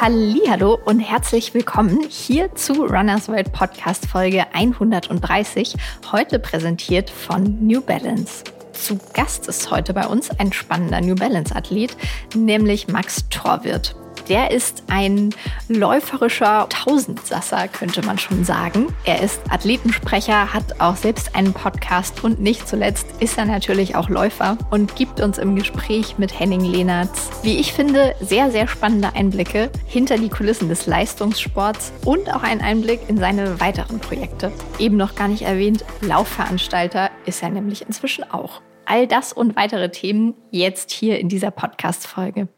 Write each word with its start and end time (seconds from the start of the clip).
Hallo 0.00 0.78
und 0.84 1.00
herzlich 1.00 1.52
willkommen 1.54 2.06
hier 2.08 2.54
zu 2.54 2.84
Runners 2.84 3.28
World 3.28 3.52
Podcast 3.52 4.06
Folge 4.06 4.44
130, 4.54 5.74
heute 6.10 6.38
präsentiert 6.38 7.10
von 7.10 7.58
New 7.66 7.80
Balance. 7.80 8.44
Zu 8.72 8.98
Gast 9.12 9.46
ist 9.46 9.70
heute 9.70 9.92
bei 9.92 10.06
uns 10.06 10.30
ein 10.30 10.52
spannender 10.52 11.00
New 11.00 11.14
Balance 11.14 11.54
Athlet, 11.54 11.96
nämlich 12.34 12.88
Max 12.88 13.28
Torwirt. 13.28 13.94
Der 14.28 14.50
ist 14.50 14.84
ein 14.88 15.30
läuferischer 15.68 16.68
Tausendsasser, 16.68 17.68
könnte 17.68 18.02
man 18.02 18.18
schon 18.18 18.44
sagen. 18.44 18.94
Er 19.04 19.22
ist 19.22 19.40
Athletensprecher, 19.50 20.52
hat 20.52 20.80
auch 20.80 20.96
selbst 20.96 21.34
einen 21.34 21.52
Podcast 21.52 22.22
und 22.22 22.40
nicht 22.40 22.68
zuletzt 22.68 23.06
ist 23.20 23.38
er 23.38 23.46
natürlich 23.46 23.96
auch 23.96 24.08
Läufer 24.08 24.56
und 24.70 24.96
gibt 24.96 25.20
uns 25.20 25.38
im 25.38 25.56
Gespräch 25.56 26.18
mit 26.18 26.38
Henning 26.38 26.64
Lehnertz, 26.64 27.30
wie 27.42 27.58
ich 27.58 27.72
finde, 27.72 28.14
sehr, 28.20 28.50
sehr 28.50 28.68
spannende 28.68 29.14
Einblicke 29.14 29.70
hinter 29.86 30.18
die 30.18 30.28
Kulissen 30.28 30.68
des 30.68 30.86
Leistungssports 30.86 31.92
und 32.04 32.32
auch 32.32 32.42
einen 32.42 32.60
Einblick 32.60 33.00
in 33.08 33.18
seine 33.18 33.60
weiteren 33.60 34.00
Projekte. 34.00 34.52
Eben 34.78 34.96
noch 34.96 35.14
gar 35.14 35.28
nicht 35.28 35.42
erwähnt, 35.42 35.84
Laufveranstalter 36.00 37.10
ist 37.26 37.42
er 37.42 37.50
nämlich 37.50 37.86
inzwischen 37.86 38.30
auch. 38.30 38.60
All 38.86 39.06
das 39.06 39.32
und 39.32 39.56
weitere 39.56 39.90
Themen 39.90 40.34
jetzt 40.50 40.90
hier 40.90 41.20
in 41.20 41.28
dieser 41.28 41.50
Podcast-Folge. 41.50 42.48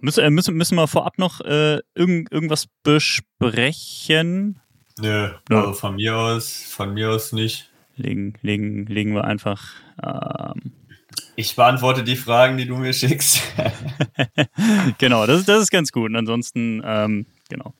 Müssen, 0.00 0.24
äh, 0.24 0.30
müssen, 0.30 0.56
müssen 0.56 0.76
wir 0.76 0.88
vorab 0.88 1.18
noch 1.18 1.40
äh, 1.40 1.80
irgend, 1.94 2.32
irgendwas 2.32 2.66
besprechen? 2.82 4.60
Nö, 4.98 5.30
ja. 5.50 5.60
also 5.60 5.72
von 5.74 5.96
mir 5.96 6.16
aus, 6.16 6.62
von 6.68 6.94
mir 6.94 7.10
aus 7.10 7.32
nicht. 7.32 7.70
Legen, 7.96 8.34
legen, 8.42 8.86
legen 8.86 9.14
wir 9.14 9.24
einfach. 9.24 9.74
Ähm 10.02 10.72
ich 11.36 11.56
beantworte 11.56 12.04
die 12.04 12.16
Fragen, 12.16 12.56
die 12.56 12.66
du 12.66 12.76
mir 12.76 12.92
schickst. 12.92 13.42
genau, 14.98 15.26
das, 15.26 15.44
das 15.44 15.62
ist 15.62 15.70
ganz 15.70 15.92
gut. 15.92 16.10
Und 16.10 16.16
ansonsten, 16.16 16.82
ähm, 16.84 17.26
genau, 17.48 17.74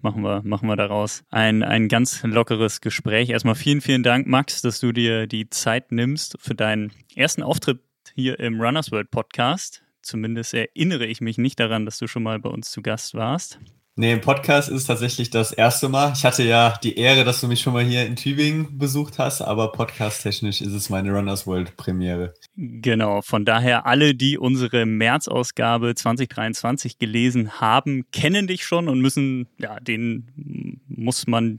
machen 0.00 0.22
wir, 0.22 0.42
machen 0.44 0.68
wir 0.68 0.76
daraus 0.76 1.24
ein, 1.30 1.62
ein 1.62 1.88
ganz 1.88 2.22
lockeres 2.22 2.80
Gespräch. 2.80 3.30
Erstmal 3.30 3.54
vielen, 3.54 3.80
vielen 3.80 4.02
Dank, 4.02 4.26
Max, 4.26 4.62
dass 4.62 4.80
du 4.80 4.92
dir 4.92 5.26
die 5.26 5.48
Zeit 5.50 5.92
nimmst 5.92 6.36
für 6.40 6.54
deinen 6.54 6.92
ersten 7.14 7.42
Auftritt 7.42 7.80
hier 8.14 8.38
im 8.40 8.60
Runners 8.60 8.92
World 8.92 9.10
Podcast. 9.10 9.82
Zumindest 10.02 10.54
erinnere 10.54 11.06
ich 11.06 11.20
mich 11.20 11.38
nicht 11.38 11.60
daran, 11.60 11.84
dass 11.84 11.98
du 11.98 12.06
schon 12.06 12.22
mal 12.22 12.38
bei 12.38 12.48
uns 12.48 12.70
zu 12.70 12.82
Gast 12.82 13.14
warst. 13.14 13.58
Nee, 14.00 14.12
im 14.12 14.20
Podcast 14.20 14.68
ist 14.68 14.76
es 14.76 14.84
tatsächlich 14.84 15.30
das 15.30 15.50
erste 15.50 15.88
Mal. 15.88 16.12
Ich 16.14 16.24
hatte 16.24 16.44
ja 16.44 16.78
die 16.84 16.96
Ehre, 16.96 17.24
dass 17.24 17.40
du 17.40 17.48
mich 17.48 17.60
schon 17.60 17.72
mal 17.72 17.82
hier 17.82 18.06
in 18.06 18.14
Tübingen 18.14 18.78
besucht 18.78 19.18
hast, 19.18 19.42
aber 19.42 19.72
podcast-technisch 19.72 20.60
ist 20.60 20.72
es 20.72 20.88
meine 20.88 21.10
Runners 21.10 21.48
World 21.48 21.76
Premiere. 21.76 22.32
Genau, 22.54 23.22
von 23.22 23.44
daher 23.44 23.86
alle, 23.86 24.14
die 24.14 24.38
unsere 24.38 24.86
März-Ausgabe 24.86 25.96
2023 25.96 27.00
gelesen 27.00 27.60
haben, 27.60 28.04
kennen 28.12 28.46
dich 28.46 28.64
schon 28.64 28.88
und 28.88 29.00
müssen, 29.00 29.48
ja, 29.58 29.80
den 29.80 30.80
muss 30.86 31.26
man 31.26 31.58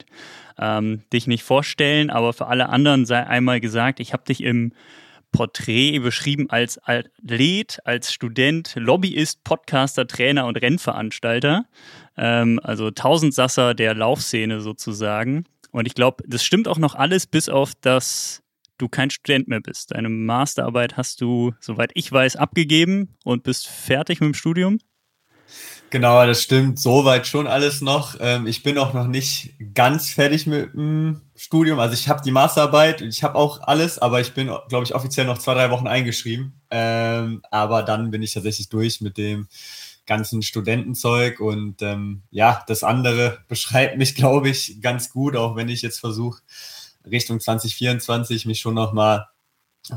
ähm, 0.57 1.01
dich 1.11 1.27
nicht 1.27 1.43
vorstellen, 1.43 2.09
aber 2.09 2.31
für 2.31 2.47
alle 2.47 2.69
anderen 2.69 3.05
sei 3.05 3.27
einmal 3.27 3.59
gesagt, 3.59 3.99
ich 3.99 4.13
habe 4.13 4.23
dich 4.23 4.43
im 4.43 4.71
Porträt 5.31 5.99
beschrieben 5.99 6.49
als 6.49 6.79
Athlet, 6.83 7.79
als 7.85 8.11
Student, 8.11 8.73
Lobbyist, 8.75 9.43
Podcaster, 9.43 10.07
Trainer 10.07 10.45
und 10.45 10.57
Rennveranstalter. 10.57 11.65
Ähm, 12.17 12.59
also 12.63 12.91
Tausendsasser 12.91 13.73
der 13.73 13.95
Laufszene 13.95 14.61
sozusagen. 14.61 15.45
Und 15.71 15.85
ich 15.85 15.93
glaube, 15.93 16.23
das 16.27 16.43
stimmt 16.43 16.67
auch 16.67 16.79
noch 16.79 16.95
alles, 16.95 17.27
bis 17.27 17.47
auf 17.49 17.73
das 17.81 18.43
du 18.77 18.87
kein 18.87 19.09
Student 19.09 19.47
mehr 19.47 19.61
bist. 19.61 19.91
Deine 19.91 20.09
Masterarbeit 20.09 20.97
hast 20.97 21.21
du, 21.21 21.53
soweit 21.59 21.91
ich 21.93 22.11
weiß, 22.11 22.37
abgegeben 22.37 23.15
und 23.23 23.43
bist 23.43 23.67
fertig 23.67 24.21
mit 24.21 24.27
dem 24.27 24.33
Studium. 24.33 24.79
Genau, 25.91 26.23
das 26.25 26.43
stimmt. 26.43 26.79
Soweit 26.79 27.25
schon 27.25 27.47
alles 27.47 27.81
noch. 27.81 28.15
Ähm, 28.19 28.45
ich 28.45 28.61
bin 28.61 28.77
auch 28.77 28.93
noch 28.93 29.07
nicht 29.07 29.53
ganz 29.73 30.09
fertig 30.11 30.45
mit 30.45 30.73
dem 30.73 31.21
Studium. 31.35 31.79
Also 31.79 31.95
ich 31.95 32.07
habe 32.07 32.21
die 32.23 32.31
Masterarbeit, 32.31 33.01
ich 33.01 33.23
habe 33.23 33.35
auch 33.35 33.61
alles, 33.61 33.97
aber 33.97 34.21
ich 34.21 34.33
bin, 34.33 34.47
glaube 34.67 34.83
ich, 34.83 34.93
offiziell 34.93 35.25
noch 35.25 35.39
zwei, 35.39 35.55
drei 35.55 35.71
Wochen 35.71 35.87
eingeschrieben. 35.87 36.61
Ähm, 36.69 37.41
aber 37.49 37.81
dann 37.81 38.11
bin 38.11 38.21
ich 38.21 38.33
tatsächlich 38.33 38.69
durch 38.69 39.01
mit 39.01 39.17
dem 39.17 39.47
ganzen 40.05 40.43
Studentenzeug 40.43 41.39
und 41.39 41.81
ähm, 41.81 42.23
ja, 42.29 42.63
das 42.67 42.83
andere 42.83 43.39
beschreibt 43.47 43.97
mich, 43.97 44.13
glaube 44.15 44.49
ich, 44.49 44.81
ganz 44.81 45.09
gut, 45.09 45.35
auch 45.35 45.55
wenn 45.55 45.69
ich 45.69 45.81
jetzt 45.81 45.99
versuche, 45.99 46.41
Richtung 47.09 47.39
2024 47.39 48.45
mich 48.45 48.59
schon 48.59 48.75
nochmal 48.75 49.27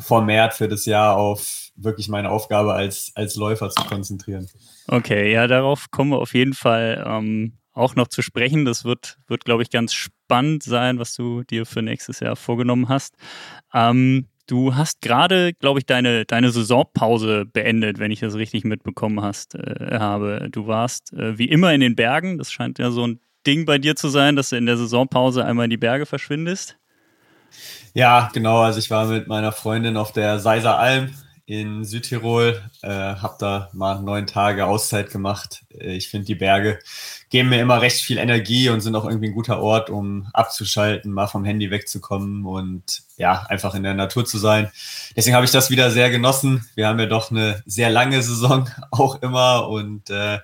vermehrt 0.00 0.54
für 0.54 0.68
das 0.68 0.86
Jahr 0.86 1.16
auf 1.16 1.61
wirklich 1.74 2.08
meine 2.08 2.30
Aufgabe 2.30 2.74
als, 2.74 3.12
als 3.14 3.36
Läufer 3.36 3.70
zu 3.70 3.84
konzentrieren. 3.84 4.48
Okay, 4.88 5.32
ja, 5.32 5.46
darauf 5.46 5.90
kommen 5.90 6.10
wir 6.10 6.18
auf 6.18 6.34
jeden 6.34 6.54
Fall 6.54 7.04
ähm, 7.06 7.58
auch 7.72 7.94
noch 7.94 8.08
zu 8.08 8.22
sprechen. 8.22 8.64
Das 8.64 8.84
wird, 8.84 9.18
wird 9.26 9.44
glaube 9.44 9.62
ich, 9.62 9.70
ganz 9.70 9.94
spannend 9.94 10.62
sein, 10.62 10.98
was 10.98 11.14
du 11.14 11.42
dir 11.44 11.66
für 11.66 11.82
nächstes 11.82 12.20
Jahr 12.20 12.36
vorgenommen 12.36 12.88
hast. 12.88 13.14
Ähm, 13.72 14.26
du 14.46 14.74
hast 14.74 15.00
gerade, 15.00 15.54
glaube 15.54 15.80
ich, 15.80 15.86
deine, 15.86 16.24
deine 16.24 16.50
Saisonpause 16.50 17.46
beendet, 17.46 17.98
wenn 17.98 18.10
ich 18.10 18.20
das 18.20 18.34
richtig 18.34 18.64
mitbekommen 18.64 19.22
hast, 19.22 19.54
äh, 19.54 19.98
habe. 19.98 20.48
Du 20.50 20.66
warst 20.66 21.12
äh, 21.12 21.38
wie 21.38 21.48
immer 21.48 21.72
in 21.72 21.80
den 21.80 21.96
Bergen. 21.96 22.38
Das 22.38 22.52
scheint 22.52 22.78
ja 22.78 22.90
so 22.90 23.06
ein 23.06 23.20
Ding 23.46 23.64
bei 23.64 23.78
dir 23.78 23.96
zu 23.96 24.08
sein, 24.08 24.36
dass 24.36 24.50
du 24.50 24.56
in 24.56 24.66
der 24.66 24.76
Saisonpause 24.76 25.44
einmal 25.44 25.64
in 25.64 25.70
die 25.70 25.76
Berge 25.76 26.06
verschwindest. 26.06 26.76
Ja, 27.94 28.30
genau. 28.32 28.60
Also 28.60 28.78
ich 28.78 28.90
war 28.90 29.06
mit 29.06 29.28
meiner 29.28 29.52
Freundin 29.52 29.96
auf 29.96 30.12
der 30.12 30.38
Seiser 30.38 30.78
Alm 30.78 31.10
in 31.60 31.84
Südtirol, 31.84 32.62
äh, 32.80 32.88
habe 32.88 33.36
da 33.38 33.68
mal 33.74 34.00
neun 34.00 34.26
Tage 34.26 34.64
Auszeit 34.64 35.10
gemacht. 35.10 35.64
Äh, 35.78 35.96
ich 35.96 36.08
finde, 36.08 36.24
die 36.24 36.34
Berge 36.34 36.78
geben 37.28 37.50
mir 37.50 37.60
immer 37.60 37.82
recht 37.82 38.00
viel 38.00 38.16
Energie 38.16 38.70
und 38.70 38.80
sind 38.80 38.96
auch 38.96 39.04
irgendwie 39.04 39.28
ein 39.28 39.34
guter 39.34 39.60
Ort, 39.60 39.90
um 39.90 40.28
abzuschalten, 40.32 41.12
mal 41.12 41.26
vom 41.26 41.44
Handy 41.44 41.70
wegzukommen 41.70 42.46
und 42.46 43.02
ja, 43.18 43.44
einfach 43.50 43.74
in 43.74 43.82
der 43.82 43.92
Natur 43.92 44.24
zu 44.24 44.38
sein. 44.38 44.70
Deswegen 45.14 45.36
habe 45.36 45.44
ich 45.44 45.50
das 45.50 45.70
wieder 45.70 45.90
sehr 45.90 46.08
genossen. 46.08 46.66
Wir 46.74 46.88
haben 46.88 46.98
ja 46.98 47.06
doch 47.06 47.30
eine 47.30 47.62
sehr 47.66 47.90
lange 47.90 48.22
Saison 48.22 48.70
auch 48.90 49.20
immer 49.20 49.68
und 49.68 50.08
äh, 50.08 50.38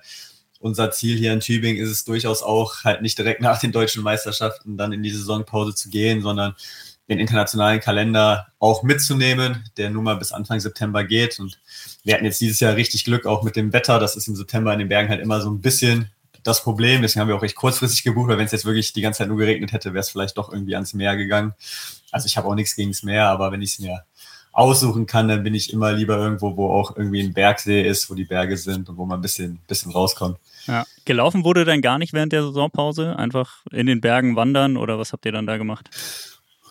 unser 0.59 0.91
Ziel 0.91 1.17
hier 1.17 1.33
in 1.33 1.39
Tübingen 1.39 1.81
ist 1.81 1.89
es 1.89 2.05
durchaus 2.05 2.43
auch, 2.43 2.83
halt 2.83 3.01
nicht 3.01 3.17
direkt 3.17 3.41
nach 3.41 3.59
den 3.59 3.71
deutschen 3.71 4.03
Meisterschaften 4.03 4.77
dann 4.77 4.91
in 4.91 5.01
die 5.01 5.09
Saisonpause 5.09 5.73
zu 5.73 5.89
gehen, 5.89 6.21
sondern 6.21 6.53
den 7.09 7.19
internationalen 7.19 7.79
Kalender 7.79 8.47
auch 8.59 8.83
mitzunehmen, 8.83 9.65
der 9.77 9.89
nun 9.89 10.03
mal 10.03 10.15
bis 10.15 10.31
Anfang 10.31 10.59
September 10.59 11.03
geht. 11.03 11.39
Und 11.39 11.59
wir 12.03 12.13
hatten 12.13 12.25
jetzt 12.25 12.39
dieses 12.39 12.59
Jahr 12.59 12.75
richtig 12.75 13.03
Glück 13.03 13.25
auch 13.25 13.43
mit 13.43 13.55
dem 13.55 13.73
Wetter. 13.73 13.99
Das 13.99 14.15
ist 14.15 14.27
im 14.27 14.35
September 14.35 14.71
in 14.73 14.79
den 14.79 14.89
Bergen 14.89 15.09
halt 15.09 15.21
immer 15.21 15.41
so 15.41 15.49
ein 15.49 15.59
bisschen 15.59 16.11
das 16.43 16.63
Problem. 16.63 17.01
Deswegen 17.01 17.21
haben 17.21 17.27
wir 17.27 17.35
auch 17.35 17.41
recht 17.41 17.55
kurzfristig 17.55 18.03
gebucht, 18.03 18.29
weil 18.29 18.37
wenn 18.37 18.45
es 18.45 18.51
jetzt 18.51 18.65
wirklich 18.65 18.93
die 18.93 19.01
ganze 19.01 19.19
Zeit 19.19 19.27
nur 19.27 19.37
geregnet 19.37 19.71
hätte, 19.71 19.93
wäre 19.93 20.01
es 20.01 20.09
vielleicht 20.09 20.37
doch 20.37 20.51
irgendwie 20.53 20.75
ans 20.75 20.93
Meer 20.93 21.17
gegangen. 21.17 21.53
Also 22.11 22.27
ich 22.27 22.37
habe 22.37 22.47
auch 22.47 22.55
nichts 22.55 22.75
gegen 22.75 22.91
das 22.91 23.03
Meer, 23.03 23.27
aber 23.27 23.51
wenn 23.51 23.61
ich 23.61 23.73
es 23.73 23.79
mir 23.79 24.03
aussuchen 24.51 25.05
kann, 25.05 25.27
dann 25.27 25.43
bin 25.43 25.53
ich 25.53 25.71
immer 25.71 25.93
lieber 25.93 26.17
irgendwo, 26.17 26.57
wo 26.57 26.71
auch 26.71 26.97
irgendwie 26.97 27.21
ein 27.21 27.33
Bergsee 27.33 27.81
ist, 27.81 28.09
wo 28.09 28.15
die 28.15 28.25
Berge 28.25 28.57
sind 28.57 28.89
und 28.89 28.97
wo 28.97 29.05
man 29.05 29.19
ein 29.19 29.21
bisschen, 29.21 29.59
bisschen 29.67 29.91
rauskommt. 29.91 30.37
Ja. 30.65 30.85
Gelaufen 31.05 31.43
wurde 31.43 31.65
dann 31.65 31.81
gar 31.81 31.97
nicht 31.97 32.13
während 32.13 32.33
der 32.33 32.43
Saisonpause? 32.43 33.15
Einfach 33.15 33.63
in 33.71 33.85
den 33.85 34.01
Bergen 34.01 34.35
wandern 34.35 34.77
oder 34.77 34.99
was 34.99 35.13
habt 35.13 35.25
ihr 35.25 35.31
dann 35.31 35.47
da 35.47 35.57
gemacht? 35.57 35.89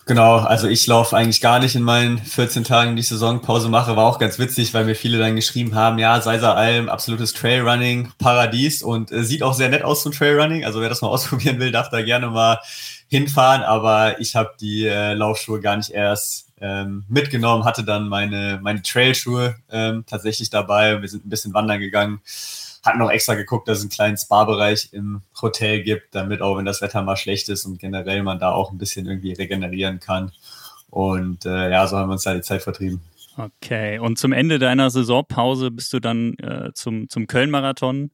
Genau, 0.09 0.37
also 0.37 0.67
ich 0.67 0.87
laufe 0.87 1.15
eigentlich 1.15 1.39
gar 1.39 1.59
nicht 1.59 1.75
in 1.75 1.83
meinen 1.83 2.17
14 2.17 2.63
Tagen, 2.63 2.95
die 2.95 3.03
Saisonpause 3.03 3.69
mache. 3.69 3.95
War 3.95 4.07
auch 4.07 4.17
ganz 4.17 4.39
witzig, 4.39 4.73
weil 4.73 4.85
mir 4.85 4.95
viele 4.95 5.19
dann 5.19 5.35
geschrieben 5.35 5.75
haben, 5.75 5.99
ja, 5.99 6.19
Seiser 6.19 6.55
Alm, 6.55 6.89
absolutes 6.89 7.33
Trailrunning, 7.33 8.11
Paradies 8.17 8.81
und 8.81 9.11
äh, 9.11 9.23
sieht 9.23 9.43
auch 9.43 9.53
sehr 9.53 9.69
nett 9.69 9.83
aus 9.83 10.01
zum 10.01 10.11
Trailrunning. 10.11 10.65
Also 10.65 10.81
wer 10.81 10.89
das 10.89 11.03
mal 11.03 11.09
ausprobieren 11.09 11.59
will, 11.59 11.71
darf 11.71 11.91
da 11.91 12.01
gerne 12.01 12.25
mal 12.25 12.59
hinfahren. 13.07 13.61
Aber 13.61 14.19
ich 14.19 14.35
habe 14.35 14.55
die 14.59 14.87
äh, 14.87 15.13
Laufschuhe 15.13 15.61
gar 15.61 15.77
nicht 15.77 15.91
erst 15.91 16.47
ähm, 16.59 17.05
mitgenommen, 17.07 17.63
hatte 17.63 17.83
dann 17.83 18.07
meine, 18.07 18.57
meine 18.63 18.81
Trailschuhe 18.81 19.57
ähm, 19.71 20.05
tatsächlich 20.07 20.49
dabei. 20.49 20.99
Wir 20.99 21.07
sind 21.07 21.23
ein 21.23 21.29
bisschen 21.29 21.53
wandern 21.53 21.79
gegangen 21.79 22.19
hatten 22.89 22.99
noch 22.99 23.09
extra 23.09 23.35
geguckt, 23.35 23.67
dass 23.67 23.79
es 23.79 23.83
einen 23.83 23.91
kleinen 23.91 24.17
Spa-Bereich 24.17 24.89
im 24.91 25.21
Hotel 25.41 25.83
gibt, 25.83 26.13
damit 26.13 26.41
auch 26.41 26.57
wenn 26.57 26.65
das 26.65 26.81
Wetter 26.81 27.01
mal 27.01 27.15
schlecht 27.15 27.49
ist 27.49 27.65
und 27.65 27.79
generell 27.79 28.23
man 28.23 28.39
da 28.39 28.51
auch 28.51 28.71
ein 28.71 28.77
bisschen 28.77 29.07
irgendwie 29.07 29.33
regenerieren 29.33 29.99
kann. 29.99 30.31
Und 30.89 31.45
äh, 31.45 31.69
ja, 31.71 31.87
so 31.87 31.97
haben 31.97 32.09
wir 32.09 32.13
uns 32.13 32.23
da 32.23 32.33
die 32.33 32.41
Zeit 32.41 32.63
vertrieben. 32.63 33.01
Okay, 33.37 33.99
und 33.99 34.17
zum 34.17 34.33
Ende 34.33 34.59
deiner 34.59 34.89
Saisonpause 34.89 35.71
bist 35.71 35.93
du 35.93 35.99
dann 35.99 36.33
äh, 36.39 36.71
zum, 36.73 37.07
zum 37.07 37.27
Köln-Marathon 37.27 38.11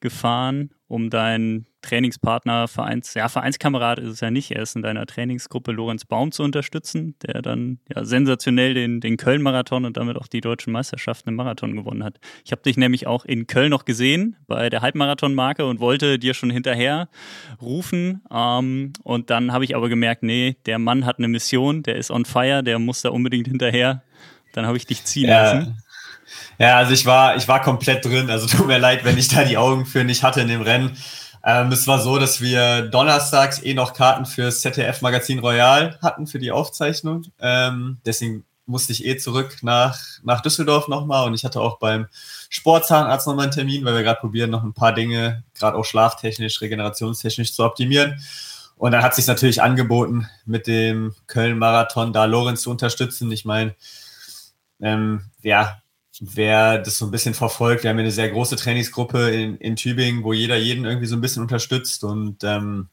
gefahren, 0.00 0.70
um 0.86 1.10
deinen 1.10 1.66
Trainingspartner, 1.82 2.68
Vereins, 2.68 3.14
ja, 3.14 3.28
Vereinskamerad 3.28 3.98
ist 3.98 4.08
es 4.08 4.20
ja 4.20 4.30
nicht, 4.30 4.50
er 4.50 4.62
ist 4.62 4.76
in 4.76 4.82
deiner 4.82 5.06
Trainingsgruppe 5.06 5.72
Lorenz 5.72 6.04
Baum 6.04 6.32
zu 6.32 6.42
unterstützen, 6.42 7.14
der 7.22 7.40
dann 7.42 7.78
ja 7.94 8.04
sensationell 8.04 8.74
den, 8.74 9.00
den 9.00 9.16
Köln-Marathon 9.16 9.84
und 9.84 9.96
damit 9.96 10.16
auch 10.16 10.26
die 10.26 10.40
deutschen 10.40 10.72
Meisterschaften 10.72 11.30
im 11.30 11.36
Marathon 11.36 11.76
gewonnen 11.76 12.04
hat. 12.04 12.18
Ich 12.44 12.52
habe 12.52 12.62
dich 12.62 12.76
nämlich 12.76 13.06
auch 13.06 13.24
in 13.24 13.46
Köln 13.46 13.70
noch 13.70 13.84
gesehen 13.84 14.36
bei 14.46 14.70
der 14.70 14.82
Halbmarathon-Marke 14.82 15.66
und 15.66 15.80
wollte 15.80 16.18
dir 16.18 16.34
schon 16.34 16.50
hinterher 16.50 17.08
rufen. 17.60 18.22
Ähm, 18.30 18.92
und 19.02 19.30
dann 19.30 19.52
habe 19.52 19.64
ich 19.64 19.76
aber 19.76 19.88
gemerkt, 19.88 20.22
nee, 20.22 20.56
der 20.66 20.78
Mann 20.78 21.06
hat 21.06 21.18
eine 21.18 21.28
Mission, 21.28 21.82
der 21.82 21.96
ist 21.96 22.10
on 22.10 22.24
fire, 22.24 22.62
der 22.62 22.78
muss 22.78 23.02
da 23.02 23.10
unbedingt 23.10 23.46
hinterher. 23.46 24.02
Dann 24.52 24.66
habe 24.66 24.76
ich 24.76 24.86
dich 24.86 25.04
ziehen 25.04 25.28
ja. 25.28 25.42
lassen. 25.42 25.82
Ja, 26.58 26.76
also 26.76 26.92
ich 26.92 27.06
war, 27.06 27.36
ich 27.36 27.46
war 27.48 27.62
komplett 27.62 28.04
drin. 28.04 28.30
Also 28.30 28.46
tut 28.46 28.66
mir 28.66 28.78
leid, 28.78 29.04
wenn 29.04 29.16
ich 29.16 29.28
da 29.28 29.44
die 29.44 29.56
Augen 29.56 29.86
für 29.86 30.04
nicht 30.04 30.22
hatte 30.22 30.40
in 30.40 30.48
dem 30.48 30.62
Rennen. 30.62 30.96
Ähm, 31.48 31.72
es 31.72 31.86
war 31.86 31.98
so, 31.98 32.18
dass 32.18 32.42
wir 32.42 32.82
donnerstags 32.82 33.62
eh 33.62 33.72
noch 33.72 33.94
Karten 33.94 34.26
fürs 34.26 34.60
ZDF 34.60 35.00
Magazin 35.00 35.38
Royal 35.38 35.98
hatten 36.02 36.26
für 36.26 36.38
die 36.38 36.52
Aufzeichnung. 36.52 37.22
Ähm, 37.40 37.96
deswegen 38.04 38.44
musste 38.66 38.92
ich 38.92 39.06
eh 39.06 39.16
zurück 39.16 39.56
nach, 39.62 39.98
nach 40.22 40.42
Düsseldorf 40.42 40.88
nochmal 40.88 41.26
und 41.26 41.32
ich 41.32 41.46
hatte 41.46 41.62
auch 41.62 41.78
beim 41.78 42.06
Sportzahnarzt 42.50 43.26
nochmal 43.26 43.44
einen 43.44 43.52
Termin, 43.52 43.82
weil 43.86 43.94
wir 43.94 44.02
gerade 44.02 44.20
probieren, 44.20 44.50
noch 44.50 44.62
ein 44.62 44.74
paar 44.74 44.92
Dinge, 44.92 45.42
gerade 45.54 45.78
auch 45.78 45.86
schlaftechnisch, 45.86 46.60
regenerationstechnisch 46.60 47.54
zu 47.54 47.64
optimieren. 47.64 48.22
Und 48.76 48.92
dann 48.92 49.02
hat 49.02 49.14
sich 49.14 49.26
natürlich 49.26 49.62
angeboten, 49.62 50.28
mit 50.44 50.66
dem 50.66 51.14
Köln-Marathon 51.28 52.12
da 52.12 52.26
Lorenz 52.26 52.60
zu 52.60 52.70
unterstützen. 52.70 53.32
Ich 53.32 53.46
meine, 53.46 53.74
ähm, 54.82 55.30
ja, 55.40 55.80
wer 56.20 56.78
das 56.78 56.98
so 56.98 57.06
ein 57.06 57.10
bisschen 57.10 57.34
verfolgt, 57.34 57.82
wir 57.82 57.90
haben 57.90 57.98
eine 57.98 58.10
sehr 58.10 58.30
große 58.30 58.56
Trainingsgruppe 58.56 59.30
in, 59.30 59.56
in 59.58 59.76
Tübingen, 59.76 60.24
wo 60.24 60.32
jeder 60.32 60.56
jeden 60.56 60.84
irgendwie 60.84 61.06
so 61.06 61.16
ein 61.16 61.20
bisschen 61.20 61.42
unterstützt. 61.42 62.04
Und 62.04 62.42
ähm, 62.44 62.88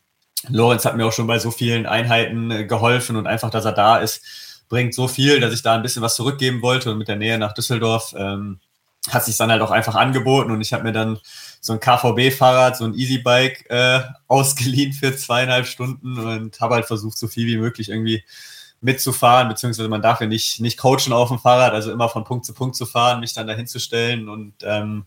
Lorenz 0.50 0.86
hat 0.86 0.96
mir 0.96 1.06
auch 1.06 1.14
schon 1.14 1.28
bei 1.28 1.40
so 1.40 1.52
vielen 1.52 1.86
Einheiten 1.86 2.52
äh, 2.52 2.66
geholfen 2.66 3.16
und 3.16 3.28
einfach, 3.28 3.50
dass 3.50 3.66
er 3.66 3.72
da 3.72 3.98
ist, 3.98 4.22
bringt 4.70 4.94
so 4.94 5.08
viel, 5.08 5.40
dass 5.40 5.54
ich 5.54 5.64
da 5.64 5.76
ein 5.76 5.82
bisschen 5.82 6.02
was 6.02 6.16
zurückgeben 6.16 6.62
wollte. 6.62 6.92
Und 6.92 7.00
mit 7.00 7.08
der 7.08 7.16
Nähe 7.16 7.38
nach 7.40 7.54
Düsseldorf 7.54 8.14
ähm, 8.18 8.60
hat 9.10 9.26
sich 9.26 9.38
dann 9.38 9.52
halt 9.52 9.62
auch 9.62 9.72
einfach 9.72 9.96
angeboten. 9.96 10.52
Und 10.52 10.62
ich 10.62 10.74
habe 10.74 10.84
mir 10.84 10.92
dann 10.92 11.20
so 11.62 11.74
ein 11.74 11.80
KVB-Fahrrad, 11.80 12.78
so 12.78 12.86
ein 12.86 12.94
Easy-Bike 12.94 13.70
äh, 13.70 14.02
ausgeliehen 14.28 14.94
für 14.94 15.16
zweieinhalb 15.16 15.66
Stunden 15.66 16.20
und 16.20 16.60
habe 16.62 16.76
halt 16.76 16.86
versucht, 16.86 17.18
so 17.18 17.28
viel 17.28 17.48
wie 17.48 17.58
möglich 17.58 17.90
irgendwie 17.90 18.24
mitzufahren, 18.86 19.50
beziehungsweise 19.50 19.90
man 19.90 20.02
darf 20.02 20.22
ja 20.22 20.28
nicht, 20.28 20.62
nicht 20.62 20.78
coachen 20.78 21.12
auf 21.12 21.30
dem 21.30 21.40
Fahrrad, 21.40 21.74
also 21.74 21.92
immer 21.92 22.08
von 22.08 22.24
Punkt 22.24 22.46
zu 22.46 22.54
Punkt 22.54 22.76
zu 22.76 22.86
fahren, 22.86 23.20
mich 23.20 23.34
dann 23.34 23.48
dahin 23.48 23.68
zu 23.68 23.80
stellen 23.80 24.30
und 24.30 24.54
ähm, 24.64 25.06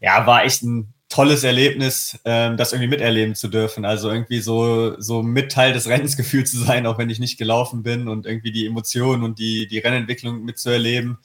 ja, 0.00 0.26
war 0.26 0.44
echt 0.44 0.62
ein 0.62 0.94
tolles 1.08 1.44
Erlebnis, 1.44 2.18
ähm, 2.24 2.56
das 2.56 2.72
irgendwie 2.72 2.90
miterleben 2.90 3.34
zu 3.34 3.48
dürfen. 3.48 3.84
Also 3.84 4.10
irgendwie 4.10 4.40
so, 4.40 5.00
so 5.00 5.22
mit 5.22 5.52
Teil 5.52 5.72
des 5.72 5.88
Rennens 5.88 6.16
gefühlt 6.16 6.48
zu 6.48 6.58
sein, 6.58 6.86
auch 6.86 6.98
wenn 6.98 7.10
ich 7.10 7.20
nicht 7.20 7.38
gelaufen 7.38 7.82
bin 7.82 8.08
und 8.08 8.26
irgendwie 8.26 8.52
die 8.52 8.66
Emotionen 8.66 9.22
und 9.22 9.38
die, 9.38 9.66
die 9.66 9.78
Rennentwicklung 9.78 10.44
mitzuerleben. 10.44 11.18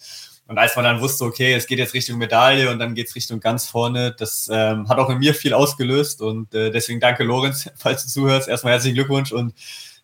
Und 0.47 0.57
als 0.57 0.75
man 0.75 0.83
dann 0.83 1.01
wusste, 1.01 1.23
okay, 1.23 1.53
es 1.53 1.65
geht 1.65 1.79
jetzt 1.79 1.93
Richtung 1.93 2.17
Medaille 2.17 2.69
und 2.69 2.79
dann 2.79 2.93
geht 2.93 3.07
es 3.07 3.15
Richtung 3.15 3.39
ganz 3.39 3.67
vorne, 3.67 4.13
das 4.17 4.49
ähm, 4.51 4.89
hat 4.89 4.99
auch 4.99 5.09
in 5.09 5.19
mir 5.19 5.33
viel 5.33 5.53
ausgelöst. 5.53 6.21
Und 6.21 6.53
äh, 6.53 6.71
deswegen 6.71 6.99
danke, 6.99 7.23
Lorenz, 7.23 7.69
falls 7.75 8.03
du 8.03 8.09
zuhörst. 8.09 8.49
Erstmal 8.49 8.73
herzlichen 8.73 8.95
Glückwunsch 8.95 9.31
und 9.31 9.53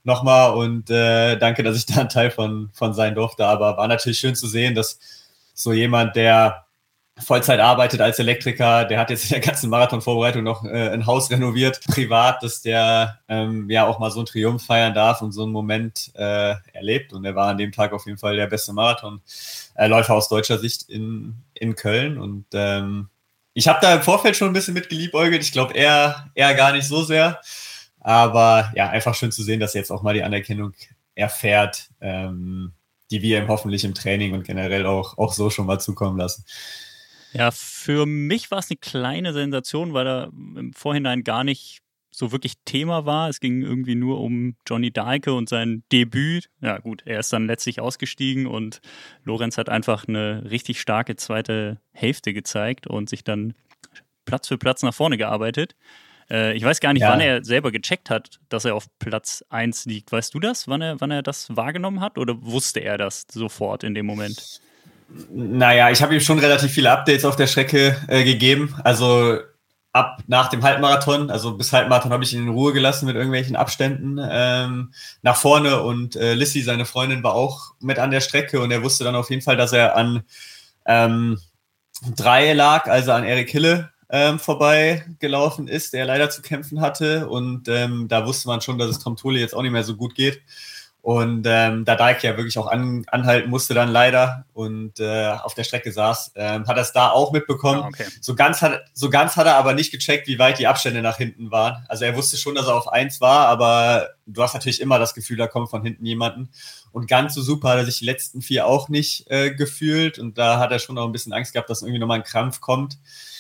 nochmal 0.03 0.53
und 0.53 0.89
äh, 0.89 1.37
danke, 1.37 1.63
dass 1.63 1.77
ich 1.77 1.85
da 1.85 2.01
ein 2.01 2.09
Teil 2.09 2.31
von, 2.31 2.69
von 2.73 2.93
sein 2.93 3.15
durfte. 3.15 3.45
Aber 3.45 3.77
war 3.77 3.87
natürlich 3.87 4.19
schön 4.19 4.35
zu 4.35 4.47
sehen, 4.47 4.75
dass 4.75 4.99
so 5.53 5.73
jemand, 5.73 6.15
der 6.15 6.67
Vollzeit 7.19 7.59
arbeitet 7.59 7.99
als 7.99 8.19
Elektriker, 8.19 8.85
der 8.85 8.99
hat 8.99 9.09
jetzt 9.09 9.23
in 9.25 9.29
der 9.31 9.39
ganzen 9.39 9.69
Marathonvorbereitung 9.69 10.43
noch 10.43 10.63
äh, 10.63 10.89
ein 10.89 11.05
Haus 11.05 11.31
renoviert, 11.31 11.81
privat, 11.87 12.43
dass 12.43 12.61
der 12.61 13.19
ähm, 13.27 13.69
ja 13.69 13.87
auch 13.87 13.99
mal 13.99 14.11
so 14.11 14.19
einen 14.19 14.27
Triumph 14.27 14.63
feiern 14.63 14.93
darf 14.93 15.21
und 15.21 15.31
so 15.31 15.43
einen 15.43 15.51
Moment 15.51 16.11
äh, 16.15 16.55
erlebt. 16.73 17.13
Und 17.13 17.25
er 17.25 17.35
war 17.35 17.47
an 17.47 17.57
dem 17.57 17.71
Tag 17.71 17.91
auf 17.93 18.05
jeden 18.05 18.19
Fall 18.19 18.35
der 18.35 18.47
beste 18.47 18.73
Marathonläufer 18.73 20.13
aus 20.13 20.29
deutscher 20.29 20.59
Sicht 20.59 20.89
in, 20.89 21.35
in 21.55 21.75
Köln. 21.75 22.19
Und 22.19 22.45
ähm, 22.53 23.09
ich 23.53 23.67
habe 23.67 23.79
da 23.81 23.95
im 23.95 24.03
Vorfeld 24.03 24.35
schon 24.35 24.49
ein 24.49 24.53
bisschen 24.53 24.75
mit 24.75 24.89
geliebäugelt. 24.89 25.41
Ich 25.41 25.51
glaube, 25.51 25.73
er, 25.73 26.29
er 26.35 26.53
gar 26.53 26.71
nicht 26.73 26.87
so 26.87 27.03
sehr. 27.03 27.41
Aber 27.99 28.71
ja, 28.75 28.89
einfach 28.89 29.15
schön 29.15 29.31
zu 29.31 29.43
sehen, 29.43 29.59
dass 29.59 29.75
er 29.75 29.81
jetzt 29.81 29.91
auch 29.91 30.03
mal 30.03 30.13
die 30.13 30.23
Anerkennung 30.23 30.73
erfährt, 31.15 31.89
ähm, 31.99 32.73
die 33.11 33.21
wir 33.21 33.39
ihm 33.41 33.47
hoffentlich 33.47 33.83
im 33.83 33.93
Training 33.93 34.33
und 34.33 34.43
generell 34.43 34.85
auch, 34.85 35.17
auch 35.17 35.33
so 35.33 35.49
schon 35.49 35.65
mal 35.65 35.79
zukommen 35.79 36.17
lassen. 36.17 36.45
Ja, 37.33 37.51
für 37.51 38.05
mich 38.05 38.51
war 38.51 38.59
es 38.59 38.69
eine 38.69 38.77
kleine 38.77 39.33
Sensation, 39.33 39.93
weil 39.93 40.07
er 40.07 40.23
im 40.27 40.73
Vorhinein 40.73 41.23
gar 41.23 41.43
nicht 41.43 41.81
so 42.17 42.31
wirklich 42.31 42.53
Thema 42.65 43.05
war. 43.05 43.29
Es 43.29 43.39
ging 43.39 43.61
irgendwie 43.61 43.95
nur 43.95 44.19
um 44.19 44.55
Johnny 44.67 44.91
Dahlke 44.91 45.33
und 45.33 45.49
sein 45.49 45.83
Debüt. 45.91 46.49
Ja 46.61 46.79
gut, 46.79 47.03
er 47.05 47.19
ist 47.19 47.31
dann 47.31 47.45
letztlich 47.45 47.79
ausgestiegen 47.79 48.47
und 48.47 48.81
Lorenz 49.23 49.57
hat 49.57 49.69
einfach 49.69 50.07
eine 50.07 50.49
richtig 50.49 50.81
starke 50.81 51.15
zweite 51.15 51.79
Hälfte 51.91 52.33
gezeigt 52.33 52.87
und 52.87 53.07
sich 53.07 53.23
dann 53.23 53.53
Platz 54.25 54.47
für 54.47 54.57
Platz 54.57 54.81
nach 54.81 54.95
vorne 54.95 55.17
gearbeitet. 55.17 55.75
Äh, 56.29 56.55
ich 56.55 56.63
weiß 56.63 56.79
gar 56.79 56.93
nicht, 56.93 57.01
ja. 57.01 57.11
wann 57.11 57.21
er 57.21 57.43
selber 57.43 57.71
gecheckt 57.71 58.09
hat, 58.09 58.39
dass 58.49 58.65
er 58.65 58.75
auf 58.75 58.85
Platz 58.99 59.43
1 59.49 59.85
liegt. 59.85 60.11
Weißt 60.11 60.33
du 60.33 60.39
das, 60.39 60.67
wann 60.67 60.81
er, 60.81 60.99
wann 60.99 61.11
er 61.11 61.23
das 61.23 61.55
wahrgenommen 61.55 62.01
hat 62.01 62.17
oder 62.17 62.35
wusste 62.41 62.79
er 62.79 62.97
das 62.97 63.25
sofort 63.31 63.83
in 63.83 63.93
dem 63.93 64.05
Moment? 64.05 64.61
Naja, 65.29 65.89
ich 65.89 66.01
habe 66.01 66.13
ihm 66.13 66.19
schon 66.19 66.39
relativ 66.39 66.71
viele 66.71 66.91
Updates 66.91 67.23
auf 67.23 67.37
der 67.37 67.47
Strecke 67.47 67.95
äh, 68.07 68.23
gegeben. 68.23 68.75
Also 68.83 69.39
ab 69.93 70.21
nach 70.27 70.49
dem 70.49 70.63
Halbmarathon, 70.63 71.31
also 71.31 71.55
bis 71.57 71.71
Halbmarathon 71.71 72.11
habe 72.11 72.23
ich 72.23 72.33
ihn 72.33 72.43
in 72.43 72.49
Ruhe 72.49 72.73
gelassen 72.73 73.05
mit 73.05 73.15
irgendwelchen 73.15 73.55
Abständen 73.55 74.19
ähm, 74.29 74.93
nach 75.21 75.37
vorne 75.37 75.81
und 75.81 76.15
äh, 76.15 76.33
Lissy, 76.33 76.61
seine 76.61 76.85
Freundin, 76.85 77.23
war 77.23 77.33
auch 77.33 77.73
mit 77.79 77.99
an 77.99 78.11
der 78.11 78.21
Strecke 78.21 78.59
und 78.59 78.69
er 78.71 78.83
wusste 78.83 79.05
dann 79.05 79.15
auf 79.15 79.29
jeden 79.29 79.41
Fall, 79.41 79.57
dass 79.57 79.71
er 79.71 79.95
an 79.95 80.23
ähm, 80.85 81.39
drei 82.15 82.53
lag, 82.53 82.87
also 82.87 83.13
an 83.13 83.23
Erik 83.23 83.49
Hille 83.49 83.91
ähm, 84.09 84.39
vorbeigelaufen 84.39 85.67
ist, 85.67 85.93
der 85.93 86.05
leider 86.05 86.29
zu 86.29 86.41
kämpfen 86.41 86.81
hatte 86.81 87.27
und 87.27 87.67
ähm, 87.67 88.07
da 88.07 88.25
wusste 88.25 88.47
man 88.47 88.61
schon, 88.61 88.77
dass 88.77 88.89
es 88.89 88.99
Tom 88.99 89.17
Thule 89.17 89.39
jetzt 89.39 89.53
auch 89.53 89.61
nicht 89.61 89.71
mehr 89.71 89.83
so 89.83 89.95
gut 89.95 90.15
geht. 90.15 90.41
Und 91.07 91.47
ähm, 91.47 91.85
da 91.85 91.95
Dijk 91.95 92.23
ja 92.23 92.35
wirklich 92.35 92.57
auch 92.57 92.67
an, 92.67 93.05
anhalten 93.07 93.49
musste 93.49 93.73
dann 93.73 93.87
leider 93.87 94.43
und 94.53 94.99
äh, 94.99 95.27
auf 95.41 95.53
der 95.53 95.63
Strecke 95.63 95.93
saß, 95.93 96.33
ähm, 96.35 96.67
hat 96.67 96.75
er 96.75 96.81
es 96.81 96.91
da 96.91 97.11
auch 97.11 97.31
mitbekommen. 97.31 97.81
Ah, 97.81 97.87
okay. 97.87 98.07
So, 98.19 98.35
ganz 98.35 98.61
hat, 98.61 98.81
so 98.93 99.09
ganz 99.09 99.37
hat 99.37 99.45
er 99.45 99.55
aber 99.55 99.71
nicht 99.73 99.91
gecheckt, 99.91 100.27
wie 100.27 100.37
weit 100.37 100.59
die 100.59 100.67
Abstände 100.67 101.01
nach 101.01 101.15
hinten 101.15 101.49
waren. 101.49 101.85
Also 101.87 102.03
er 102.03 102.17
wusste 102.17 102.35
schon, 102.35 102.55
dass 102.55 102.67
er 102.67 102.75
auf 102.75 102.89
eins 102.89 103.21
war, 103.21 103.47
aber 103.47 104.09
du 104.25 104.43
hast 104.43 104.53
natürlich 104.53 104.81
immer 104.81 104.99
das 104.99 105.13
Gefühl, 105.13 105.37
da 105.37 105.47
kommt 105.47 105.69
von 105.69 105.81
hinten 105.81 106.05
jemanden. 106.05 106.49
Und 106.91 107.07
ganz 107.07 107.35
so 107.35 107.41
super 107.41 107.69
hat 107.69 107.77
er 107.77 107.85
sich 107.85 107.99
die 107.99 108.05
letzten 108.05 108.41
vier 108.41 108.65
auch 108.65 108.89
nicht 108.89 109.31
äh, 109.31 109.51
gefühlt. 109.51 110.19
Und 110.19 110.37
da 110.37 110.59
hat 110.59 110.73
er 110.73 110.79
schon 110.79 110.95
noch 110.95 111.05
ein 111.05 111.13
bisschen 111.13 111.31
Angst 111.31 111.53
gehabt, 111.53 111.69
dass 111.69 111.83
irgendwie 111.83 111.99
nochmal 111.99 112.17
ein 112.17 112.25
Krampf 112.25 112.59
kommt 112.59 112.97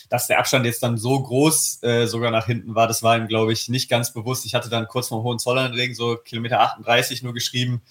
dass 0.09 0.27
der 0.27 0.39
Abstand 0.39 0.65
jetzt 0.65 0.83
dann 0.83 0.97
so 0.97 1.21
groß 1.21 1.83
äh, 1.83 2.05
sogar 2.07 2.31
nach 2.31 2.45
hinten 2.45 2.75
war, 2.75 2.87
das 2.87 3.03
war 3.03 3.17
ihm, 3.17 3.27
glaube 3.27 3.53
ich, 3.53 3.69
nicht 3.69 3.89
ganz 3.89 4.13
bewusst. 4.13 4.45
Ich 4.45 4.55
hatte 4.55 4.69
dann 4.69 4.87
kurz 4.87 5.07
vom 5.09 5.23
Hohenzollernring 5.23 5.93
so 5.93 6.17
Kilometer 6.17 6.61
38 6.61 7.23
nur 7.23 7.33
geschrieben, 7.33 7.81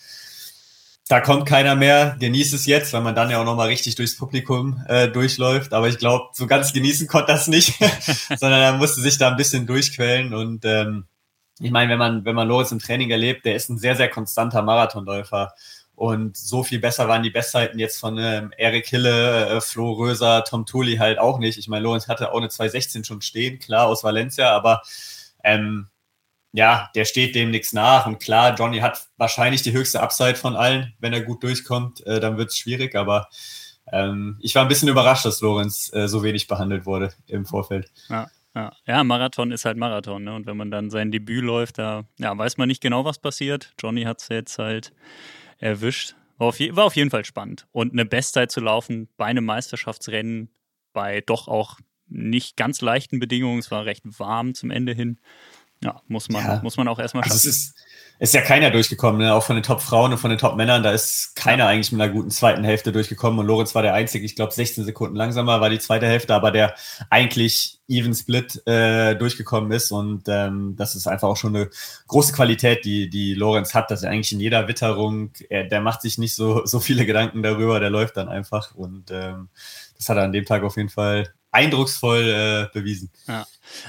da 1.08 1.20
kommt 1.20 1.46
keiner 1.46 1.76
mehr, 1.76 2.16
genießt 2.18 2.52
es 2.52 2.66
jetzt, 2.66 2.92
weil 2.92 3.00
man 3.00 3.14
dann 3.14 3.30
ja 3.30 3.40
auch 3.40 3.44
nochmal 3.44 3.68
richtig 3.68 3.94
durchs 3.94 4.16
Publikum 4.16 4.82
äh, 4.88 5.08
durchläuft. 5.08 5.72
Aber 5.72 5.88
ich 5.88 5.98
glaube, 5.98 6.30
so 6.32 6.48
ganz 6.48 6.72
genießen 6.72 7.06
konnte 7.06 7.30
das 7.32 7.46
nicht, 7.46 7.74
sondern 8.36 8.60
er 8.60 8.72
musste 8.72 9.00
sich 9.00 9.16
da 9.16 9.28
ein 9.28 9.36
bisschen 9.36 9.66
durchquellen. 9.66 10.34
Und 10.34 10.64
ähm, 10.64 11.06
ich 11.60 11.70
meine, 11.70 11.92
wenn 11.92 11.98
man, 11.98 12.24
wenn 12.24 12.34
man 12.34 12.48
Loris 12.48 12.72
im 12.72 12.80
Training 12.80 13.10
erlebt, 13.10 13.44
der 13.44 13.54
ist 13.54 13.68
ein 13.68 13.78
sehr, 13.78 13.94
sehr 13.94 14.10
konstanter 14.10 14.62
Marathonläufer. 14.62 15.54
Und 15.96 16.36
so 16.36 16.62
viel 16.62 16.78
besser 16.78 17.08
waren 17.08 17.22
die 17.22 17.30
Bestzeiten 17.30 17.78
jetzt 17.78 17.98
von 17.98 18.18
ähm, 18.18 18.52
Erik 18.58 18.86
Hille, 18.86 19.48
äh, 19.48 19.60
Flo 19.62 19.92
Röser, 19.92 20.44
Tom 20.44 20.66
Thuli 20.66 20.98
halt 20.98 21.18
auch 21.18 21.38
nicht. 21.38 21.56
Ich 21.56 21.68
meine, 21.68 21.84
Lorenz 21.84 22.06
hatte 22.06 22.32
auch 22.32 22.36
eine 22.36 22.50
216 22.50 23.02
schon 23.02 23.22
stehen, 23.22 23.58
klar, 23.58 23.86
aus 23.86 24.04
Valencia, 24.04 24.54
aber 24.54 24.82
ähm, 25.42 25.88
ja, 26.52 26.90
der 26.94 27.06
steht 27.06 27.34
dem 27.34 27.50
nichts 27.50 27.72
nach. 27.72 28.06
Und 28.06 28.18
klar, 28.20 28.54
Johnny 28.54 28.80
hat 28.80 29.08
wahrscheinlich 29.16 29.62
die 29.62 29.72
höchste 29.72 30.02
Upside 30.02 30.36
von 30.36 30.54
allen. 30.54 30.94
Wenn 31.00 31.14
er 31.14 31.22
gut 31.22 31.42
durchkommt, 31.42 32.06
äh, 32.06 32.20
dann 32.20 32.36
wird 32.36 32.50
es 32.50 32.58
schwierig, 32.58 32.94
aber 32.94 33.28
ähm, 33.90 34.38
ich 34.42 34.54
war 34.54 34.62
ein 34.62 34.68
bisschen 34.68 34.88
überrascht, 34.88 35.24
dass 35.24 35.40
Lorenz 35.40 35.90
äh, 35.94 36.08
so 36.08 36.22
wenig 36.22 36.46
behandelt 36.46 36.84
wurde 36.84 37.14
im 37.26 37.46
Vorfeld. 37.46 37.90
Ja. 38.08 38.26
Ja, 38.54 38.72
ja, 38.86 39.04
Marathon 39.04 39.52
ist 39.52 39.66
halt 39.66 39.76
Marathon, 39.76 40.24
ne? 40.24 40.34
Und 40.34 40.46
wenn 40.46 40.56
man 40.56 40.70
dann 40.70 40.88
sein 40.88 41.12
Debüt 41.12 41.44
läuft, 41.44 41.76
da 41.76 42.04
ja, 42.16 42.36
weiß 42.36 42.56
man 42.56 42.68
nicht 42.68 42.80
genau, 42.80 43.04
was 43.04 43.18
passiert. 43.18 43.74
Johnny 43.78 44.04
hat 44.04 44.22
es 44.22 44.28
jetzt 44.30 44.58
halt 44.58 44.94
erwischt. 45.58 46.14
War 46.38 46.48
auf, 46.48 46.60
war 46.60 46.84
auf 46.84 46.96
jeden 46.96 47.10
Fall 47.10 47.24
spannend. 47.24 47.66
Und 47.72 47.92
eine 47.92 48.04
Bestzeit 48.04 48.50
zu 48.50 48.60
laufen 48.60 49.08
bei 49.16 49.26
einem 49.26 49.44
Meisterschaftsrennen 49.44 50.50
bei 50.92 51.20
doch 51.20 51.48
auch 51.48 51.78
nicht 52.08 52.56
ganz 52.56 52.80
leichten 52.80 53.18
Bedingungen. 53.18 53.58
Es 53.58 53.70
war 53.70 53.84
recht 53.84 54.02
warm 54.18 54.54
zum 54.54 54.70
Ende 54.70 54.92
hin. 54.92 55.18
Ja, 55.82 56.02
muss 56.08 56.28
man, 56.28 56.44
ja. 56.44 56.60
muss 56.62 56.76
man 56.76 56.88
auch 56.88 56.98
erstmal 56.98 57.24
schaffen. 57.24 57.32
Also 57.32 57.48
es 57.48 57.56
ist, 57.56 57.85
ist 58.18 58.34
ja 58.34 58.40
keiner 58.40 58.70
durchgekommen, 58.70 59.20
ne? 59.20 59.34
auch 59.34 59.42
von 59.42 59.56
den 59.56 59.62
Top-Frauen 59.62 60.12
und 60.12 60.18
von 60.18 60.30
den 60.30 60.38
Top-Männern. 60.38 60.82
Da 60.82 60.92
ist 60.92 61.36
keiner 61.36 61.66
eigentlich 61.66 61.92
mit 61.92 62.00
einer 62.00 62.12
guten 62.12 62.30
zweiten 62.30 62.64
Hälfte 62.64 62.92
durchgekommen 62.92 63.38
und 63.38 63.46
Lorenz 63.46 63.74
war 63.74 63.82
der 63.82 63.94
Einzige. 63.94 64.24
Ich 64.24 64.36
glaube, 64.36 64.52
16 64.52 64.84
Sekunden 64.84 65.16
langsamer 65.16 65.60
war 65.60 65.68
die 65.68 65.78
zweite 65.78 66.06
Hälfte, 66.06 66.34
aber 66.34 66.50
der 66.50 66.74
eigentlich 67.10 67.78
Even 67.88 68.14
Split 68.14 68.66
äh, 68.66 69.14
durchgekommen 69.16 69.70
ist. 69.70 69.92
Und 69.92 70.24
ähm, 70.28 70.74
das 70.76 70.94
ist 70.94 71.06
einfach 71.06 71.28
auch 71.28 71.36
schon 71.36 71.54
eine 71.54 71.70
große 72.08 72.32
Qualität, 72.32 72.84
die, 72.84 73.10
die 73.10 73.34
Lorenz 73.34 73.74
hat, 73.74 73.90
dass 73.90 74.02
er 74.02 74.10
eigentlich 74.10 74.32
in 74.32 74.40
jeder 74.40 74.66
Witterung, 74.66 75.32
er, 75.50 75.64
der 75.64 75.80
macht 75.80 76.02
sich 76.02 76.16
nicht 76.16 76.34
so, 76.34 76.64
so 76.64 76.80
viele 76.80 77.04
Gedanken 77.06 77.42
darüber, 77.42 77.80
der 77.80 77.90
läuft 77.90 78.16
dann 78.16 78.28
einfach. 78.28 78.74
Und 78.74 79.10
ähm, 79.10 79.48
das 79.96 80.08
hat 80.08 80.16
er 80.16 80.24
an 80.24 80.32
dem 80.32 80.44
Tag 80.44 80.62
auf 80.62 80.76
jeden 80.76 80.88
Fall 80.88 81.32
eindrucksvoll 81.50 82.68
äh, 82.70 82.72
bewiesen. 82.72 83.10
Ja. 83.26 83.46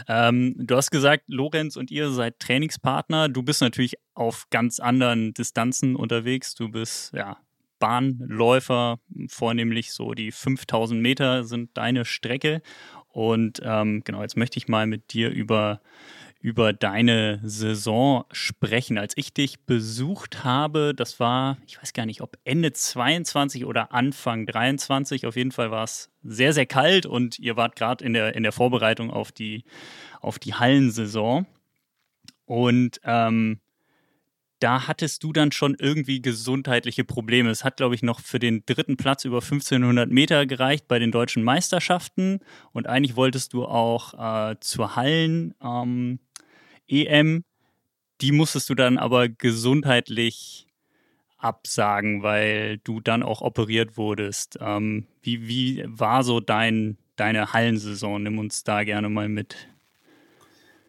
Ähm, 0.07 0.55
du 0.57 0.75
hast 0.75 0.91
gesagt, 0.91 1.23
Lorenz 1.27 1.75
und 1.75 1.91
ihr 1.91 2.11
seid 2.11 2.39
Trainingspartner. 2.39 3.29
Du 3.29 3.43
bist 3.43 3.61
natürlich 3.61 3.95
auf 4.13 4.45
ganz 4.49 4.79
anderen 4.79 5.33
Distanzen 5.33 5.95
unterwegs. 5.95 6.55
Du 6.55 6.69
bist 6.69 7.13
ja 7.13 7.37
Bahnläufer, 7.79 8.99
vornehmlich 9.27 9.93
so 9.93 10.13
die 10.13 10.31
5000 10.31 11.01
Meter 11.01 11.43
sind 11.43 11.77
deine 11.77 12.05
Strecke. 12.05 12.61
Und 13.09 13.61
ähm, 13.63 14.03
genau, 14.03 14.21
jetzt 14.21 14.37
möchte 14.37 14.57
ich 14.57 14.67
mal 14.67 14.87
mit 14.87 15.13
dir 15.13 15.29
über, 15.29 15.81
über 16.47 16.71
deine 16.71 17.41
Saison 17.43 18.23
sprechen. 18.31 18.97
Als 18.97 19.17
ich 19.17 19.33
dich 19.33 19.59
besucht 19.65 20.45
habe, 20.45 20.93
das 20.95 21.19
war, 21.19 21.57
ich 21.67 21.77
weiß 21.77 21.91
gar 21.91 22.05
nicht, 22.05 22.21
ob 22.21 22.37
Ende 22.45 22.71
22 22.71 23.65
oder 23.65 23.91
Anfang 23.91 24.45
23, 24.45 25.25
auf 25.25 25.35
jeden 25.35 25.51
Fall 25.51 25.71
war 25.71 25.83
es 25.83 26.09
sehr, 26.23 26.53
sehr 26.53 26.65
kalt 26.65 27.05
und 27.05 27.37
ihr 27.37 27.57
wart 27.57 27.75
gerade 27.75 28.05
in 28.05 28.13
der, 28.13 28.33
in 28.33 28.43
der 28.43 28.53
Vorbereitung 28.53 29.11
auf 29.11 29.33
die, 29.33 29.65
auf 30.21 30.39
die 30.39 30.53
Hallensaison. 30.53 31.45
Und 32.45 33.01
ähm, 33.03 33.59
da 34.59 34.87
hattest 34.87 35.25
du 35.25 35.33
dann 35.33 35.51
schon 35.51 35.75
irgendwie 35.77 36.21
gesundheitliche 36.21 37.03
Probleme. 37.03 37.49
Es 37.49 37.65
hat, 37.65 37.75
glaube 37.75 37.95
ich, 37.95 38.03
noch 38.03 38.21
für 38.21 38.39
den 38.39 38.63
dritten 38.65 38.95
Platz 38.95 39.25
über 39.25 39.41
1500 39.41 40.09
Meter 40.09 40.45
gereicht 40.45 40.87
bei 40.87 40.97
den 40.97 41.11
deutschen 41.11 41.43
Meisterschaften. 41.43 42.39
Und 42.71 42.87
eigentlich 42.87 43.17
wolltest 43.17 43.51
du 43.51 43.65
auch 43.65 44.13
äh, 44.13 44.55
zur 44.61 44.95
Hallen-EM. 44.95 45.53
Ähm, 45.61 46.19
Die 46.89 48.31
musstest 48.31 48.69
du 48.69 48.75
dann 48.75 48.97
aber 48.97 49.29
gesundheitlich 49.29 50.67
absagen, 51.37 52.23
weil 52.23 52.79
du 52.79 52.99
dann 52.99 53.23
auch 53.23 53.41
operiert 53.41 53.97
wurdest. 53.97 54.57
Ähm, 54.61 55.05
wie, 55.21 55.47
wie 55.47 55.83
war 55.87 56.23
so 56.23 56.39
dein, 56.39 56.97
deine 57.15 57.53
Hallensaison? 57.53 58.23
Nimm 58.23 58.39
uns 58.39 58.63
da 58.63 58.83
gerne 58.83 59.09
mal 59.09 59.29
mit. 59.29 59.55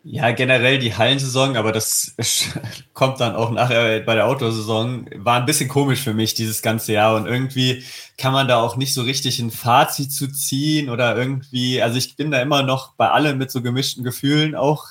Ja, 0.05 0.31
generell 0.31 0.79
die 0.79 0.95
Hallensaison, 0.97 1.57
aber 1.57 1.71
das 1.71 2.15
kommt 2.95 3.21
dann 3.21 3.35
auch 3.35 3.51
nachher 3.51 4.01
bei 4.01 4.15
der 4.15 4.27
Outdoor-Saison, 4.27 5.07
war 5.17 5.39
ein 5.39 5.45
bisschen 5.45 5.69
komisch 5.69 6.01
für 6.01 6.15
mich 6.15 6.33
dieses 6.33 6.63
ganze 6.63 6.95
Jahr 6.95 7.17
und 7.17 7.27
irgendwie 7.27 7.85
kann 8.17 8.33
man 8.33 8.49
da 8.49 8.57
auch 8.57 8.77
nicht 8.77 8.95
so 8.95 9.03
richtig 9.03 9.39
ein 9.39 9.51
Fazit 9.51 10.11
zu 10.11 10.29
ziehen 10.29 10.89
oder 10.89 11.15
irgendwie, 11.17 11.83
also 11.83 11.99
ich 11.99 12.17
bin 12.17 12.31
da 12.31 12.41
immer 12.41 12.63
noch 12.63 12.95
bei 12.95 13.11
allem 13.11 13.37
mit 13.37 13.51
so 13.51 13.61
gemischten 13.61 14.03
Gefühlen 14.03 14.55
auch 14.55 14.87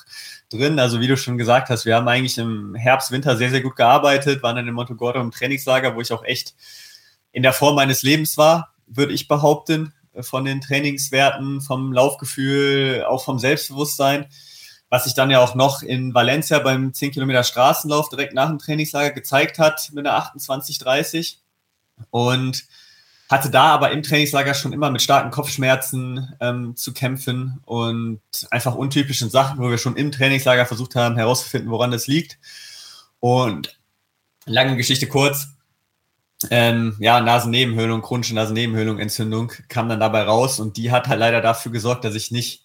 drin. 0.48 0.78
Also 0.78 1.00
wie 1.00 1.06
du 1.06 1.16
schon 1.16 1.38
gesagt 1.38 1.68
hast, 1.68 1.84
wir 1.84 1.96
haben 1.96 2.08
eigentlich 2.08 2.38
im 2.38 2.74
Herbst, 2.74 3.10
Winter 3.10 3.36
sehr, 3.36 3.50
sehr 3.50 3.62
gut 3.62 3.76
gearbeitet, 3.76 4.42
waren 4.42 4.56
dann 4.56 4.68
in 4.68 4.74
Montegordo 4.74 5.20
im 5.20 5.30
Trainingslager, 5.30 5.94
wo 5.94 6.00
ich 6.00 6.12
auch 6.12 6.24
echt 6.24 6.54
in 7.32 7.42
der 7.42 7.52
Form 7.52 7.74
meines 7.76 8.02
Lebens 8.02 8.38
war, 8.38 8.74
würde 8.86 9.12
ich 9.12 9.28
behaupten, 9.28 9.92
von 10.20 10.44
den 10.44 10.60
Trainingswerten, 10.60 11.60
vom 11.60 11.92
Laufgefühl, 11.92 13.04
auch 13.06 13.24
vom 13.24 13.38
Selbstbewusstsein 13.38 14.26
was 14.90 15.04
sich 15.04 15.14
dann 15.14 15.30
ja 15.30 15.40
auch 15.40 15.54
noch 15.54 15.82
in 15.82 16.14
Valencia 16.14 16.58
beim 16.60 16.94
10 16.94 17.12
Kilometer 17.12 17.44
Straßenlauf 17.44 18.08
direkt 18.08 18.34
nach 18.34 18.48
dem 18.48 18.58
Trainingslager 18.58 19.10
gezeigt 19.10 19.58
hat 19.58 19.90
mit 19.92 20.06
einer 20.06 20.18
28,30 20.18 21.36
und 22.10 22.64
hatte 23.28 23.50
da 23.50 23.64
aber 23.64 23.90
im 23.90 24.02
Trainingslager 24.02 24.54
schon 24.54 24.72
immer 24.72 24.90
mit 24.90 25.02
starken 25.02 25.30
Kopfschmerzen 25.30 26.34
ähm, 26.40 26.76
zu 26.76 26.94
kämpfen 26.94 27.60
und 27.66 28.20
einfach 28.50 28.74
untypischen 28.74 29.28
Sachen, 29.28 29.58
wo 29.58 29.68
wir 29.68 29.78
schon 29.78 29.96
im 29.96 30.10
Trainingslager 30.10 30.64
versucht 30.64 30.94
haben 30.94 31.16
herauszufinden, 31.16 31.70
woran 31.70 31.90
das 31.90 32.06
liegt. 32.06 32.38
Und 33.20 33.78
lange 34.46 34.76
Geschichte 34.76 35.06
kurz, 35.06 35.48
ähm, 36.50 36.96
ja, 37.00 37.20
Nasennebenhöhlung, 37.20 38.00
chronische 38.00 38.34
Nasennebenhöhlung, 38.34 38.98
Entzündung 38.98 39.52
kam 39.68 39.88
dann 39.88 40.00
dabei 40.00 40.22
raus 40.22 40.58
und 40.58 40.76
die 40.76 40.90
hat 40.90 41.08
halt 41.08 41.20
leider 41.20 41.40
dafür 41.40 41.72
gesorgt, 41.72 42.04
dass 42.04 42.14
ich 42.14 42.30
nicht 42.30 42.64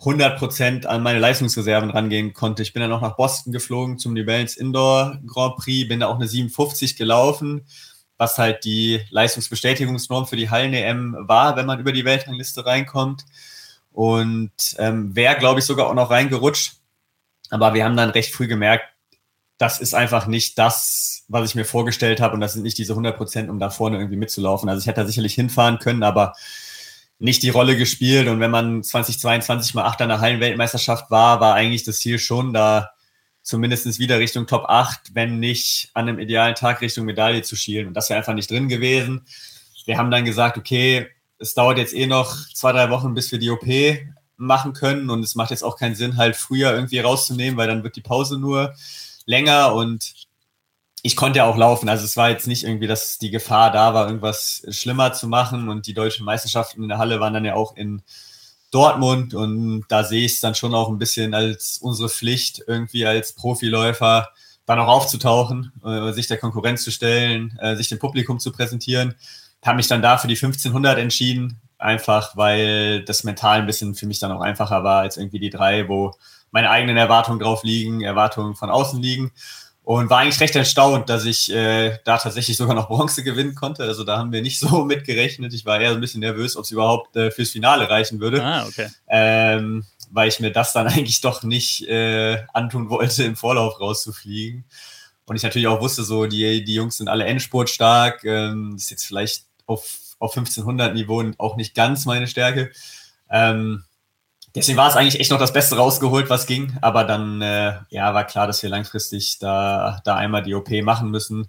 100% 0.00 0.86
an 0.86 1.02
meine 1.02 1.20
Leistungsreserven 1.20 1.90
rangehen 1.90 2.32
konnte. 2.32 2.62
Ich 2.62 2.72
bin 2.72 2.80
dann 2.80 2.90
noch 2.90 3.02
nach 3.02 3.16
Boston 3.16 3.52
geflogen 3.52 3.98
zum 3.98 4.14
New 4.14 4.24
Balance 4.24 4.58
Indoor 4.58 5.20
Grand 5.26 5.56
Prix, 5.56 5.88
bin 5.88 6.00
da 6.00 6.08
auch 6.08 6.16
eine 6.16 6.26
57 6.26 6.96
gelaufen, 6.96 7.66
was 8.22 8.38
halt 8.38 8.64
die 8.64 9.00
Leistungsbestätigungsnorm 9.10 10.28
für 10.28 10.36
die 10.36 10.48
Hallen-EM 10.48 11.16
war, 11.22 11.56
wenn 11.56 11.66
man 11.66 11.80
über 11.80 11.90
die 11.90 12.04
Weltrangliste 12.04 12.64
reinkommt. 12.64 13.24
Und 13.90 14.52
ähm, 14.78 15.14
wäre, 15.16 15.36
glaube 15.36 15.58
ich, 15.58 15.66
sogar 15.66 15.88
auch 15.88 15.94
noch 15.94 16.10
reingerutscht. 16.10 16.76
Aber 17.50 17.74
wir 17.74 17.84
haben 17.84 17.96
dann 17.96 18.10
recht 18.10 18.32
früh 18.32 18.46
gemerkt, 18.46 18.84
das 19.58 19.80
ist 19.80 19.92
einfach 19.92 20.28
nicht 20.28 20.56
das, 20.56 21.24
was 21.26 21.50
ich 21.50 21.56
mir 21.56 21.64
vorgestellt 21.64 22.20
habe 22.20 22.34
und 22.34 22.40
das 22.40 22.52
sind 22.52 22.62
nicht 22.62 22.78
diese 22.78 22.94
100% 22.94 23.48
um 23.48 23.58
da 23.58 23.70
vorne 23.70 23.96
irgendwie 23.96 24.16
mitzulaufen. 24.16 24.68
Also 24.68 24.80
ich 24.80 24.86
hätte 24.86 25.00
da 25.00 25.06
sicherlich 25.06 25.34
hinfahren 25.34 25.80
können, 25.80 26.04
aber 26.04 26.34
nicht 27.18 27.42
die 27.42 27.50
Rolle 27.50 27.76
gespielt. 27.76 28.28
Und 28.28 28.38
wenn 28.38 28.52
man 28.52 28.84
2022 28.84 29.74
mal 29.74 29.84
Achter 29.84 30.06
der 30.06 30.20
Hallenweltmeisterschaft 30.20 31.10
war, 31.10 31.40
war 31.40 31.54
eigentlich 31.54 31.82
das 31.82 31.98
Ziel 31.98 32.20
schon, 32.20 32.52
da 32.52 32.92
zumindest 33.42 33.98
wieder 33.98 34.18
Richtung 34.18 34.46
Top 34.46 34.66
8, 34.68 35.14
wenn 35.14 35.38
nicht 35.38 35.90
an 35.94 36.08
einem 36.08 36.18
idealen 36.18 36.54
Tag 36.54 36.80
Richtung 36.80 37.04
Medaille 37.04 37.42
zu 37.42 37.56
schielen. 37.56 37.88
Und 37.88 37.94
das 37.94 38.08
wäre 38.08 38.18
einfach 38.18 38.34
nicht 38.34 38.50
drin 38.50 38.68
gewesen. 38.68 39.26
Wir 39.84 39.98
haben 39.98 40.10
dann 40.10 40.24
gesagt, 40.24 40.56
okay, 40.56 41.08
es 41.38 41.54
dauert 41.54 41.78
jetzt 41.78 41.94
eh 41.94 42.06
noch 42.06 42.36
zwei, 42.54 42.72
drei 42.72 42.90
Wochen, 42.90 43.14
bis 43.14 43.32
wir 43.32 43.38
die 43.38 43.50
OP 43.50 43.66
machen 44.36 44.72
können. 44.72 45.10
Und 45.10 45.24
es 45.24 45.34
macht 45.34 45.50
jetzt 45.50 45.64
auch 45.64 45.76
keinen 45.76 45.96
Sinn, 45.96 46.16
halt 46.16 46.36
früher 46.36 46.72
irgendwie 46.72 47.00
rauszunehmen, 47.00 47.56
weil 47.56 47.68
dann 47.68 47.82
wird 47.82 47.96
die 47.96 48.00
Pause 48.00 48.38
nur 48.38 48.74
länger 49.26 49.74
und 49.74 50.14
ich 51.02 51.16
konnte 51.16 51.38
ja 51.38 51.46
auch 51.46 51.56
laufen. 51.56 51.88
Also 51.88 52.04
es 52.04 52.16
war 52.16 52.30
jetzt 52.30 52.46
nicht 52.46 52.62
irgendwie, 52.62 52.86
dass 52.86 53.18
die 53.18 53.30
Gefahr 53.30 53.72
da 53.72 53.92
war, 53.92 54.06
irgendwas 54.06 54.64
schlimmer 54.70 55.12
zu 55.12 55.26
machen. 55.26 55.68
Und 55.68 55.88
die 55.88 55.94
deutschen 55.94 56.24
Meisterschaften 56.24 56.82
in 56.82 56.88
der 56.88 56.98
Halle 56.98 57.18
waren 57.18 57.34
dann 57.34 57.44
ja 57.44 57.54
auch 57.54 57.76
in 57.76 58.02
Dortmund. 58.72 59.34
Und 59.34 59.84
da 59.88 60.02
sehe 60.02 60.24
ich 60.24 60.34
es 60.34 60.40
dann 60.40 60.56
schon 60.56 60.74
auch 60.74 60.88
ein 60.88 60.98
bisschen 60.98 61.34
als 61.34 61.78
unsere 61.80 62.08
Pflicht, 62.08 62.64
irgendwie 62.66 63.06
als 63.06 63.34
Profiläufer 63.34 64.30
dann 64.66 64.78
auch 64.78 64.88
aufzutauchen, 64.88 65.72
äh, 65.84 66.12
sich 66.12 66.26
der 66.26 66.38
Konkurrenz 66.38 66.82
zu 66.82 66.90
stellen, 66.90 67.56
äh, 67.60 67.76
sich 67.76 67.88
dem 67.88 67.98
Publikum 67.98 68.38
zu 68.38 68.52
präsentieren. 68.52 69.14
Habe 69.64 69.76
mich 69.76 69.88
dann 69.88 70.02
da 70.02 70.18
für 70.18 70.28
die 70.28 70.36
1500 70.36 70.98
entschieden, 70.98 71.60
einfach 71.78 72.36
weil 72.36 73.04
das 73.04 73.24
mental 73.24 73.60
ein 73.60 73.66
bisschen 73.66 73.94
für 73.94 74.06
mich 74.06 74.18
dann 74.18 74.32
auch 74.32 74.40
einfacher 74.40 74.84
war 74.84 75.00
als 75.00 75.16
irgendwie 75.16 75.40
die 75.40 75.50
drei, 75.50 75.88
wo 75.88 76.12
meine 76.50 76.70
eigenen 76.70 76.96
Erwartungen 76.96 77.40
drauf 77.40 77.64
liegen, 77.64 78.02
Erwartungen 78.02 78.54
von 78.54 78.70
außen 78.70 79.00
liegen. 79.00 79.32
Und 79.84 80.10
war 80.10 80.20
eigentlich 80.20 80.40
recht 80.40 80.54
erstaunt, 80.54 81.08
dass 81.08 81.24
ich 81.24 81.52
äh, 81.52 81.98
da 82.04 82.16
tatsächlich 82.16 82.56
sogar 82.56 82.74
noch 82.74 82.88
Bronze 82.88 83.24
gewinnen 83.24 83.54
konnte. 83.54 83.82
Also 83.82 84.04
da 84.04 84.18
haben 84.18 84.32
wir 84.32 84.42
nicht 84.42 84.60
so 84.60 84.84
mitgerechnet. 84.84 85.52
Ich 85.54 85.66
war 85.66 85.80
eher 85.80 85.90
ein 85.90 86.00
bisschen 86.00 86.20
nervös, 86.20 86.56
ob 86.56 86.64
es 86.64 86.70
überhaupt 86.70 87.16
äh, 87.16 87.30
fürs 87.30 87.50
Finale 87.50 87.90
reichen 87.90 88.20
würde. 88.20 88.42
Ah, 88.44 88.66
okay. 88.66 88.88
Ähm, 89.08 89.84
weil 90.10 90.28
ich 90.28 90.38
mir 90.38 90.52
das 90.52 90.72
dann 90.72 90.86
eigentlich 90.88 91.20
doch 91.20 91.42
nicht 91.42 91.88
äh, 91.88 92.44
antun 92.52 92.90
wollte, 92.90 93.24
im 93.24 93.36
Vorlauf 93.36 93.80
rauszufliegen. 93.80 94.64
Und 95.24 95.36
ich 95.36 95.42
natürlich 95.42 95.68
auch 95.68 95.80
wusste, 95.80 96.04
so 96.04 96.26
die, 96.26 96.64
die 96.64 96.74
Jungs 96.74 96.98
sind 96.98 97.08
alle 97.08 97.24
Endspurt 97.24 97.70
stark. 97.70 98.24
Ähm, 98.24 98.74
ist 98.76 98.90
jetzt 98.90 99.06
vielleicht 99.06 99.46
auf, 99.66 99.98
auf 100.18 100.36
1500 100.36 100.94
Niveau 100.94 101.24
auch 101.38 101.56
nicht 101.56 101.74
ganz 101.74 102.04
meine 102.04 102.28
Stärke. 102.28 102.70
Ähm, 103.30 103.84
Deswegen 104.54 104.76
war 104.76 104.88
es 104.88 104.96
eigentlich 104.96 105.18
echt 105.18 105.30
noch 105.30 105.38
das 105.38 105.52
Beste 105.52 105.76
rausgeholt, 105.76 106.28
was 106.28 106.46
ging. 106.46 106.76
Aber 106.82 107.04
dann 107.04 107.40
äh, 107.40 107.74
ja, 107.88 108.12
war 108.12 108.24
klar, 108.24 108.46
dass 108.46 108.62
wir 108.62 108.70
langfristig 108.70 109.38
da, 109.38 110.00
da 110.04 110.16
einmal 110.16 110.42
die 110.42 110.54
OP 110.54 110.70
machen 110.82 111.10
müssen, 111.10 111.48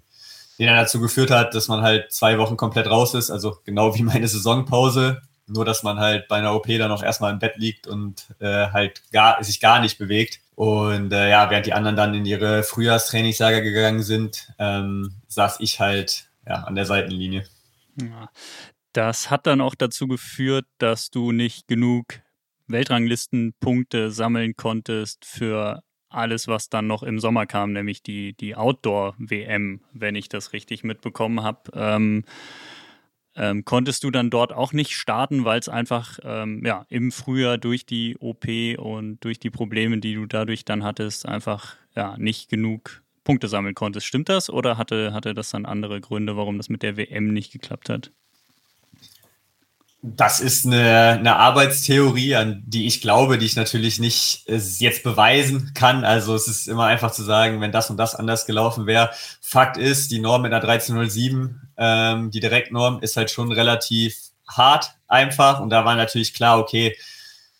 die 0.58 0.64
dann 0.64 0.76
dazu 0.76 1.00
geführt 1.00 1.30
hat, 1.30 1.54
dass 1.54 1.68
man 1.68 1.82
halt 1.82 2.12
zwei 2.12 2.38
Wochen 2.38 2.56
komplett 2.56 2.88
raus 2.88 3.14
ist. 3.14 3.30
Also 3.30 3.58
genau 3.64 3.94
wie 3.94 4.02
meine 4.02 4.28
Saisonpause. 4.28 5.20
Nur, 5.46 5.66
dass 5.66 5.82
man 5.82 5.98
halt 5.98 6.26
bei 6.28 6.36
einer 6.36 6.54
OP 6.54 6.66
dann 6.68 6.90
auch 6.90 7.02
erstmal 7.02 7.30
im 7.30 7.38
Bett 7.38 7.58
liegt 7.58 7.86
und 7.86 8.28
äh, 8.38 8.68
halt 8.68 9.02
gar, 9.12 9.44
sich 9.44 9.60
gar 9.60 9.80
nicht 9.80 9.98
bewegt. 9.98 10.40
Und 10.54 11.12
äh, 11.12 11.28
ja, 11.28 11.50
während 11.50 11.66
die 11.66 11.74
anderen 11.74 11.96
dann 11.96 12.14
in 12.14 12.24
ihre 12.24 12.62
Frühjahrstrainingslager 12.62 13.60
gegangen 13.60 14.02
sind, 14.02 14.48
ähm, 14.58 15.16
saß 15.28 15.60
ich 15.60 15.80
halt 15.80 16.28
ja, 16.46 16.62
an 16.62 16.74
der 16.74 16.86
Seitenlinie. 16.86 17.44
Das 18.94 19.30
hat 19.30 19.46
dann 19.46 19.60
auch 19.60 19.74
dazu 19.74 20.06
geführt, 20.06 20.66
dass 20.78 21.10
du 21.10 21.32
nicht 21.32 21.68
genug 21.68 22.20
Weltranglistenpunkte 22.66 24.10
sammeln 24.10 24.54
konntest 24.56 25.24
für 25.24 25.82
alles, 26.08 26.48
was 26.48 26.68
dann 26.68 26.86
noch 26.86 27.02
im 27.02 27.18
Sommer 27.18 27.46
kam, 27.46 27.72
nämlich 27.72 28.02
die, 28.02 28.34
die 28.34 28.54
Outdoor-WM, 28.54 29.80
wenn 29.92 30.14
ich 30.14 30.28
das 30.28 30.52
richtig 30.52 30.84
mitbekommen 30.84 31.42
habe. 31.42 31.70
Ähm, 31.74 32.24
ähm, 33.36 33.64
konntest 33.64 34.04
du 34.04 34.10
dann 34.10 34.30
dort 34.30 34.52
auch 34.52 34.72
nicht 34.72 34.92
starten, 34.92 35.44
weil 35.44 35.58
es 35.58 35.68
einfach 35.68 36.18
ähm, 36.22 36.64
ja, 36.64 36.86
im 36.88 37.10
Frühjahr 37.10 37.58
durch 37.58 37.84
die 37.84 38.16
OP 38.18 38.46
und 38.78 39.24
durch 39.24 39.40
die 39.40 39.50
Probleme, 39.50 39.98
die 39.98 40.14
du 40.14 40.26
dadurch 40.26 40.64
dann 40.64 40.84
hattest, 40.84 41.26
einfach 41.26 41.76
ja, 41.96 42.16
nicht 42.16 42.48
genug 42.48 43.02
Punkte 43.24 43.48
sammeln 43.48 43.74
konntest. 43.74 44.06
Stimmt 44.06 44.28
das 44.28 44.50
oder 44.50 44.78
hatte, 44.78 45.12
hatte 45.12 45.34
das 45.34 45.50
dann 45.50 45.66
andere 45.66 46.00
Gründe, 46.00 46.36
warum 46.36 46.58
das 46.58 46.68
mit 46.68 46.82
der 46.82 46.96
WM 46.96 47.32
nicht 47.32 47.52
geklappt 47.52 47.88
hat? 47.88 48.12
Das 50.06 50.40
ist 50.40 50.66
eine, 50.66 51.12
eine 51.18 51.36
Arbeitstheorie, 51.36 52.36
an 52.36 52.62
die 52.66 52.86
ich 52.86 53.00
glaube, 53.00 53.38
die 53.38 53.46
ich 53.46 53.56
natürlich 53.56 53.98
nicht 53.98 54.46
äh, 54.46 54.60
jetzt 54.78 55.02
beweisen 55.02 55.72
kann. 55.72 56.04
Also 56.04 56.34
es 56.34 56.46
ist 56.46 56.68
immer 56.68 56.84
einfach 56.84 57.10
zu 57.10 57.22
sagen, 57.22 57.62
wenn 57.62 57.72
das 57.72 57.88
und 57.88 57.96
das 57.96 58.14
anders 58.14 58.44
gelaufen 58.44 58.86
wäre. 58.86 59.12
Fakt 59.40 59.78
ist, 59.78 60.10
die 60.10 60.18
Norm 60.18 60.42
mit 60.42 60.52
einer 60.52 60.62
1307, 60.62 61.58
ähm, 61.78 62.30
die 62.30 62.40
Direktnorm, 62.40 63.00
ist 63.00 63.16
halt 63.16 63.30
schon 63.30 63.50
relativ 63.50 64.14
hart 64.46 64.94
einfach. 65.08 65.60
Und 65.60 65.70
da 65.70 65.86
war 65.86 65.96
natürlich 65.96 66.34
klar, 66.34 66.58
okay, 66.58 66.94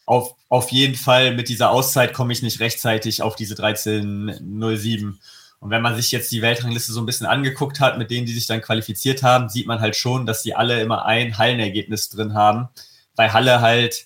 auf, 0.04 0.34
auf 0.50 0.70
jeden 0.70 0.96
Fall 0.96 1.34
mit 1.34 1.48
dieser 1.48 1.70
Auszeit 1.70 2.12
komme 2.12 2.34
ich 2.34 2.42
nicht 2.42 2.60
rechtzeitig 2.60 3.22
auf 3.22 3.36
diese 3.36 3.54
1307. 3.54 5.18
Und 5.64 5.71
wenn 5.71 5.80
man 5.80 5.97
sich 5.97 6.12
jetzt 6.12 6.30
die 6.30 6.42
Weltrangliste 6.42 6.92
so 6.92 7.00
ein 7.00 7.06
bisschen 7.06 7.26
angeguckt 7.26 7.80
hat, 7.80 7.97
mit 7.97 8.11
denen, 8.11 8.26
die 8.26 8.35
sich 8.35 8.47
dann 8.47 8.61
qualifiziert 8.61 9.23
haben, 9.23 9.49
sieht 9.49 9.66
man 9.66 9.80
halt 9.80 9.97
schon, 9.97 10.26
dass 10.26 10.42
die 10.42 10.54
alle 10.54 10.83
immer 10.83 11.06
ein 11.06 11.38
Hallenergebnis 11.38 12.11
drin 12.11 12.35
haben. 12.35 12.68
Bei 13.16 13.30
Halle 13.30 13.62
halt 13.62 14.04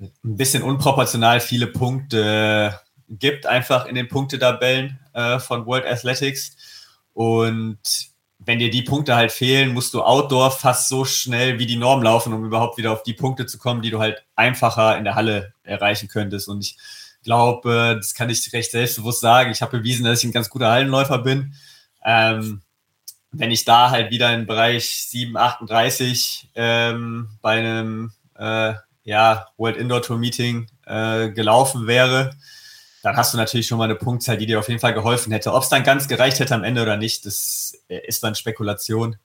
ein 0.00 0.10
bisschen 0.22 0.64
unproportional 0.64 1.38
viele 1.38 1.68
Punkte 1.68 2.80
gibt, 3.08 3.46
einfach 3.46 3.86
in 3.86 3.94
den 3.94 4.08
Punktetabellen 4.08 4.98
äh, 5.12 5.38
von 5.38 5.66
World 5.66 5.86
Athletics. 5.86 6.56
Und 7.12 7.78
wenn 8.40 8.58
dir 8.58 8.70
die 8.70 8.82
Punkte 8.82 9.14
halt 9.14 9.30
fehlen, 9.30 9.72
musst 9.74 9.94
du 9.94 10.02
Outdoor 10.02 10.50
fast 10.50 10.88
so 10.88 11.04
schnell 11.04 11.60
wie 11.60 11.66
die 11.66 11.76
Norm 11.76 12.02
laufen, 12.02 12.32
um 12.32 12.44
überhaupt 12.44 12.76
wieder 12.76 12.90
auf 12.90 13.04
die 13.04 13.14
Punkte 13.14 13.46
zu 13.46 13.56
kommen, 13.56 13.82
die 13.82 13.90
du 13.90 14.00
halt 14.00 14.24
einfacher 14.34 14.98
in 14.98 15.04
der 15.04 15.14
Halle 15.14 15.54
erreichen 15.62 16.08
könntest. 16.08 16.48
Und 16.48 16.64
ich 16.64 16.76
glaube, 17.22 17.96
das 17.96 18.14
kann 18.14 18.30
ich 18.30 18.52
recht 18.52 18.70
selbstbewusst 18.70 19.20
sagen. 19.20 19.50
Ich 19.50 19.62
habe 19.62 19.78
bewiesen, 19.78 20.04
dass 20.04 20.20
ich 20.20 20.24
ein 20.24 20.32
ganz 20.32 20.50
guter 20.50 20.70
Hallenläufer 20.70 21.18
bin. 21.18 21.54
Ähm, 22.04 22.62
wenn 23.30 23.50
ich 23.50 23.64
da 23.64 23.90
halt 23.90 24.10
wieder 24.10 24.32
im 24.34 24.46
Bereich 24.46 25.06
7, 25.08 25.36
38 25.36 26.50
ähm, 26.54 27.30
bei 27.40 27.58
einem 27.58 28.12
äh, 28.36 28.74
ja, 29.04 29.46
World 29.56 29.76
Indoor 29.76 30.02
Tour 30.02 30.18
Meeting 30.18 30.66
äh, 30.86 31.30
gelaufen 31.30 31.86
wäre, 31.86 32.36
dann 33.02 33.16
hast 33.16 33.34
du 33.34 33.38
natürlich 33.38 33.66
schon 33.66 33.78
mal 33.78 33.84
eine 33.84 33.96
Punktzahl, 33.96 34.36
die 34.36 34.46
dir 34.46 34.58
auf 34.58 34.68
jeden 34.68 34.80
Fall 34.80 34.94
geholfen 34.94 35.32
hätte. 35.32 35.52
Ob 35.52 35.62
es 35.62 35.68
dann 35.68 35.82
ganz 35.82 36.06
gereicht 36.06 36.38
hätte 36.38 36.54
am 36.54 36.62
Ende 36.62 36.82
oder 36.82 36.96
nicht, 36.96 37.26
das 37.26 37.74
ist 37.88 38.22
dann 38.22 38.34
Spekulation. 38.34 39.16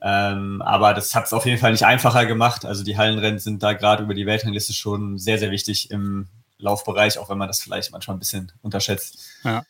Ähm, 0.00 0.60
aber 0.62 0.94
das 0.94 1.14
hat 1.14 1.26
es 1.26 1.32
auf 1.32 1.46
jeden 1.46 1.58
Fall 1.58 1.70
nicht 1.70 1.86
einfacher 1.86 2.26
gemacht. 2.26 2.64
Also 2.64 2.82
die 2.82 2.96
Hallenrennen 2.96 3.38
sind 3.38 3.62
da 3.62 3.74
gerade 3.74 4.02
über 4.02 4.14
die 4.14 4.26
Weltrangliste 4.26 4.72
schon 4.72 5.18
sehr, 5.18 5.38
sehr 5.38 5.52
wichtig 5.52 5.92
im 5.92 6.26
Laufbereich, 6.62 7.18
auch 7.18 7.28
wenn 7.28 7.38
man 7.38 7.48
das 7.48 7.60
vielleicht 7.60 7.92
manchmal 7.92 8.16
ein 8.16 8.20
bisschen 8.20 8.52
unterschätzt. 8.62 9.18
Ja, 9.44 9.64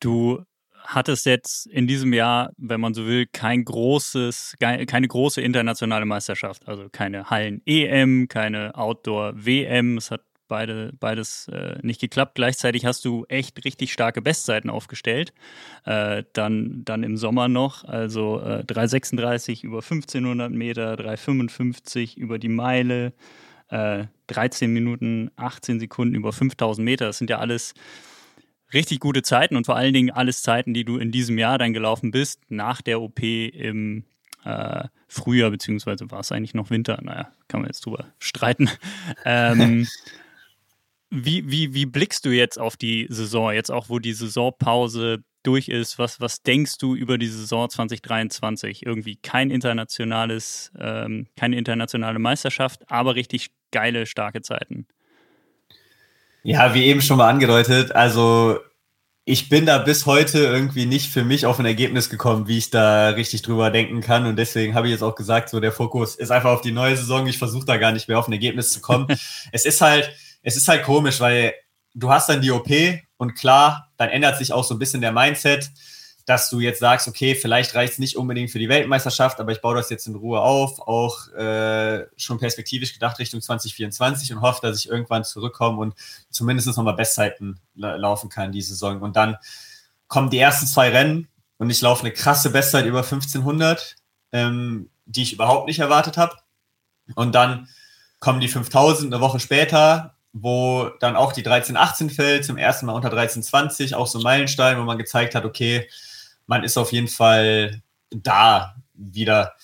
du 0.00 0.44
hattest 0.88 1.26
jetzt 1.26 1.66
in 1.66 1.86
diesem 1.86 2.12
Jahr, 2.12 2.50
wenn 2.56 2.80
man 2.80 2.94
so 2.94 3.06
will, 3.06 3.26
kein 3.26 3.64
großes, 3.64 4.56
keine 4.58 5.08
große 5.08 5.40
internationale 5.40 6.06
Meisterschaft. 6.06 6.66
Also 6.66 6.88
keine 6.90 7.28
Hallen-EM, 7.28 8.28
keine 8.28 8.74
Outdoor-WM. 8.74 9.98
Es 9.98 10.10
hat 10.10 10.22
beide, 10.48 10.92
beides 10.98 11.48
äh, 11.48 11.78
nicht 11.82 12.00
geklappt. 12.00 12.34
Gleichzeitig 12.34 12.86
hast 12.86 13.04
du 13.04 13.26
echt 13.28 13.64
richtig 13.66 13.92
starke 13.92 14.22
Bestzeiten 14.22 14.70
aufgestellt. 14.70 15.34
Äh, 15.84 16.24
dann, 16.32 16.84
dann 16.84 17.02
im 17.02 17.18
Sommer 17.18 17.48
noch, 17.48 17.84
also 17.84 18.40
äh, 18.40 18.64
3,36 18.66 19.62
über 19.64 19.78
1500 19.78 20.50
Meter, 20.50 20.94
3,55 20.94 22.16
über 22.16 22.38
die 22.38 22.48
Meile, 22.48 23.12
äh, 23.68 24.06
13 24.28 24.72
Minuten, 24.72 25.30
18 25.36 25.80
Sekunden 25.80 26.14
über 26.14 26.32
5000 26.32 26.84
Meter. 26.84 27.06
Das 27.06 27.18
sind 27.18 27.30
ja 27.30 27.38
alles 27.38 27.74
richtig 28.72 29.00
gute 29.00 29.22
Zeiten 29.22 29.56
und 29.56 29.66
vor 29.66 29.76
allen 29.76 29.94
Dingen 29.94 30.10
alles 30.10 30.42
Zeiten, 30.42 30.74
die 30.74 30.84
du 30.84 30.98
in 30.98 31.10
diesem 31.10 31.38
Jahr 31.38 31.58
dann 31.58 31.72
gelaufen 31.72 32.10
bist, 32.10 32.40
nach 32.48 32.80
der 32.82 33.00
OP 33.00 33.22
im 33.22 34.04
äh, 34.44 34.84
Frühjahr, 35.08 35.50
beziehungsweise 35.50 36.10
war 36.10 36.20
es 36.20 36.32
eigentlich 36.32 36.54
noch 36.54 36.70
Winter. 36.70 36.98
Naja, 37.02 37.32
kann 37.48 37.60
man 37.60 37.68
jetzt 37.68 37.84
drüber 37.84 38.06
streiten. 38.18 38.70
ähm, 39.24 39.88
wie, 41.10 41.50
wie, 41.50 41.72
wie 41.74 41.86
blickst 41.86 42.24
du 42.24 42.30
jetzt 42.30 42.58
auf 42.58 42.76
die 42.76 43.06
Saison, 43.08 43.52
jetzt 43.52 43.70
auch 43.70 43.88
wo 43.88 43.98
die 43.98 44.12
Saisonpause 44.12 45.24
durch 45.48 45.68
ist? 45.68 45.98
Was, 45.98 46.20
was 46.20 46.42
denkst 46.42 46.76
du 46.76 46.94
über 46.94 47.16
die 47.16 47.26
Saison 47.26 47.70
2023? 47.70 48.84
Irgendwie 48.84 49.16
kein 49.16 49.50
internationales, 49.50 50.70
ähm, 50.78 51.26
keine 51.36 51.56
internationale 51.56 52.18
Meisterschaft, 52.18 52.82
aber 52.90 53.14
richtig 53.14 53.48
geile, 53.72 54.04
starke 54.04 54.42
Zeiten. 54.42 54.86
Ja, 56.42 56.74
wie 56.74 56.84
eben 56.84 57.00
schon 57.00 57.16
mal 57.16 57.30
angedeutet, 57.30 57.92
also 57.92 58.58
ich 59.24 59.48
bin 59.48 59.64
da 59.64 59.78
bis 59.78 60.04
heute 60.04 60.38
irgendwie 60.38 60.86
nicht 60.86 61.10
für 61.10 61.24
mich 61.24 61.46
auf 61.46 61.58
ein 61.58 61.66
Ergebnis 61.66 62.10
gekommen, 62.10 62.46
wie 62.46 62.58
ich 62.58 62.70
da 62.70 63.10
richtig 63.10 63.42
drüber 63.42 63.70
denken 63.70 64.00
kann. 64.02 64.26
Und 64.26 64.36
deswegen 64.36 64.74
habe 64.74 64.86
ich 64.86 64.92
jetzt 64.92 65.02
auch 65.02 65.14
gesagt, 65.14 65.48
so 65.48 65.60
der 65.60 65.72
Fokus 65.72 66.14
ist 66.14 66.30
einfach 66.30 66.50
auf 66.50 66.60
die 66.60 66.72
neue 66.72 66.96
Saison. 66.96 67.26
Ich 67.26 67.38
versuche 67.38 67.66
da 67.66 67.76
gar 67.76 67.92
nicht 67.92 68.08
mehr 68.08 68.18
auf 68.18 68.28
ein 68.28 68.32
Ergebnis 68.32 68.70
zu 68.70 68.80
kommen. 68.80 69.06
es 69.52 69.64
ist 69.64 69.80
halt, 69.80 70.10
es 70.42 70.56
ist 70.56 70.68
halt 70.68 70.82
komisch, 70.82 71.20
weil 71.20 71.54
du 71.94 72.10
hast 72.10 72.28
dann 72.28 72.40
die 72.40 72.50
OP 72.50 72.70
und 73.18 73.34
klar, 73.34 73.87
dann 73.98 74.08
ändert 74.08 74.38
sich 74.38 74.52
auch 74.52 74.64
so 74.64 74.74
ein 74.74 74.78
bisschen 74.78 75.02
der 75.02 75.12
Mindset, 75.12 75.70
dass 76.24 76.50
du 76.50 76.60
jetzt 76.60 76.80
sagst, 76.80 77.08
okay, 77.08 77.34
vielleicht 77.34 77.74
reicht 77.74 77.94
es 77.94 77.98
nicht 77.98 78.16
unbedingt 78.16 78.50
für 78.50 78.58
die 78.58 78.68
Weltmeisterschaft, 78.68 79.40
aber 79.40 79.50
ich 79.52 79.62
baue 79.62 79.76
das 79.76 79.88
jetzt 79.88 80.06
in 80.06 80.14
Ruhe 80.14 80.40
auf, 80.40 80.78
auch 80.78 81.28
äh, 81.32 82.06
schon 82.16 82.38
perspektivisch 82.38 82.92
gedacht 82.92 83.18
Richtung 83.18 83.40
2024 83.40 84.34
und 84.34 84.42
hoffe, 84.42 84.60
dass 84.62 84.78
ich 84.78 84.90
irgendwann 84.90 85.24
zurückkomme 85.24 85.78
und 85.78 85.94
zumindest 86.30 86.68
nochmal 86.68 86.94
Bestzeiten 86.94 87.58
la 87.74 87.96
laufen 87.96 88.28
kann 88.28 88.52
die 88.52 88.60
Saison. 88.60 89.00
Und 89.00 89.16
dann 89.16 89.38
kommen 90.06 90.28
die 90.28 90.38
ersten 90.38 90.66
zwei 90.66 90.90
Rennen 90.90 91.28
und 91.56 91.70
ich 91.70 91.80
laufe 91.80 92.02
eine 92.02 92.12
krasse 92.12 92.50
Bestzeit 92.50 92.84
über 92.84 93.02
1500, 93.02 93.96
ähm, 94.32 94.90
die 95.06 95.22
ich 95.22 95.32
überhaupt 95.32 95.66
nicht 95.66 95.78
erwartet 95.78 96.18
habe. 96.18 96.36
Und 97.14 97.34
dann 97.34 97.68
kommen 98.20 98.40
die 98.40 98.48
5000 98.48 99.12
eine 99.12 99.22
Woche 99.22 99.40
später 99.40 100.17
wo 100.32 100.90
dann 101.00 101.16
auch 101.16 101.32
die 101.32 101.44
1318 101.44 102.10
fällt, 102.10 102.44
zum 102.44 102.56
ersten 102.56 102.86
Mal 102.86 102.92
unter 102.92 103.08
1320, 103.08 103.94
auch 103.94 104.06
so 104.06 104.18
ein 104.18 104.22
Meilenstein, 104.22 104.78
wo 104.78 104.82
man 104.82 104.98
gezeigt 104.98 105.34
hat, 105.34 105.44
okay, 105.44 105.88
man 106.46 106.64
ist 106.64 106.76
auf 106.76 106.92
jeden 106.92 107.08
Fall 107.08 107.82
da 108.10 108.76
wieder. 108.94 109.54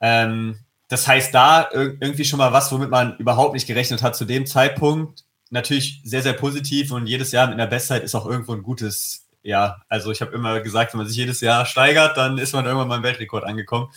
Ähm, 0.00 0.60
das 0.88 1.08
heißt, 1.08 1.34
da 1.34 1.68
irgendwie 1.72 2.24
schon 2.24 2.38
mal 2.38 2.52
was, 2.52 2.70
womit 2.70 2.90
man 2.90 3.16
überhaupt 3.16 3.54
nicht 3.54 3.66
gerechnet 3.66 4.02
hat 4.02 4.16
zu 4.16 4.24
dem 4.24 4.46
Zeitpunkt. 4.46 5.24
Natürlich 5.50 6.00
sehr, 6.04 6.22
sehr 6.22 6.34
positiv 6.34 6.92
und 6.92 7.06
jedes 7.06 7.32
Jahr 7.32 7.46
mit 7.46 7.54
einer 7.54 7.66
Bestzeit 7.66 8.02
ist 8.02 8.14
auch 8.14 8.26
irgendwo 8.26 8.52
ein 8.52 8.62
gutes 8.62 9.26
Jahr. 9.42 9.84
Also 9.88 10.10
ich 10.10 10.20
habe 10.20 10.34
immer 10.34 10.60
gesagt, 10.60 10.92
wenn 10.92 10.98
man 10.98 11.06
sich 11.06 11.16
jedes 11.16 11.40
Jahr 11.40 11.66
steigert, 11.66 12.16
dann 12.16 12.38
ist 12.38 12.52
man 12.52 12.64
irgendwann 12.64 12.88
mal 12.88 12.96
im 12.96 13.02
Weltrekord 13.02 13.44
angekommen. 13.44 13.90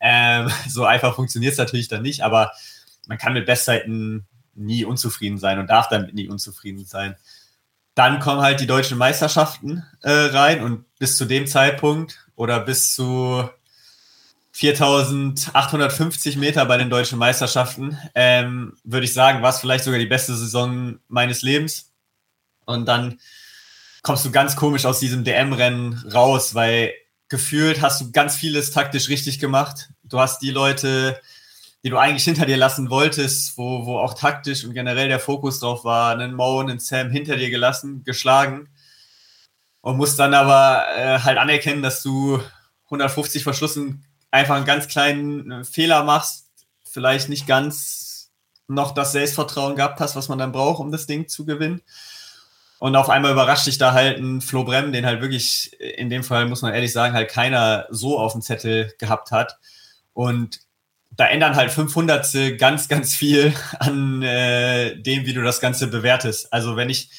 Ähm, 0.00 0.50
so 0.68 0.84
einfach 0.84 1.14
funktioniert 1.14 1.52
es 1.52 1.58
natürlich 1.58 1.88
dann 1.88 2.02
nicht, 2.02 2.22
aber 2.22 2.52
man 3.06 3.18
kann 3.18 3.32
mit 3.32 3.46
Bestzeiten 3.46 4.26
nie 4.56 4.84
unzufrieden 4.84 5.38
sein 5.38 5.58
und 5.58 5.68
darf 5.68 5.88
damit 5.88 6.14
nie 6.14 6.28
unzufrieden 6.28 6.84
sein. 6.84 7.16
Dann 7.94 8.20
kommen 8.20 8.42
halt 8.42 8.60
die 8.60 8.66
deutschen 8.66 8.98
Meisterschaften 8.98 9.84
äh, 10.02 10.10
rein 10.10 10.62
und 10.62 10.84
bis 10.98 11.16
zu 11.16 11.24
dem 11.24 11.46
Zeitpunkt 11.46 12.26
oder 12.34 12.60
bis 12.60 12.94
zu 12.94 13.48
4850 14.52 16.36
Meter 16.36 16.64
bei 16.64 16.78
den 16.78 16.88
deutschen 16.88 17.18
Meisterschaften, 17.18 17.98
ähm, 18.14 18.74
würde 18.84 19.04
ich 19.04 19.12
sagen, 19.12 19.42
war 19.42 19.50
es 19.50 19.60
vielleicht 19.60 19.84
sogar 19.84 19.98
die 19.98 20.06
beste 20.06 20.34
Saison 20.34 20.98
meines 21.08 21.42
Lebens. 21.42 21.92
Und 22.64 22.86
dann 22.86 23.20
kommst 24.02 24.24
du 24.24 24.30
ganz 24.30 24.56
komisch 24.56 24.86
aus 24.86 24.98
diesem 24.98 25.24
DM-Rennen 25.24 26.10
raus, 26.10 26.54
weil 26.54 26.94
gefühlt 27.28 27.82
hast 27.82 28.00
du 28.00 28.12
ganz 28.12 28.36
vieles 28.36 28.70
taktisch 28.70 29.10
richtig 29.10 29.40
gemacht. 29.40 29.90
Du 30.04 30.20
hast 30.20 30.40
die 30.40 30.52
Leute 30.52 31.20
die 31.86 31.90
du 31.90 31.98
eigentlich 31.98 32.24
hinter 32.24 32.46
dir 32.46 32.56
lassen 32.56 32.90
wolltest, 32.90 33.56
wo, 33.56 33.86
wo 33.86 33.98
auch 33.98 34.14
taktisch 34.14 34.64
und 34.64 34.74
generell 34.74 35.06
der 35.06 35.20
Fokus 35.20 35.60
drauf 35.60 35.84
war, 35.84 36.12
einen 36.12 36.34
Mo, 36.34 36.58
einen 36.58 36.80
Sam 36.80 37.10
hinter 37.10 37.36
dir 37.36 37.48
gelassen, 37.48 38.02
geschlagen 38.02 38.68
und 39.82 39.96
musst 39.96 40.18
dann 40.18 40.34
aber 40.34 40.84
äh, 40.96 41.20
halt 41.20 41.38
anerkennen, 41.38 41.82
dass 41.82 42.02
du 42.02 42.42
150 42.86 43.44
Verschlussen 43.44 44.04
einfach 44.32 44.56
einen 44.56 44.64
ganz 44.64 44.88
kleinen 44.88 45.52
äh, 45.52 45.64
Fehler 45.64 46.02
machst, 46.02 46.48
vielleicht 46.82 47.28
nicht 47.28 47.46
ganz 47.46 48.32
noch 48.66 48.90
das 48.90 49.12
Selbstvertrauen 49.12 49.76
gehabt 49.76 50.00
hast, 50.00 50.16
was 50.16 50.28
man 50.28 50.38
dann 50.38 50.50
braucht, 50.50 50.80
um 50.80 50.90
das 50.90 51.06
Ding 51.06 51.28
zu 51.28 51.46
gewinnen. 51.46 51.82
Und 52.80 52.96
auf 52.96 53.08
einmal 53.08 53.30
überrascht 53.30 53.68
dich 53.68 53.78
da 53.78 53.92
halt 53.92 54.18
ein 54.18 54.40
Flo 54.40 54.64
Brem, 54.64 54.90
den 54.90 55.06
halt 55.06 55.20
wirklich, 55.20 55.80
in 55.80 56.10
dem 56.10 56.24
Fall 56.24 56.46
muss 56.46 56.62
man 56.62 56.74
ehrlich 56.74 56.92
sagen, 56.92 57.14
halt 57.14 57.30
keiner 57.30 57.86
so 57.90 58.18
auf 58.18 58.32
dem 58.32 58.42
Zettel 58.42 58.92
gehabt 58.98 59.30
hat. 59.30 59.60
Und 60.14 60.65
da 61.10 61.26
ändern 61.26 61.56
halt 61.56 61.70
500 61.70 62.58
ganz, 62.58 62.88
ganz 62.88 63.14
viel 63.14 63.54
an 63.78 64.22
äh, 64.22 64.96
dem, 65.00 65.26
wie 65.26 65.32
du 65.32 65.42
das 65.42 65.60
Ganze 65.60 65.86
bewertest. 65.86 66.52
Also 66.52 66.76
wenn 66.76 66.90
ich 66.90 67.10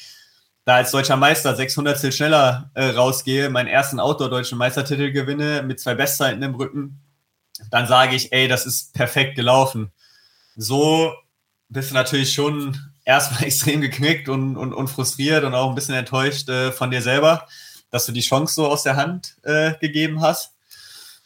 da 0.64 0.76
als 0.76 0.90
deutscher 0.90 1.16
Meister 1.16 1.56
600 1.56 2.12
schneller 2.12 2.70
äh, 2.74 2.90
rausgehe, 2.90 3.48
meinen 3.48 3.68
ersten 3.68 3.98
Outdoor-deutschen 3.98 4.58
Meistertitel 4.58 5.12
gewinne 5.12 5.62
mit 5.62 5.80
zwei 5.80 5.94
Bestzeiten 5.94 6.42
im 6.42 6.54
Rücken, 6.54 7.00
dann 7.70 7.86
sage 7.86 8.14
ich, 8.14 8.32
ey, 8.32 8.48
das 8.48 8.66
ist 8.66 8.92
perfekt 8.94 9.34
gelaufen. 9.34 9.92
So 10.56 11.14
bist 11.68 11.90
du 11.90 11.94
natürlich 11.94 12.34
schon 12.34 12.78
erstmal 13.04 13.44
extrem 13.44 13.80
geknickt 13.80 14.28
und, 14.28 14.56
und, 14.56 14.74
und 14.74 14.88
frustriert 14.88 15.44
und 15.44 15.54
auch 15.54 15.70
ein 15.70 15.74
bisschen 15.74 15.94
enttäuscht 15.94 16.48
äh, 16.48 16.70
von 16.70 16.90
dir 16.90 17.02
selber, 17.02 17.46
dass 17.90 18.06
du 18.06 18.12
die 18.12 18.20
Chance 18.20 18.54
so 18.54 18.66
aus 18.66 18.82
der 18.82 18.96
Hand 18.96 19.36
äh, 19.42 19.72
gegeben 19.80 20.20
hast. 20.20 20.52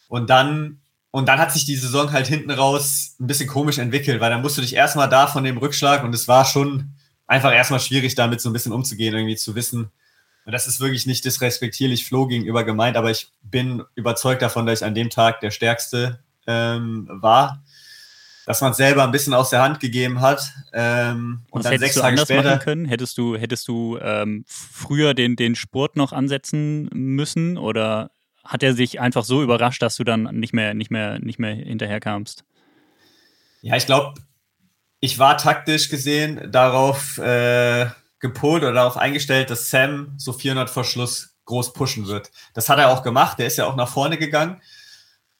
Und 0.08 0.30
dann 0.30 0.81
und 1.12 1.28
dann 1.28 1.38
hat 1.38 1.52
sich 1.52 1.66
die 1.66 1.76
Saison 1.76 2.10
halt 2.10 2.26
hinten 2.26 2.50
raus 2.50 3.16
ein 3.20 3.26
bisschen 3.26 3.46
komisch 3.46 3.78
entwickelt, 3.78 4.20
weil 4.20 4.30
dann 4.30 4.40
musst 4.40 4.56
du 4.56 4.62
dich 4.62 4.74
erstmal 4.74 5.08
da 5.08 5.26
von 5.26 5.44
dem 5.44 5.58
Rückschlag 5.58 6.02
und 6.02 6.14
es 6.14 6.26
war 6.26 6.44
schon 6.46 6.94
einfach 7.26 7.52
erstmal 7.52 7.80
schwierig, 7.80 8.14
damit 8.14 8.40
so 8.40 8.48
ein 8.48 8.54
bisschen 8.54 8.72
umzugehen, 8.72 9.14
irgendwie 9.14 9.36
zu 9.36 9.54
wissen. 9.54 9.90
Und 10.44 10.52
das 10.52 10.66
ist 10.66 10.80
wirklich 10.80 11.06
nicht 11.06 11.24
disrespektierlich 11.24 12.06
Flo 12.06 12.26
gegenüber 12.26 12.64
gemeint, 12.64 12.96
aber 12.96 13.10
ich 13.10 13.30
bin 13.42 13.82
überzeugt 13.94 14.40
davon, 14.42 14.64
dass 14.64 14.80
ich 14.80 14.86
an 14.86 14.94
dem 14.94 15.10
Tag 15.10 15.40
der 15.40 15.50
Stärkste 15.50 16.18
ähm, 16.46 17.06
war. 17.12 17.62
dass 18.46 18.60
man 18.60 18.72
es 18.72 18.76
selber 18.76 19.04
ein 19.04 19.12
bisschen 19.12 19.34
aus 19.34 19.50
der 19.50 19.62
Hand 19.62 19.80
gegeben 19.80 20.20
hat. 20.20 20.52
Ähm, 20.72 21.42
und 21.50 21.62
Was 21.62 21.70
dann 21.70 21.78
sechs 21.78 21.94
Tage 21.94 22.18
später 22.18 22.58
können. 22.58 22.86
Hättest 22.86 23.16
du, 23.18 23.36
hättest 23.36 23.68
du 23.68 23.98
ähm, 24.00 24.44
früher 24.48 25.14
den, 25.14 25.36
den 25.36 25.54
Sport 25.54 25.96
noch 25.96 26.12
ansetzen 26.12 26.88
müssen 26.92 27.56
oder 27.56 28.10
hat 28.44 28.62
er 28.62 28.74
sich 28.74 29.00
einfach 29.00 29.24
so 29.24 29.42
überrascht, 29.42 29.82
dass 29.82 29.96
du 29.96 30.04
dann 30.04 30.24
nicht 30.24 30.52
mehr, 30.52 30.74
nicht 30.74 30.90
mehr, 30.90 31.18
nicht 31.18 31.38
mehr 31.38 31.54
hinterherkamst? 31.54 32.44
Ja, 33.62 33.76
ich 33.76 33.86
glaube, 33.86 34.14
ich 35.00 35.18
war 35.18 35.36
taktisch 35.38 35.88
gesehen 35.88 36.50
darauf 36.50 37.18
äh, 37.18 37.86
gepolt 38.18 38.62
oder 38.62 38.72
darauf 38.72 38.96
eingestellt, 38.96 39.50
dass 39.50 39.70
Sam 39.70 40.14
so 40.16 40.32
400 40.32 40.70
Verschluss 40.70 41.36
groß 41.44 41.72
pushen 41.72 42.06
wird. 42.06 42.30
Das 42.54 42.68
hat 42.68 42.78
er 42.78 42.90
auch 42.90 43.02
gemacht. 43.02 43.38
Der 43.38 43.46
ist 43.46 43.58
ja 43.58 43.66
auch 43.66 43.76
nach 43.76 43.88
vorne 43.88 44.16
gegangen. 44.16 44.60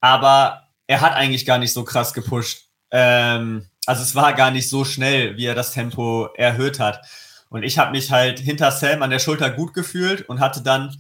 Aber 0.00 0.68
er 0.86 1.00
hat 1.00 1.14
eigentlich 1.14 1.46
gar 1.46 1.58
nicht 1.58 1.72
so 1.72 1.84
krass 1.84 2.12
gepusht. 2.12 2.68
Ähm, 2.90 3.66
also 3.86 4.02
es 4.02 4.14
war 4.14 4.32
gar 4.32 4.50
nicht 4.50 4.68
so 4.68 4.84
schnell, 4.84 5.36
wie 5.36 5.46
er 5.46 5.54
das 5.54 5.72
Tempo 5.72 6.28
erhöht 6.34 6.80
hat. 6.80 7.00
Und 7.48 7.62
ich 7.62 7.78
habe 7.78 7.92
mich 7.92 8.10
halt 8.10 8.38
hinter 8.38 8.70
Sam 8.70 9.02
an 9.02 9.10
der 9.10 9.18
Schulter 9.18 9.50
gut 9.50 9.74
gefühlt 9.74 10.28
und 10.28 10.40
hatte 10.40 10.62
dann 10.62 10.96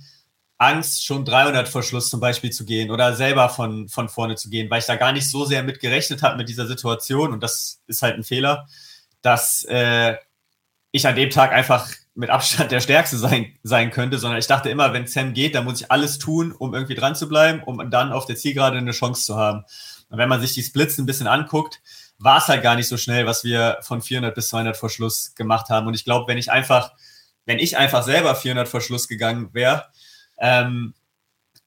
Angst, 0.62 1.04
schon 1.04 1.24
300 1.24 1.68
Verschluss 1.68 2.08
zum 2.08 2.20
Beispiel 2.20 2.50
zu 2.50 2.64
gehen 2.64 2.90
oder 2.90 3.14
selber 3.14 3.48
von, 3.48 3.88
von 3.88 4.08
vorne 4.08 4.36
zu 4.36 4.48
gehen, 4.48 4.70
weil 4.70 4.78
ich 4.78 4.86
da 4.86 4.96
gar 4.96 5.12
nicht 5.12 5.28
so 5.28 5.44
sehr 5.44 5.62
mit 5.62 5.80
gerechnet 5.80 6.22
habe 6.22 6.36
mit 6.36 6.48
dieser 6.48 6.66
Situation. 6.66 7.32
Und 7.32 7.42
das 7.42 7.82
ist 7.86 8.02
halt 8.02 8.16
ein 8.16 8.22
Fehler, 8.22 8.66
dass 9.22 9.64
äh, 9.64 10.16
ich 10.92 11.06
an 11.06 11.16
dem 11.16 11.30
Tag 11.30 11.52
einfach 11.52 11.88
mit 12.14 12.30
Abstand 12.30 12.70
der 12.70 12.80
Stärkste 12.80 13.16
sein, 13.16 13.58
sein 13.62 13.90
könnte, 13.90 14.18
sondern 14.18 14.38
ich 14.38 14.46
dachte 14.46 14.68
immer, 14.68 14.92
wenn 14.92 15.06
Sam 15.06 15.32
geht, 15.34 15.54
dann 15.54 15.64
muss 15.64 15.80
ich 15.80 15.90
alles 15.90 16.18
tun, 16.18 16.52
um 16.52 16.74
irgendwie 16.74 16.94
dran 16.94 17.16
zu 17.16 17.28
bleiben, 17.28 17.62
um 17.64 17.90
dann 17.90 18.12
auf 18.12 18.26
der 18.26 18.36
Zielgerade 18.36 18.78
eine 18.78 18.92
Chance 18.92 19.24
zu 19.24 19.36
haben. 19.36 19.64
Und 20.10 20.18
wenn 20.18 20.28
man 20.28 20.40
sich 20.40 20.52
die 20.52 20.62
Splits 20.62 20.98
ein 20.98 21.06
bisschen 21.06 21.26
anguckt, 21.26 21.80
war 22.18 22.38
es 22.38 22.48
halt 22.48 22.62
gar 22.62 22.76
nicht 22.76 22.88
so 22.88 22.96
schnell, 22.96 23.26
was 23.26 23.42
wir 23.42 23.78
von 23.80 24.02
400 24.02 24.34
bis 24.34 24.50
200 24.50 24.76
Verschluss 24.76 25.34
gemacht 25.34 25.70
haben. 25.70 25.86
Und 25.86 25.94
ich 25.94 26.04
glaube, 26.04 26.28
wenn 26.28 26.38
ich 26.38 26.52
einfach, 26.52 26.92
wenn 27.46 27.58
ich 27.58 27.76
einfach 27.78 28.04
selber 28.04 28.36
400 28.36 28.68
Verschluss 28.68 29.08
gegangen 29.08 29.48
wäre, 29.54 29.86
ähm, 30.42 30.92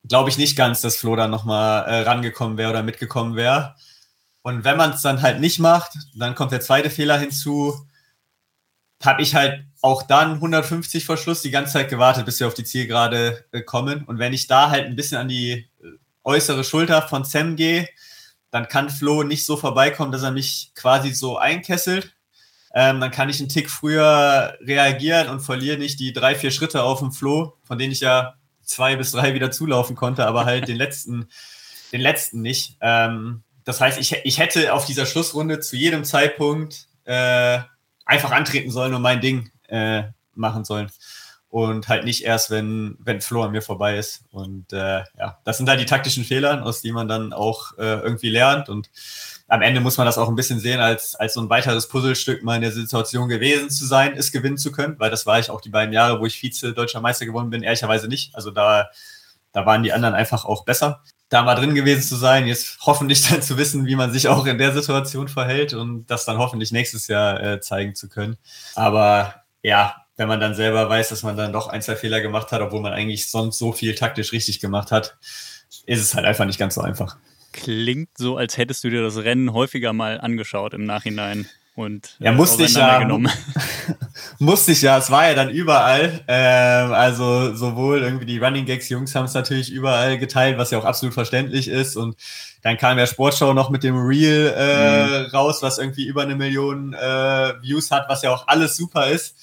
glaube 0.08 0.30
ich 0.30 0.38
nicht 0.38 0.56
ganz, 0.56 0.82
dass 0.82 0.98
Flo 0.98 1.16
dann 1.16 1.32
nochmal 1.32 1.86
äh, 1.86 2.02
rangekommen 2.02 2.58
wäre 2.58 2.70
oder 2.70 2.84
mitgekommen 2.84 3.36
wäre. 3.36 3.76
Und 4.44 4.64
wenn 4.64 4.78
man 4.78 4.92
es 4.92 5.02
dann 5.02 5.24
halt 5.24 5.40
nicht 5.40 5.58
macht, 5.58 5.94
dann 6.14 6.36
kommt 6.36 6.52
der 6.52 6.62
zweite 6.62 6.92
Fehler 6.92 7.18
hinzu, 7.18 7.88
habe 9.04 9.22
ich 9.24 9.34
halt 9.34 9.66
auch 9.82 10.04
dann 10.04 10.34
150 10.34 11.06
Verschluss 11.06 11.42
die 11.42 11.52
ganze 11.52 11.74
Zeit 11.74 11.90
gewartet, 11.90 12.26
bis 12.26 12.40
wir 12.40 12.48
auf 12.48 12.54
die 12.54 12.64
Zielgerade 12.64 13.46
äh, 13.52 13.62
kommen. 13.62 14.04
Und 14.04 14.20
wenn 14.20 14.34
ich 14.34 14.48
da 14.48 14.70
halt 14.70 14.86
ein 14.86 14.96
bisschen 14.96 15.18
an 15.18 15.30
die 15.30 15.52
äh, 15.52 15.68
äußere 16.24 16.64
Schulter 16.64 17.02
von 17.02 17.24
Sam 17.24 17.56
gehe, 17.56 17.88
dann 18.52 18.68
kann 18.68 18.90
Flo 18.90 19.24
nicht 19.24 19.46
so 19.46 19.58
vorbeikommen, 19.58 20.12
dass 20.12 20.24
er 20.24 20.32
mich 20.32 20.72
quasi 20.76 21.14
so 21.14 21.38
einkesselt. 21.38 22.14
Ähm, 22.74 23.00
dann 23.00 23.12
kann 23.12 23.30
ich 23.30 23.40
einen 23.40 23.50
Tick 23.50 23.70
früher 23.70 24.58
reagieren 24.62 25.30
und 25.30 25.40
verliere 25.40 25.78
nicht 25.78 26.00
die 26.00 26.14
drei, 26.14 26.36
vier 26.36 26.52
Schritte 26.52 26.84
auf 26.84 27.00
dem 27.00 27.12
Flo, 27.12 27.58
von 27.64 27.78
denen 27.78 27.94
ich 27.94 28.02
ja 28.02 28.36
zwei 28.66 28.96
bis 28.96 29.12
drei 29.12 29.34
wieder 29.34 29.52
zulaufen 29.52 29.96
konnte, 29.96 30.26
aber 30.26 30.46
halt 30.46 30.68
den 30.68 30.78
letzten, 30.78 31.30
den 31.92 32.02
letzten 32.02 32.42
nicht. 32.42 32.78
Ähm, 32.82 33.44
das 33.64 33.82
heißt, 33.82 34.00
ich, 34.00 34.16
ich 34.24 34.40
hätte 34.40 34.74
auf 34.74 34.86
dieser 34.86 35.06
Schlussrunde 35.06 35.60
zu 35.60 35.76
jedem 35.76 36.04
Zeitpunkt 36.04 36.88
äh, 37.06 37.60
einfach 38.06 38.32
antreten 38.32 38.72
sollen 38.72 38.94
und 38.94 39.02
mein 39.02 39.22
Ding 39.22 39.50
äh, 39.68 40.04
machen 40.36 40.66
sollen 40.66 40.92
und 41.56 41.88
halt 41.88 42.04
nicht 42.04 42.26
erst, 42.26 42.52
wenn, 42.52 42.98
wenn 43.00 43.22
Flo 43.22 43.42
an 43.44 43.52
mir 43.52 43.62
vorbei 43.62 43.98
ist. 43.98 44.26
Und 44.30 44.74
äh, 44.74 45.04
ja, 45.18 45.40
das 45.46 45.58
sind 45.58 45.70
halt 45.70 45.80
die 45.80 45.86
taktischen 45.86 46.26
Fehler, 46.26 46.66
aus 46.66 46.82
denen 46.82 46.96
man 46.96 47.08
dann 47.08 47.32
auch 47.32 47.78
äh, 47.78 48.02
irgendwie 48.02 48.30
lernt. 48.30 48.68
Und 48.68 48.90
am 49.48 49.62
Ende 49.62 49.80
muss 49.80 49.98
man 49.98 50.06
das 50.06 50.18
auch 50.18 50.28
ein 50.28 50.36
bisschen 50.36 50.60
sehen, 50.60 50.80
als, 50.80 51.16
als 51.16 51.36
so 51.36 51.42
ein 51.42 51.50
weiteres 51.50 51.88
Puzzlestück 51.88 52.44
mal 52.44 52.56
in 52.56 52.62
der 52.62 52.72
Situation 52.72 53.30
gewesen 53.30 53.70
zu 53.70 53.86
sein, 53.86 54.14
es 54.18 54.32
gewinnen 54.32 54.58
zu 54.58 54.72
können, 54.72 55.00
weil 55.00 55.12
das 55.12 55.26
war 55.26 55.40
ich 55.40 55.50
auch 55.50 55.62
die 55.62 55.70
beiden 55.70 55.94
Jahre, 55.94 56.20
wo 56.20 56.26
ich 56.26 56.36
Vize-Deutscher 56.36 57.02
Meister 57.02 57.26
geworden 57.26 57.52
bin, 57.52 57.62
ehrlicherweise 57.62 58.08
nicht. 58.08 58.36
Also 58.36 58.50
da, 58.50 58.90
da 59.52 59.66
waren 59.66 59.84
die 59.84 59.94
anderen 59.94 60.16
einfach 60.16 60.46
auch 60.46 60.66
besser. 60.66 61.04
Da 61.30 61.44
mal 61.44 61.56
drin 61.56 61.76
gewesen 61.76 62.02
zu 62.02 62.16
sein, 62.16 62.48
jetzt 62.48 62.80
hoffentlich 62.82 63.28
dann 63.30 63.42
zu 63.42 63.58
wissen, 63.58 63.86
wie 63.86 63.96
man 63.96 64.12
sich 64.12 64.28
auch 64.28 64.46
in 64.46 64.58
der 64.58 64.74
Situation 64.74 65.28
verhält 65.28 65.74
und 65.74 66.08
das 66.08 66.26
dann 66.26 66.40
hoffentlich 66.40 66.72
nächstes 66.72 67.08
Jahr 67.08 67.42
äh, 67.42 67.60
zeigen 67.60 67.94
zu 67.94 68.10
können. 68.10 68.38
Aber 68.74 69.44
ja, 69.62 69.96
wenn 70.18 70.28
man 70.28 70.40
dann 70.40 70.56
selber 70.56 70.90
weiß, 70.90 71.10
dass 71.10 71.24
man 71.24 71.38
dann 71.38 71.54
doch 71.54 71.68
ein, 71.68 71.82
zwei 71.82 71.96
Fehler 71.96 72.22
gemacht 72.22 72.52
hat, 72.52 72.62
obwohl 72.62 72.82
man 72.82 72.94
eigentlich 72.94 73.30
sonst 73.30 73.60
so 73.60 73.74
viel 73.74 73.96
taktisch 73.96 74.32
richtig 74.32 74.60
gemacht 74.60 74.92
hat, 74.92 75.18
ist 75.86 76.02
es 76.02 76.16
halt 76.16 76.26
einfach 76.26 76.46
nicht 76.46 76.60
ganz 76.60 76.76
so 76.76 76.82
einfach. 76.82 77.18
Klingt 77.56 78.10
so, 78.18 78.36
als 78.36 78.58
hättest 78.58 78.84
du 78.84 78.90
dir 78.90 79.02
das 79.02 79.16
Rennen 79.16 79.54
häufiger 79.54 79.94
mal 79.94 80.20
angeschaut 80.20 80.74
im 80.74 80.86
Nachhinein 80.86 81.48
und 81.74 82.18
ja, 82.20 82.34
musste 82.34 82.64
ich 82.64 82.74
ja, 82.74 83.06
musste 84.40 84.74
ich 84.74 84.82
ja, 84.82 84.98
es 84.98 85.10
war 85.10 85.28
ja 85.30 85.36
dann 85.36 85.50
überall, 85.50 86.22
ähm, 86.28 86.92
also 86.92 87.56
sowohl 87.56 88.02
irgendwie 88.02 88.26
die 88.26 88.40
Running 88.40 88.66
Gags 88.66 88.90
Jungs 88.90 89.16
haben 89.16 89.24
es 89.24 89.34
natürlich 89.34 89.72
überall 89.72 90.18
geteilt, 90.18 90.58
was 90.58 90.72
ja 90.72 90.80
auch 90.80 90.86
absolut 90.86 91.14
verständlich 91.14 91.70
ist. 91.70 91.96
Und 91.96 92.18
dann 92.62 92.78
kam 92.78 92.98
ja 92.98 93.08
Sportschau 93.08 93.54
noch 93.54 93.70
mit 93.70 93.84
dem 93.84 93.98
Reel 93.98 94.54
äh, 94.58 95.24
mhm. 95.24 95.26
raus, 95.28 95.62
was 95.62 95.78
irgendwie 95.78 96.06
über 96.06 96.24
eine 96.24 96.36
Million 96.36 96.94
äh, 96.94 97.54
Views 97.62 97.90
hat, 97.90 98.10
was 98.10 98.22
ja 98.22 98.34
auch 98.34 98.48
alles 98.48 98.76
super 98.76 99.08
ist 99.08 99.36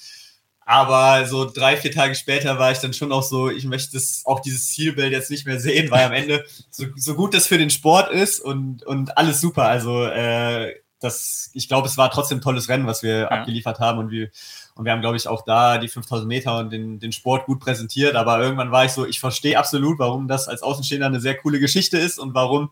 aber 0.65 1.25
so 1.25 1.49
drei, 1.49 1.77
vier 1.77 1.91
Tage 1.91 2.15
später 2.15 2.57
war 2.57 2.71
ich 2.71 2.79
dann 2.79 2.93
schon 2.93 3.11
auch 3.11 3.23
so, 3.23 3.49
ich 3.49 3.65
möchte 3.65 3.93
das, 3.93 4.23
auch 4.25 4.39
dieses 4.39 4.67
Zielbild 4.67 5.11
jetzt 5.11 5.29
nicht 5.29 5.45
mehr 5.45 5.59
sehen, 5.59 5.91
weil 5.91 6.05
am 6.05 6.13
Ende, 6.13 6.45
so, 6.69 6.85
so 6.95 7.15
gut 7.15 7.33
das 7.33 7.47
für 7.47 7.57
den 7.57 7.69
Sport 7.69 8.11
ist 8.11 8.39
und, 8.39 8.83
und 8.85 9.17
alles 9.17 9.41
super. 9.41 9.63
Also 9.63 10.05
äh, 10.05 10.73
das, 11.03 11.51
ich 11.53 11.67
glaube, 11.67 11.87
es 11.87 11.97
war 11.97 12.09
trotzdem 12.09 12.37
ein 12.37 12.41
tolles 12.41 12.69
Rennen, 12.69 12.87
was 12.87 13.03
wir 13.03 13.17
ja. 13.19 13.27
abgeliefert 13.27 13.79
haben 13.79 13.99
und 13.99 14.09
wir, 14.09 14.29
und 14.75 14.85
wir 14.85 14.93
haben, 14.93 15.01
glaube 15.01 15.17
ich, 15.17 15.27
auch 15.27 15.43
da 15.43 15.77
die 15.77 15.89
5000 15.89 16.27
Meter 16.27 16.57
und 16.57 16.71
den, 16.71 16.99
den 16.99 17.11
Sport 17.11 17.45
gut 17.45 17.59
präsentiert. 17.59 18.15
Aber 18.15 18.39
irgendwann 18.39 18.71
war 18.71 18.85
ich 18.85 18.91
so, 18.91 19.05
ich 19.05 19.19
verstehe 19.19 19.59
absolut, 19.59 19.99
warum 19.99 20.27
das 20.27 20.47
als 20.47 20.63
Außenstehender 20.63 21.07
eine 21.07 21.19
sehr 21.19 21.37
coole 21.37 21.59
Geschichte 21.59 21.97
ist 21.97 22.19
und 22.19 22.33
warum 22.33 22.71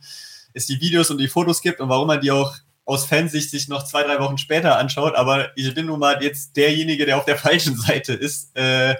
es 0.54 0.66
die 0.66 0.80
Videos 0.80 1.12
und 1.12 1.18
die 1.18 1.28
Fotos 1.28 1.62
gibt 1.62 1.80
und 1.82 1.90
warum 1.90 2.08
man 2.08 2.22
die 2.22 2.32
auch 2.32 2.56
aus 2.92 3.06
Fansicht 3.06 3.50
sich 3.50 3.70
noch 3.70 3.86
zwei, 3.86 4.04
drei 4.04 4.20
Wochen 4.20 4.38
später 4.38 4.78
anschaut, 4.78 5.16
aber 5.16 5.56
ich 5.56 5.74
bin 5.74 5.86
nun 5.86 6.00
mal 6.00 6.22
jetzt 6.22 6.58
derjenige, 6.58 7.06
der 7.06 7.18
auf 7.18 7.26
der 7.26 7.38
falschen 7.46 7.78
Seite 7.78 8.14
ist 8.14 8.56
äh, 8.58 8.96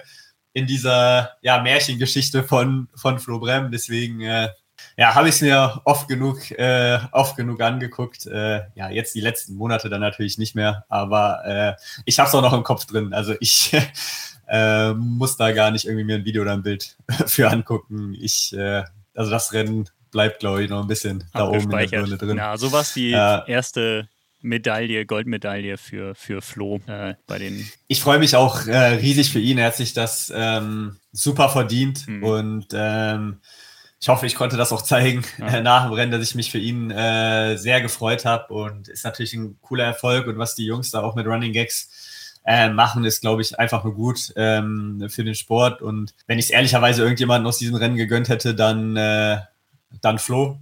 in 0.54 0.66
dieser 0.66 1.32
ja, 1.42 1.60
Märchengeschichte 1.60 2.42
von, 2.42 2.88
von 2.94 3.18
Flo 3.18 3.38
Brem. 3.38 3.70
Deswegen 3.70 4.22
äh, 4.22 4.48
ja, 4.96 5.14
habe 5.14 5.28
ich 5.28 5.34
es 5.34 5.40
mir 5.42 5.82
oft 5.84 6.08
genug, 6.08 6.50
äh, 6.52 7.00
oft 7.12 7.36
genug 7.36 7.60
angeguckt. 7.60 8.26
Äh, 8.26 8.62
ja, 8.74 8.88
jetzt 8.88 9.14
die 9.14 9.20
letzten 9.20 9.56
Monate 9.56 9.90
dann 9.90 10.00
natürlich 10.00 10.38
nicht 10.38 10.54
mehr, 10.54 10.86
aber 10.88 11.44
äh, 11.44 11.74
ich 12.06 12.18
habe 12.18 12.28
es 12.28 12.34
auch 12.34 12.42
noch 12.42 12.54
im 12.54 12.62
Kopf 12.62 12.86
drin. 12.86 13.12
Also 13.12 13.34
ich 13.40 13.76
äh, 14.48 14.94
muss 14.94 15.36
da 15.36 15.52
gar 15.52 15.70
nicht 15.70 15.84
irgendwie 15.84 16.04
mir 16.04 16.16
ein 16.16 16.24
Video 16.24 16.42
oder 16.42 16.54
ein 16.54 16.62
Bild 16.62 16.96
für 17.26 17.50
angucken. 17.50 18.14
Ich, 18.18 18.56
äh, 18.56 18.84
also 19.14 19.30
das 19.30 19.52
Rennen 19.52 19.90
bleibt, 20.12 20.40
glaube 20.40 20.62
ich, 20.62 20.70
noch 20.70 20.82
ein 20.82 20.86
bisschen 20.86 21.24
da 21.32 21.48
oben 21.48 21.62
in 21.62 21.70
der 21.70 21.86
Birne 21.86 22.16
drin. 22.16 22.36
Ja, 22.36 22.56
so 22.56 22.70
war 22.70 22.84
die 22.94 23.12
äh, 23.12 23.50
erste 23.50 24.08
Medaille, 24.40 25.06
Goldmedaille 25.06 25.76
für, 25.78 26.14
für 26.14 26.42
Flo 26.42 26.80
äh, 26.86 27.14
bei 27.26 27.38
den. 27.38 27.68
Ich 27.88 28.00
freue 28.00 28.18
mich 28.18 28.36
auch 28.36 28.66
äh, 28.66 28.94
riesig 28.94 29.30
für 29.30 29.40
ihn. 29.40 29.58
Er 29.58 29.66
hat 29.66 29.76
sich 29.76 29.92
das 29.92 30.32
ähm, 30.34 30.96
super 31.12 31.48
verdient 31.48 32.06
mhm. 32.06 32.22
und 32.22 32.66
ähm, 32.72 33.40
ich 34.00 34.08
hoffe, 34.08 34.26
ich 34.26 34.34
konnte 34.34 34.56
das 34.56 34.72
auch 34.72 34.82
zeigen 34.82 35.24
ja. 35.38 35.46
äh, 35.46 35.62
nach 35.62 35.84
dem 35.84 35.92
Rennen, 35.92 36.12
dass 36.12 36.22
ich 36.22 36.34
mich 36.34 36.50
für 36.50 36.58
ihn 36.58 36.90
äh, 36.90 37.56
sehr 37.56 37.80
gefreut 37.80 38.24
habe 38.24 38.52
und 38.52 38.88
ist 38.88 39.04
natürlich 39.04 39.32
ein 39.34 39.58
cooler 39.60 39.84
Erfolg 39.84 40.26
und 40.26 40.38
was 40.38 40.54
die 40.56 40.66
Jungs 40.66 40.90
da 40.90 41.02
auch 41.02 41.14
mit 41.14 41.26
Running 41.26 41.52
Gags 41.52 42.38
äh, 42.44 42.68
machen, 42.68 43.04
ist, 43.04 43.20
glaube 43.20 43.42
ich, 43.42 43.58
einfach 43.60 43.84
nur 43.84 43.94
gut 43.94 44.32
ähm, 44.34 45.06
für 45.08 45.22
den 45.22 45.36
Sport. 45.36 45.80
Und 45.80 46.12
wenn 46.26 46.40
ich 46.40 46.46
es 46.46 46.50
ehrlicherweise 46.50 47.02
irgendjemanden 47.02 47.46
aus 47.46 47.58
diesem 47.58 47.76
Rennen 47.76 47.96
gegönnt 47.96 48.28
hätte, 48.28 48.56
dann 48.56 48.96
äh, 48.96 49.38
dann 50.00 50.18
Flo. 50.18 50.58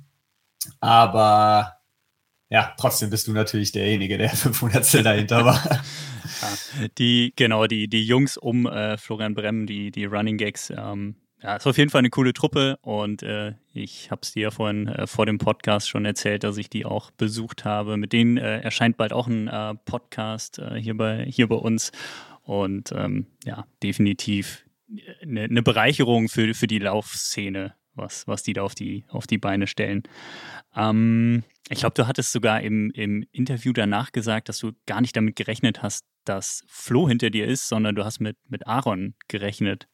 Aber 0.81 1.81
ja, 2.51 2.75
trotzdem 2.77 3.11
bist 3.11 3.29
du 3.29 3.33
natürlich 3.33 3.73
derjenige, 3.73 4.19
der 4.19 4.31
500 4.37 5.05
dahinter 5.05 5.45
war. 5.45 5.63
Die, 6.99 7.33
genau, 7.35 7.67
die, 7.67 7.89
die 7.89 8.05
Jungs 8.05 8.37
um 8.37 8.67
äh, 8.67 8.97
Florian 8.97 9.35
Bremm, 9.35 9.67
die, 9.67 9.91
die 9.91 10.05
Running 10.05 10.37
Gags, 10.37 10.71
ähm, 10.71 11.17
ja, 11.43 11.57
ist 11.57 11.67
auf 11.67 11.79
jeden 11.79 11.91
Fall 11.91 12.01
eine 12.01 12.11
coole 12.11 12.33
Truppe 12.33 12.79
und 12.83 13.23
äh, 13.23 13.55
ich 13.73 14.11
habe 14.11 14.21
es 14.23 14.33
dir 14.33 14.43
ja 14.45 14.51
vorhin 14.51 14.89
äh, 14.89 15.07
vor 15.07 15.27
dem 15.27 15.39
Podcast 15.39 15.89
schon 15.89 16.05
erzählt, 16.05 16.45
dass 16.45 16.57
ich 16.57 16.69
die 16.69 16.85
auch 16.85 17.11
besucht 17.11 17.65
habe. 17.65 17.97
Mit 17.97 18.13
denen 18.13 18.37
äh, 18.37 18.61
erscheint 18.61 18.97
bald 18.97 19.13
auch 19.13 19.27
ein 19.27 19.49
äh, 19.49 19.75
Podcast 19.85 20.59
äh, 20.59 20.77
hier, 20.77 20.97
bei, 20.97 21.25
hier 21.25 21.49
bei 21.49 21.57
uns 21.57 21.93
und 22.43 22.93
ähm, 22.93 23.27
ja, 23.45 23.67
definitiv 23.83 24.65
eine, 25.23 25.45
eine 25.45 25.63
Bereicherung 25.63 26.29
für, 26.29 26.53
für 26.55 26.67
die 26.67 26.79
Laufszene 26.79 27.75
was, 28.01 28.27
was 28.27 28.43
die 28.43 28.55
da 28.55 28.63
auf 28.63 28.75
die, 28.75 29.05
auf 29.09 29.27
die 29.27 29.39
Beine 29.39 29.67
stellen. 29.67 30.03
Ähm, 30.75 31.45
ich 31.69 31.81
glaube, 31.81 31.95
du 31.95 32.07
hattest 32.07 32.33
sogar 32.33 32.61
im, 32.61 32.91
im 32.91 33.25
Interview 33.31 33.73
danach 33.73 34.11
gesagt, 34.11 34.49
dass 34.49 34.59
du 34.59 34.73
gar 34.87 35.01
nicht 35.01 35.17
damit 35.17 35.37
gerechnet 35.37 35.83
hast, 35.83 36.05
dass 36.25 36.65
Flo 36.67 37.09
hinter 37.09 37.31
dir 37.31 37.47
ist, 37.47 37.69
sondern 37.69 37.95
du 37.95 38.05
hast 38.05 38.21
mit, 38.21 38.37
mit 38.49 38.67
Aaron 38.67 39.15
gerechnet. 39.29 39.87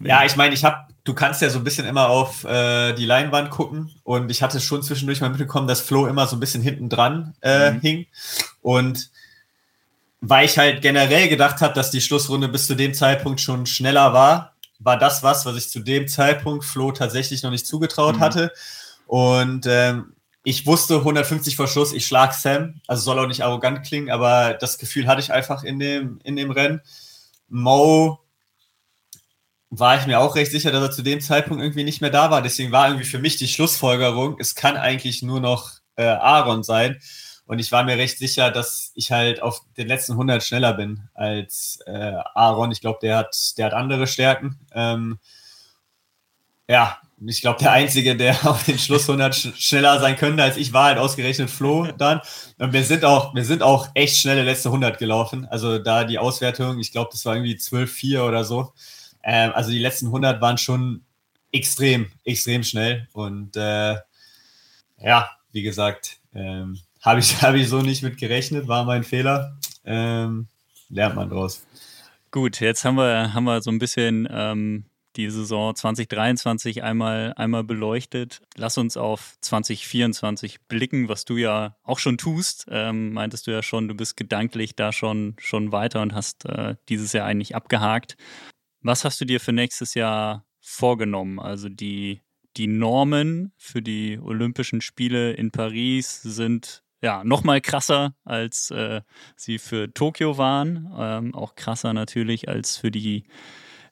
Ja, 0.00 0.24
ich 0.24 0.36
meine, 0.36 0.54
ich 0.54 0.64
habe, 0.64 0.86
du 1.04 1.14
kannst 1.14 1.40
ja 1.40 1.48
so 1.48 1.58
ein 1.58 1.64
bisschen 1.64 1.86
immer 1.86 2.08
auf 2.08 2.44
äh, 2.44 2.92
die 2.92 3.06
Leinwand 3.06 3.50
gucken 3.50 3.90
und 4.02 4.30
ich 4.30 4.42
hatte 4.42 4.60
schon 4.60 4.82
zwischendurch 4.82 5.20
mal 5.20 5.30
mitbekommen, 5.30 5.66
dass 5.66 5.80
Flo 5.80 6.06
immer 6.06 6.26
so 6.26 6.36
ein 6.36 6.40
bisschen 6.40 6.62
hinten 6.62 6.88
dran 6.88 7.34
äh, 7.40 7.70
mhm. 7.70 7.80
hing 7.80 8.06
und 8.60 9.10
weil 10.20 10.44
ich 10.44 10.58
halt 10.58 10.82
generell 10.82 11.28
gedacht 11.28 11.60
habe, 11.60 11.74
dass 11.74 11.90
die 11.90 12.00
Schlussrunde 12.00 12.48
bis 12.48 12.66
zu 12.66 12.76
dem 12.76 12.94
Zeitpunkt 12.94 13.40
schon 13.40 13.66
schneller 13.66 14.12
war, 14.12 14.51
war 14.84 14.98
das 14.98 15.22
was, 15.22 15.46
was 15.46 15.56
ich 15.56 15.70
zu 15.70 15.80
dem 15.80 16.08
Zeitpunkt 16.08 16.64
Flo 16.64 16.92
tatsächlich 16.92 17.42
noch 17.42 17.50
nicht 17.50 17.66
zugetraut 17.66 18.16
mhm. 18.16 18.20
hatte. 18.20 18.52
Und 19.06 19.66
ähm, 19.66 20.14
ich 20.44 20.66
wusste 20.66 20.96
150 20.96 21.56
vor 21.56 21.68
Schluss, 21.68 21.92
ich 21.92 22.06
schlag 22.06 22.32
Sam. 22.34 22.80
Also 22.86 23.02
soll 23.02 23.18
auch 23.18 23.28
nicht 23.28 23.44
arrogant 23.44 23.84
klingen, 23.84 24.10
aber 24.10 24.54
das 24.54 24.78
Gefühl 24.78 25.06
hatte 25.06 25.20
ich 25.20 25.32
einfach 25.32 25.62
in 25.62 25.78
dem, 25.78 26.18
in 26.24 26.36
dem 26.36 26.50
Rennen. 26.50 26.80
Mo 27.48 28.18
war 29.70 29.98
ich 29.98 30.06
mir 30.06 30.20
auch 30.20 30.34
recht 30.34 30.50
sicher, 30.50 30.70
dass 30.70 30.82
er 30.82 30.90
zu 30.90 31.02
dem 31.02 31.20
Zeitpunkt 31.20 31.62
irgendwie 31.62 31.84
nicht 31.84 32.00
mehr 32.00 32.10
da 32.10 32.30
war. 32.30 32.42
Deswegen 32.42 32.72
war 32.72 32.88
irgendwie 32.88 33.06
für 33.06 33.18
mich 33.18 33.36
die 33.36 33.48
Schlussfolgerung, 33.48 34.36
es 34.38 34.54
kann 34.54 34.76
eigentlich 34.76 35.22
nur 35.22 35.40
noch 35.40 35.70
äh, 35.96 36.04
Aaron 36.04 36.62
sein. 36.62 37.00
Und 37.46 37.58
ich 37.58 37.72
war 37.72 37.84
mir 37.84 37.96
recht 37.98 38.18
sicher, 38.18 38.50
dass 38.50 38.92
ich 38.94 39.10
halt 39.10 39.42
auf 39.42 39.62
den 39.76 39.88
letzten 39.88 40.12
100 40.12 40.42
schneller 40.42 40.74
bin 40.74 41.08
als 41.14 41.80
äh, 41.86 42.14
Aaron. 42.34 42.72
Ich 42.72 42.80
glaube, 42.80 42.98
der 43.02 43.18
hat, 43.18 43.36
der 43.58 43.66
hat 43.66 43.74
andere 43.74 44.06
Stärken. 44.06 44.58
Ähm, 44.72 45.18
ja, 46.68 46.98
ich 47.26 47.40
glaube, 47.40 47.58
der 47.58 47.72
Einzige, 47.72 48.16
der 48.16 48.34
auf 48.48 48.64
den 48.64 48.78
Schluss 48.78 49.08
100 49.08 49.34
sch 49.34 49.48
schneller 49.56 50.00
sein 50.00 50.16
könnte 50.16 50.42
als 50.42 50.56
ich, 50.56 50.72
war 50.72 50.86
halt 50.86 50.98
ausgerechnet 50.98 51.50
Flo 51.50 51.86
dann. 51.92 52.20
Und 52.58 52.72
wir 52.72 52.84
sind 52.84 53.04
auch, 53.04 53.34
wir 53.34 53.44
sind 53.44 53.62
auch 53.62 53.88
echt 53.94 54.16
schnelle 54.16 54.42
letzte 54.42 54.68
100 54.68 54.98
gelaufen. 54.98 55.46
Also 55.46 55.78
da 55.78 56.04
die 56.04 56.18
Auswertung, 56.18 56.78
ich 56.78 56.92
glaube, 56.92 57.10
das 57.12 57.24
war 57.24 57.34
irgendwie 57.34 57.56
12,4 57.56 58.26
oder 58.26 58.44
so. 58.44 58.72
Ähm, 59.22 59.52
also 59.54 59.70
die 59.70 59.78
letzten 59.78 60.06
100 60.06 60.40
waren 60.40 60.58
schon 60.58 61.04
extrem, 61.52 62.10
extrem 62.24 62.62
schnell. 62.64 63.08
Und 63.12 63.56
äh, 63.56 63.96
ja, 64.98 65.30
wie 65.52 65.62
gesagt, 65.62 66.18
ähm, 66.34 66.78
habe 67.02 67.20
ich, 67.20 67.36
hab 67.42 67.54
ich 67.54 67.68
so 67.68 67.82
nicht 67.82 68.02
mit 68.02 68.16
gerechnet, 68.16 68.68
war 68.68 68.84
mein 68.84 69.04
Fehler. 69.04 69.58
Ähm, 69.84 70.46
lernt 70.88 71.16
man 71.16 71.28
draus. 71.28 71.66
Gut, 72.30 72.60
jetzt 72.60 72.84
haben 72.84 72.96
wir, 72.96 73.34
haben 73.34 73.44
wir 73.44 73.60
so 73.60 73.70
ein 73.70 73.78
bisschen 73.78 74.26
ähm, 74.30 74.86
die 75.16 75.28
Saison 75.28 75.74
2023 75.74 76.82
einmal, 76.82 77.34
einmal 77.36 77.64
beleuchtet. 77.64 78.40
Lass 78.56 78.78
uns 78.78 78.96
auf 78.96 79.36
2024 79.42 80.62
blicken, 80.62 81.08
was 81.08 81.24
du 81.24 81.36
ja 81.36 81.76
auch 81.82 81.98
schon 81.98 82.16
tust. 82.16 82.66
Ähm, 82.70 83.12
meintest 83.12 83.46
du 83.46 83.50
ja 83.50 83.62
schon, 83.62 83.88
du 83.88 83.94
bist 83.94 84.16
gedanklich 84.16 84.76
da 84.76 84.92
schon, 84.92 85.34
schon 85.38 85.72
weiter 85.72 86.00
und 86.00 86.14
hast 86.14 86.46
äh, 86.46 86.76
dieses 86.88 87.12
Jahr 87.12 87.26
eigentlich 87.26 87.54
abgehakt. 87.54 88.16
Was 88.80 89.04
hast 89.04 89.20
du 89.20 89.24
dir 89.24 89.40
für 89.40 89.52
nächstes 89.52 89.94
Jahr 89.94 90.46
vorgenommen? 90.60 91.38
Also 91.38 91.68
die, 91.68 92.22
die 92.56 92.66
Normen 92.66 93.52
für 93.58 93.82
die 93.82 94.18
Olympischen 94.18 94.80
Spiele 94.80 95.32
in 95.32 95.50
Paris 95.50 96.22
sind 96.22 96.82
ja, 97.02 97.24
nochmal 97.24 97.60
krasser, 97.60 98.14
als 98.24 98.70
äh, 98.70 99.02
sie 99.36 99.58
für 99.58 99.92
Tokio 99.92 100.38
waren. 100.38 100.92
Ähm, 100.96 101.34
auch 101.34 101.56
krasser 101.56 101.92
natürlich 101.92 102.48
als 102.48 102.76
für 102.76 102.90
die 102.90 103.24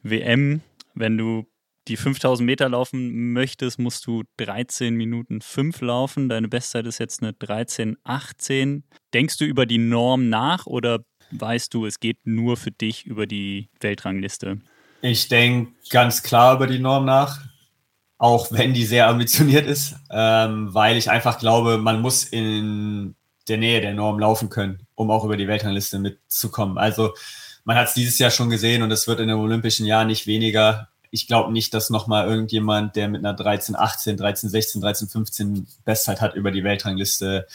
WM. 0.03 0.63
Wenn 0.95 1.19
du 1.19 1.47
die 1.89 1.97
5000 1.97 2.47
Meter 2.47 2.69
laufen 2.69 3.33
möchtest, 3.33 3.81
musst 3.81 4.07
du 4.07 4.23
13 4.37 4.95
Minuten 4.95 5.41
5 5.41 5.81
laufen. 5.81 6.29
Deine 6.29 6.49
Bestzeit 6.49 6.87
ist 6.87 6.99
jetzt 6.99 7.23
eine 7.23 7.33
13,18. 7.33 8.83
Denkst 9.13 9.39
du 9.39 9.45
über 9.45 9.67
die 9.67 9.79
Norm 9.79 10.29
nach 10.29 10.67
oder 10.67 11.01
weißt 11.33 11.75
du, 11.75 11.87
es 11.87 11.99
geht 11.99 12.19
nur 12.25 12.57
für 12.57 12.71
dich 12.71 13.07
über 13.07 13.27
die 13.27 13.71
Weltrangliste? 13.81 14.61
Ich 15.03 15.29
denke 15.29 15.73
ganz 15.91 16.23
klar 16.23 16.55
über 16.55 16.67
die 16.67 16.79
Norm 16.79 17.07
nach 17.07 17.41
auch 18.21 18.53
wenn 18.53 18.75
die 18.75 18.85
sehr 18.85 19.09
ambitioniert 19.09 19.67
ist, 19.67 19.95
ähm, 20.11 20.73
weil 20.75 20.99
ich 20.99 21.11
einfach 21.11 21.39
glaube, 21.39 21.79
man 21.79 22.03
muss 22.03 22.23
in 22.23 23.15
der 23.49 23.57
Nähe 23.57 23.81
der 23.81 23.95
Norm 23.95 24.19
laufen 24.19 24.51
können, 24.51 24.87
um 24.95 25.11
auch 25.11 25.25
über 25.25 25.39
die 25.39 25.49
Weltrangliste 25.49 25.99
mitzukommen. 25.99 26.77
Also 26.77 27.15
man 27.65 27.77
hat 27.77 27.89
es 27.89 27.95
dieses 27.95 28.19
Jahr 28.19 28.31
schon 28.31 28.51
gesehen 28.51 28.83
und 28.83 28.91
es 28.91 29.09
wird 29.09 29.21
in 29.21 29.29
den 29.29 29.39
Olympischen 29.39 29.87
Jahren 29.87 30.09
nicht 30.09 30.27
weniger. 30.27 30.89
Ich 31.11 31.29
glaube 31.29 31.51
nicht, 31.51 31.73
dass 31.73 31.89
nochmal 31.89 32.29
irgendjemand, 32.29 32.95
der 32.95 33.09
mit 33.09 33.25
einer 33.25 33.33
13, 33.33 33.75
18, 33.75 34.19
13, 34.19 34.51
16, 34.51 34.83
13, 34.83 35.09
15 35.09 35.67
Bestzeit 35.87 36.21
hat, 36.21 36.35
über 36.35 36.51
die 36.51 36.63
Weltrangliste 36.63 37.47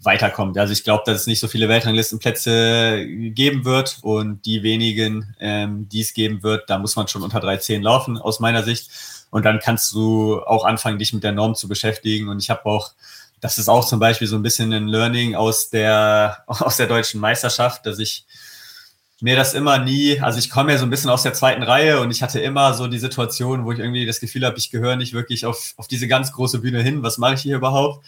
weiterkommt. 0.00 0.56
Also 0.56 0.72
ich 0.72 0.82
glaube, 0.82 1.02
dass 1.04 1.20
es 1.20 1.26
nicht 1.26 1.40
so 1.40 1.48
viele 1.48 1.68
Weltranglistenplätze 1.68 3.06
geben 3.06 3.66
wird 3.66 3.98
und 4.00 4.46
die 4.46 4.62
wenigen, 4.62 5.34
ähm, 5.40 5.90
die 5.90 6.00
es 6.00 6.14
geben 6.14 6.42
wird, 6.42 6.70
da 6.70 6.78
muss 6.78 6.96
man 6.96 7.06
schon 7.06 7.22
unter 7.22 7.40
3,10 7.40 7.82
laufen, 7.82 8.16
aus 8.16 8.40
meiner 8.40 8.62
Sicht. 8.62 8.90
Und 9.30 9.44
dann 9.44 9.60
kannst 9.60 9.92
du 9.92 10.40
auch 10.42 10.64
anfangen, 10.64 10.98
dich 10.98 11.12
mit 11.12 11.24
der 11.24 11.32
Norm 11.32 11.54
zu 11.54 11.68
beschäftigen. 11.68 12.28
Und 12.28 12.38
ich 12.38 12.50
habe 12.50 12.64
auch, 12.66 12.92
das 13.40 13.58
ist 13.58 13.68
auch 13.68 13.86
zum 13.86 13.98
Beispiel 13.98 14.28
so 14.28 14.36
ein 14.36 14.42
bisschen 14.42 14.72
ein 14.72 14.88
Learning 14.88 15.34
aus 15.34 15.70
der, 15.70 16.42
aus 16.46 16.76
der 16.76 16.86
deutschen 16.86 17.20
Meisterschaft, 17.20 17.86
dass 17.86 17.98
ich 17.98 18.26
mir 19.20 19.36
das 19.36 19.54
immer 19.54 19.78
nie, 19.78 20.20
also 20.20 20.38
ich 20.38 20.50
komme 20.50 20.72
ja 20.72 20.78
so 20.78 20.84
ein 20.84 20.90
bisschen 20.90 21.10
aus 21.10 21.22
der 21.22 21.32
zweiten 21.32 21.62
Reihe 21.62 22.00
und 22.00 22.10
ich 22.10 22.22
hatte 22.22 22.38
immer 22.38 22.74
so 22.74 22.86
die 22.86 22.98
Situation, 22.98 23.64
wo 23.64 23.72
ich 23.72 23.78
irgendwie 23.78 24.04
das 24.04 24.20
Gefühl 24.20 24.44
habe, 24.44 24.58
ich 24.58 24.70
gehöre 24.70 24.96
nicht 24.96 25.14
wirklich 25.14 25.46
auf, 25.46 25.72
auf 25.78 25.88
diese 25.88 26.06
ganz 26.06 26.32
große 26.32 26.58
Bühne 26.58 26.82
hin. 26.82 27.02
Was 27.02 27.16
mache 27.16 27.34
ich 27.34 27.40
hier 27.40 27.56
überhaupt? 27.56 28.04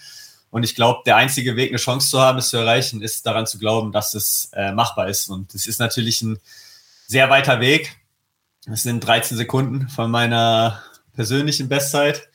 Und 0.50 0.62
ich 0.62 0.74
glaube, 0.74 1.00
der 1.06 1.16
einzige 1.16 1.56
Weg, 1.56 1.70
eine 1.70 1.78
Chance 1.78 2.10
zu 2.10 2.20
haben, 2.20 2.38
es 2.38 2.50
zu 2.50 2.56
erreichen, 2.56 3.02
ist 3.02 3.26
daran 3.26 3.46
zu 3.46 3.58
glauben, 3.58 3.92
dass 3.92 4.14
es 4.14 4.50
äh, 4.54 4.72
machbar 4.72 5.08
ist. 5.08 5.28
Und 5.28 5.54
es 5.54 5.66
ist 5.66 5.78
natürlich 5.78 6.22
ein 6.22 6.38
sehr 7.06 7.28
weiter 7.30 7.60
Weg. 7.60 7.96
Es 8.70 8.82
sind 8.82 9.00
13 9.00 9.36
Sekunden 9.36 9.88
von 9.88 10.10
meiner 10.10 10.82
persönlichen 11.18 11.68
Bestzeit. 11.68 12.28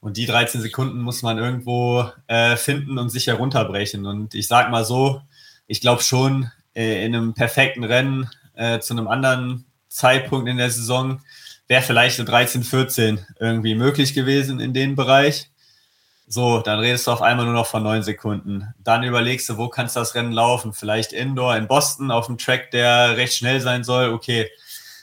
Und 0.00 0.16
die 0.16 0.24
13 0.24 0.62
Sekunden 0.62 1.02
muss 1.02 1.20
man 1.20 1.36
irgendwo 1.36 2.10
äh, 2.28 2.56
finden 2.56 2.96
und 2.96 3.10
sicher 3.10 3.34
runterbrechen. 3.34 4.06
Und 4.06 4.34
ich 4.34 4.48
sag 4.48 4.70
mal 4.70 4.86
so, 4.86 5.20
ich 5.66 5.82
glaube 5.82 6.02
schon, 6.02 6.50
äh, 6.74 7.04
in 7.04 7.14
einem 7.14 7.34
perfekten 7.34 7.84
Rennen 7.84 8.30
äh, 8.54 8.78
zu 8.78 8.94
einem 8.94 9.06
anderen 9.06 9.66
Zeitpunkt 9.88 10.48
in 10.48 10.56
der 10.56 10.70
Saison 10.70 11.20
wäre 11.68 11.82
vielleicht 11.82 12.18
eine 12.18 12.24
13, 12.24 12.64
14 12.64 13.26
irgendwie 13.38 13.74
möglich 13.74 14.14
gewesen 14.14 14.60
in 14.60 14.72
dem 14.72 14.96
Bereich. 14.96 15.50
So, 16.26 16.60
dann 16.60 16.78
redest 16.78 17.06
du 17.06 17.10
auf 17.10 17.20
einmal 17.20 17.44
nur 17.44 17.54
noch 17.54 17.66
von 17.66 17.82
neun 17.82 18.02
Sekunden. 18.02 18.72
Dann 18.82 19.04
überlegst 19.04 19.50
du, 19.50 19.58
wo 19.58 19.68
kannst 19.68 19.94
du 19.94 20.00
das 20.00 20.14
Rennen 20.14 20.32
laufen? 20.32 20.72
Vielleicht 20.72 21.12
Indoor 21.12 21.54
in 21.56 21.68
Boston 21.68 22.10
auf 22.10 22.28
einem 22.28 22.38
Track, 22.38 22.70
der 22.70 23.18
recht 23.18 23.34
schnell 23.34 23.60
sein 23.60 23.84
soll. 23.84 24.08
Okay, 24.08 24.48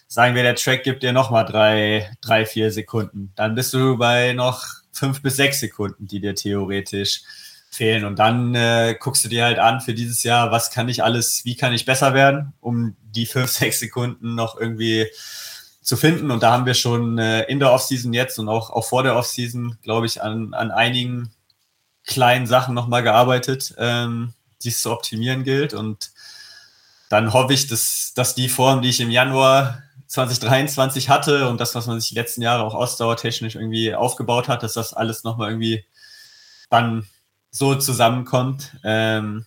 sagen 0.10 0.36
wir, 0.36 0.43
der 0.43 0.56
Track 0.56 0.84
gibt 0.84 1.04
dir 1.04 1.13
nochmal 1.13 1.45
drei, 1.45 2.12
drei, 2.19 2.45
vier 2.45 2.72
Sekunden. 2.72 3.32
Dann 3.36 3.56
bist 3.56 3.74
du 3.74 3.95
bei 3.95 4.34
noch 4.34 4.65
fünf 4.91 5.22
bis 5.22 5.36
sechs 5.36 5.60
Sekunden, 5.60 6.08
die 6.08 6.19
dir 6.19 6.36
theoretisch 6.36 7.22
fehlen. 7.69 8.04
Und 8.04 8.17
dann 8.17 8.56
äh, 8.56 8.98
guckst 9.00 9.24
du 9.24 9.30
dir 9.30 9.45
halt 9.45 9.60
an 9.60 9.82
für 9.82 9.93
dieses 9.93 10.24
Jahr, 10.24 10.52
was 10.52 10.72
kann 10.72 10.89
ich 10.89 11.04
alles, 11.04 11.45
wie 11.45 11.56
kann 11.56 11.74
ich 11.74 11.86
besser 11.86 12.15
werden, 12.15 12.54
um 12.60 12.98
die 13.04 13.28
fünf, 13.28 13.50
sechs 13.52 13.80
Sekunden 13.80 14.34
noch 14.34 14.60
irgendwie 14.60 15.08
zu 15.84 15.95
finden. 15.95 16.32
Und 16.32 16.41
da 16.41 16.54
haben 16.54 16.65
wir 16.65 16.74
schon 16.74 17.19
äh, 17.19 17.43
in 17.43 17.60
der 17.60 17.72
Offseason 17.72 18.12
jetzt 18.12 18.39
und 18.39 18.50
auch, 18.50 18.72
auch 18.72 18.86
vor 18.86 19.04
der 19.04 19.15
Offseason, 19.15 19.78
glaube 19.84 20.08
ich, 20.08 20.24
an, 20.24 20.56
an 20.56 20.72
einigen 20.72 21.32
kleinen 22.04 22.48
Sachen 22.48 22.74
nochmal 22.74 23.04
gearbeitet, 23.04 23.76
ähm, 23.78 24.34
die 24.63 24.69
es 24.69 24.82
zu 24.82 24.91
optimieren 24.91 25.43
gilt. 25.43 25.76
Und 25.76 26.12
dann 27.10 27.32
hoffe 27.32 27.54
ich, 27.54 27.67
dass, 27.67 28.13
dass 28.15 28.34
die 28.34 28.50
Form, 28.50 28.82
die 28.82 28.89
ich 28.89 29.00
im 29.00 29.12
Januar 29.12 29.84
2023 30.10 31.08
hatte 31.10 31.48
und 31.48 31.62
das, 31.62 31.76
was 31.76 31.86
man 31.86 32.00
sich 32.00 32.10
die 32.10 32.15
letzten 32.15 32.41
Jahre 32.41 32.63
auch 32.63 32.74
ausdauertechnisch 32.74 33.56
irgendwie 33.56 33.93
aufgebaut 33.93 34.48
hat, 34.48 34.63
dass 34.63 34.74
das 34.74 34.93
alles 34.93 35.24
nochmal 35.24 35.52
irgendwie 35.52 35.86
dann 36.72 37.08
so 37.52 37.76
zusammenkommt, 37.76 38.76
ähm, 38.84 39.45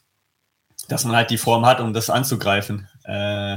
dass 0.89 1.05
man 1.05 1.17
halt 1.17 1.31
die 1.31 1.39
Form 1.39 1.67
hat, 1.67 1.81
um 1.81 1.93
das 1.93 2.11
anzugreifen. 2.11 2.89
Äh, 3.05 3.57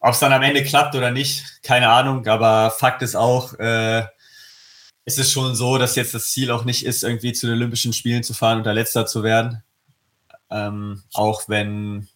Ob 0.00 0.12
es 0.12 0.18
dann 0.18 0.32
am 0.32 0.42
Ende 0.42 0.64
klappt 0.64 0.96
oder 0.96 1.12
nicht, 1.12 1.62
keine 1.62 1.88
Ahnung, 1.90 2.26
aber 2.26 2.72
Fakt 2.72 3.02
ist 3.02 3.14
auch, 3.14 3.54
äh, 3.60 4.04
es 5.04 5.18
ist 5.18 5.30
schon 5.30 5.54
so, 5.54 5.78
dass 5.78 5.94
jetzt 5.94 6.14
das 6.14 6.30
Ziel 6.30 6.50
auch 6.50 6.64
nicht 6.64 6.84
ist, 6.84 7.04
irgendwie 7.04 7.32
zu 7.32 7.46
den 7.46 7.56
Olympischen 7.56 7.92
Spielen 7.92 8.24
zu 8.24 8.34
fahren 8.34 8.58
und 8.58 8.64
da 8.64 8.72
letzter 8.72 9.06
zu 9.06 9.22
werden. 9.22 9.62
Ähm, 10.50 11.04
auch 11.12 11.48
wenn 11.48 12.08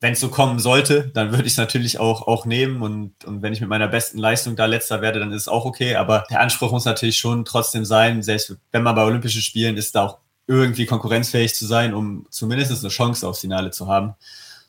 wenn 0.00 0.14
es 0.14 0.20
so 0.20 0.28
kommen 0.28 0.58
sollte, 0.58 1.08
dann 1.08 1.30
würde 1.30 1.44
ich 1.44 1.52
es 1.52 1.58
natürlich 1.58 2.00
auch, 2.00 2.26
auch 2.26 2.46
nehmen 2.46 2.80
und, 2.82 3.24
und 3.26 3.42
wenn 3.42 3.52
ich 3.52 3.60
mit 3.60 3.68
meiner 3.68 3.86
besten 3.86 4.18
Leistung 4.18 4.56
da 4.56 4.64
letzter 4.64 5.02
werde, 5.02 5.20
dann 5.20 5.30
ist 5.30 5.42
es 5.42 5.48
auch 5.48 5.66
okay. 5.66 5.96
Aber 5.96 6.24
der 6.30 6.40
Anspruch 6.40 6.72
muss 6.72 6.86
natürlich 6.86 7.18
schon 7.18 7.44
trotzdem 7.44 7.84
sein, 7.84 8.22
selbst 8.22 8.56
wenn 8.72 8.82
man 8.82 8.94
bei 8.94 9.04
Olympischen 9.04 9.42
Spielen 9.42 9.76
ist, 9.76 9.94
da 9.94 10.06
auch 10.06 10.18
irgendwie 10.46 10.86
konkurrenzfähig 10.86 11.54
zu 11.54 11.66
sein, 11.66 11.92
um 11.92 12.26
zumindest 12.30 12.72
eine 12.82 12.88
Chance 12.88 13.28
aufs 13.28 13.40
Finale 13.40 13.70
zu 13.70 13.88
haben. 13.88 14.14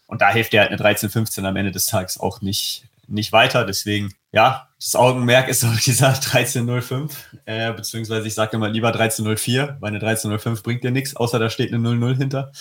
Und 0.06 0.22
da 0.22 0.30
hilft 0.32 0.52
dir 0.52 0.60
halt 0.60 0.72
eine 0.72 0.82
13-15 0.82 1.46
am 1.46 1.56
Ende 1.56 1.72
des 1.72 1.86
Tages 1.86 2.20
auch 2.20 2.42
nicht, 2.42 2.84
nicht 3.08 3.32
weiter. 3.32 3.66
Deswegen, 3.66 4.14
ja, 4.34 4.68
das 4.78 4.96
Augenmerk 4.96 5.48
ist 5.48 5.64
auf 5.64 5.80
dieser 5.80 6.12
13.05, 6.12 7.12
äh, 7.46 7.72
beziehungsweise 7.72 8.28
ich 8.28 8.34
sage 8.34 8.58
immer 8.58 8.68
lieber 8.68 8.94
13.04, 8.94 9.78
weil 9.80 9.96
eine 9.96 10.00
13.05 10.00 10.62
bringt 10.62 10.84
dir 10.84 10.92
nichts, 10.92 11.16
außer 11.16 11.40
da 11.40 11.50
steht 11.50 11.74
eine 11.74 11.88
0-0 11.88 12.18
hinter. 12.18 12.52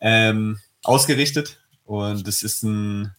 Ähm, 0.00 0.58
ausgerichtet 0.82 1.58
und 1.88 2.28
es 2.28 2.42
ist 2.42 2.62
ein 2.62 3.14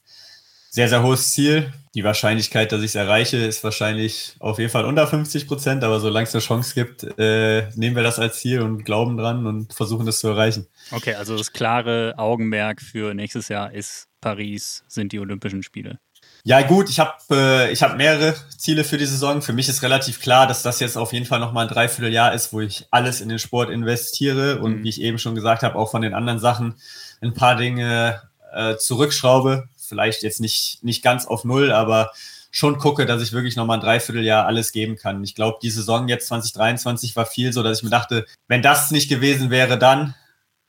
sehr, 0.70 0.88
sehr 0.88 1.02
hohes 1.02 1.32
Ziel. 1.32 1.74
die 1.96 2.04
Wahrscheinlichkeit, 2.04 2.72
dass 2.72 2.82
ich 2.82 2.92
es 2.92 2.96
erreiche, 2.96 3.38
ist 3.38 3.64
wahrscheinlich 3.64 4.36
auf 4.38 4.60
jeden 4.60 4.70
Fall 4.70 4.86
unter 4.86 5.08
50 5.08 5.48
Prozent, 5.48 5.84
aber 5.84 6.00
solange 6.00 6.28
es 6.28 6.36
eine 6.36 6.44
Chance 6.44 6.76
gibt, 6.76 7.04
äh, 7.18 7.68
nehmen 7.76 7.96
wir 7.96 8.04
das 8.04 8.20
als 8.20 8.40
Ziel 8.40 8.62
und 8.62 8.84
glauben 8.86 9.18
dran 9.18 9.48
und 9.48 9.74
versuchen 9.74 10.06
das 10.06 10.20
zu 10.20 10.28
erreichen. 10.28 10.68
Okay, 10.92 11.16
also 11.16 11.36
das 11.36 11.52
klare 11.52 12.14
Augenmerk 12.18 12.80
für 12.80 13.16
nächstes 13.16 13.48
Jahr 13.48 13.74
ist 13.74 14.08
Paris, 14.22 14.84
sind 14.88 15.12
die 15.12 15.20
Olympischen 15.20 15.64
Spiele. 15.64 15.98
Ja 16.44 16.62
gut, 16.62 16.90
ich 16.92 17.00
habe 17.00 17.14
äh, 17.32 17.72
ich 17.72 17.82
hab 17.82 17.98
mehrere 17.98 18.36
Ziele 18.56 18.84
für 18.84 18.98
die 18.98 19.08
Saison. 19.08 19.42
Für 19.42 19.52
mich 19.52 19.68
ist 19.68 19.82
relativ 19.82 20.22
klar, 20.22 20.46
dass 20.46 20.62
das 20.62 20.80
jetzt 20.80 20.96
auf 20.96 21.12
jeden 21.12 21.26
Fall 21.26 21.40
nochmal 21.40 21.68
ein 21.68 21.74
Dreivierteljahr 21.74 22.34
ist, 22.34 22.54
wo 22.54 22.62
ich 22.62 22.86
alles 22.92 23.20
in 23.20 23.30
den 23.30 23.40
Sport 23.40 23.72
investiere 23.72 24.60
und 24.60 24.78
mhm. 24.78 24.84
wie 24.84 24.90
ich 24.90 25.02
eben 25.02 25.18
schon 25.18 25.36
gesagt 25.36 25.64
habe, 25.64 25.76
auch 25.76 25.90
von 25.90 26.04
den 26.04 26.14
anderen 26.14 26.40
Sachen 26.40 26.76
ein 27.22 27.34
paar 27.34 27.56
Dinge 27.56 28.22
äh, 28.54 28.78
zurückschraube. 28.78 29.70
Vielleicht 29.78 30.24
jetzt 30.24 30.40
nicht, 30.40 30.84
nicht 30.84 31.04
ganz 31.04 31.26
auf 31.26 31.44
Null, 31.44 31.72
aber 31.72 32.12
schon 32.52 32.78
gucke, 32.78 33.06
dass 33.06 33.22
ich 33.22 33.32
wirklich 33.32 33.56
nochmal 33.56 33.78
ein 33.78 33.84
Dreivierteljahr 33.84 34.46
alles 34.46 34.72
geben 34.72 34.96
kann. 34.96 35.24
Ich 35.24 35.36
glaube, 35.36 35.60
die 35.62 35.70
Saison 35.70 36.08
jetzt 36.08 36.28
2023 36.28 37.16
war 37.16 37.26
viel 37.26 37.54
so, 37.54 37.64
dass 37.64 37.80
ich 37.80 37.84
mir 37.84 37.90
dachte, 37.90 38.26
wenn 38.48 38.62
das 38.62 38.92
nicht 38.92 39.10
gewesen 39.10 39.50
wäre, 39.50 39.78
dann 39.78 40.16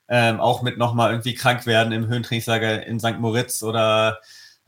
ähm, 0.08 0.40
auch 0.40 0.62
mit 0.62 0.76
nochmal 0.76 1.10
irgendwie 1.10 1.34
krank 1.34 1.66
werden 1.66 1.92
im 1.92 2.08
Höhentrainingslager 2.08 2.86
in 2.86 3.00
St. 3.00 3.18
Moritz 3.18 3.62
oder 3.62 4.18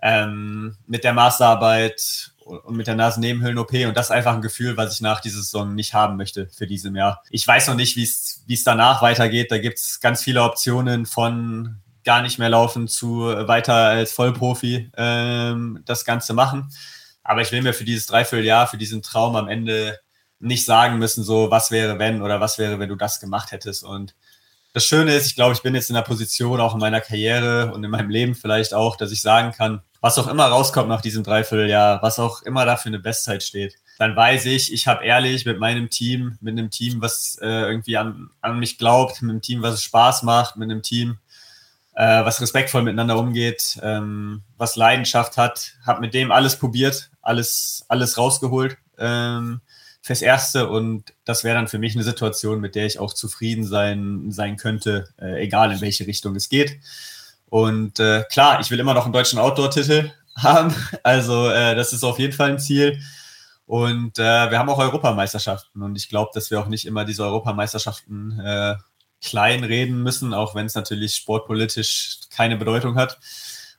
ähm, 0.01 0.77
mit 0.87 1.05
der 1.05 1.13
Masterarbeit 1.13 2.33
und 2.45 2.77
mit 2.77 2.87
der 2.87 2.95
Nasennebenhöhlen-OP 2.95 3.73
und 3.87 3.97
das 3.97 4.11
einfach 4.11 4.35
ein 4.35 4.43
Gefühl, 4.43 4.77
was 4.77 4.95
ich 4.95 5.01
nach 5.01 5.21
dieser 5.21 5.39
Saison 5.39 5.75
nicht 5.75 5.95
haben 5.95 6.17
möchte 6.17 6.49
für 6.49 6.67
diesem 6.67 6.97
Jahr. 6.97 7.23
Ich 7.31 7.47
weiß 7.47 7.69
noch 7.69 7.77
nicht, 7.77 7.97
wie 7.97 8.03
es 8.03 8.65
danach 8.65 9.03
weitergeht. 9.03 9.51
Da 9.51 9.59
gibt 9.59 9.79
es 9.79 10.01
ganz 10.01 10.23
viele 10.23 10.43
Optionen 10.43 11.07
von 11.07 11.82
gar 12.05 12.23
nicht 12.23 12.39
mehr 12.39 12.49
laufen 12.49 12.89
zu 12.89 13.21
weiter 13.23 13.75
als 13.75 14.13
Vollprofi 14.13 14.91
ähm, 14.97 15.83
das 15.85 16.05
Ganze 16.05 16.35
machen. 16.35 16.71
Aber 17.23 17.41
ich 17.43 17.53
will 17.53 17.63
mir 17.63 17.75
für 17.75 17.85
dieses 17.85 18.07
Dreivierteljahr, 18.07 18.67
für 18.67 18.79
diesen 18.79 19.03
Traum 19.03 19.37
am 19.37 19.49
Ende 19.49 19.99
nicht 20.41 20.65
sagen 20.65 20.99
müssen, 20.99 21.23
so 21.23 21.51
was 21.51 21.71
wäre 21.71 21.99
wenn 21.99 22.21
oder 22.21 22.41
was 22.41 22.59
wäre, 22.59 22.79
wenn 22.79 22.89
du 22.89 22.97
das 22.97 23.21
gemacht 23.21 23.53
hättest. 23.53 23.85
Und 23.85 24.15
das 24.73 24.85
Schöne 24.85 25.15
ist, 25.15 25.27
ich 25.27 25.35
glaube, 25.35 25.55
ich 25.55 25.63
bin 25.63 25.75
jetzt 25.75 25.91
in 25.91 25.95
der 25.95 26.03
Position, 26.03 26.61
auch 26.61 26.75
in 26.75 26.81
meiner 26.81 27.01
Karriere 27.01 27.73
und 27.73 27.85
in 27.85 27.91
meinem 27.91 28.11
Leben 28.11 28.35
vielleicht 28.35 28.75
auch, 28.75 28.97
dass 28.97 29.13
ich 29.13 29.23
sagen 29.23 29.53
kann, 29.53 29.83
was 30.01 30.19
auch 30.19 30.27
immer 30.27 30.47
rauskommt 30.47 30.89
nach 30.89 31.01
diesem 31.01 31.23
Dreivierteljahr, 31.23 32.03
was 32.03 32.19
auch 32.19 32.43
immer 32.43 32.65
da 32.65 32.77
für 32.77 32.89
eine 32.89 32.99
Bestzeit 32.99 33.43
steht, 33.43 33.77
dann 33.99 34.17
weiß 34.17 34.47
ich, 34.47 34.73
ich 34.73 34.89
habe 34.89 35.05
ehrlich 35.05 35.47
mit 35.47 35.61
meinem 35.61 35.91
Team, 35.91 36.39
mit 36.41 36.59
einem 36.59 36.71
Team, 36.71 37.01
was 37.01 37.39
äh, 37.41 37.47
irgendwie 37.47 37.97
an, 37.97 38.31
an 38.41 38.59
mich 38.59 38.79
glaubt, 38.79 39.23
mit 39.23 39.31
einem 39.31 39.43
Team, 39.43 39.63
was 39.63 39.83
Spaß 39.83 40.25
macht, 40.25 40.57
mit 40.57 40.71
einem 40.71 40.83
Team, 40.83 41.19
äh, 41.95 42.25
was 42.25 42.41
respektvoll 42.41 42.83
miteinander 42.83 43.19
umgeht, 43.19 43.79
ähm, 43.83 44.43
was 44.57 44.77
Leidenschaft 44.77 45.37
hat, 45.37 45.75
habe 45.87 46.01
mit 46.01 46.15
dem 46.15 46.33
alles 46.33 46.57
probiert, 46.57 47.11
alles, 47.21 47.85
alles 47.89 48.17
rausgeholt 48.17 48.77
ähm, 48.99 49.61
fürs 50.01 50.23
Erste 50.23 50.69
und 50.69 51.13
das 51.25 51.45
wäre 51.45 51.57
dann 51.57 51.69
für 51.69 51.79
mich 51.79 51.95
eine 51.95 52.05
Situation, 52.05 52.61
mit 52.61 52.75
der 52.75 52.87
ich 52.87 52.99
auch 52.99 53.13
zufrieden 53.13 53.65
sein, 53.65 54.31
sein 54.31 54.57
könnte, 54.57 55.09
äh, 55.21 55.43
egal 55.43 55.73
in 55.73 55.81
welche 55.81 56.07
Richtung 56.07 56.35
es 56.35 56.49
geht. 56.49 56.81
Und 57.47 58.01
äh, 58.01 58.25
klar, 58.31 58.61
ich 58.61 58.71
will 58.71 58.81
immer 58.81 58.95
noch 58.95 59.05
einen 59.05 59.13
deutschen 59.13 59.39
Outdoor-Titel 59.39 60.11
haben. 60.37 60.75
Also 61.03 61.51
äh, 61.51 61.75
das 61.75 61.93
ist 61.93 62.03
auf 62.03 62.19
jeden 62.19 62.33
Fall 62.33 62.53
ein 62.53 62.59
Ziel. 62.59 63.01
Und 63.67 64.19
äh, 64.19 64.51
wir 64.51 64.59
haben 64.59 64.71
auch 64.71 64.79
Europameisterschaften. 64.79 65.83
Und 65.83 65.97
ich 65.97 66.09
glaube, 66.09 66.31
dass 66.35 66.51
wir 66.51 66.59
auch 66.61 66.67
nicht 66.67 66.87
immer 66.87 67.05
diese 67.05 67.25
Europameisterschaften 67.25 68.41
klein 69.23 69.65
reden 69.65 70.03
müssen, 70.03 70.35
auch 70.35 70.55
wenn 70.55 70.67
es 70.67 70.75
natürlich 70.75 71.15
sportpolitisch 71.15 72.21
keine 72.31 72.57
Bedeutung 72.57 72.97
hat. 72.97 73.19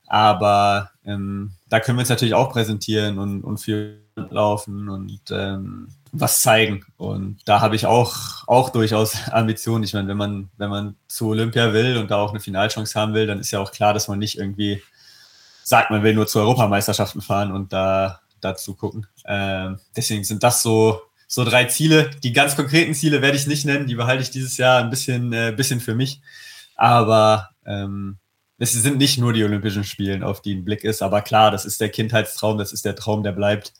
Aber 0.07 0.91
ähm, 1.05 1.53
da 1.69 1.79
können 1.79 1.97
wir 1.97 2.01
uns 2.01 2.09
natürlich 2.09 2.33
auch 2.33 2.51
präsentieren 2.51 3.17
und, 3.17 3.43
und 3.43 3.57
viel 3.57 4.03
laufen 4.15 4.89
und 4.89 5.21
ähm, 5.31 5.87
was 6.11 6.41
zeigen. 6.41 6.85
Und 6.97 7.39
da 7.45 7.61
habe 7.61 7.75
ich 7.75 7.85
auch, 7.85 8.47
auch 8.47 8.69
durchaus 8.69 9.15
Ambitionen. 9.31 9.83
Ich 9.83 9.93
meine, 9.93 10.07
wenn 10.07 10.17
man, 10.17 10.49
wenn 10.57 10.69
man 10.69 10.95
zu 11.07 11.29
Olympia 11.29 11.73
will 11.73 11.97
und 11.97 12.11
da 12.11 12.17
auch 12.17 12.29
eine 12.29 12.39
Finalchance 12.39 12.99
haben 12.99 13.13
will, 13.13 13.27
dann 13.27 13.39
ist 13.39 13.51
ja 13.51 13.59
auch 13.59 13.71
klar, 13.71 13.93
dass 13.93 14.07
man 14.07 14.19
nicht 14.19 14.37
irgendwie 14.37 14.81
sagt, 15.63 15.91
man 15.91 16.03
will 16.03 16.13
nur 16.13 16.27
zu 16.27 16.39
Europameisterschaften 16.39 17.21
fahren 17.21 17.51
und 17.51 17.73
da 17.73 18.19
dazu 18.41 18.75
gucken. 18.75 19.07
Ähm, 19.25 19.79
deswegen 19.95 20.23
sind 20.23 20.43
das 20.43 20.61
so, 20.61 21.01
so 21.33 21.43
drei 21.43 21.65
Ziele. 21.65 22.11
Die 22.21 22.31
ganz 22.31 22.55
konkreten 22.55 22.93
Ziele 22.93 23.23
werde 23.23 23.35
ich 23.35 23.47
nicht 23.47 23.65
nennen, 23.65 23.87
die 23.87 23.95
behalte 23.95 24.21
ich 24.21 24.29
dieses 24.29 24.57
Jahr 24.57 24.79
ein 24.79 24.91
bisschen, 24.91 25.33
äh, 25.33 25.51
bisschen 25.55 25.79
für 25.79 25.95
mich. 25.95 26.21
Aber 26.75 27.49
ähm, 27.65 28.17
es 28.59 28.73
sind 28.73 28.99
nicht 28.99 29.17
nur 29.17 29.33
die 29.33 29.43
Olympischen 29.43 29.83
Spiele, 29.83 30.23
auf 30.23 30.43
die 30.43 30.53
ein 30.53 30.63
Blick 30.63 30.83
ist, 30.83 31.01
aber 31.01 31.23
klar, 31.23 31.49
das 31.49 31.65
ist 31.65 31.81
der 31.81 31.89
Kindheitstraum, 31.89 32.59
das 32.59 32.71
ist 32.71 32.85
der 32.85 32.95
Traum, 32.95 33.23
der 33.23 33.31
bleibt. 33.31 33.73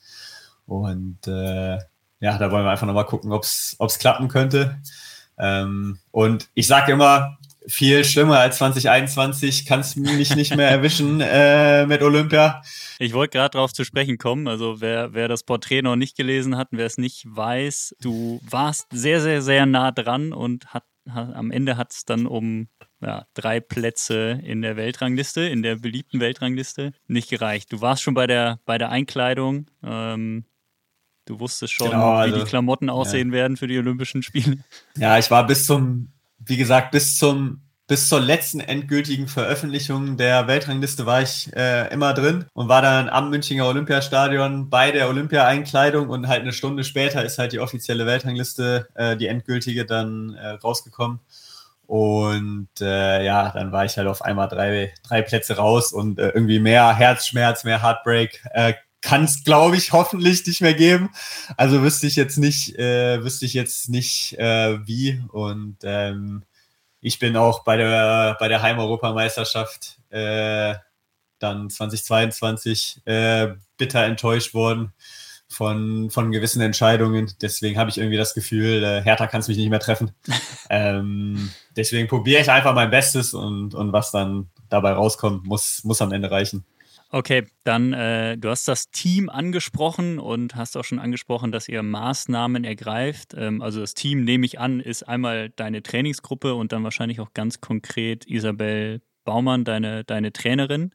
Und 0.66 1.28
äh, 1.28 1.78
ja, 2.18 2.38
da 2.38 2.50
wollen 2.50 2.64
wir 2.64 2.72
einfach 2.72 2.88
nochmal 2.88 3.06
gucken, 3.06 3.30
ob 3.30 3.44
es 3.44 3.98
klappen 4.00 4.26
könnte. 4.26 4.80
Ähm, 5.38 6.00
und 6.10 6.48
ich 6.54 6.66
sage 6.66 6.90
immer, 6.90 7.38
viel 7.66 8.04
schlimmer 8.04 8.38
als 8.38 8.58
2021 8.58 9.66
kannst 9.66 9.96
du 9.96 10.00
mich 10.00 10.34
nicht 10.34 10.56
mehr 10.56 10.68
erwischen 10.68 11.20
äh, 11.22 11.86
mit 11.86 12.02
Olympia. 12.02 12.62
Ich 12.98 13.12
wollte 13.12 13.38
gerade 13.38 13.52
darauf 13.52 13.72
zu 13.72 13.84
sprechen 13.84 14.18
kommen. 14.18 14.48
Also 14.48 14.80
wer, 14.80 15.14
wer 15.14 15.28
das 15.28 15.42
Porträt 15.42 15.82
noch 15.82 15.96
nicht 15.96 16.16
gelesen 16.16 16.56
hat, 16.56 16.68
wer 16.70 16.86
es 16.86 16.98
nicht 16.98 17.24
weiß, 17.26 17.96
du 18.00 18.40
warst 18.48 18.86
sehr, 18.92 19.20
sehr, 19.20 19.42
sehr 19.42 19.66
nah 19.66 19.90
dran 19.92 20.32
und 20.32 20.66
hat, 20.74 20.84
hat 21.08 21.34
am 21.34 21.50
Ende 21.50 21.76
hat 21.76 21.92
es 21.92 22.04
dann 22.04 22.26
um 22.26 22.68
ja, 23.00 23.26
drei 23.34 23.60
Plätze 23.60 24.40
in 24.42 24.62
der 24.62 24.76
Weltrangliste, 24.76 25.42
in 25.42 25.62
der 25.62 25.76
beliebten 25.76 26.20
Weltrangliste, 26.20 26.92
nicht 27.06 27.30
gereicht. 27.30 27.72
Du 27.72 27.80
warst 27.80 28.02
schon 28.02 28.14
bei 28.14 28.26
der, 28.26 28.60
bei 28.64 28.78
der 28.78 28.90
Einkleidung. 28.90 29.66
Ähm, 29.82 30.44
Du 31.26 31.40
wusstest 31.40 31.72
schon, 31.72 31.90
genau, 31.90 32.12
also, 32.12 32.34
wie 32.34 32.40
die 32.40 32.44
Klamotten 32.44 32.90
aussehen 32.90 33.28
ja. 33.28 33.34
werden 33.34 33.56
für 33.56 33.66
die 33.66 33.78
Olympischen 33.78 34.22
Spiele. 34.22 34.58
Ja, 34.96 35.18
ich 35.18 35.30
war 35.30 35.46
bis 35.46 35.64
zum, 35.64 36.12
wie 36.38 36.56
gesagt, 36.56 36.90
bis 36.90 37.18
zum 37.18 37.60
bis 37.86 38.08
zur 38.08 38.20
letzten 38.20 38.60
endgültigen 38.60 39.28
Veröffentlichung 39.28 40.16
der 40.16 40.46
Weltrangliste 40.46 41.04
war 41.04 41.20
ich 41.20 41.54
äh, 41.54 41.92
immer 41.92 42.14
drin 42.14 42.46
und 42.54 42.68
war 42.68 42.80
dann 42.80 43.10
am 43.10 43.28
Münchinger 43.28 43.66
Olympiastadion 43.66 44.70
bei 44.70 44.90
der 44.90 45.08
Olympia-Einkleidung 45.08 46.08
und 46.08 46.28
halt 46.28 46.42
eine 46.42 46.54
Stunde 46.54 46.82
später 46.82 47.22
ist 47.24 47.38
halt 47.38 47.52
die 47.52 47.60
offizielle 47.60 48.06
Weltrangliste, 48.06 48.88
äh, 48.94 49.16
die 49.18 49.26
endgültige, 49.26 49.84
dann 49.84 50.34
äh, 50.34 50.50
rausgekommen. 50.50 51.20
Und 51.86 52.68
äh, 52.80 53.22
ja, 53.24 53.50
dann 53.50 53.70
war 53.70 53.84
ich 53.84 53.98
halt 53.98 54.08
auf 54.08 54.22
einmal 54.22 54.48
drei, 54.48 54.94
drei 55.06 55.20
Plätze 55.20 55.56
raus 55.56 55.92
und 55.92 56.18
äh, 56.18 56.30
irgendwie 56.30 56.58
mehr 56.58 56.94
Herzschmerz, 56.94 57.64
mehr 57.64 57.82
Heartbreak 57.82 58.42
äh, 58.52 58.72
kann 59.04 59.24
es, 59.24 59.44
glaube 59.44 59.76
ich, 59.76 59.92
hoffentlich 59.92 60.46
nicht 60.46 60.62
mehr 60.62 60.74
geben. 60.74 61.10
Also 61.56 61.82
wüsste 61.82 62.06
ich 62.06 62.16
jetzt 62.16 62.38
nicht, 62.38 62.76
äh, 62.78 63.22
wüsste 63.22 63.44
ich 63.44 63.54
jetzt 63.54 63.90
nicht 63.90 64.38
äh, 64.38 64.78
wie. 64.86 65.22
Und 65.30 65.76
ähm, 65.84 66.42
ich 67.00 67.18
bin 67.18 67.36
auch 67.36 67.64
bei 67.64 67.76
der 67.76 68.36
bei 68.40 68.48
der 68.48 68.62
Heimeuropameisterschaft 68.62 69.98
äh, 70.10 70.74
dann 71.38 71.68
2022 71.68 73.02
äh, 73.04 73.48
bitter 73.76 74.04
enttäuscht 74.04 74.54
worden 74.54 74.92
von, 75.48 76.10
von 76.10 76.32
gewissen 76.32 76.62
Entscheidungen. 76.62 77.30
Deswegen 77.42 77.78
habe 77.78 77.90
ich 77.90 77.98
irgendwie 77.98 78.16
das 78.16 78.32
Gefühl, 78.32 78.82
äh, 78.82 79.02
Hertha 79.02 79.26
kann 79.26 79.40
es 79.40 79.48
mich 79.48 79.58
nicht 79.58 79.68
mehr 79.68 79.80
treffen. 79.80 80.12
ähm, 80.70 81.50
deswegen 81.76 82.08
probiere 82.08 82.40
ich 82.40 82.50
einfach 82.50 82.74
mein 82.74 82.90
Bestes 82.90 83.34
und, 83.34 83.74
und 83.74 83.92
was 83.92 84.10
dann 84.10 84.48
dabei 84.70 84.92
rauskommt, 84.92 85.44
muss, 85.44 85.84
muss 85.84 86.00
am 86.00 86.12
Ende 86.12 86.30
reichen. 86.30 86.64
Okay, 87.14 87.46
dann 87.62 87.92
äh, 87.92 88.36
du 88.36 88.48
hast 88.48 88.66
das 88.66 88.90
Team 88.90 89.28
angesprochen 89.28 90.18
und 90.18 90.56
hast 90.56 90.76
auch 90.76 90.82
schon 90.82 90.98
angesprochen, 90.98 91.52
dass 91.52 91.68
ihr 91.68 91.84
Maßnahmen 91.84 92.64
ergreift. 92.64 93.34
Ähm, 93.36 93.62
also 93.62 93.78
das 93.78 93.94
Team, 93.94 94.24
nehme 94.24 94.44
ich 94.44 94.58
an, 94.58 94.80
ist 94.80 95.04
einmal 95.04 95.50
deine 95.50 95.84
Trainingsgruppe 95.84 96.56
und 96.56 96.72
dann 96.72 96.82
wahrscheinlich 96.82 97.20
auch 97.20 97.32
ganz 97.32 97.60
konkret 97.60 98.26
Isabel 98.26 99.00
Baumann, 99.22 99.62
deine, 99.62 100.02
deine 100.02 100.32
Trainerin. 100.32 100.92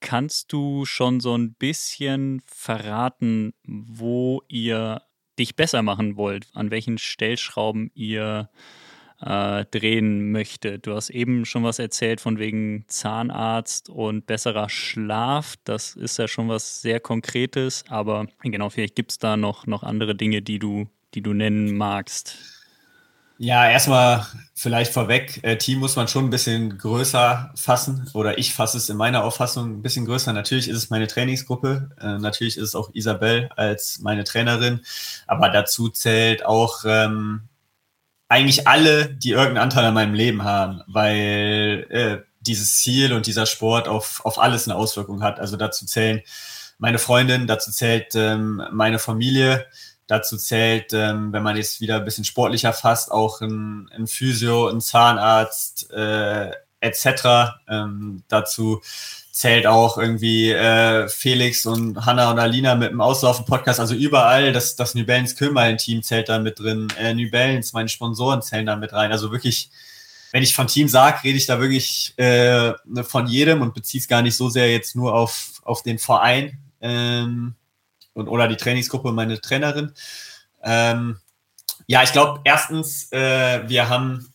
Kannst 0.00 0.52
du 0.52 0.86
schon 0.86 1.20
so 1.20 1.38
ein 1.38 1.54
bisschen 1.54 2.42
verraten, 2.46 3.54
wo 3.62 4.42
ihr 4.48 5.02
dich 5.38 5.54
besser 5.54 5.82
machen 5.82 6.16
wollt, 6.16 6.48
an 6.54 6.72
welchen 6.72 6.98
Stellschrauben 6.98 7.92
ihr 7.94 8.50
äh, 8.52 8.83
drehen 9.20 10.32
möchte. 10.32 10.78
Du 10.78 10.94
hast 10.94 11.08
eben 11.08 11.46
schon 11.46 11.64
was 11.64 11.78
erzählt 11.78 12.20
von 12.20 12.38
wegen 12.38 12.84
Zahnarzt 12.88 13.88
und 13.88 14.26
besserer 14.26 14.68
Schlaf. 14.68 15.54
Das 15.64 15.94
ist 15.94 16.18
ja 16.18 16.28
schon 16.28 16.48
was 16.48 16.82
sehr 16.82 17.00
Konkretes, 17.00 17.84
aber 17.88 18.26
genau, 18.42 18.68
vielleicht 18.68 18.96
gibt 18.96 19.12
es 19.12 19.18
da 19.18 19.36
noch, 19.36 19.66
noch 19.66 19.82
andere 19.82 20.14
Dinge, 20.14 20.42
die 20.42 20.58
du, 20.58 20.88
die 21.14 21.22
du 21.22 21.32
nennen 21.32 21.76
magst. 21.76 22.36
Ja, 23.38 23.68
erstmal 23.68 24.26
vielleicht 24.54 24.92
vorweg, 24.92 25.40
äh, 25.42 25.58
Team 25.58 25.80
muss 25.80 25.96
man 25.96 26.06
schon 26.06 26.24
ein 26.24 26.30
bisschen 26.30 26.78
größer 26.78 27.52
fassen 27.56 28.08
oder 28.14 28.38
ich 28.38 28.54
fasse 28.54 28.78
es 28.78 28.88
in 28.88 28.96
meiner 28.96 29.24
Auffassung 29.24 29.78
ein 29.78 29.82
bisschen 29.82 30.06
größer. 30.06 30.32
Natürlich 30.32 30.68
ist 30.68 30.76
es 30.76 30.90
meine 30.90 31.08
Trainingsgruppe, 31.08 31.90
äh, 32.00 32.18
natürlich 32.18 32.56
ist 32.56 32.68
es 32.68 32.74
auch 32.76 32.90
Isabel 32.94 33.50
als 33.56 33.98
meine 33.98 34.22
Trainerin, 34.22 34.82
aber 35.26 35.48
dazu 35.48 35.88
zählt 35.88 36.46
auch 36.46 36.84
ähm, 36.86 37.48
eigentlich 38.34 38.66
alle, 38.66 39.14
die 39.14 39.30
irgendeinen 39.30 39.62
Anteil 39.62 39.84
an 39.84 39.94
meinem 39.94 40.12
Leben 40.12 40.42
haben, 40.42 40.82
weil 40.88 41.86
äh, 41.88 42.18
dieses 42.40 42.78
Ziel 42.78 43.12
und 43.12 43.26
dieser 43.26 43.46
Sport 43.46 43.86
auf, 43.86 44.24
auf 44.24 44.40
alles 44.40 44.66
eine 44.66 44.76
Auswirkung 44.76 45.22
hat. 45.22 45.38
Also 45.38 45.56
dazu 45.56 45.86
zählen 45.86 46.20
meine 46.78 46.98
Freundin, 46.98 47.46
dazu 47.46 47.70
zählt 47.70 48.16
ähm, 48.16 48.60
meine 48.72 48.98
Familie, 48.98 49.66
dazu 50.08 50.36
zählt, 50.36 50.92
ähm, 50.92 51.32
wenn 51.32 51.44
man 51.44 51.56
jetzt 51.56 51.80
wieder 51.80 51.98
ein 51.98 52.04
bisschen 52.04 52.24
sportlicher 52.24 52.72
fasst, 52.72 53.12
auch 53.12 53.40
ein, 53.40 53.88
ein 53.96 54.08
Physio, 54.08 54.66
ein 54.66 54.80
Zahnarzt 54.80 55.92
äh, 55.92 56.50
etc. 56.80 57.54
Ähm, 57.68 58.24
dazu 58.26 58.82
zählt 59.34 59.66
auch 59.66 59.98
irgendwie 59.98 60.52
äh, 60.52 61.08
Felix 61.08 61.66
und 61.66 62.06
Hanna 62.06 62.30
und 62.30 62.38
Alina 62.38 62.76
mit 62.76 62.92
dem 62.92 63.00
Auslaufen-Podcast, 63.00 63.80
also 63.80 63.92
überall, 63.92 64.52
das, 64.52 64.76
das 64.76 64.94
New 64.94 65.04
Balance 65.04 65.34
Kühlmeilen-Team 65.34 66.04
zählt 66.04 66.28
da 66.28 66.38
mit 66.38 66.60
drin, 66.60 66.86
äh, 67.00 67.12
New 67.14 67.28
Balance, 67.32 67.72
meine 67.74 67.88
Sponsoren 67.88 68.42
zählen 68.42 68.64
da 68.64 68.76
mit 68.76 68.92
rein, 68.92 69.10
also 69.10 69.32
wirklich, 69.32 69.70
wenn 70.30 70.44
ich 70.44 70.54
von 70.54 70.68
Team 70.68 70.86
sage, 70.86 71.24
rede 71.24 71.36
ich 71.36 71.46
da 71.46 71.58
wirklich 71.58 72.16
äh, 72.16 72.74
von 73.02 73.26
jedem 73.26 73.60
und 73.60 73.74
beziehe 73.74 74.00
es 74.00 74.06
gar 74.06 74.22
nicht 74.22 74.36
so 74.36 74.50
sehr 74.50 74.70
jetzt 74.70 74.94
nur 74.94 75.12
auf, 75.16 75.60
auf 75.64 75.82
den 75.82 75.98
Verein 75.98 76.56
ähm, 76.80 77.56
und, 78.12 78.28
oder 78.28 78.46
die 78.46 78.56
Trainingsgruppe 78.56 79.08
und 79.08 79.16
meine 79.16 79.40
Trainerin. 79.40 79.90
Ähm, 80.62 81.18
ja, 81.88 82.04
ich 82.04 82.12
glaube, 82.12 82.40
erstens, 82.44 83.10
äh, 83.10 83.68
wir 83.68 83.88
haben 83.88 84.32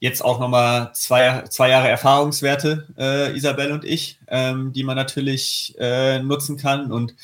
jetzt 0.00 0.24
auch 0.24 0.38
nochmal 0.38 0.90
zwei, 0.94 1.42
zwei 1.48 1.70
Jahre 1.70 1.88
Erfahrungswerte, 1.88 2.86
äh, 2.96 3.36
Isabel 3.36 3.72
und 3.72 3.84
ich, 3.84 4.18
ähm, 4.28 4.72
die 4.72 4.84
man 4.84 4.96
natürlich 4.96 5.74
äh, 5.78 6.20
nutzen 6.20 6.56
kann. 6.56 6.92
Und 6.92 7.14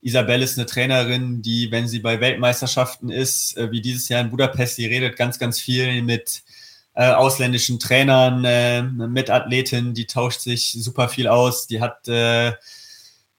Isabel 0.00 0.42
ist 0.42 0.58
eine 0.58 0.66
Trainerin, 0.66 1.42
die, 1.42 1.70
wenn 1.70 1.88
sie 1.88 2.00
bei 2.00 2.20
Weltmeisterschaften 2.20 3.10
ist, 3.10 3.56
äh, 3.56 3.70
wie 3.70 3.80
dieses 3.80 4.08
Jahr 4.08 4.20
in 4.20 4.30
Budapest, 4.30 4.78
die 4.78 4.86
redet 4.86 5.16
ganz, 5.16 5.38
ganz 5.38 5.60
viel 5.60 6.02
mit 6.02 6.42
äh, 6.94 7.10
ausländischen 7.10 7.78
Trainern, 7.78 8.44
äh, 8.44 8.82
mit 8.82 9.30
Athletinnen, 9.30 9.94
die 9.94 10.06
tauscht 10.06 10.40
sich 10.40 10.72
super 10.72 11.08
viel 11.08 11.28
aus. 11.28 11.66
Die 11.66 11.80
hat 11.80 12.08
äh, 12.08 12.52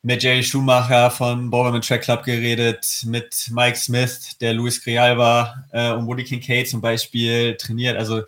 mit 0.04 0.24
Jerry 0.24 0.44
Schumacher 0.44 1.12
von 1.12 1.50
Bowerman 1.50 1.82
Track 1.82 2.04
Club 2.04 2.24
geredet, 2.24 3.04
mit 3.06 3.50
Mike 3.52 3.78
Smith, 3.78 4.38
der 4.40 4.54
Luis 4.54 4.82
Grialva 4.82 5.66
äh, 5.72 5.92
und 5.92 6.06
Woody 6.06 6.24
Kincaid 6.24 6.70
zum 6.70 6.80
Beispiel 6.80 7.58
trainiert. 7.58 7.98
Also 7.98 8.22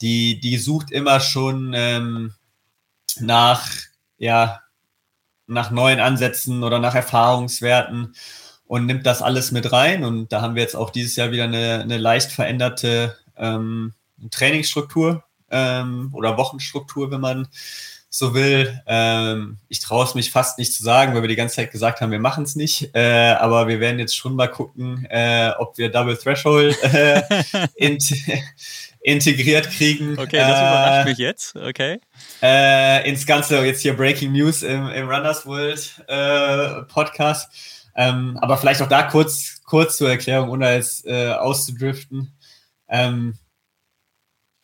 die, 0.00 0.40
die 0.40 0.58
sucht 0.58 0.90
immer 0.90 1.20
schon 1.20 1.72
ähm, 1.74 2.34
nach, 3.20 3.68
ja, 4.18 4.60
nach 5.46 5.70
neuen 5.70 6.00
Ansätzen 6.00 6.62
oder 6.62 6.78
nach 6.78 6.94
Erfahrungswerten 6.94 8.14
und 8.66 8.86
nimmt 8.86 9.06
das 9.06 9.22
alles 9.22 9.52
mit 9.52 9.72
rein. 9.72 10.04
Und 10.04 10.32
da 10.32 10.40
haben 10.40 10.54
wir 10.54 10.62
jetzt 10.62 10.76
auch 10.76 10.90
dieses 10.90 11.16
Jahr 11.16 11.30
wieder 11.30 11.44
eine, 11.44 11.80
eine 11.82 11.98
leicht 11.98 12.32
veränderte 12.32 13.16
ähm, 13.36 13.92
Trainingsstruktur 14.30 15.22
ähm, 15.50 16.10
oder 16.12 16.36
Wochenstruktur, 16.36 17.10
wenn 17.10 17.20
man 17.20 17.48
so 18.08 18.34
will. 18.34 18.80
Ähm, 18.86 19.58
ich 19.68 19.80
traue 19.80 20.04
es 20.04 20.14
mich 20.14 20.30
fast 20.30 20.58
nicht 20.58 20.72
zu 20.72 20.82
sagen, 20.82 21.14
weil 21.14 21.22
wir 21.22 21.28
die 21.28 21.36
ganze 21.36 21.56
Zeit 21.56 21.70
gesagt 21.70 22.00
haben, 22.00 22.10
wir 22.10 22.18
machen 22.18 22.44
es 22.44 22.56
nicht. 22.56 22.90
Äh, 22.94 23.34
aber 23.38 23.68
wir 23.68 23.78
werden 23.78 23.98
jetzt 23.98 24.16
schon 24.16 24.34
mal 24.34 24.48
gucken, 24.48 25.06
äh, 25.10 25.52
ob 25.58 25.76
wir 25.78 25.90
Double 25.90 26.16
Threshold 26.16 26.82
äh, 26.82 27.22
integriert 29.06 29.70
kriegen. 29.70 30.18
Okay, 30.18 30.38
das 30.38 30.58
überrascht 30.58 31.06
äh, 31.06 31.10
mich 31.10 31.18
jetzt. 31.18 31.54
Okay. 31.54 32.00
Äh, 32.42 33.08
ins 33.08 33.24
Ganze 33.24 33.64
jetzt 33.64 33.80
hier 33.80 33.96
Breaking 33.96 34.32
News 34.32 34.64
im, 34.64 34.88
im 34.88 35.08
Runners 35.08 35.46
World 35.46 36.04
äh, 36.08 36.82
Podcast. 36.92 37.48
Ähm, 37.94 38.36
aber 38.42 38.58
vielleicht 38.58 38.82
auch 38.82 38.88
da 38.88 39.04
kurz, 39.04 39.62
kurz 39.64 39.96
zur 39.96 40.10
Erklärung, 40.10 40.50
ohne 40.50 40.74
es 40.74 41.04
äh, 41.04 41.30
auszudriften. 41.30 42.36
Ähm, 42.88 43.38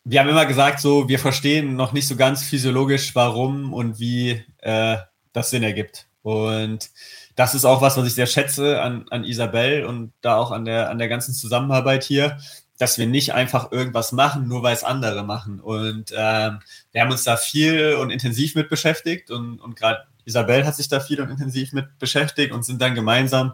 wir 0.03 0.19
haben 0.19 0.29
immer 0.29 0.45
gesagt, 0.45 0.81
so, 0.81 1.07
wir 1.07 1.19
verstehen 1.19 1.77
noch 1.77 1.93
nicht 1.93 2.09
so 2.09 2.17
ganz 2.17 2.43
physiologisch, 2.43 3.15
warum 3.15 3.73
und 3.73 3.99
wie 3.99 4.43
äh, 4.57 4.97
das 5.31 5.51
Sinn 5.51 5.63
ergibt. 5.63 6.07
Und 6.21 6.89
das 7.37 7.55
ist 7.55 7.63
auch 7.63 7.81
was, 7.81 7.95
was 7.95 8.07
ich 8.07 8.13
sehr 8.13 8.27
schätze 8.27 8.81
an, 8.81 9.05
an 9.09 9.23
Isabel 9.23 9.85
und 9.85 10.11
da 10.19 10.35
auch 10.35 10.51
an 10.51 10.65
der, 10.65 10.89
an 10.89 10.97
der 10.97 11.07
ganzen 11.07 11.33
Zusammenarbeit 11.33 12.03
hier, 12.03 12.37
dass 12.77 12.97
wir 12.97 13.07
nicht 13.07 13.33
einfach 13.33 13.71
irgendwas 13.71 14.11
machen, 14.11 14.47
nur 14.47 14.63
weil 14.63 14.75
es 14.75 14.83
andere 14.83 15.23
machen. 15.23 15.59
Und 15.59 16.11
ähm, 16.15 16.59
wir 16.91 17.01
haben 17.01 17.11
uns 17.11 17.23
da 17.23 17.37
viel 17.37 17.95
und 17.95 18.09
intensiv 18.09 18.55
mit 18.55 18.69
beschäftigt 18.69 19.31
und, 19.31 19.59
und 19.59 19.75
gerade 19.75 20.05
Isabel 20.25 20.65
hat 20.65 20.75
sich 20.75 20.87
da 20.87 20.99
viel 20.99 21.21
und 21.21 21.29
intensiv 21.29 21.73
mit 21.73 21.99
beschäftigt 21.99 22.53
und 22.53 22.63
sind 22.63 22.81
dann 22.81 22.95
gemeinsam 22.95 23.53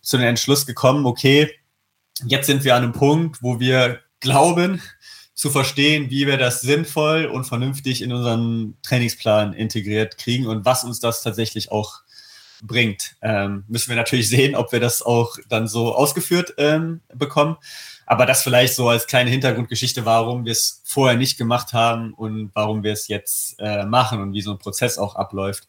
zu 0.00 0.16
dem 0.16 0.26
Entschluss 0.26 0.66
gekommen, 0.66 1.06
okay, 1.06 1.50
jetzt 2.24 2.46
sind 2.46 2.64
wir 2.64 2.76
an 2.76 2.84
einem 2.84 2.92
Punkt, 2.92 3.42
wo 3.42 3.58
wir 3.58 4.00
glauben, 4.20 4.80
zu 5.34 5.50
verstehen, 5.50 6.10
wie 6.10 6.26
wir 6.28 6.38
das 6.38 6.60
sinnvoll 6.60 7.26
und 7.26 7.44
vernünftig 7.44 8.02
in 8.02 8.12
unseren 8.12 8.76
Trainingsplan 8.82 9.52
integriert 9.52 10.16
kriegen 10.16 10.46
und 10.46 10.64
was 10.64 10.84
uns 10.84 11.00
das 11.00 11.22
tatsächlich 11.22 11.72
auch 11.72 12.02
bringt. 12.62 13.16
Ähm, 13.20 13.64
müssen 13.66 13.88
wir 13.88 13.96
natürlich 13.96 14.28
sehen, 14.28 14.54
ob 14.54 14.70
wir 14.70 14.80
das 14.80 15.02
auch 15.02 15.36
dann 15.48 15.66
so 15.66 15.94
ausgeführt 15.94 16.54
ähm, 16.56 17.00
bekommen. 17.12 17.56
Aber 18.06 18.26
das 18.26 18.42
vielleicht 18.42 18.74
so 18.74 18.88
als 18.88 19.06
kleine 19.06 19.30
Hintergrundgeschichte, 19.30 20.04
warum 20.04 20.44
wir 20.44 20.52
es 20.52 20.82
vorher 20.84 21.16
nicht 21.16 21.38
gemacht 21.38 21.72
haben 21.72 22.12
und 22.12 22.50
warum 22.54 22.82
wir 22.82 22.92
es 22.92 23.08
jetzt 23.08 23.56
äh, 23.58 23.84
machen 23.86 24.20
und 24.20 24.32
wie 24.32 24.42
so 24.42 24.52
ein 24.52 24.58
Prozess 24.58 24.98
auch 24.98 25.16
abläuft. 25.16 25.66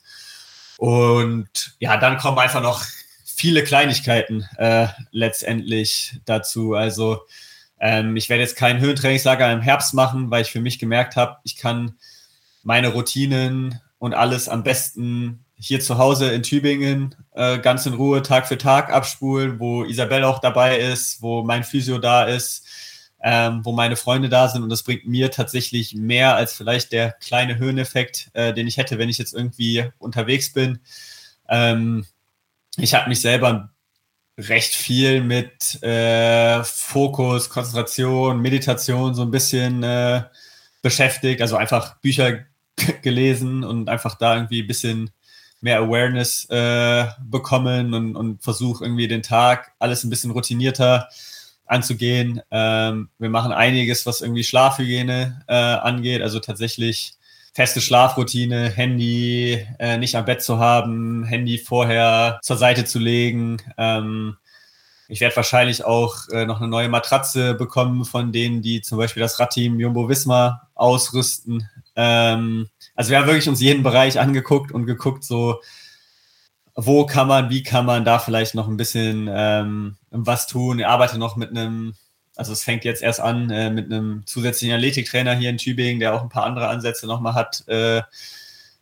Und 0.77 1.75
ja, 1.79 1.97
dann 1.97 2.17
kommen 2.17 2.37
einfach 2.37 2.61
noch 2.61 2.83
viele 3.23 3.63
Kleinigkeiten 3.63 4.47
äh, 4.57 4.87
letztendlich 5.11 6.19
dazu. 6.25 6.73
Also 6.73 7.21
ähm, 7.79 8.15
ich 8.17 8.29
werde 8.29 8.43
jetzt 8.43 8.57
kein 8.57 8.79
Höhentrainingslager 8.79 9.51
im 9.51 9.61
Herbst 9.61 9.93
machen, 9.93 10.31
weil 10.31 10.41
ich 10.41 10.51
für 10.51 10.61
mich 10.61 10.79
gemerkt 10.79 11.15
habe, 11.15 11.37
ich 11.43 11.55
kann 11.55 11.95
meine 12.63 12.89
Routinen 12.89 13.79
und 13.99 14.13
alles 14.13 14.49
am 14.49 14.63
besten 14.63 15.44
hier 15.57 15.79
zu 15.79 15.97
Hause 15.97 16.31
in 16.31 16.43
Tübingen 16.43 17.15
äh, 17.33 17.59
ganz 17.59 17.85
in 17.85 17.93
Ruhe 17.93 18.21
Tag 18.21 18.47
für 18.47 18.57
Tag 18.57 18.91
abspulen, 18.91 19.59
wo 19.59 19.83
Isabel 19.83 20.23
auch 20.23 20.39
dabei 20.39 20.79
ist, 20.79 21.21
wo 21.21 21.43
mein 21.43 21.63
Physio 21.63 21.97
da 21.97 22.25
ist, 22.25 22.65
ähm, 23.23 23.63
wo 23.63 23.71
meine 23.71 23.95
Freunde 23.95 24.29
da 24.29 24.49
sind 24.49 24.63
und 24.63 24.69
das 24.69 24.83
bringt 24.83 25.07
mir 25.07 25.31
tatsächlich 25.31 25.95
mehr 25.95 26.35
als 26.35 26.53
vielleicht 26.53 26.91
der 26.91 27.13
kleine 27.13 27.57
Höheneffekt, 27.57 28.29
äh, 28.33 28.53
den 28.53 28.67
ich 28.67 28.77
hätte, 28.77 28.97
wenn 28.97 29.09
ich 29.09 29.17
jetzt 29.17 29.33
irgendwie 29.33 29.85
unterwegs 29.97 30.51
bin. 30.53 30.79
Ähm, 31.47 32.05
ich 32.77 32.93
habe 32.93 33.09
mich 33.09 33.21
selber 33.21 33.71
recht 34.37 34.73
viel 34.73 35.21
mit 35.21 35.81
äh, 35.81 36.63
Fokus, 36.63 37.49
Konzentration, 37.49 38.41
Meditation 38.41 39.15
so 39.15 39.21
ein 39.21 39.31
bisschen 39.31 39.83
äh, 39.83 40.23
beschäftigt. 40.81 41.41
Also 41.41 41.55
einfach 41.55 41.97
Bücher 41.99 42.39
gelesen 43.01 43.63
und 43.63 43.89
einfach 43.89 44.15
da 44.15 44.35
irgendwie 44.35 44.61
ein 44.61 44.67
bisschen 44.67 45.09
mehr 45.65 45.79
Awareness 45.79 46.45
äh, 46.51 47.07
bekommen 47.27 47.95
und, 47.95 48.15
und 48.15 48.43
versuche 48.43 48.83
irgendwie 48.83 49.07
den 49.07 49.23
Tag 49.23 49.71
alles 49.79 50.03
ein 50.03 50.11
bisschen 50.11 50.29
routinierter 50.29 51.09
anzugehen. 51.65 52.39
Ähm, 52.51 53.09
wir 53.17 53.31
machen 53.31 53.51
einiges, 53.51 54.05
was 54.05 54.21
irgendwie 54.21 54.43
Schlafhygiene 54.43 55.41
äh, 55.47 55.55
angeht. 55.55 56.21
Also 56.21 56.39
tatsächlich 56.39 57.13
feste 57.51 57.81
Schlafroutine, 57.81 58.69
Handy 58.69 59.65
äh, 59.79 59.97
nicht 59.97 60.15
am 60.15 60.25
Bett 60.25 60.43
zu 60.43 60.59
haben, 60.59 61.23
Handy 61.23 61.57
vorher 61.57 62.37
zur 62.43 62.57
Seite 62.57 62.85
zu 62.85 62.99
legen. 62.99 63.57
Ähm, 63.79 64.37
ich 65.07 65.19
werde 65.19 65.35
wahrscheinlich 65.35 65.83
auch 65.83 66.29
äh, 66.29 66.45
noch 66.45 66.59
eine 66.59 66.67
neue 66.67 66.89
Matratze 66.89 67.55
bekommen 67.55 68.05
von 68.05 68.31
denen, 68.31 68.61
die 68.61 68.81
zum 68.81 68.99
Beispiel 68.99 69.21
das 69.21 69.39
Radteam 69.39 69.79
Jumbo 69.79 70.07
Visma 70.09 70.67
ausrüsten. 70.75 71.67
Ähm, 71.95 72.69
also 72.95 73.11
wir 73.11 73.19
haben 73.19 73.27
wirklich 73.27 73.49
uns 73.49 73.61
jeden 73.61 73.83
Bereich 73.83 74.19
angeguckt 74.19 74.71
und 74.71 74.85
geguckt, 74.85 75.23
so 75.23 75.61
wo 76.75 77.05
kann 77.05 77.27
man, 77.27 77.49
wie 77.49 77.63
kann 77.63 77.85
man 77.85 78.03
da 78.03 78.19
vielleicht 78.19 78.53
noch 78.53 78.67
ein 78.67 78.77
bisschen 78.77 79.29
ähm, 79.31 79.97
was 80.11 80.47
tun. 80.47 80.79
Ich 80.79 80.85
arbeite 80.85 81.17
noch 81.17 81.35
mit 81.35 81.49
einem 81.51 81.95
also 82.35 82.51
es 82.51 82.63
fängt 82.63 82.83
jetzt 82.83 83.01
erst 83.01 83.19
an 83.19 83.49
äh, 83.49 83.69
mit 83.69 83.91
einem 83.91 84.23
zusätzlichen 84.25 84.75
Athletiktrainer 84.75 85.35
hier 85.35 85.49
in 85.49 85.57
Tübingen, 85.57 85.99
der 85.99 86.13
auch 86.13 86.21
ein 86.21 86.29
paar 86.29 86.45
andere 86.45 86.67
Ansätze 86.67 87.07
nochmal 87.07 87.33
hat, 87.33 87.67
äh, 87.67 88.01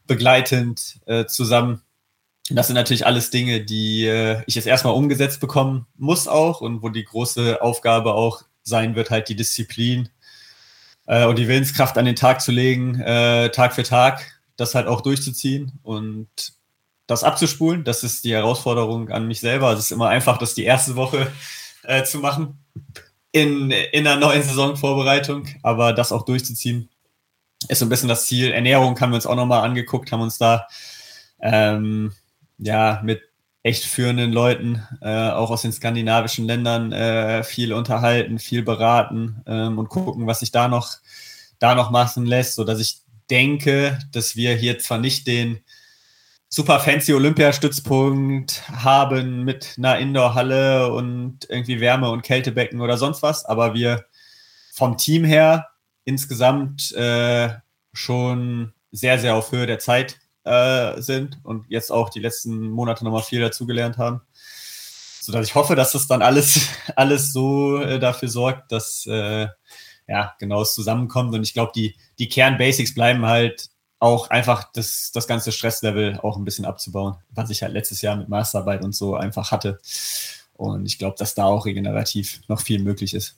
begleitend 0.08 1.00
äh, 1.06 1.26
zusammen. 1.26 1.82
Das 2.50 2.68
sind 2.68 2.76
natürlich 2.76 3.06
alles 3.06 3.30
Dinge, 3.30 3.64
die 3.64 4.06
äh, 4.06 4.42
ich 4.48 4.56
jetzt 4.56 4.68
erstmal 4.68 4.94
umgesetzt 4.94 5.40
bekommen 5.40 5.86
muss 5.96 6.28
auch 6.28 6.62
und 6.62 6.82
wo 6.82 6.90
die 6.90 7.06
große 7.06 7.62
Aufgabe 7.62 8.16
auch 8.16 8.44
sein 8.64 8.96
wird, 8.96 9.12
halt 9.12 9.30
die 9.30 9.36
Disziplin 9.36 10.10
äh, 11.06 11.26
und 11.26 11.38
die 11.38 11.48
Willenskraft 11.48 11.98
an 11.98 12.06
den 12.06 12.16
Tag 12.16 12.42
zu 12.42 12.52
legen, 12.52 13.00
äh, 13.00 13.50
Tag 13.50 13.74
für 13.74 13.84
Tag, 13.84 14.40
das 14.56 14.76
halt 14.76 14.88
auch 14.88 15.02
durchzuziehen 15.02 15.80
und 15.84 16.28
das 17.08 17.24
abzuspulen. 17.24 17.84
Das 17.84 18.04
ist 18.04 18.24
die 18.24 18.34
Herausforderung 18.34 19.10
an 19.10 19.28
mich 19.28 19.40
selber. 19.40 19.74
Es 19.74 19.80
ist 19.80 19.92
immer 19.92 20.10
einfach, 20.10 20.38
das 20.38 20.56
die 20.56 20.64
erste 20.64 20.96
Woche 20.96 21.32
äh, 21.84 22.04
zu 22.04 22.20
machen 22.20 22.60
in, 23.34 23.72
in 23.72 24.08
einer 24.08 24.20
neuen 24.20 24.44
Saisonvorbereitung, 24.44 25.48
aber 25.64 25.92
das 25.92 26.12
auch 26.12 26.24
durchzuziehen, 26.24 26.90
ist 27.68 27.80
so 27.80 27.86
ein 27.86 27.90
bisschen 27.90 28.10
das 28.10 28.26
Ziel. 28.26 28.52
Ernährung 28.52 29.00
haben 29.00 29.12
wir 29.12 29.16
uns 29.16 29.26
auch 29.26 29.36
nochmal 29.36 29.64
angeguckt, 29.64 30.12
haben 30.12 30.22
uns 30.22 30.38
da 30.38 30.68
ähm, 31.42 32.14
ja 32.58 33.02
mit 33.04 33.22
echt 33.64 33.86
führenden 33.86 34.34
Leuten, 34.34 34.86
äh, 35.02 35.30
auch 35.30 35.50
aus 35.50 35.62
den 35.62 35.72
skandinavischen 35.72 36.46
Ländern, 36.46 36.92
äh, 36.92 37.44
viel 37.44 37.72
unterhalten, 37.74 38.38
viel 38.38 38.62
beraten 38.62 39.42
ähm, 39.48 39.80
und 39.80 39.88
gucken, 39.88 40.28
was 40.28 40.42
sich 40.42 40.52
da 40.52 40.68
noch, 40.68 40.98
da 41.60 41.74
noch 41.74 41.90
machen 41.90 42.26
lässt, 42.26 42.56
so 42.56 42.66
dass 42.66 42.80
ich 42.82 43.02
denke, 43.30 43.98
dass 44.12 44.36
wir 44.36 44.54
hier 44.56 44.80
zwar 44.80 44.98
nicht 44.98 45.28
den 45.28 45.62
super 46.50 46.80
fancy 46.80 47.14
Olympiastützpunkt 47.14 48.64
haben 48.70 49.44
mit 49.44 49.76
einer 49.78 49.98
Indoor-Halle 49.98 50.92
und 50.94 51.40
irgendwie 51.50 51.80
Wärme- 51.80 52.12
und 52.12 52.22
Kältebecken 52.22 52.82
oder 52.82 52.98
sonst 52.98 53.24
was, 53.24 53.46
aber 53.46 53.74
wir 53.74 54.06
vom 54.74 54.98
Team 54.98 55.24
her 55.24 55.70
insgesamt 56.04 56.92
äh, 56.94 57.50
schon 57.94 58.74
sehr, 58.92 59.20
sehr 59.20 59.36
auf 59.36 59.52
Höhe 59.52 59.66
der 59.68 59.80
Zeit 59.80 60.20
äh, 60.44 61.02
sind 61.02 61.40
und 61.44 61.66
jetzt 61.70 61.92
auch 61.92 62.10
die 62.10 62.20
letzten 62.20 62.70
Monate 62.70 63.04
nochmal 63.04 63.24
viel 63.24 63.42
dazugelernt 63.42 63.98
haben. 63.98 64.22
Sodass 65.22 65.48
ich 65.48 65.56
hoffe, 65.56 65.76
dass 65.76 65.94
das 65.94 66.08
dann 66.08 66.22
alles, 66.22 66.68
alles 66.96 67.32
so 67.32 67.78
äh, 67.78 68.00
dafür 68.00 68.30
sorgt, 68.30 68.72
dass 68.72 69.06
äh, 69.06 69.48
ja, 70.08 70.36
genau 70.40 70.62
es 70.62 70.74
zusammenkommt. 70.74 71.34
Und 71.34 71.44
ich 71.44 71.54
glaube, 71.54 71.72
die, 71.76 71.96
die 72.20 72.28
Kern-Basics 72.28 72.94
bleiben 72.94 73.26
halt 73.26 73.70
auch 74.00 74.30
einfach 74.30 74.70
das, 74.74 75.12
das 75.14 75.28
ganze 75.28 75.54
Stresslevel 75.54 76.20
auch 76.22 76.36
ein 76.36 76.44
bisschen 76.44 76.66
abzubauen, 76.66 77.16
was 77.30 77.50
ich 77.50 77.64
halt 77.64 77.72
letztes 77.72 78.02
Jahr 78.02 78.18
mit 78.18 78.28
Masterarbeit 78.28 78.84
und 78.84 78.94
so 78.94 79.16
einfach 79.16 79.52
hatte. 79.52 79.80
Und 80.54 80.86
ich 80.86 80.98
glaube, 80.98 81.16
dass 81.18 81.36
da 81.36 81.46
auch 81.46 81.66
regenerativ 81.66 82.42
noch 82.50 82.60
viel 82.60 82.80
möglich 82.80 83.14
ist. 83.14 83.38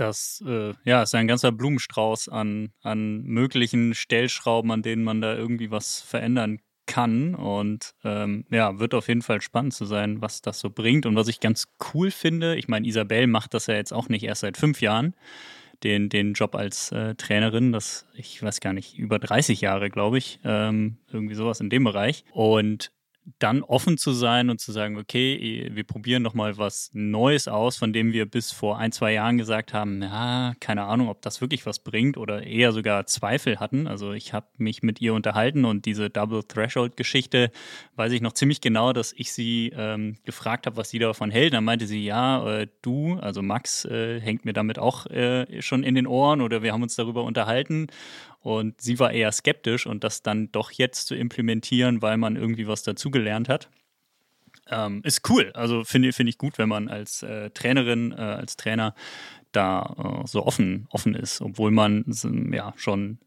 Das 0.00 0.42
äh, 0.46 0.72
ja, 0.84 1.02
ist 1.02 1.14
ein 1.14 1.28
ganzer 1.28 1.52
Blumenstrauß 1.52 2.30
an, 2.30 2.72
an 2.82 3.22
möglichen 3.24 3.94
Stellschrauben, 3.94 4.70
an 4.70 4.80
denen 4.80 5.04
man 5.04 5.20
da 5.20 5.34
irgendwie 5.34 5.70
was 5.70 6.00
verändern 6.00 6.60
kann. 6.86 7.34
Und 7.34 7.94
ähm, 8.02 8.46
ja, 8.50 8.78
wird 8.78 8.94
auf 8.94 9.08
jeden 9.08 9.20
Fall 9.20 9.42
spannend 9.42 9.74
zu 9.74 9.84
sein, 9.84 10.22
was 10.22 10.40
das 10.40 10.58
so 10.58 10.70
bringt. 10.70 11.04
Und 11.04 11.16
was 11.16 11.28
ich 11.28 11.38
ganz 11.40 11.68
cool 11.92 12.10
finde, 12.10 12.56
ich 12.56 12.66
meine, 12.66 12.86
Isabel 12.86 13.26
macht 13.26 13.52
das 13.52 13.66
ja 13.66 13.74
jetzt 13.74 13.92
auch 13.92 14.08
nicht 14.08 14.24
erst 14.24 14.40
seit 14.40 14.56
fünf 14.56 14.80
Jahren, 14.80 15.14
den, 15.84 16.08
den 16.08 16.32
Job 16.32 16.54
als 16.54 16.92
äh, 16.92 17.14
Trainerin. 17.16 17.72
Das, 17.72 18.06
ich 18.14 18.42
weiß 18.42 18.60
gar 18.60 18.72
nicht, 18.72 18.96
über 18.96 19.18
30 19.18 19.60
Jahre, 19.60 19.90
glaube 19.90 20.16
ich. 20.16 20.40
Ähm, 20.44 20.96
irgendwie 21.12 21.34
sowas 21.34 21.60
in 21.60 21.68
dem 21.68 21.84
Bereich. 21.84 22.24
Und 22.32 22.90
dann 23.38 23.62
offen 23.62 23.98
zu 23.98 24.12
sein 24.12 24.50
und 24.50 24.60
zu 24.60 24.72
sagen, 24.72 24.96
okay, 24.98 25.70
wir 25.72 25.84
probieren 25.84 26.22
noch 26.22 26.34
mal 26.34 26.58
was 26.58 26.90
Neues 26.92 27.48
aus, 27.48 27.76
von 27.76 27.92
dem 27.92 28.12
wir 28.12 28.26
bis 28.26 28.50
vor 28.52 28.78
ein, 28.78 28.92
zwei 28.92 29.12
Jahren 29.12 29.38
gesagt 29.38 29.72
haben, 29.72 30.02
ja, 30.02 30.54
keine 30.60 30.84
Ahnung, 30.84 31.08
ob 31.08 31.22
das 31.22 31.40
wirklich 31.40 31.66
was 31.66 31.78
bringt 31.78 32.16
oder 32.16 32.42
eher 32.42 32.72
sogar 32.72 33.06
Zweifel 33.06 33.60
hatten. 33.60 33.86
Also 33.86 34.12
ich 34.12 34.32
habe 34.32 34.46
mich 34.56 34.82
mit 34.82 35.00
ihr 35.00 35.14
unterhalten 35.14 35.64
und 35.64 35.86
diese 35.86 36.10
Double 36.10 36.42
Threshold 36.44 36.96
Geschichte 36.96 37.50
weiß 37.96 38.12
ich 38.12 38.20
noch 38.20 38.32
ziemlich 38.32 38.60
genau, 38.60 38.92
dass 38.92 39.12
ich 39.16 39.32
sie 39.32 39.72
ähm, 39.76 40.16
gefragt 40.24 40.66
habe, 40.66 40.76
was 40.76 40.90
sie 40.90 40.98
davon 40.98 41.30
hält. 41.30 41.52
Dann 41.54 41.64
meinte 41.64 41.86
sie, 41.86 42.04
ja, 42.04 42.60
äh, 42.60 42.66
du, 42.82 43.18
also 43.20 43.42
Max, 43.42 43.84
äh, 43.84 44.20
hängt 44.20 44.44
mir 44.44 44.52
damit 44.52 44.78
auch 44.78 45.06
äh, 45.06 45.62
schon 45.62 45.82
in 45.82 45.94
den 45.94 46.06
Ohren 46.06 46.40
oder 46.40 46.62
wir 46.62 46.72
haben 46.72 46.82
uns 46.82 46.96
darüber 46.96 47.24
unterhalten 47.24 47.88
und 48.40 48.80
sie 48.80 48.98
war 48.98 49.12
eher 49.12 49.32
skeptisch 49.32 49.86
und 49.86 50.02
das 50.04 50.22
dann 50.22 50.50
doch 50.52 50.72
jetzt 50.72 51.06
zu 51.06 51.14
implementieren, 51.14 52.02
weil 52.02 52.16
man 52.16 52.36
irgendwie 52.36 52.66
was 52.66 52.82
dazugelernt 52.82 53.48
hat. 53.48 53.68
Ähm, 54.68 55.02
ist 55.04 55.28
cool. 55.28 55.50
Also 55.54 55.84
finde 55.84 56.12
find 56.12 56.28
ich 56.28 56.38
gut, 56.38 56.58
wenn 56.58 56.68
man 56.68 56.88
als 56.88 57.22
äh, 57.22 57.50
Trainerin, 57.50 58.12
äh, 58.12 58.20
als 58.20 58.56
Trainer 58.56 58.94
da 59.52 60.22
äh, 60.22 60.26
so 60.26 60.46
offen, 60.46 60.86
offen 60.90 61.14
ist, 61.14 61.40
obwohl 61.40 61.70
man 61.70 62.04
ja 62.52 62.72
schon 62.76 63.18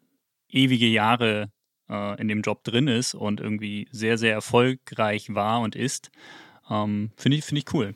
ewige 0.50 0.88
Jahre 0.88 1.52
äh, 1.90 2.20
in 2.20 2.28
dem 2.28 2.42
Job 2.42 2.64
drin 2.64 2.88
ist 2.88 3.14
und 3.14 3.42
irgendwie 3.42 3.88
sehr, 3.92 4.18
sehr 4.18 4.34
erfolgreich 4.34 5.34
war 5.34 5.60
und 5.60 5.76
ist. 5.76 6.12
Ähm, 6.70 7.12
finde 7.18 7.38
ich, 7.38 7.44
find 7.44 7.60
ich 7.60 7.74
cool. 7.74 7.96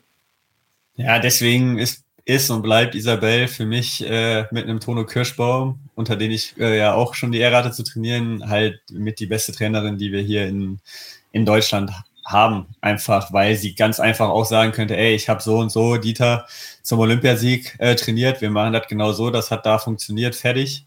Ja, 0.96 1.18
deswegen 1.18 1.78
ist 1.78 2.04
ist 2.28 2.50
und 2.50 2.60
bleibt 2.60 2.94
Isabel 2.94 3.48
für 3.48 3.64
mich 3.64 4.04
äh, 4.04 4.44
mit 4.50 4.64
einem 4.64 4.80
Tono 4.80 5.06
Kirschbaum, 5.06 5.80
unter 5.94 6.14
den 6.14 6.30
ich 6.30 6.54
äh, 6.58 6.76
ja 6.76 6.92
auch 6.92 7.14
schon 7.14 7.32
die 7.32 7.38
Ehre 7.38 7.56
hatte 7.56 7.72
zu 7.72 7.82
trainieren, 7.82 8.50
halt 8.50 8.82
mit 8.92 9.18
die 9.18 9.26
beste 9.26 9.52
Trainerin, 9.52 9.96
die 9.96 10.12
wir 10.12 10.20
hier 10.20 10.46
in, 10.46 10.78
in 11.32 11.46
Deutschland 11.46 11.90
haben. 12.26 12.66
Einfach, 12.82 13.32
weil 13.32 13.56
sie 13.56 13.74
ganz 13.74 13.98
einfach 13.98 14.28
auch 14.28 14.44
sagen 14.44 14.72
könnte, 14.72 14.94
ey, 14.94 15.14
ich 15.14 15.30
habe 15.30 15.42
so 15.42 15.56
und 15.56 15.70
so 15.70 15.96
Dieter 15.96 16.46
zum 16.82 16.98
Olympiasieg 16.98 17.74
äh, 17.78 17.94
trainiert, 17.94 18.42
wir 18.42 18.50
machen 18.50 18.74
das 18.74 18.86
genau 18.88 19.12
so, 19.12 19.30
das 19.30 19.50
hat 19.50 19.64
da 19.64 19.78
funktioniert, 19.78 20.34
fertig. 20.34 20.84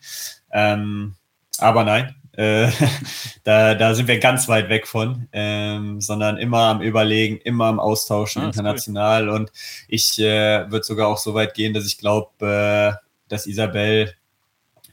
Ähm, 0.51 1.15
aber 1.57 1.83
nein, 1.83 2.13
äh, 2.33 2.69
da, 3.43 3.75
da 3.75 3.93
sind 3.93 4.07
wir 4.07 4.19
ganz 4.19 4.47
weit 4.47 4.69
weg 4.69 4.87
von, 4.87 5.27
ähm, 5.31 6.01
sondern 6.01 6.37
immer 6.37 6.59
am 6.63 6.81
Überlegen, 6.81 7.37
immer 7.37 7.65
am 7.65 7.79
Austauschen 7.79 8.43
ah, 8.43 8.45
international. 8.45 9.27
Cool. 9.27 9.35
Und 9.35 9.51
ich 9.87 10.19
äh, 10.19 10.69
würde 10.71 10.85
sogar 10.85 11.07
auch 11.07 11.17
so 11.17 11.33
weit 11.33 11.53
gehen, 11.53 11.73
dass 11.73 11.85
ich 11.85 11.97
glaube, 11.97 12.29
äh, 12.41 13.05
dass 13.27 13.47
Isabel, 13.47 14.13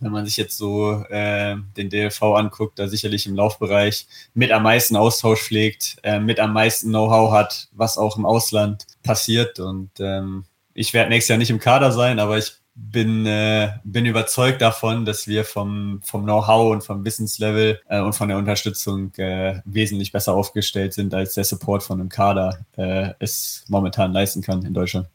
wenn 0.00 0.12
man 0.12 0.26
sich 0.26 0.36
jetzt 0.36 0.56
so 0.56 1.04
äh, 1.10 1.56
den 1.76 1.90
DLV 1.90 2.22
anguckt, 2.22 2.78
da 2.78 2.88
sicherlich 2.88 3.26
im 3.26 3.34
Laufbereich 3.34 4.06
mit 4.34 4.52
am 4.52 4.62
meisten 4.62 4.96
Austausch 4.96 5.40
pflegt, 5.40 5.96
äh, 6.02 6.20
mit 6.20 6.38
am 6.40 6.52
meisten 6.52 6.88
Know-how 6.90 7.32
hat, 7.32 7.68
was 7.72 7.98
auch 7.98 8.16
im 8.16 8.24
Ausland 8.24 8.86
passiert. 9.02 9.58
Und 9.58 9.90
ähm, 9.98 10.44
ich 10.74 10.94
werde 10.94 11.10
nächstes 11.10 11.30
Jahr 11.30 11.38
nicht 11.38 11.50
im 11.50 11.58
Kader 11.58 11.90
sein, 11.90 12.20
aber 12.20 12.38
ich 12.38 12.52
bin, 12.80 13.26
äh, 13.26 13.72
bin 13.82 14.06
überzeugt 14.06 14.62
davon, 14.62 15.04
dass 15.04 15.26
wir 15.26 15.44
vom, 15.44 16.00
vom 16.04 16.22
Know-how 16.22 16.72
und 16.72 16.84
vom 16.84 17.04
Wissenslevel 17.04 17.80
äh, 17.88 18.00
und 18.00 18.12
von 18.14 18.28
der 18.28 18.38
Unterstützung 18.38 19.12
äh, 19.16 19.60
wesentlich 19.64 20.12
besser 20.12 20.34
aufgestellt 20.34 20.94
sind, 20.94 21.12
als 21.12 21.34
der 21.34 21.44
Support 21.44 21.82
von 21.82 22.00
einem 22.00 22.08
Kader 22.08 22.58
äh, 22.76 23.10
es 23.18 23.64
momentan 23.68 24.12
leisten 24.12 24.42
kann 24.42 24.64
in 24.64 24.74
Deutschland. 24.74 25.08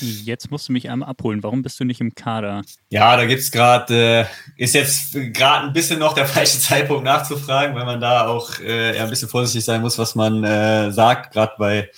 Jetzt 0.00 0.50
musst 0.50 0.68
du 0.68 0.72
mich 0.72 0.88
einmal 0.88 1.08
abholen. 1.08 1.42
Warum 1.42 1.62
bist 1.62 1.78
du 1.78 1.84
nicht 1.84 2.00
im 2.00 2.14
Kader? 2.14 2.62
Ja, 2.88 3.16
da 3.16 3.26
gibt's 3.26 3.50
gerade, 3.50 4.26
äh, 4.56 4.62
ist 4.62 4.74
jetzt 4.74 5.12
gerade 5.12 5.66
ein 5.66 5.72
bisschen 5.72 5.98
noch 5.98 6.14
der 6.14 6.26
falsche 6.26 6.58
Zeitpunkt 6.58 7.04
nachzufragen, 7.04 7.76
weil 7.76 7.84
man 7.84 8.00
da 8.00 8.26
auch 8.26 8.58
äh, 8.60 8.98
ein 8.98 9.10
bisschen 9.10 9.28
vorsichtig 9.28 9.64
sein 9.64 9.82
muss, 9.82 9.98
was 9.98 10.14
man 10.14 10.92
sagt, 10.92 11.32
gerade 11.32 11.52
bei 11.58 11.90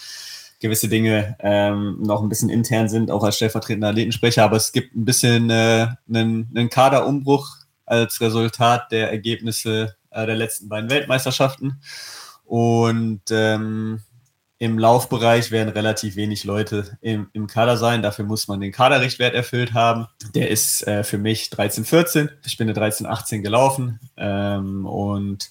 gewisse 0.60 0.88
Dinge 0.88 1.36
ähm, 1.40 1.98
noch 2.00 2.22
ein 2.22 2.28
bisschen 2.28 2.50
intern 2.50 2.88
sind, 2.88 3.10
auch 3.10 3.22
als 3.22 3.36
stellvertretender 3.36 3.88
Athletensprecher. 3.88 4.44
Aber 4.44 4.56
es 4.56 4.72
gibt 4.72 4.94
ein 4.94 5.04
bisschen 5.04 5.50
äh, 5.50 5.88
einen, 6.08 6.50
einen 6.54 6.70
Kaderumbruch 6.70 7.56
als 7.84 8.20
Resultat 8.20 8.90
der 8.92 9.10
Ergebnisse 9.10 9.96
äh, 10.10 10.26
der 10.26 10.36
letzten 10.36 10.68
beiden 10.68 10.90
Weltmeisterschaften. 10.90 11.80
Und 12.44 13.22
ähm, 13.30 14.00
im 14.58 14.78
Laufbereich 14.78 15.50
werden 15.50 15.68
relativ 15.68 16.16
wenig 16.16 16.44
Leute 16.44 16.96
im, 17.02 17.28
im 17.34 17.46
Kader 17.46 17.76
sein. 17.76 18.00
Dafür 18.00 18.24
muss 18.24 18.48
man 18.48 18.60
den 18.60 18.72
Kaderrichtwert 18.72 19.34
erfüllt 19.34 19.74
haben. 19.74 20.06
Der 20.34 20.50
ist 20.50 20.86
äh, 20.86 21.04
für 21.04 21.18
mich 21.18 21.50
13, 21.50 21.84
14. 21.84 22.30
Ich 22.46 22.56
bin 22.56 22.66
eine 22.66 22.72
13, 22.72 23.06
18 23.06 23.42
gelaufen. 23.42 24.00
Ähm, 24.16 24.86
und 24.86 25.50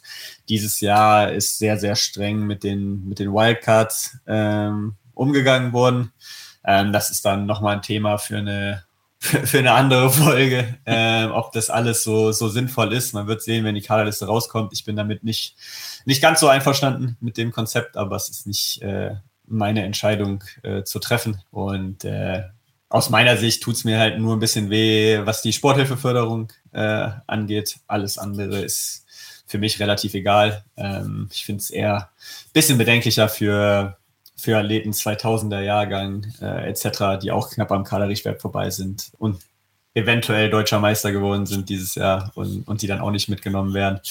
dieses 0.50 0.80
Jahr 0.82 1.32
ist 1.32 1.60
sehr, 1.60 1.78
sehr 1.78 1.96
streng 1.96 2.48
mit 2.48 2.64
den, 2.64 3.08
mit 3.08 3.20
den 3.20 3.32
Wildcards 3.32 4.18
ähm, 4.26 4.96
umgegangen 5.14 5.72
worden. 5.72 6.12
Ähm, 6.66 6.92
das 6.92 7.12
ist 7.12 7.26
dann 7.26 7.46
nochmal 7.46 7.76
ein 7.76 7.82
Thema 7.84 8.18
für 8.18 8.38
eine, 8.38 8.85
für 9.26 9.60
eine 9.60 9.74
andere 9.74 10.10
Folge, 10.10 10.78
ähm, 10.86 11.32
ob 11.32 11.52
das 11.52 11.70
alles 11.70 12.04
so, 12.04 12.32
so 12.32 12.48
sinnvoll 12.48 12.94
ist. 12.94 13.14
Man 13.14 13.28
wird 13.28 13.42
sehen, 13.42 13.66
wenn 13.66 13.76
die 13.76 13.82
Kaderliste 13.82 14.26
rauskommt. 14.26 14.74
Ich 14.74 14.86
bin 14.86 14.96
damit 14.96 15.24
nicht, 15.24 15.56
nicht 16.06 16.22
ganz 16.22 16.40
so 16.40 16.48
einverstanden 16.48 17.18
mit 17.20 17.38
dem 17.38 17.52
Konzept, 17.52 17.98
aber 17.98 18.16
es 18.16 18.30
ist 18.30 18.48
nicht 18.48 18.82
äh, 18.82 19.16
meine 19.48 19.84
Entscheidung 19.84 20.44
äh, 20.64 20.84
zu 20.84 21.00
treffen. 21.00 21.42
Und 21.52 22.06
äh, 22.06 22.44
aus 22.90 23.10
meiner 23.10 23.38
Sicht 23.38 23.64
tut 23.64 23.76
es 23.76 23.84
mir 23.84 24.00
halt 24.00 24.20
nur 24.20 24.36
ein 24.36 24.40
bisschen 24.40 24.70
weh, 24.70 25.20
was 25.26 25.42
die 25.42 25.54
Sporthilfeförderung 25.54 26.52
äh, 26.72 27.10
angeht. 27.28 27.78
Alles 27.88 28.18
andere 28.18 28.60
ist 28.60 29.06
für 29.48 29.58
mich 29.58 29.80
relativ 29.80 30.14
egal. 30.14 30.64
Ähm, 30.78 31.30
ich 31.32 31.46
finde 31.46 31.62
es 31.62 31.70
eher 31.70 31.96
ein 31.98 32.52
bisschen 32.54 32.78
bedenklicher 32.78 33.30
für 33.30 33.98
für 34.36 34.58
Athleten 34.58 34.92
2000er 34.92 35.62
Jahrgang 35.62 36.26
äh, 36.42 36.70
etc., 36.70 37.20
die 37.22 37.32
auch 37.32 37.50
knapp 37.50 37.72
am 37.72 37.84
Kaderrichtwert 37.84 38.42
vorbei 38.42 38.70
sind 38.70 39.12
und 39.18 39.42
eventuell 39.94 40.50
deutscher 40.50 40.80
Meister 40.80 41.12
geworden 41.12 41.46
sind 41.46 41.70
dieses 41.70 41.96
Jahr 41.96 42.32
und, 42.36 42.68
und 42.68 42.82
die 42.82 42.88
dann 42.88 43.00
auch 43.00 43.12
nicht 43.12 43.30
mitgenommen 43.30 43.74
werden 43.74 44.02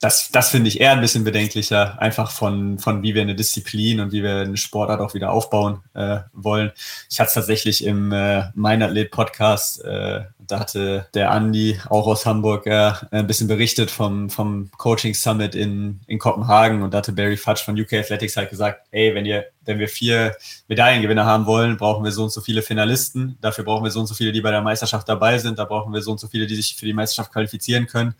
das, 0.00 0.30
das 0.30 0.50
finde 0.50 0.68
ich 0.68 0.80
eher 0.80 0.92
ein 0.92 1.00
bisschen 1.00 1.24
bedenklicher, 1.24 2.00
einfach 2.00 2.30
von, 2.30 2.78
von 2.78 3.02
wie 3.02 3.14
wir 3.14 3.22
eine 3.22 3.34
Disziplin 3.34 3.98
und 4.00 4.12
wie 4.12 4.22
wir 4.22 4.42
eine 4.42 4.56
Sportart 4.56 5.00
auch 5.00 5.14
wieder 5.14 5.32
aufbauen 5.32 5.82
äh, 5.94 6.20
wollen. 6.32 6.70
Ich 7.10 7.18
hatte 7.18 7.28
es 7.28 7.34
tatsächlich 7.34 7.84
im 7.84 8.12
äh, 8.12 8.44
Mein 8.54 8.82
Athlet 8.82 9.10
Podcast, 9.10 9.84
äh, 9.84 10.22
da 10.48 10.60
hatte 10.60 11.06
der 11.14 11.30
Andi 11.30 11.78
auch 11.88 12.06
aus 12.06 12.26
Hamburg 12.26 12.66
äh, 12.66 12.92
ein 13.10 13.26
bisschen 13.26 13.48
berichtet 13.48 13.90
vom, 13.90 14.30
vom 14.30 14.70
Coaching 14.76 15.14
Summit 15.14 15.54
in, 15.54 16.00
in 16.06 16.18
Kopenhagen 16.18 16.82
und 16.82 16.92
da 16.92 16.98
hatte 16.98 17.12
Barry 17.12 17.36
Fudge 17.36 17.62
von 17.64 17.78
UK 17.78 17.94
Athletics 17.94 18.36
halt 18.36 18.50
gesagt, 18.50 18.86
ey, 18.90 19.14
wenn 19.14 19.26
ihr, 19.26 19.46
wenn 19.64 19.78
wir 19.78 19.88
vier 19.88 20.34
Medaillengewinner 20.68 21.26
haben 21.26 21.46
wollen, 21.46 21.76
brauchen 21.76 22.04
wir 22.04 22.12
so 22.12 22.24
und 22.24 22.30
so 22.30 22.40
viele 22.40 22.62
Finalisten. 22.62 23.36
Dafür 23.40 23.64
brauchen 23.64 23.84
wir 23.84 23.90
so 23.90 24.00
und 24.00 24.06
so 24.06 24.14
viele, 24.14 24.32
die 24.32 24.40
bei 24.40 24.50
der 24.50 24.62
Meisterschaft 24.62 25.08
dabei 25.08 25.38
sind. 25.38 25.58
Da 25.58 25.64
brauchen 25.64 25.92
wir 25.92 26.02
so 26.02 26.10
und 26.10 26.18
so 26.18 26.26
viele, 26.26 26.46
die 26.46 26.56
sich 26.56 26.76
für 26.76 26.86
die 26.86 26.94
Meisterschaft 26.94 27.32
qualifizieren 27.32 27.86
können. 27.86 28.14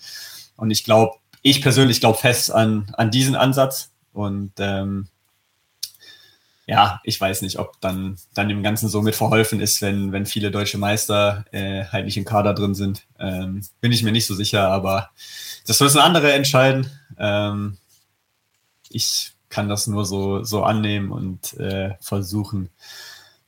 Und 0.57 0.71
ich 0.71 0.85
glaube, 0.85 1.17
ich 1.43 1.63
persönlich 1.63 2.01
glaube 2.01 2.19
fest 2.19 2.53
an, 2.53 2.93
an 2.97 3.11
diesen 3.11 3.35
Ansatz 3.35 3.91
und 4.13 4.53
ähm, 4.59 5.09
ja, 6.69 7.01
ich 7.03 7.19
weiß 7.19 7.41
nicht, 7.41 7.59
ob 7.59 7.81
dann, 7.81 8.19
dann 8.35 8.51
dem 8.51 8.63
Ganzen 8.63 8.91
so 8.91 9.01
mit 9.01 9.17
verholfen 9.17 9.59
ist, 9.59 9.81
wenn, 9.81 10.13
wenn 10.13 10.27
viele 10.27 10.51
deutsche 10.51 10.77
Meister 10.77 11.47
äh, 11.51 11.87
halt 11.87 12.05
nicht 12.05 12.19
im 12.19 12.27
Kader 12.27 12.53
drin 12.53 12.75
sind. 12.75 13.07
Ähm, 13.19 13.63
bin 13.81 13.91
ich 13.91 14.03
mir 14.03 14.13
nicht 14.13 14.27
so 14.27 14.35
sicher, 14.35 14.69
aber 14.69 15.09
das 15.67 15.81
müssen 15.81 15.99
andere 15.99 16.31
entscheiden. 16.35 16.91
Ähm, 17.19 17.79
ich 18.91 19.33
kann 19.49 19.71
das 19.71 19.87
nur 19.87 20.05
so, 20.05 20.45
so 20.45 20.63
annehmen 20.63 21.11
und 21.11 21.55
äh, 21.55 21.95
versuchen, 22.01 22.69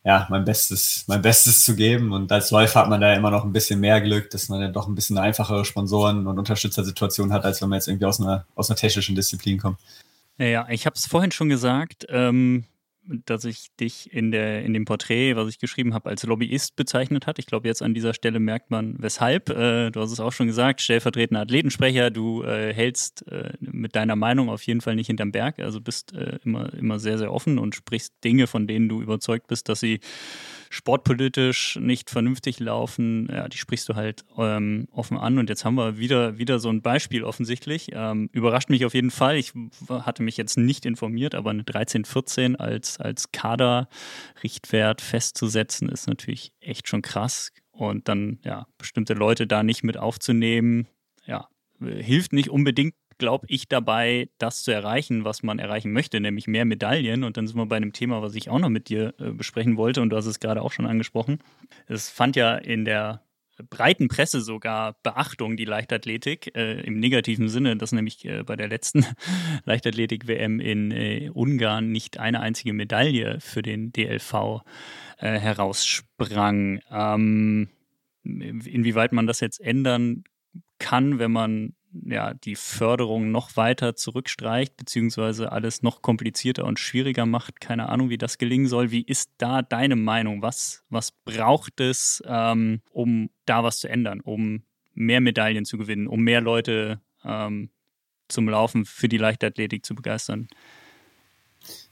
ja, 0.02 0.26
mein 0.30 0.46
Bestes, 0.46 1.04
mein 1.06 1.20
Bestes 1.20 1.62
zu 1.62 1.76
geben. 1.76 2.12
Und 2.12 2.32
als 2.32 2.50
Läufer 2.50 2.80
hat 2.80 2.88
man 2.88 3.02
da 3.02 3.12
immer 3.12 3.30
noch 3.30 3.44
ein 3.44 3.52
bisschen 3.52 3.80
mehr 3.80 4.00
Glück, 4.00 4.30
dass 4.30 4.48
man 4.48 4.62
ja 4.62 4.68
doch 4.68 4.88
ein 4.88 4.94
bisschen 4.94 5.18
einfachere 5.18 5.66
Sponsoren 5.66 6.26
und 6.26 6.38
Unterstützersituationen 6.38 7.34
hat, 7.34 7.44
als 7.44 7.60
wenn 7.60 7.68
man 7.68 7.76
jetzt 7.76 7.88
irgendwie 7.88 8.06
aus 8.06 8.18
einer, 8.18 8.46
aus 8.54 8.70
einer 8.70 8.78
technischen 8.78 9.14
Disziplin 9.14 9.58
kommt. 9.58 9.78
Ja, 10.38 10.66
ich 10.70 10.86
habe 10.86 10.96
es 10.96 11.04
vorhin 11.04 11.32
schon 11.32 11.50
gesagt. 11.50 12.06
Ähm, 12.08 12.64
dass 13.26 13.44
ich 13.44 13.68
dich 13.78 14.12
in, 14.12 14.30
der, 14.30 14.64
in 14.64 14.72
dem 14.72 14.84
Porträt, 14.84 15.36
was 15.36 15.48
ich 15.48 15.58
geschrieben 15.58 15.94
habe, 15.94 16.08
als 16.08 16.22
Lobbyist 16.24 16.76
bezeichnet 16.76 17.26
hat. 17.26 17.38
Ich 17.38 17.46
glaube, 17.46 17.68
jetzt 17.68 17.82
an 17.82 17.94
dieser 17.94 18.14
Stelle 18.14 18.40
merkt 18.40 18.70
man, 18.70 18.96
weshalb. 18.98 19.50
Äh, 19.50 19.90
du 19.90 20.00
hast 20.00 20.12
es 20.12 20.20
auch 20.20 20.32
schon 20.32 20.46
gesagt, 20.46 20.80
stellvertretender 20.80 21.42
Athletensprecher. 21.42 22.10
Du 22.10 22.42
äh, 22.42 22.72
hältst 22.72 23.26
äh, 23.28 23.52
mit 23.60 23.96
deiner 23.96 24.16
Meinung 24.16 24.48
auf 24.48 24.62
jeden 24.62 24.80
Fall 24.80 24.94
nicht 24.94 25.08
hinterm 25.08 25.32
Berg. 25.32 25.58
Also 25.58 25.80
bist 25.80 26.14
äh, 26.14 26.38
immer, 26.44 26.72
immer 26.74 26.98
sehr, 26.98 27.18
sehr 27.18 27.32
offen 27.32 27.58
und 27.58 27.74
sprichst 27.74 28.14
Dinge, 28.24 28.46
von 28.46 28.66
denen 28.66 28.88
du 28.88 29.02
überzeugt 29.02 29.48
bist, 29.48 29.68
dass 29.68 29.80
sie 29.80 30.00
sportpolitisch 30.70 31.76
nicht 31.80 32.10
vernünftig 32.10 32.60
laufen, 32.60 33.28
ja, 33.30 33.48
die 33.48 33.58
sprichst 33.58 33.88
du 33.88 33.96
halt 33.96 34.24
ähm, 34.38 34.86
offen 34.92 35.18
an. 35.18 35.38
Und 35.38 35.50
jetzt 35.50 35.64
haben 35.64 35.74
wir 35.74 35.98
wieder, 35.98 36.38
wieder 36.38 36.60
so 36.60 36.70
ein 36.70 36.80
Beispiel 36.80 37.24
offensichtlich. 37.24 37.88
Ähm, 37.92 38.30
überrascht 38.32 38.70
mich 38.70 38.84
auf 38.84 38.94
jeden 38.94 39.10
Fall. 39.10 39.36
Ich 39.36 39.52
hatte 39.88 40.22
mich 40.22 40.36
jetzt 40.36 40.56
nicht 40.56 40.86
informiert, 40.86 41.34
aber 41.34 41.50
eine 41.50 41.64
13-14 41.64 42.54
als, 42.54 43.00
als 43.00 43.32
Kaderrichtwert 43.32 45.00
festzusetzen, 45.02 45.88
ist 45.88 46.06
natürlich 46.06 46.52
echt 46.60 46.88
schon 46.88 47.02
krass. 47.02 47.50
Und 47.72 48.08
dann, 48.08 48.38
ja, 48.44 48.66
bestimmte 48.78 49.14
Leute 49.14 49.48
da 49.48 49.64
nicht 49.64 49.82
mit 49.82 49.96
aufzunehmen, 49.96 50.86
ja, 51.26 51.48
hilft 51.80 52.32
nicht 52.32 52.48
unbedingt 52.48 52.94
glaube 53.20 53.46
ich, 53.48 53.68
dabei, 53.68 54.28
das 54.38 54.64
zu 54.64 54.72
erreichen, 54.72 55.24
was 55.24 55.44
man 55.44 55.60
erreichen 55.60 55.92
möchte, 55.92 56.18
nämlich 56.18 56.48
mehr 56.48 56.64
Medaillen. 56.64 57.22
Und 57.22 57.36
dann 57.36 57.46
sind 57.46 57.56
wir 57.56 57.66
bei 57.66 57.76
einem 57.76 57.92
Thema, 57.92 58.22
was 58.22 58.34
ich 58.34 58.50
auch 58.50 58.58
noch 58.58 58.68
mit 58.68 58.88
dir 58.88 59.14
äh, 59.20 59.30
besprechen 59.30 59.76
wollte. 59.76 60.02
Und 60.02 60.10
du 60.10 60.16
hast 60.16 60.26
es 60.26 60.40
gerade 60.40 60.62
auch 60.62 60.72
schon 60.72 60.86
angesprochen. 60.86 61.38
Es 61.86 62.10
fand 62.10 62.34
ja 62.34 62.56
in 62.56 62.84
der 62.84 63.22
breiten 63.68 64.08
Presse 64.08 64.40
sogar 64.40 64.96
Beachtung, 65.02 65.56
die 65.56 65.64
Leichtathletik, 65.64 66.56
äh, 66.56 66.80
im 66.80 66.98
negativen 66.98 67.48
Sinne, 67.48 67.76
dass 67.76 67.92
nämlich 67.92 68.24
äh, 68.24 68.42
bei 68.42 68.56
der 68.56 68.68
letzten 68.68 69.04
Leichtathletik-WM 69.64 70.60
in 70.60 70.90
äh, 70.90 71.30
Ungarn 71.32 71.92
nicht 71.92 72.18
eine 72.18 72.40
einzige 72.40 72.72
Medaille 72.72 73.38
für 73.40 73.62
den 73.62 73.92
DLV 73.92 74.62
äh, 75.18 75.38
heraussprang. 75.38 76.80
Ähm, 76.90 77.68
inwieweit 78.24 79.12
man 79.12 79.26
das 79.26 79.40
jetzt 79.40 79.60
ändern 79.60 80.24
kann, 80.78 81.18
wenn 81.18 81.32
man 81.32 81.74
ja, 81.92 82.34
die 82.34 82.56
Förderung 82.56 83.30
noch 83.30 83.56
weiter 83.56 83.96
zurückstreicht, 83.96 84.76
beziehungsweise 84.76 85.52
alles 85.52 85.82
noch 85.82 86.02
komplizierter 86.02 86.64
und 86.64 86.78
schwieriger 86.78 87.26
macht. 87.26 87.60
Keine 87.60 87.88
Ahnung, 87.88 88.10
wie 88.10 88.18
das 88.18 88.38
gelingen 88.38 88.68
soll. 88.68 88.90
Wie 88.90 89.02
ist 89.02 89.30
da 89.38 89.62
deine 89.62 89.96
Meinung? 89.96 90.42
Was, 90.42 90.84
was 90.88 91.12
braucht 91.24 91.80
es, 91.80 92.22
ähm, 92.26 92.80
um 92.90 93.30
da 93.44 93.64
was 93.64 93.80
zu 93.80 93.88
ändern, 93.88 94.20
um 94.20 94.62
mehr 94.94 95.20
Medaillen 95.20 95.64
zu 95.64 95.78
gewinnen, 95.78 96.06
um 96.06 96.20
mehr 96.20 96.40
Leute 96.40 97.00
ähm, 97.24 97.70
zum 98.28 98.48
Laufen 98.48 98.84
für 98.84 99.08
die 99.08 99.18
Leichtathletik 99.18 99.84
zu 99.84 99.94
begeistern? 99.94 100.48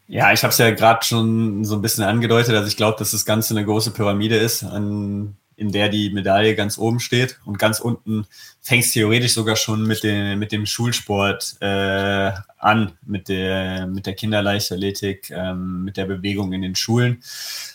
Ja, 0.07 0.33
ich 0.33 0.43
habe 0.43 0.53
es 0.53 0.59
ja 0.59 0.71
gerade 0.71 1.05
schon 1.05 1.65
so 1.65 1.75
ein 1.75 1.83
bisschen 1.83 2.05
angedeutet. 2.05 2.55
Also 2.55 2.69
ich 2.69 2.77
glaube, 2.77 2.99
dass 2.99 3.11
das 3.11 3.27
Ganze 3.27 3.55
eine 3.55 3.65
große 3.65 3.91
Pyramide 3.91 4.37
ist, 4.37 4.63
an 4.63 5.37
in 5.59 5.73
der 5.73 5.89
die 5.89 6.11
Medaille 6.11 6.55
ganz 6.55 6.79
oben 6.79 7.01
steht. 7.01 7.41
Und 7.45 7.59
ganz 7.59 7.81
unten 7.81 8.27
fängt 8.61 8.85
es 8.85 8.93
theoretisch 8.93 9.33
sogar 9.33 9.57
schon 9.57 9.87
mit, 9.87 10.05
den, 10.05 10.39
mit 10.39 10.53
dem 10.53 10.67
Schulsport 10.67 11.57
äh, 11.61 12.31
an, 12.59 12.93
mit 13.05 13.29
der, 13.29 13.89
mit 13.89 14.07
der 14.07 14.15
Kinderleichtathletik, 14.15 15.31
ähm, 15.31 15.83
mit 15.83 15.97
der 15.97 16.05
Bewegung 16.05 16.53
in 16.53 16.63
den 16.63 16.77
Schulen. 16.77 17.23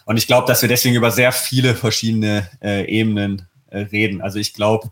Und 0.05 0.15
ich 0.15 0.27
glaube, 0.27 0.47
dass 0.47 0.61
wir 0.61 0.69
deswegen 0.69 0.95
über 0.95 1.11
sehr 1.11 1.33
viele 1.33 1.75
verschiedene 1.75 2.49
äh, 2.61 2.85
Ebenen 2.85 3.47
äh, 3.67 3.79
reden. 3.79 4.21
Also 4.21 4.39
ich 4.39 4.53
glaube, 4.53 4.89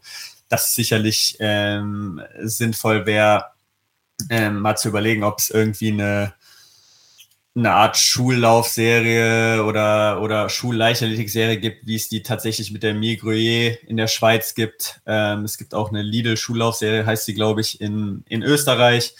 dass 0.49 0.69
es 0.69 0.75
sicherlich 0.75 1.37
ähm, 1.39 2.21
sinnvoll 2.41 3.05
wäre, 3.05 3.45
ähm, 4.29 4.59
mal 4.59 4.75
zu 4.75 4.89
überlegen, 4.89 5.23
ob 5.23 5.39
es 5.39 5.49
irgendwie 5.49 5.93
eine 5.93 6.33
eine 7.53 7.71
Art 7.73 7.97
Schullaufserie 7.97 9.63
oder, 9.65 10.21
oder 10.21 10.47
Schulleichtathletik-Serie 10.49 11.57
gibt, 11.57 11.85
wie 11.85 11.95
es 11.95 12.07
die 12.07 12.23
tatsächlich 12.23 12.71
mit 12.71 12.81
der 12.81 12.93
Mille 12.93 13.77
in 13.87 13.97
der 13.97 14.07
Schweiz 14.07 14.55
gibt. 14.55 15.01
Ähm, 15.05 15.43
es 15.43 15.57
gibt 15.57 15.73
auch 15.73 15.89
eine 15.89 16.01
Lidl-Schullaufserie, 16.01 17.05
heißt 17.05 17.25
sie, 17.25 17.33
glaube 17.33 17.61
ich, 17.61 17.81
in, 17.81 18.23
in 18.29 18.41
Österreich. 18.41 19.15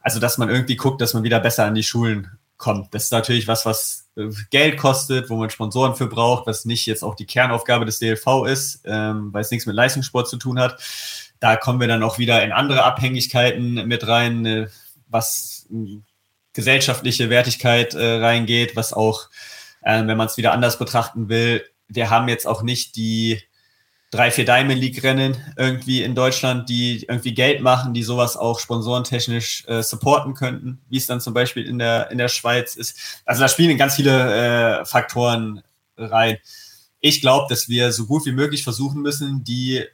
Also, 0.00 0.18
dass 0.18 0.38
man 0.38 0.48
irgendwie 0.48 0.76
guckt, 0.76 1.00
dass 1.00 1.12
man 1.14 1.24
wieder 1.24 1.40
besser 1.40 1.64
an 1.64 1.74
die 1.74 1.82
Schulen 1.82 2.38
kommt. 2.56 2.94
Das 2.94 3.04
ist 3.04 3.12
natürlich 3.12 3.48
was, 3.48 3.66
was 3.66 4.08
äh, 4.16 4.28
Geld 4.50 4.78
kostet, 4.78 5.28
wo 5.28 5.36
man 5.36 5.50
Sponsoren 5.50 5.94
für 5.94 6.06
braucht, 6.06 6.46
was 6.46 6.64
nicht 6.64 6.86
jetzt 6.86 7.02
auch 7.02 7.14
die 7.14 7.26
Kernaufgabe 7.26 7.84
des 7.84 7.98
DLV 7.98 8.46
ist, 8.46 8.80
ähm, 8.84 9.32
weil 9.32 9.42
es 9.42 9.50
nichts 9.50 9.66
mit 9.66 9.76
Leistungssport 9.76 10.28
zu 10.28 10.38
tun 10.38 10.58
hat. 10.58 10.82
Da 11.40 11.56
kommen 11.56 11.80
wir 11.80 11.88
dann 11.88 12.02
auch 12.02 12.18
wieder 12.18 12.42
in 12.42 12.52
andere 12.52 12.84
Abhängigkeiten 12.84 13.86
mit 13.86 14.06
rein, 14.06 14.46
äh, 14.46 14.68
was 15.08 15.66
gesellschaftliche 16.54 17.28
Wertigkeit 17.28 17.94
äh, 17.94 18.16
reingeht, 18.16 18.76
was 18.76 18.92
auch, 18.92 19.28
äh, 19.82 20.06
wenn 20.06 20.16
man 20.16 20.26
es 20.26 20.36
wieder 20.36 20.52
anders 20.52 20.78
betrachten 20.78 21.28
will, 21.28 21.64
wir 21.88 22.10
haben 22.10 22.28
jetzt 22.28 22.46
auch 22.46 22.62
nicht 22.62 22.96
die 22.96 23.42
drei, 24.10 24.30
vier 24.30 24.44
Diamond 24.44 24.80
League 24.80 25.02
Rennen 25.02 25.36
irgendwie 25.56 26.02
in 26.02 26.14
Deutschland, 26.14 26.68
die 26.68 27.04
irgendwie 27.08 27.34
Geld 27.34 27.62
machen, 27.62 27.94
die 27.94 28.04
sowas 28.04 28.36
auch 28.36 28.60
sponsorentechnisch 28.60 29.64
äh, 29.66 29.82
supporten 29.82 30.34
könnten, 30.34 30.80
wie 30.88 30.98
es 30.98 31.06
dann 31.06 31.20
zum 31.20 31.34
Beispiel 31.34 31.66
in 31.66 31.78
der, 31.78 32.10
in 32.10 32.18
der 32.18 32.28
Schweiz 32.28 32.76
ist. 32.76 33.22
Also 33.24 33.40
da 33.40 33.48
spielen 33.48 33.76
ganz 33.76 33.96
viele 33.96 34.80
äh, 34.80 34.84
Faktoren 34.84 35.62
rein. 35.96 36.38
Ich 37.00 37.20
glaube, 37.20 37.46
dass 37.48 37.68
wir 37.68 37.92
so 37.92 38.06
gut 38.06 38.24
wie 38.24 38.32
möglich 38.32 38.62
versuchen 38.62 39.02
müssen, 39.02 39.42
die 39.42 39.84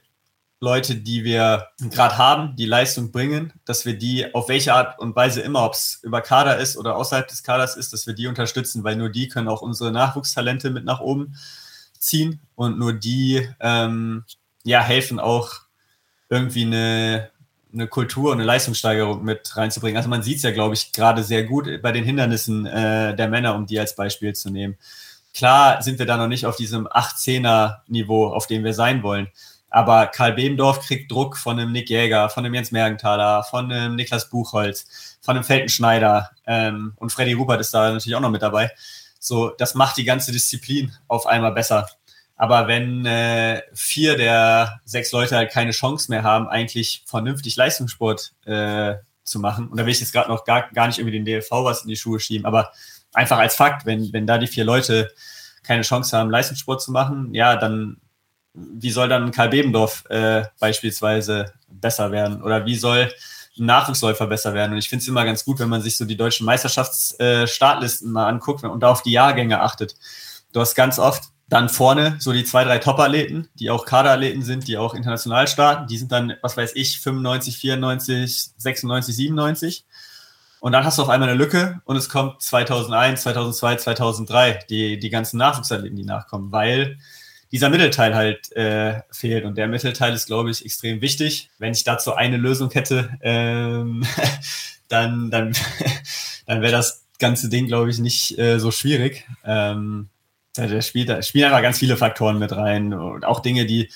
Leute, 0.63 0.95
die 0.95 1.23
wir 1.23 1.69
gerade 1.79 2.19
haben, 2.19 2.55
die 2.55 2.67
Leistung 2.67 3.11
bringen, 3.11 3.51
dass 3.65 3.83
wir 3.87 3.97
die 3.97 4.33
auf 4.35 4.47
welche 4.47 4.75
Art 4.75 4.99
und 4.99 5.15
Weise 5.15 5.41
immer, 5.41 5.65
ob 5.65 5.73
es 5.73 5.99
über 6.03 6.21
Kader 6.21 6.59
ist 6.59 6.77
oder 6.77 6.95
außerhalb 6.97 7.27
des 7.27 7.41
Kaders 7.41 7.75
ist, 7.75 7.93
dass 7.93 8.05
wir 8.05 8.13
die 8.13 8.27
unterstützen, 8.27 8.83
weil 8.83 8.95
nur 8.95 9.09
die 9.09 9.27
können 9.27 9.47
auch 9.47 9.63
unsere 9.63 9.91
Nachwuchstalente 9.91 10.69
mit 10.69 10.85
nach 10.85 10.99
oben 10.99 11.35
ziehen 11.97 12.41
und 12.53 12.77
nur 12.77 12.93
die 12.93 13.49
ähm, 13.59 14.23
ja 14.63 14.81
helfen 14.81 15.19
auch 15.19 15.61
irgendwie 16.29 16.65
eine, 16.65 17.31
eine 17.73 17.87
Kultur 17.87 18.29
und 18.31 18.37
eine 18.37 18.45
Leistungssteigerung 18.45 19.23
mit 19.23 19.57
reinzubringen. 19.57 19.97
Also 19.97 20.09
man 20.09 20.21
sieht 20.21 20.37
es 20.37 20.43
ja, 20.43 20.51
glaube 20.51 20.75
ich, 20.75 20.91
gerade 20.91 21.23
sehr 21.23 21.43
gut 21.43 21.67
bei 21.81 21.91
den 21.91 22.03
Hindernissen 22.03 22.67
äh, 22.67 23.15
der 23.15 23.29
Männer, 23.29 23.55
um 23.55 23.65
die 23.65 23.79
als 23.79 23.95
Beispiel 23.95 24.33
zu 24.33 24.51
nehmen. 24.51 24.77
Klar 25.33 25.81
sind 25.81 25.97
wir 25.97 26.05
da 26.05 26.17
noch 26.17 26.27
nicht 26.27 26.45
auf 26.45 26.55
diesem 26.55 26.87
8-10er-Niveau, 26.87 28.27
auf 28.27 28.45
dem 28.45 28.63
wir 28.63 28.75
sein 28.75 29.01
wollen. 29.01 29.27
Aber 29.71 30.07
Karl 30.07 30.33
Bebendorf 30.33 30.85
kriegt 30.85 31.09
Druck 31.09 31.37
von 31.37 31.57
einem 31.57 31.71
Nick 31.71 31.89
Jäger, 31.89 32.29
von 32.29 32.45
einem 32.45 32.53
Jens 32.53 32.71
Mergenthaler, 32.71 33.43
von 33.43 33.71
einem 33.71 33.95
Niklas 33.95 34.29
Buchholz, 34.29 35.17
von 35.21 35.35
einem 35.35 35.45
Feltenschneider 35.45 36.31
ähm, 36.45 36.93
und 36.97 37.11
Freddy 37.11 37.33
Rupert 37.33 37.61
ist 37.61 37.73
da 37.73 37.89
natürlich 37.89 38.15
auch 38.15 38.21
noch 38.21 38.29
mit 38.29 38.41
dabei. 38.41 38.71
So, 39.17 39.49
das 39.49 39.73
macht 39.73 39.95
die 39.95 40.03
ganze 40.03 40.33
Disziplin 40.33 40.91
auf 41.07 41.25
einmal 41.25 41.53
besser. 41.53 41.87
Aber 42.35 42.67
wenn 42.67 43.05
äh, 43.05 43.61
vier 43.73 44.17
der 44.17 44.81
sechs 44.83 45.13
Leute 45.13 45.37
halt 45.37 45.51
keine 45.51 45.71
Chance 45.71 46.11
mehr 46.11 46.23
haben, 46.23 46.49
eigentlich 46.49 47.03
vernünftig 47.05 47.55
Leistungssport 47.55 48.33
äh, 48.45 48.95
zu 49.23 49.39
machen, 49.39 49.69
und 49.69 49.79
da 49.79 49.85
will 49.85 49.93
ich 49.93 50.01
jetzt 50.01 50.11
gerade 50.11 50.29
noch 50.29 50.43
gar, 50.43 50.69
gar 50.71 50.87
nicht 50.87 50.97
irgendwie 50.97 51.17
den 51.17 51.25
DLV 51.25 51.49
was 51.49 51.83
in 51.83 51.87
die 51.87 51.95
Schuhe 51.95 52.19
schieben, 52.19 52.45
aber 52.45 52.73
einfach 53.13 53.37
als 53.37 53.55
Fakt, 53.55 53.85
wenn, 53.85 54.11
wenn 54.11 54.27
da 54.27 54.37
die 54.37 54.47
vier 54.47 54.65
Leute 54.65 55.13
keine 55.63 55.83
Chance 55.83 56.17
haben, 56.17 56.29
Leistungssport 56.29 56.81
zu 56.81 56.91
machen, 56.91 57.33
ja, 57.33 57.55
dann 57.55 58.00
wie 58.53 58.91
soll 58.91 59.09
dann 59.09 59.31
Karl 59.31 59.49
Bebendorf 59.49 60.03
äh, 60.09 60.43
beispielsweise 60.59 61.53
besser 61.69 62.11
werden? 62.11 62.41
Oder 62.41 62.65
wie 62.65 62.75
soll 62.75 63.11
ein 63.57 63.65
Nachwuchsläufer 63.65 64.27
besser 64.27 64.53
werden? 64.53 64.73
Und 64.73 64.77
ich 64.77 64.89
finde 64.89 65.03
es 65.03 65.07
immer 65.07 65.25
ganz 65.25 65.45
gut, 65.45 65.59
wenn 65.59 65.69
man 65.69 65.81
sich 65.81 65.97
so 65.97 66.05
die 66.05 66.17
deutschen 66.17 66.45
Meisterschaftsstartlisten 66.45 68.09
äh, 68.09 68.11
mal 68.11 68.27
anguckt 68.27 68.63
und 68.63 68.79
da 68.81 68.89
auf 68.89 69.03
die 69.03 69.11
Jahrgänge 69.11 69.61
achtet. 69.61 69.95
Du 70.51 70.59
hast 70.59 70.75
ganz 70.75 70.99
oft 70.99 71.23
dann 71.47 71.67
vorne 71.67 72.15
so 72.19 72.31
die 72.31 72.45
zwei, 72.45 72.63
drei 72.63 72.77
Top-Athleten, 72.77 73.49
die 73.55 73.69
auch 73.69 73.85
Kaderathleten 73.85 74.41
sind, 74.41 74.67
die 74.67 74.77
auch 74.77 74.93
international 74.93 75.47
starten. 75.47 75.87
Die 75.87 75.97
sind 75.97 76.11
dann, 76.11 76.33
was 76.41 76.55
weiß 76.55 76.75
ich, 76.75 77.01
95, 77.01 77.57
94, 77.57 78.51
96, 78.57 79.15
97. 79.15 79.85
Und 80.61 80.71
dann 80.71 80.85
hast 80.85 80.97
du 80.97 81.01
auf 81.01 81.09
einmal 81.09 81.27
eine 81.27 81.37
Lücke 81.37 81.81
und 81.85 81.97
es 81.97 82.07
kommt 82.07 82.41
2001, 82.41 83.23
2002, 83.23 83.75
2003, 83.77 84.59
die, 84.69 84.99
die 84.99 85.09
ganzen 85.09 85.37
Nachwuchsathleten, 85.37 85.97
die 85.97 86.05
nachkommen, 86.05 86.51
weil 86.51 86.99
dieser 87.51 87.69
Mittelteil 87.69 88.15
halt 88.15 88.51
äh, 88.55 89.01
fehlt. 89.11 89.45
Und 89.45 89.57
der 89.57 89.67
Mittelteil 89.67 90.13
ist, 90.13 90.27
glaube 90.27 90.51
ich, 90.51 90.63
extrem 90.63 91.01
wichtig. 91.01 91.49
Wenn 91.57 91.73
ich 91.73 91.83
dazu 91.83 92.13
eine 92.13 92.37
Lösung 92.37 92.71
hätte, 92.71 93.17
ähm, 93.21 94.05
dann, 94.87 95.29
dann, 95.29 95.53
dann 96.45 96.61
wäre 96.61 96.71
das 96.71 97.05
ganze 97.19 97.49
Ding, 97.49 97.67
glaube 97.67 97.89
ich, 97.89 97.99
nicht 97.99 98.37
äh, 98.37 98.59
so 98.59 98.71
schwierig. 98.71 99.27
Ähm, 99.43 100.09
da 100.53 100.81
spielt, 100.81 101.09
da 101.09 101.21
spielen 101.21 101.45
einfach 101.45 101.61
ganz 101.61 101.79
viele 101.79 101.97
Faktoren 101.97 102.39
mit 102.39 102.51
rein 102.51 102.93
und 102.93 103.25
auch 103.25 103.39
Dinge, 103.39 103.65
die 103.65 103.89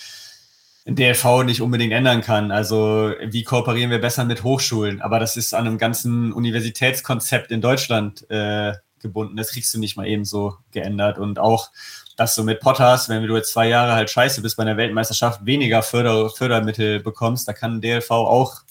DLV 0.88 1.44
nicht 1.44 1.62
unbedingt 1.62 1.94
ändern 1.94 2.22
kann. 2.22 2.52
Also 2.52 3.14
wie 3.24 3.44
kooperieren 3.44 3.90
wir 3.90 4.00
besser 4.00 4.24
mit 4.24 4.44
Hochschulen? 4.44 5.02
Aber 5.02 5.20
das 5.20 5.36
ist 5.36 5.54
an 5.54 5.66
einem 5.66 5.78
ganzen 5.78 6.32
Universitätskonzept 6.32 7.52
in 7.52 7.60
Deutschland 7.60 8.30
äh, 8.30 8.74
gebunden. 9.00 9.36
Das 9.36 9.52
kriegst 9.52 9.74
du 9.74 9.80
nicht 9.80 9.98
mal 9.98 10.08
eben 10.08 10.26
so 10.26 10.58
geändert. 10.72 11.18
Und 11.18 11.40
auch 11.40 11.72
dass 12.16 12.36
du 12.36 12.44
mit 12.44 12.62
Potters, 12.62 13.10
wenn 13.10 13.24
du 13.24 13.36
jetzt 13.36 13.52
zwei 13.52 13.68
Jahre 13.68 13.94
halt 13.94 14.10
scheiße 14.10 14.42
bist 14.42 14.58
bei 14.58 14.64
einer 14.64 14.78
Weltmeisterschaft, 14.78 15.46
weniger 15.46 15.84
Förder 15.84 16.30
Fördermittel 16.30 17.02
bekommst, 17.02 17.48
da 17.48 17.54
kann 17.54 17.82
DLV 17.82 18.10
auch 18.12 18.62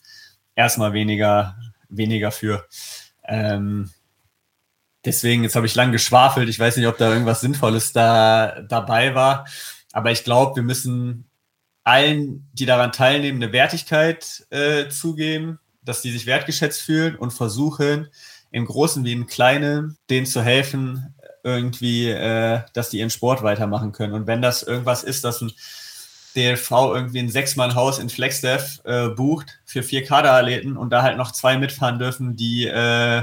erstmal 0.54 0.92
weniger, 0.92 1.56
weniger 1.88 2.30
für. 2.30 2.66
Ähm, 3.26 3.90
deswegen, 5.04 5.42
jetzt 5.42 5.56
habe 5.56 5.66
ich 5.66 5.74
lang 5.74 5.92
geschwafelt. 5.92 6.48
Ich 6.48 6.58
weiß 6.58 6.76
nicht, 6.76 6.86
ob 6.86 6.98
da 6.98 7.10
irgendwas 7.10 7.40
Sinnvolles 7.40 7.92
da 7.92 8.62
dabei 8.62 9.14
war. 9.14 9.46
Aber 9.92 10.10
ich 10.10 10.24
glaube, 10.24 10.56
wir 10.56 10.62
müssen 10.62 11.28
allen, 11.84 12.48
die 12.54 12.66
daran 12.66 12.92
teilnehmen, 12.92 13.42
eine 13.42 13.52
Wertigkeit 13.52 14.46
äh, 14.50 14.88
zugeben, 14.88 15.60
dass 15.82 16.00
die 16.00 16.10
sich 16.10 16.26
wertgeschätzt 16.26 16.80
fühlen 16.80 17.16
und 17.16 17.32
versuchen, 17.32 18.08
im 18.50 18.64
Großen 18.64 19.04
wie 19.04 19.12
im 19.12 19.26
Kleinen, 19.26 19.98
denen 20.08 20.26
zu 20.26 20.40
helfen, 20.40 21.13
irgendwie, 21.44 22.08
äh, 22.10 22.60
dass 22.72 22.90
die 22.90 22.98
ihren 22.98 23.10
Sport 23.10 23.42
weitermachen 23.42 23.92
können. 23.92 24.12
Und 24.14 24.26
wenn 24.26 24.42
das 24.42 24.62
irgendwas 24.62 25.04
ist, 25.04 25.24
dass 25.24 25.40
ein 25.40 25.52
DLV 26.34 26.70
irgendwie 26.70 27.20
ein 27.20 27.28
Sechsmann-Haus 27.28 28.00
in 28.00 28.08
Flexdev 28.08 28.80
äh, 28.84 29.08
bucht 29.08 29.60
für 29.64 29.84
vier 29.84 30.04
Kaderathleten 30.04 30.76
und 30.76 30.90
da 30.90 31.02
halt 31.02 31.16
noch 31.16 31.30
zwei 31.30 31.56
mitfahren 31.56 32.00
dürfen, 32.00 32.34
die 32.34 32.66
äh, 32.66 33.22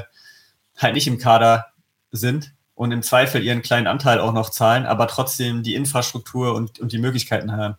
halt 0.77 0.93
nicht 0.93 1.07
im 1.07 1.17
Kader 1.17 1.67
sind 2.11 2.53
und 2.75 2.91
im 2.93 3.03
Zweifel 3.03 3.43
ihren 3.43 3.61
kleinen 3.61 3.87
Anteil 3.87 4.19
auch 4.19 4.33
noch 4.33 4.49
zahlen, 4.49 4.85
aber 4.85 5.07
trotzdem 5.07 5.63
die 5.63 5.75
Infrastruktur 5.75 6.55
und, 6.55 6.79
und 6.79 6.93
die 6.93 6.99
Möglichkeiten 6.99 7.51
haben 7.51 7.75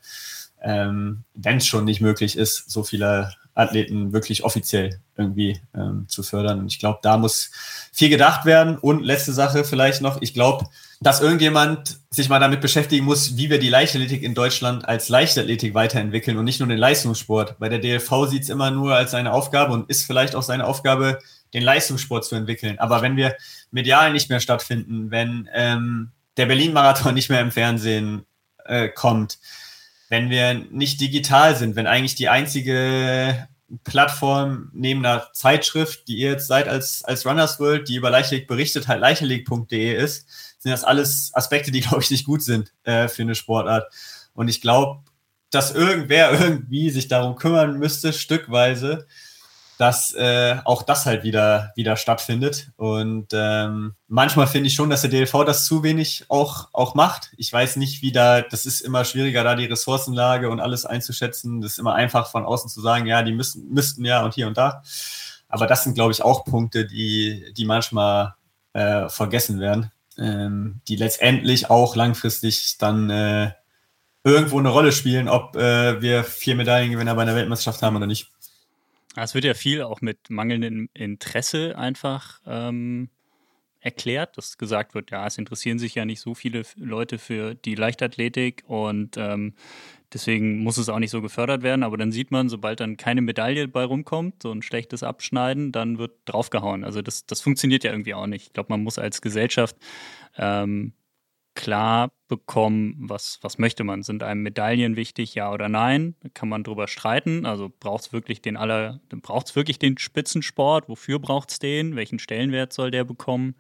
ähm, 0.62 1.24
wenn 1.34 1.58
es 1.58 1.66
schon 1.66 1.84
nicht 1.84 2.00
möglich 2.00 2.36
ist, 2.38 2.70
so 2.70 2.84
viele 2.84 3.32
Athleten 3.54 4.12
wirklich 4.12 4.44
offiziell 4.44 5.00
irgendwie 5.16 5.60
ähm, 5.74 6.06
zu 6.08 6.22
fördern. 6.22 6.60
Und 6.60 6.66
ich 6.68 6.78
glaube, 6.78 7.00
da 7.02 7.18
muss 7.18 7.50
viel 7.92 8.08
gedacht 8.08 8.46
werden. 8.46 8.78
Und 8.78 9.02
letzte 9.02 9.32
Sache 9.32 9.64
vielleicht 9.64 10.00
noch, 10.00 10.22
ich 10.22 10.32
glaube, 10.32 10.66
dass 11.00 11.20
irgendjemand 11.20 11.98
sich 12.10 12.28
mal 12.28 12.38
damit 12.38 12.60
beschäftigen 12.60 13.04
muss, 13.04 13.36
wie 13.36 13.50
wir 13.50 13.58
die 13.58 13.68
Leichtathletik 13.68 14.22
in 14.22 14.34
Deutschland 14.34 14.88
als 14.88 15.08
Leichtathletik 15.08 15.74
weiterentwickeln 15.74 16.38
und 16.38 16.44
nicht 16.44 16.60
nur 16.60 16.68
den 16.68 16.78
Leistungssport. 16.78 17.58
Bei 17.58 17.68
der 17.68 17.78
DLV 17.78 18.28
sieht 18.28 18.44
es 18.44 18.48
immer 18.48 18.70
nur 18.70 18.94
als 18.94 19.10
seine 19.10 19.32
Aufgabe 19.32 19.72
und 19.72 19.90
ist 19.90 20.04
vielleicht 20.04 20.34
auch 20.34 20.42
seine 20.42 20.66
Aufgabe, 20.66 21.18
den 21.52 21.62
Leistungssport 21.62 22.24
zu 22.24 22.34
entwickeln. 22.34 22.78
Aber 22.78 23.02
wenn 23.02 23.16
wir 23.16 23.36
medial 23.70 24.12
nicht 24.12 24.30
mehr 24.30 24.40
stattfinden, 24.40 25.10
wenn 25.10 25.48
ähm, 25.52 26.10
der 26.36 26.46
Berlin-Marathon 26.46 27.14
nicht 27.14 27.28
mehr 27.28 27.40
im 27.40 27.50
Fernsehen 27.50 28.24
äh, 28.64 28.88
kommt, 28.88 29.38
wenn 30.12 30.28
wir 30.28 30.52
nicht 30.52 31.00
digital 31.00 31.56
sind, 31.56 31.74
wenn 31.74 31.86
eigentlich 31.86 32.14
die 32.16 32.28
einzige 32.28 33.48
Plattform 33.82 34.68
neben 34.74 35.06
einer 35.06 35.32
Zeitschrift, 35.32 36.06
die 36.06 36.18
ihr 36.18 36.32
jetzt 36.32 36.48
seid 36.48 36.68
als, 36.68 37.02
als 37.02 37.24
Runners 37.24 37.58
World, 37.58 37.88
die 37.88 37.94
über 37.94 38.10
Leichtathletik 38.10 38.46
berichtet, 38.46 38.88
halt 38.88 39.00
leichtathletik.de 39.00 39.94
ist, 39.96 40.26
sind 40.58 40.70
das 40.70 40.84
alles 40.84 41.30
Aspekte, 41.32 41.70
die, 41.70 41.80
glaube 41.88 42.02
ich, 42.02 42.10
nicht 42.10 42.26
gut 42.26 42.42
sind 42.42 42.74
äh, 42.84 43.08
für 43.08 43.22
eine 43.22 43.34
Sportart. 43.34 43.90
Und 44.34 44.48
ich 44.48 44.60
glaube, 44.60 45.00
dass 45.48 45.74
irgendwer 45.74 46.38
irgendwie 46.38 46.90
sich 46.90 47.08
darum 47.08 47.36
kümmern 47.36 47.78
müsste, 47.78 48.12
stückweise, 48.12 49.06
dass 49.78 50.12
äh, 50.12 50.56
auch 50.64 50.82
das 50.82 51.06
halt 51.06 51.24
wieder, 51.24 51.72
wieder 51.74 51.96
stattfindet. 51.96 52.70
Und 52.76 53.28
ähm, 53.32 53.94
manchmal 54.08 54.46
finde 54.46 54.68
ich 54.68 54.74
schon, 54.74 54.90
dass 54.90 55.00
der 55.02 55.10
DLV 55.10 55.44
das 55.44 55.64
zu 55.64 55.82
wenig 55.82 56.24
auch, 56.28 56.68
auch 56.72 56.94
macht. 56.94 57.32
Ich 57.36 57.52
weiß 57.52 57.76
nicht, 57.76 58.02
wie 58.02 58.12
da, 58.12 58.42
das 58.42 58.66
ist 58.66 58.80
immer 58.80 59.04
schwieriger, 59.04 59.42
da 59.44 59.54
die 59.54 59.64
Ressourcenlage 59.64 60.50
und 60.50 60.60
alles 60.60 60.86
einzuschätzen. 60.86 61.60
Das 61.60 61.72
ist 61.72 61.78
immer 61.78 61.94
einfach 61.94 62.30
von 62.30 62.44
außen 62.44 62.70
zu 62.70 62.80
sagen, 62.80 63.06
ja, 63.06 63.22
die 63.22 63.32
müssen, 63.32 63.68
müssten 63.72 64.04
ja 64.04 64.24
und 64.24 64.34
hier 64.34 64.46
und 64.46 64.56
da. 64.56 64.82
Aber 65.48 65.66
das 65.66 65.84
sind, 65.84 65.94
glaube 65.94 66.12
ich, 66.12 66.22
auch 66.22 66.44
Punkte, 66.44 66.86
die, 66.86 67.52
die 67.56 67.64
manchmal 67.64 68.34
äh, 68.72 69.08
vergessen 69.08 69.60
werden, 69.60 69.90
ähm, 70.18 70.80
die 70.88 70.96
letztendlich 70.96 71.70
auch 71.70 71.96
langfristig 71.96 72.78
dann 72.78 73.10
äh, 73.10 73.52
irgendwo 74.24 74.58
eine 74.58 74.68
Rolle 74.68 74.92
spielen, 74.92 75.28
ob 75.28 75.56
äh, 75.56 76.00
wir 76.00 76.24
vier 76.24 76.54
Medaillengewinner 76.54 77.14
bei 77.14 77.22
einer 77.22 77.34
Weltmeisterschaft 77.34 77.82
haben 77.82 77.96
oder 77.96 78.06
nicht. 78.06 78.30
Es 79.16 79.34
wird 79.34 79.44
ja 79.44 79.54
viel 79.54 79.82
auch 79.82 80.00
mit 80.00 80.30
mangelndem 80.30 80.88
Interesse 80.94 81.76
einfach 81.76 82.40
ähm, 82.46 83.10
erklärt, 83.80 84.38
dass 84.38 84.58
gesagt 84.58 84.94
wird, 84.94 85.10
ja, 85.10 85.26
es 85.26 85.38
interessieren 85.38 85.78
sich 85.78 85.94
ja 85.94 86.04
nicht 86.04 86.20
so 86.20 86.34
viele 86.34 86.62
Leute 86.76 87.18
für 87.18 87.54
die 87.54 87.74
Leichtathletik 87.74 88.62
und 88.66 89.16
ähm, 89.16 89.54
deswegen 90.12 90.62
muss 90.62 90.78
es 90.78 90.88
auch 90.88 90.98
nicht 90.98 91.10
so 91.10 91.20
gefördert 91.20 91.62
werden. 91.62 91.82
Aber 91.82 91.96
dann 91.96 92.12
sieht 92.12 92.30
man, 92.30 92.48
sobald 92.48 92.80
dann 92.80 92.96
keine 92.96 93.22
Medaille 93.22 93.68
bei 93.68 93.84
rumkommt, 93.84 94.42
so 94.42 94.52
ein 94.52 94.62
schlechtes 94.62 95.02
Abschneiden, 95.02 95.72
dann 95.72 95.98
wird 95.98 96.12
draufgehauen. 96.24 96.84
Also 96.84 97.02
das, 97.02 97.26
das 97.26 97.40
funktioniert 97.40 97.84
ja 97.84 97.90
irgendwie 97.90 98.14
auch 98.14 98.26
nicht. 98.26 98.46
Ich 98.46 98.52
glaube, 98.52 98.72
man 98.72 98.82
muss 98.82 98.98
als 98.98 99.20
Gesellschaft 99.20 99.76
ähm, 100.36 100.92
klar 101.54 102.12
bekommen, 102.28 102.96
was, 102.98 103.38
was 103.42 103.58
möchte 103.58 103.84
man. 103.84 104.02
Sind 104.02 104.22
einem 104.22 104.42
Medaillen 104.42 104.96
wichtig, 104.96 105.34
ja 105.34 105.52
oder 105.52 105.68
nein? 105.68 106.14
Kann 106.34 106.48
man 106.48 106.64
drüber 106.64 106.88
streiten. 106.88 107.46
Also 107.46 107.70
braucht 107.80 108.04
es 108.04 108.12
wirklich 108.12 108.40
den 108.40 108.56
aller, 108.56 109.00
braucht 109.10 109.54
wirklich 109.54 109.78
den 109.78 109.98
Spitzensport? 109.98 110.88
Wofür 110.88 111.18
braucht 111.18 111.50
es 111.50 111.58
den? 111.58 111.96
Welchen 111.96 112.18
Stellenwert 112.18 112.72
soll 112.72 112.90
der 112.90 113.04
bekommen? 113.04 113.54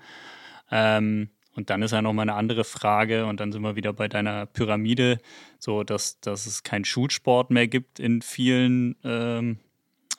Ähm, 0.70 1.30
und 1.54 1.68
dann 1.68 1.82
ist 1.82 1.90
ja 1.90 2.00
nochmal 2.00 2.28
eine 2.28 2.34
andere 2.34 2.64
Frage, 2.64 3.26
und 3.26 3.40
dann 3.40 3.52
sind 3.52 3.62
wir 3.62 3.76
wieder 3.76 3.92
bei 3.92 4.08
deiner 4.08 4.46
Pyramide, 4.46 5.18
so 5.58 5.84
dass, 5.84 6.18
dass 6.20 6.46
es 6.46 6.62
keinen 6.62 6.86
Schulsport 6.86 7.50
mehr 7.50 7.68
gibt 7.68 8.00
in 8.00 8.22
vielen 8.22 8.96
ähm, 9.04 9.58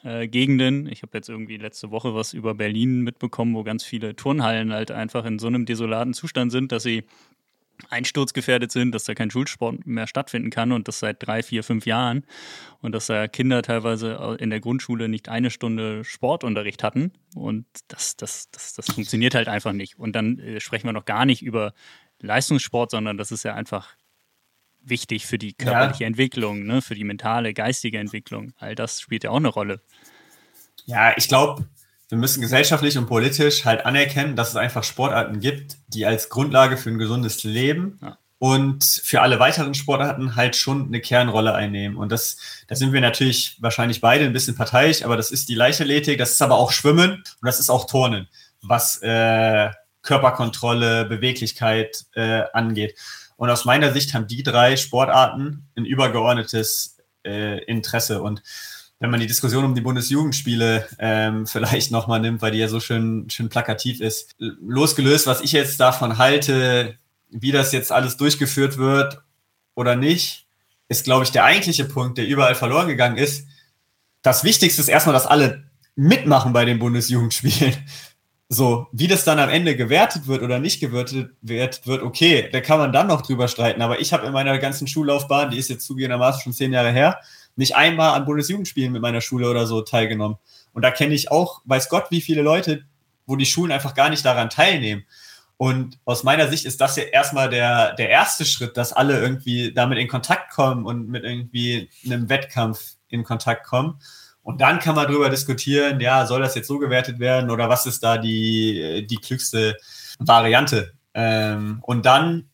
äh, 0.03 0.27
Gegenden. 0.27 0.87
Ich 0.87 1.01
habe 1.01 1.17
jetzt 1.17 1.29
irgendwie 1.29 1.57
letzte 1.57 1.89
Woche 1.89 2.13
was 2.13 2.33
über 2.33 2.53
Berlin 2.53 3.01
mitbekommen, 3.01 3.55
wo 3.55 3.63
ganz 3.63 3.83
viele 3.83 4.15
Turnhallen 4.15 4.71
halt 4.73 4.91
einfach 4.91 5.25
in 5.25 5.39
so 5.39 5.47
einem 5.47 5.65
desolaten 5.65 6.13
Zustand 6.13 6.51
sind, 6.51 6.71
dass 6.71 6.83
sie 6.83 7.03
einsturzgefährdet 7.89 8.71
sind, 8.71 8.93
dass 8.93 9.03
da 9.03 9.13
kein 9.13 9.31
Schulsport 9.31 9.85
mehr 9.85 10.07
stattfinden 10.07 10.49
kann 10.49 10.71
und 10.71 10.87
das 10.87 10.99
seit 10.99 11.25
drei, 11.25 11.43
vier, 11.43 11.63
fünf 11.63 11.85
Jahren 11.85 12.25
und 12.81 12.93
dass 12.93 13.07
da 13.07 13.27
Kinder 13.27 13.61
teilweise 13.61 14.37
in 14.39 14.49
der 14.49 14.59
Grundschule 14.59 15.09
nicht 15.09 15.29
eine 15.29 15.49
Stunde 15.49 16.03
Sportunterricht 16.03 16.83
hatten 16.83 17.11
und 17.35 17.65
das, 17.87 18.15
das, 18.15 18.49
das, 18.51 18.73
das 18.73 18.85
funktioniert 18.87 19.35
halt 19.35 19.47
einfach 19.47 19.73
nicht. 19.73 19.97
Und 19.97 20.15
dann 20.15 20.39
äh, 20.39 20.59
sprechen 20.59 20.87
wir 20.87 20.93
noch 20.93 21.05
gar 21.05 21.25
nicht 21.25 21.41
über 21.41 21.73
Leistungssport, 22.19 22.91
sondern 22.91 23.17
das 23.17 23.31
ist 23.31 23.43
ja 23.43 23.53
einfach 23.53 23.95
wichtig 24.81 25.25
für 25.25 25.37
die 25.37 25.53
körperliche 25.53 26.03
ja. 26.03 26.07
Entwicklung, 26.07 26.65
ne, 26.65 26.81
für 26.81 26.95
die 26.95 27.03
mentale, 27.03 27.53
geistige 27.53 27.99
Entwicklung. 27.99 28.53
All 28.57 28.75
das 28.75 29.01
spielt 29.01 29.23
ja 29.23 29.31
auch 29.31 29.37
eine 29.37 29.47
Rolle. 29.49 29.81
Ja, 30.85 31.13
ich 31.15 31.27
glaube, 31.27 31.67
wir 32.13 32.19
müssen 32.19 32.41
gesellschaftlich 32.41 32.95
und 32.99 33.07
politisch 33.07 33.65
halt 33.65 33.87
anerkennen, 33.87 34.35
dass 34.35 34.49
es 34.49 34.55
einfach 34.55 34.83
Sportarten 34.83 35.39
gibt, 35.39 35.77
die 35.87 36.05
als 36.05 36.29
Grundlage 36.29 36.77
für 36.77 36.91
ein 36.91 36.99
gesundes 36.99 37.43
Leben 37.43 37.97
ja. 38.03 38.19
und 38.37 38.83
für 38.83 39.21
alle 39.21 39.39
weiteren 39.39 39.73
Sportarten 39.73 40.35
halt 40.35 40.55
schon 40.55 40.85
eine 40.85 41.01
Kernrolle 41.01 41.55
einnehmen. 41.55 41.97
Und 41.97 42.11
das, 42.11 42.37
da 42.67 42.75
sind 42.75 42.93
wir 42.93 43.01
natürlich 43.01 43.57
wahrscheinlich 43.61 43.99
beide 43.99 44.25
ein 44.25 44.33
bisschen 44.33 44.55
parteiisch, 44.55 45.03
aber 45.03 45.17
das 45.17 45.31
ist 45.31 45.49
die 45.49 45.55
Leichtathletik, 45.55 46.19
das 46.19 46.33
ist 46.33 46.41
aber 46.43 46.53
auch 46.53 46.71
Schwimmen 46.71 47.13
und 47.13 47.47
das 47.47 47.59
ist 47.59 47.71
auch 47.71 47.87
Turnen, 47.87 48.27
was 48.61 49.01
äh, 49.01 49.71
Körperkontrolle, 50.03 51.05
Beweglichkeit 51.05 52.05
äh, 52.13 52.43
angeht. 52.53 52.93
Und 53.37 53.49
aus 53.49 53.65
meiner 53.65 53.91
Sicht 53.91 54.13
haben 54.13 54.27
die 54.27 54.43
drei 54.43 54.77
Sportarten 54.77 55.67
ein 55.75 55.85
übergeordnetes 55.85 56.97
äh, 57.25 57.63
Interesse. 57.63 58.21
Und 58.21 58.43
wenn 59.03 59.11
man 59.11 59.19
die 59.19 59.27
Diskussion 59.27 59.65
um 59.65 59.75
die 59.75 59.81
Bundesjugendspiele 59.81 60.87
ähm, 60.97 61.45
vielleicht 61.47 61.91
nochmal 61.91 62.21
nimmt, 62.21 62.41
weil 62.41 62.51
die 62.51 62.59
ja 62.59 62.69
so 62.69 62.79
schön, 62.79 63.29
schön 63.29 63.49
plakativ 63.49 63.99
ist. 63.99 64.33
Losgelöst, 64.37 65.27
was 65.27 65.41
ich 65.41 65.51
jetzt 65.51 65.77
davon 65.81 66.17
halte, 66.17 66.97
wie 67.29 67.51
das 67.51 67.73
jetzt 67.73 67.91
alles 67.91 68.15
durchgeführt 68.15 68.77
wird 68.77 69.21
oder 69.75 69.97
nicht, 69.97 70.47
ist, 70.87 71.03
glaube 71.03 71.25
ich, 71.25 71.31
der 71.31 71.43
eigentliche 71.43 71.83
Punkt, 71.83 72.17
der 72.17 72.27
überall 72.27 72.55
verloren 72.55 72.87
gegangen 72.87 73.17
ist. 73.17 73.45
Das 74.21 74.45
Wichtigste 74.45 74.81
ist 74.81 74.87
erstmal, 74.87 75.13
dass 75.13 75.27
alle 75.27 75.65
mitmachen 75.97 76.53
bei 76.53 76.63
den 76.63 76.79
Bundesjugendspielen. 76.79 77.75
So, 78.49 78.87
wie 78.91 79.07
das 79.07 79.23
dann 79.23 79.39
am 79.39 79.49
Ende 79.49 79.75
gewertet 79.75 80.27
wird 80.27 80.43
oder 80.43 80.59
nicht 80.59 80.79
gewertet 80.79 81.31
wird, 81.41 82.03
okay, 82.03 82.49
da 82.51 82.61
kann 82.61 82.77
man 82.77 82.91
dann 82.91 83.07
noch 83.07 83.23
drüber 83.23 83.47
streiten. 83.47 83.81
Aber 83.81 83.99
ich 83.99 84.13
habe 84.13 84.27
in 84.27 84.33
meiner 84.33 84.59
ganzen 84.59 84.85
Schullaufbahn, 84.85 85.49
die 85.49 85.57
ist 85.57 85.69
jetzt 85.69 85.87
zugegebenermaßen 85.87 86.41
schon 86.41 86.53
zehn 86.53 86.71
Jahre 86.71 86.91
her, 86.91 87.19
nicht 87.55 87.75
einmal 87.75 88.15
an 88.15 88.25
Bundesjugendspielen 88.25 88.91
mit 88.91 89.01
meiner 89.01 89.21
Schule 89.21 89.49
oder 89.49 89.67
so 89.67 89.81
teilgenommen. 89.81 90.37
Und 90.73 90.81
da 90.81 90.91
kenne 90.91 91.13
ich 91.13 91.31
auch, 91.31 91.61
weiß 91.65 91.89
Gott, 91.89 92.05
wie 92.09 92.21
viele 92.21 92.41
Leute, 92.41 92.83
wo 93.25 93.35
die 93.35 93.45
Schulen 93.45 93.71
einfach 93.71 93.93
gar 93.93 94.09
nicht 94.09 94.25
daran 94.25 94.49
teilnehmen. 94.49 95.05
Und 95.57 95.99
aus 96.03 96.23
meiner 96.23 96.47
Sicht 96.47 96.65
ist 96.65 96.81
das 96.81 96.95
ja 96.95 97.03
erstmal 97.03 97.49
der, 97.49 97.93
der 97.93 98.09
erste 98.09 98.43
Schritt, 98.43 98.75
dass 98.75 98.91
alle 98.91 99.19
irgendwie 99.19 99.71
damit 99.71 99.99
in 99.99 100.07
Kontakt 100.07 100.51
kommen 100.51 100.85
und 100.85 101.07
mit 101.07 101.23
irgendwie 101.23 101.89
einem 102.05 102.27
Wettkampf 102.27 102.95
in 103.07 103.23
Kontakt 103.23 103.65
kommen. 103.65 103.99
Und 104.41 104.59
dann 104.59 104.79
kann 104.79 104.95
man 104.95 105.07
darüber 105.07 105.29
diskutieren, 105.29 106.01
ja, 106.01 106.25
soll 106.25 106.41
das 106.41 106.55
jetzt 106.55 106.67
so 106.67 106.79
gewertet 106.79 107.19
werden 107.19 107.49
oder 107.49 107.69
was 107.69 107.85
ist 107.85 108.03
da 108.03 108.17
die, 108.17 109.07
die 109.09 109.17
klügste 109.17 109.77
Variante? 110.19 110.93
Ähm, 111.13 111.79
und 111.81 112.05
dann 112.05 112.49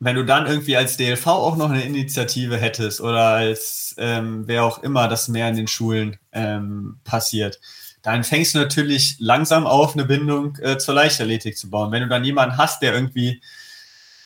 wenn 0.00 0.16
du 0.16 0.24
dann 0.24 0.46
irgendwie 0.46 0.76
als 0.76 0.96
DLV 0.96 1.26
auch 1.26 1.56
noch 1.56 1.70
eine 1.70 1.82
Initiative 1.82 2.56
hättest 2.56 3.00
oder 3.00 3.24
als 3.24 3.94
ähm, 3.98 4.46
wer 4.46 4.64
auch 4.64 4.82
immer 4.82 5.08
das 5.08 5.28
mehr 5.28 5.48
in 5.48 5.56
den 5.56 5.66
Schulen 5.66 6.18
ähm, 6.32 7.00
passiert, 7.04 7.60
dann 8.02 8.22
fängst 8.22 8.54
du 8.54 8.58
natürlich 8.58 9.16
langsam 9.18 9.66
auf, 9.66 9.94
eine 9.94 10.04
Bindung 10.04 10.56
äh, 10.58 10.78
zur 10.78 10.94
Leichtathletik 10.94 11.58
zu 11.58 11.68
bauen. 11.68 11.90
Wenn 11.90 12.02
du 12.02 12.08
dann 12.08 12.24
jemanden 12.24 12.56
hast, 12.56 12.80
der 12.80 12.94
irgendwie 12.94 13.42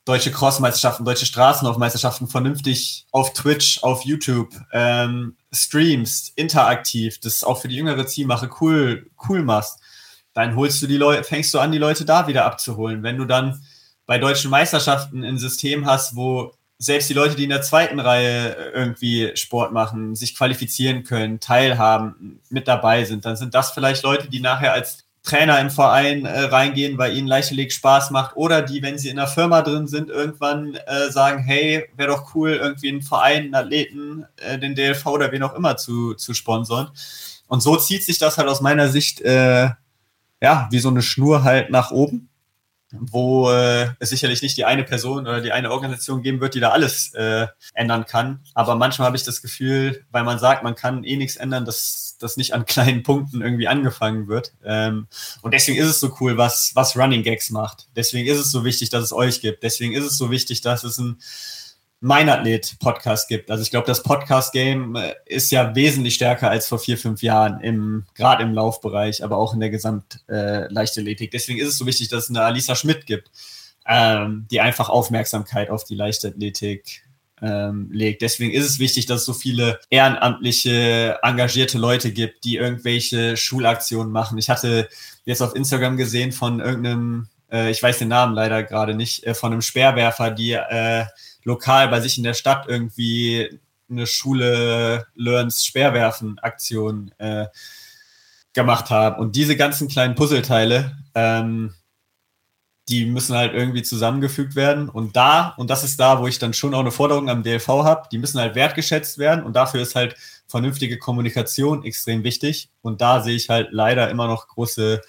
deutsche 0.04 0.30
Crossmeisterschaften, 0.30 1.06
deutsche 1.06 1.26
Straßenlaufmeisterschaften 1.26 2.28
vernünftig 2.28 3.06
auf 3.12 3.32
Twitch, 3.32 3.82
auf 3.82 4.04
YouTube 4.04 4.54
ähm, 4.72 5.36
streamst, 5.52 6.32
interaktiv, 6.36 7.18
das 7.20 7.44
auch 7.44 7.60
für 7.60 7.68
die 7.68 7.76
jüngere 7.76 8.06
Zielmache 8.06 8.50
cool, 8.60 9.10
cool 9.28 9.42
machst, 9.42 9.78
dann 10.34 10.56
holst 10.56 10.82
du 10.82 10.86
die 10.86 10.96
Leute, 10.96 11.24
fängst 11.24 11.54
du 11.54 11.58
an, 11.58 11.72
die 11.72 11.78
Leute 11.78 12.04
da 12.04 12.26
wieder 12.26 12.44
abzuholen. 12.44 13.02
Wenn 13.02 13.16
du 13.16 13.24
dann 13.24 13.62
bei 14.06 14.18
deutschen 14.18 14.50
Meisterschaften 14.50 15.24
ein 15.24 15.38
System 15.38 15.86
hast, 15.86 16.16
wo 16.16 16.52
selbst 16.78 17.08
die 17.08 17.14
Leute, 17.14 17.36
die 17.36 17.44
in 17.44 17.50
der 17.50 17.62
zweiten 17.62 18.00
Reihe 18.00 18.72
irgendwie 18.74 19.30
Sport 19.36 19.72
machen, 19.72 20.16
sich 20.16 20.36
qualifizieren 20.36 21.04
können, 21.04 21.38
teilhaben, 21.38 22.40
mit 22.50 22.66
dabei 22.66 23.04
sind, 23.04 23.24
dann 23.24 23.36
sind 23.36 23.54
das 23.54 23.70
vielleicht 23.70 24.02
Leute, 24.02 24.28
die 24.28 24.40
nachher 24.40 24.72
als 24.72 25.04
Trainer 25.22 25.60
im 25.60 25.70
Verein 25.70 26.24
äh, 26.24 26.40
reingehen, 26.40 26.98
weil 26.98 27.16
ihnen 27.16 27.28
Leichtathletik 27.28 27.72
Spaß 27.72 28.10
macht 28.10 28.36
oder 28.36 28.60
die, 28.60 28.82
wenn 28.82 28.98
sie 28.98 29.08
in 29.08 29.16
der 29.16 29.28
Firma 29.28 29.62
drin 29.62 29.86
sind, 29.86 30.10
irgendwann 30.10 30.74
äh, 30.74 31.10
sagen, 31.12 31.40
hey, 31.44 31.88
wäre 31.96 32.10
doch 32.10 32.34
cool, 32.34 32.50
irgendwie 32.60 32.88
einen 32.88 33.02
Verein, 33.02 33.44
einen 33.44 33.54
Athleten, 33.54 34.26
äh, 34.38 34.58
den 34.58 34.74
DLV 34.74 35.06
oder 35.06 35.30
wen 35.30 35.44
auch 35.44 35.54
immer 35.54 35.76
zu, 35.76 36.14
zu 36.14 36.34
sponsoren. 36.34 36.88
Und 37.46 37.60
so 37.60 37.76
zieht 37.76 38.02
sich 38.02 38.18
das 38.18 38.36
halt 38.36 38.48
aus 38.48 38.60
meiner 38.60 38.88
Sicht, 38.88 39.20
äh, 39.20 39.70
ja, 40.40 40.68
wie 40.72 40.80
so 40.80 40.88
eine 40.88 41.02
Schnur 41.02 41.44
halt 41.44 41.70
nach 41.70 41.92
oben 41.92 42.28
wo 42.92 43.50
äh, 43.50 43.88
es 43.98 44.10
sicherlich 44.10 44.42
nicht 44.42 44.56
die 44.56 44.64
eine 44.64 44.84
Person 44.84 45.26
oder 45.26 45.40
die 45.40 45.52
eine 45.52 45.70
Organisation 45.70 46.22
geben 46.22 46.40
wird, 46.40 46.54
die 46.54 46.60
da 46.60 46.70
alles 46.70 47.14
äh, 47.14 47.46
ändern 47.74 48.06
kann. 48.06 48.40
Aber 48.54 48.74
manchmal 48.74 49.06
habe 49.06 49.16
ich 49.16 49.22
das 49.22 49.40
Gefühl, 49.40 50.04
weil 50.10 50.24
man 50.24 50.38
sagt, 50.38 50.62
man 50.62 50.74
kann 50.74 51.02
eh 51.04 51.16
nichts 51.16 51.36
ändern, 51.36 51.64
dass 51.64 52.16
das 52.18 52.36
nicht 52.36 52.54
an 52.54 52.66
kleinen 52.66 53.02
Punkten 53.02 53.40
irgendwie 53.40 53.68
angefangen 53.68 54.28
wird. 54.28 54.52
Ähm, 54.64 55.06
und 55.40 55.54
deswegen 55.54 55.78
ist 55.78 55.88
es 55.88 56.00
so 56.00 56.14
cool, 56.20 56.36
was, 56.36 56.72
was 56.74 56.96
Running 56.96 57.22
Gags 57.22 57.50
macht. 57.50 57.88
Deswegen 57.96 58.28
ist 58.28 58.38
es 58.38 58.50
so 58.50 58.64
wichtig, 58.64 58.90
dass 58.90 59.04
es 59.04 59.12
euch 59.12 59.40
gibt. 59.40 59.62
Deswegen 59.62 59.94
ist 59.94 60.04
es 60.04 60.18
so 60.18 60.30
wichtig, 60.30 60.60
dass 60.60 60.84
es 60.84 60.98
ein 60.98 61.18
mein 62.02 62.28
Athlet-Podcast 62.28 63.28
gibt. 63.28 63.48
Also 63.48 63.62
ich 63.62 63.70
glaube, 63.70 63.86
das 63.86 64.02
Podcast-Game 64.02 64.96
äh, 64.96 65.14
ist 65.24 65.52
ja 65.52 65.74
wesentlich 65.76 66.14
stärker 66.14 66.50
als 66.50 66.66
vor 66.66 66.80
vier, 66.80 66.98
fünf 66.98 67.22
Jahren, 67.22 67.60
im, 67.60 68.04
gerade 68.14 68.42
im 68.42 68.52
Laufbereich, 68.52 69.22
aber 69.22 69.36
auch 69.36 69.54
in 69.54 69.60
der 69.60 69.70
Gesamtleichtathletik. 69.70 71.28
Äh, 71.28 71.36
Deswegen 71.36 71.60
ist 71.60 71.68
es 71.68 71.78
so 71.78 71.86
wichtig, 71.86 72.08
dass 72.08 72.24
es 72.24 72.30
eine 72.30 72.42
Alisa 72.42 72.74
Schmidt 72.74 73.06
gibt, 73.06 73.30
ähm, 73.86 74.48
die 74.50 74.60
einfach 74.60 74.88
Aufmerksamkeit 74.88 75.70
auf 75.70 75.84
die 75.84 75.94
Leichtathletik 75.94 77.04
ähm, 77.40 77.88
legt. 77.92 78.22
Deswegen 78.22 78.52
ist 78.52 78.66
es 78.66 78.80
wichtig, 78.80 79.06
dass 79.06 79.20
es 79.20 79.26
so 79.26 79.32
viele 79.32 79.78
ehrenamtliche, 79.88 81.20
engagierte 81.22 81.78
Leute 81.78 82.10
gibt, 82.12 82.42
die 82.42 82.56
irgendwelche 82.56 83.36
Schulaktionen 83.36 84.12
machen. 84.12 84.38
Ich 84.38 84.50
hatte 84.50 84.88
jetzt 85.24 85.40
auf 85.40 85.54
Instagram 85.54 85.96
gesehen 85.96 86.32
von 86.32 86.58
irgendeinem, 86.58 87.28
äh, 87.50 87.70
ich 87.70 87.80
weiß 87.80 87.98
den 87.98 88.08
Namen 88.08 88.34
leider 88.34 88.64
gerade 88.64 88.96
nicht, 88.96 89.24
äh, 89.24 89.34
von 89.34 89.52
einem 89.52 89.62
Speerwerfer, 89.62 90.32
die 90.32 90.52
äh, 90.52 91.04
lokal 91.44 91.88
bei 91.88 92.00
sich 92.00 92.18
in 92.18 92.24
der 92.24 92.34
Stadt 92.34 92.66
irgendwie 92.68 93.60
eine 93.90 94.06
Schule 94.06 95.06
Learns 95.14 95.64
Speerwerfen 95.64 96.38
Aktion 96.38 97.12
äh, 97.18 97.46
gemacht 98.52 98.90
haben. 98.90 99.20
Und 99.20 99.36
diese 99.36 99.56
ganzen 99.56 99.88
kleinen 99.88 100.14
Puzzleteile, 100.14 100.96
ähm, 101.14 101.74
die 102.88 103.06
müssen 103.06 103.36
halt 103.36 103.54
irgendwie 103.54 103.82
zusammengefügt 103.82 104.56
werden. 104.56 104.88
Und 104.88 105.16
da, 105.16 105.54
und 105.56 105.70
das 105.70 105.84
ist 105.84 106.00
da, 106.00 106.20
wo 106.20 106.26
ich 106.26 106.38
dann 106.38 106.52
schon 106.52 106.74
auch 106.74 106.80
eine 106.80 106.90
Forderung 106.90 107.30
am 107.30 107.42
DLV 107.42 107.68
habe, 107.68 108.08
die 108.10 108.18
müssen 108.18 108.40
halt 108.40 108.54
wertgeschätzt 108.54 109.18
werden. 109.18 109.44
Und 109.44 109.54
dafür 109.54 109.80
ist 109.80 109.94
halt 109.94 110.16
vernünftige 110.48 110.98
Kommunikation 110.98 111.84
extrem 111.84 112.24
wichtig. 112.24 112.70
Und 112.82 113.00
da 113.00 113.22
sehe 113.22 113.36
ich 113.36 113.48
halt 113.48 113.68
leider 113.70 114.10
immer 114.10 114.26
noch 114.26 114.48
große, 114.48 115.00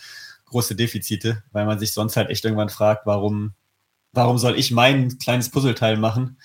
große 0.45 0.75
Defizite, 0.75 1.43
weil 1.51 1.65
man 1.65 1.79
sich 1.79 1.93
sonst 1.93 2.15
halt 2.15 2.29
echt 2.29 2.45
irgendwann 2.45 2.69
fragt, 2.69 3.05
warum 3.05 3.53
warum 4.13 4.37
soll 4.37 4.57
ich 4.57 4.71
mein 4.71 5.17
kleines 5.17 5.49
Puzzleteil 5.49 5.97
machen? 5.97 6.37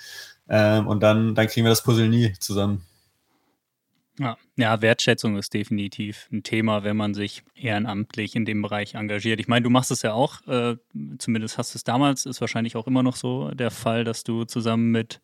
Ähm, 0.48 0.86
und 0.86 1.02
dann, 1.02 1.34
dann 1.34 1.46
kriegen 1.46 1.64
wir 1.64 1.70
das 1.70 1.84
Puzzle 1.84 2.08
nie 2.08 2.32
zusammen. 2.40 2.84
Ja, 4.18 4.36
ja, 4.56 4.82
Wertschätzung 4.82 5.36
ist 5.36 5.54
definitiv 5.54 6.26
ein 6.32 6.42
Thema, 6.42 6.82
wenn 6.82 6.96
man 6.96 7.14
sich 7.14 7.44
ehrenamtlich 7.54 8.34
in 8.34 8.44
dem 8.44 8.62
Bereich 8.62 8.94
engagiert. 8.94 9.38
Ich 9.38 9.46
meine, 9.46 9.62
du 9.62 9.70
machst 9.70 9.92
es 9.92 10.02
ja 10.02 10.12
auch, 10.12 10.44
äh, 10.48 10.76
zumindest 11.18 11.56
hast 11.56 11.74
du 11.74 11.78
es 11.78 11.84
damals, 11.84 12.26
ist 12.26 12.40
wahrscheinlich 12.40 12.74
auch 12.74 12.88
immer 12.88 13.04
noch 13.04 13.14
so 13.14 13.50
der 13.50 13.70
Fall, 13.70 14.02
dass 14.02 14.24
du 14.24 14.44
zusammen 14.44 14.90
mit 14.90 15.20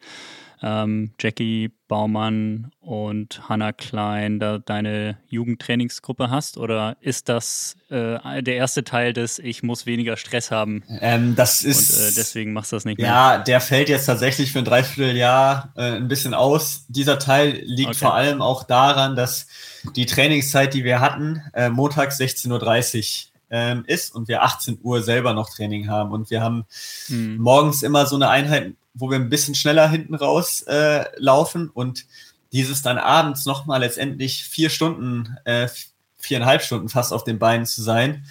ähm, 0.64 1.12
Jackie 1.20 1.70
Baumann 1.88 2.70
und 2.80 3.48
Hannah 3.48 3.72
Klein 3.72 4.40
da 4.40 4.58
deine 4.58 5.18
Jugendtrainingsgruppe 5.28 6.30
hast? 6.30 6.56
Oder 6.56 6.96
ist 7.00 7.28
das 7.28 7.76
äh, 7.90 8.42
der 8.42 8.56
erste 8.56 8.82
Teil 8.82 9.12
des 9.12 9.38
Ich 9.38 9.62
muss 9.62 9.84
weniger 9.84 10.16
Stress 10.16 10.50
haben? 10.50 10.82
Ähm, 11.00 11.36
das 11.36 11.62
ist. 11.62 11.92
Und 11.92 12.08
äh, 12.08 12.14
deswegen 12.16 12.54
machst 12.54 12.72
du 12.72 12.76
das 12.76 12.86
nicht 12.86 12.98
mehr. 12.98 13.06
Ja, 13.06 13.38
der 13.38 13.60
fällt 13.60 13.90
jetzt 13.90 14.06
tatsächlich 14.06 14.52
für 14.52 14.60
ein 14.60 14.64
Dreivierteljahr 14.64 15.72
äh, 15.76 15.96
ein 15.96 16.08
bisschen 16.08 16.32
aus. 16.32 16.86
Dieser 16.88 17.18
Teil 17.18 17.60
liegt 17.64 17.90
okay. 17.90 17.98
vor 17.98 18.14
allem 18.14 18.40
auch 18.40 18.64
daran, 18.64 19.16
dass 19.16 19.46
die 19.94 20.06
Trainingszeit, 20.06 20.72
die 20.72 20.84
wir 20.84 21.00
hatten, 21.00 21.42
äh, 21.52 21.68
montags 21.68 22.18
16.30 22.18 23.26
Uhr 23.26 23.30
ähm, 23.50 23.84
ist 23.86 24.14
und 24.14 24.28
wir 24.28 24.42
18 24.42 24.78
Uhr 24.82 25.02
selber 25.02 25.34
noch 25.34 25.50
Training 25.50 25.88
haben. 25.88 26.10
Und 26.12 26.30
wir 26.30 26.40
haben 26.40 26.64
hm. 27.08 27.36
morgens 27.36 27.82
immer 27.82 28.06
so 28.06 28.16
eine 28.16 28.30
Einheit 28.30 28.72
wo 28.94 29.10
wir 29.10 29.16
ein 29.16 29.28
bisschen 29.28 29.54
schneller 29.54 29.88
hinten 29.88 30.14
raus 30.14 30.62
äh, 30.62 31.04
laufen 31.16 31.68
und 31.68 32.06
dieses 32.52 32.82
dann 32.82 32.98
abends 32.98 33.46
nochmal 33.46 33.80
letztendlich 33.80 34.44
vier 34.44 34.70
Stunden, 34.70 35.36
äh, 35.44 35.68
viereinhalb 36.16 36.62
Stunden 36.62 36.88
fast 36.88 37.12
auf 37.12 37.24
den 37.24 37.38
Beinen 37.38 37.66
zu 37.66 37.82
sein, 37.82 38.24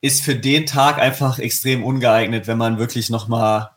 ist 0.00 0.22
für 0.22 0.34
den 0.34 0.66
Tag 0.66 0.98
einfach 0.98 1.38
extrem 1.38 1.84
ungeeignet, 1.84 2.46
wenn 2.46 2.58
man 2.58 2.78
wirklich 2.78 3.10
nochmal 3.10 3.70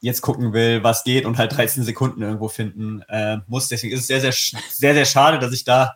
jetzt 0.00 0.20
gucken 0.20 0.52
will, 0.52 0.84
was 0.84 1.04
geht 1.04 1.24
und 1.24 1.38
halt 1.38 1.56
13 1.56 1.82
Sekunden 1.82 2.22
irgendwo 2.22 2.48
finden 2.48 3.02
äh, 3.08 3.38
muss. 3.46 3.68
Deswegen 3.68 3.94
ist 3.94 4.00
es 4.00 4.06
sehr, 4.06 4.20
sehr, 4.20 4.32
sehr, 4.32 4.94
sehr 4.94 5.04
schade, 5.06 5.38
dass 5.38 5.54
ich 5.54 5.64
da 5.64 5.94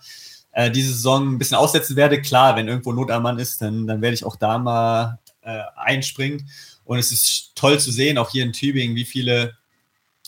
äh, 0.53 0.71
diese 0.71 0.93
Saison 0.93 1.35
ein 1.35 1.39
bisschen 1.39 1.59
aussetzen 1.59 1.95
werde. 1.95 2.23
Klar, 2.23 2.57
wenn 2.57 2.69
irgendwo 2.69 2.93
Not 2.93 3.11
am 3.11 3.23
Mann 3.23 3.39
ist, 3.39 3.61
dann, 3.61 3.87
dann 3.87 4.01
werde 4.01 4.15
ich 4.15 4.25
auch 4.25 4.37
da 4.37 4.59
mal 4.59 5.19
äh, 5.43 5.61
einspringen. 5.77 6.49
Und 6.89 6.97
es 6.97 7.13
ist 7.13 7.53
toll 7.55 7.79
zu 7.79 7.93
sehen, 7.93 8.17
auch 8.17 8.31
hier 8.31 8.43
in 8.43 8.55
Tübingen, 8.55 8.97
wie 8.97 9.05
viele 9.05 9.59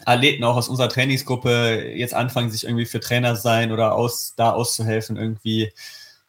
Athleten 0.04 0.44
auch 0.44 0.56
aus 0.56 0.68
unserer 0.68 0.90
Trainingsgruppe 0.90 1.90
jetzt 1.94 2.12
anfangen, 2.12 2.50
sich 2.50 2.64
irgendwie 2.64 2.84
für 2.84 3.00
Trainer 3.00 3.34
sein 3.34 3.72
oder 3.72 3.94
aus, 3.94 4.34
da 4.36 4.50
auszuhelfen, 4.50 5.16
irgendwie 5.16 5.72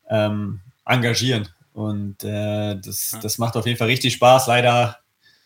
ähm, 0.09 0.61
engagieren. 0.86 1.49
Und 1.73 2.23
äh, 2.23 2.79
das, 2.79 3.17
das 3.21 3.39
macht 3.39 3.57
auf 3.57 3.65
jeden 3.65 3.77
Fall 3.77 3.89
richtig 3.89 4.13
Spaß. 4.13 4.47
Leider 4.47 4.99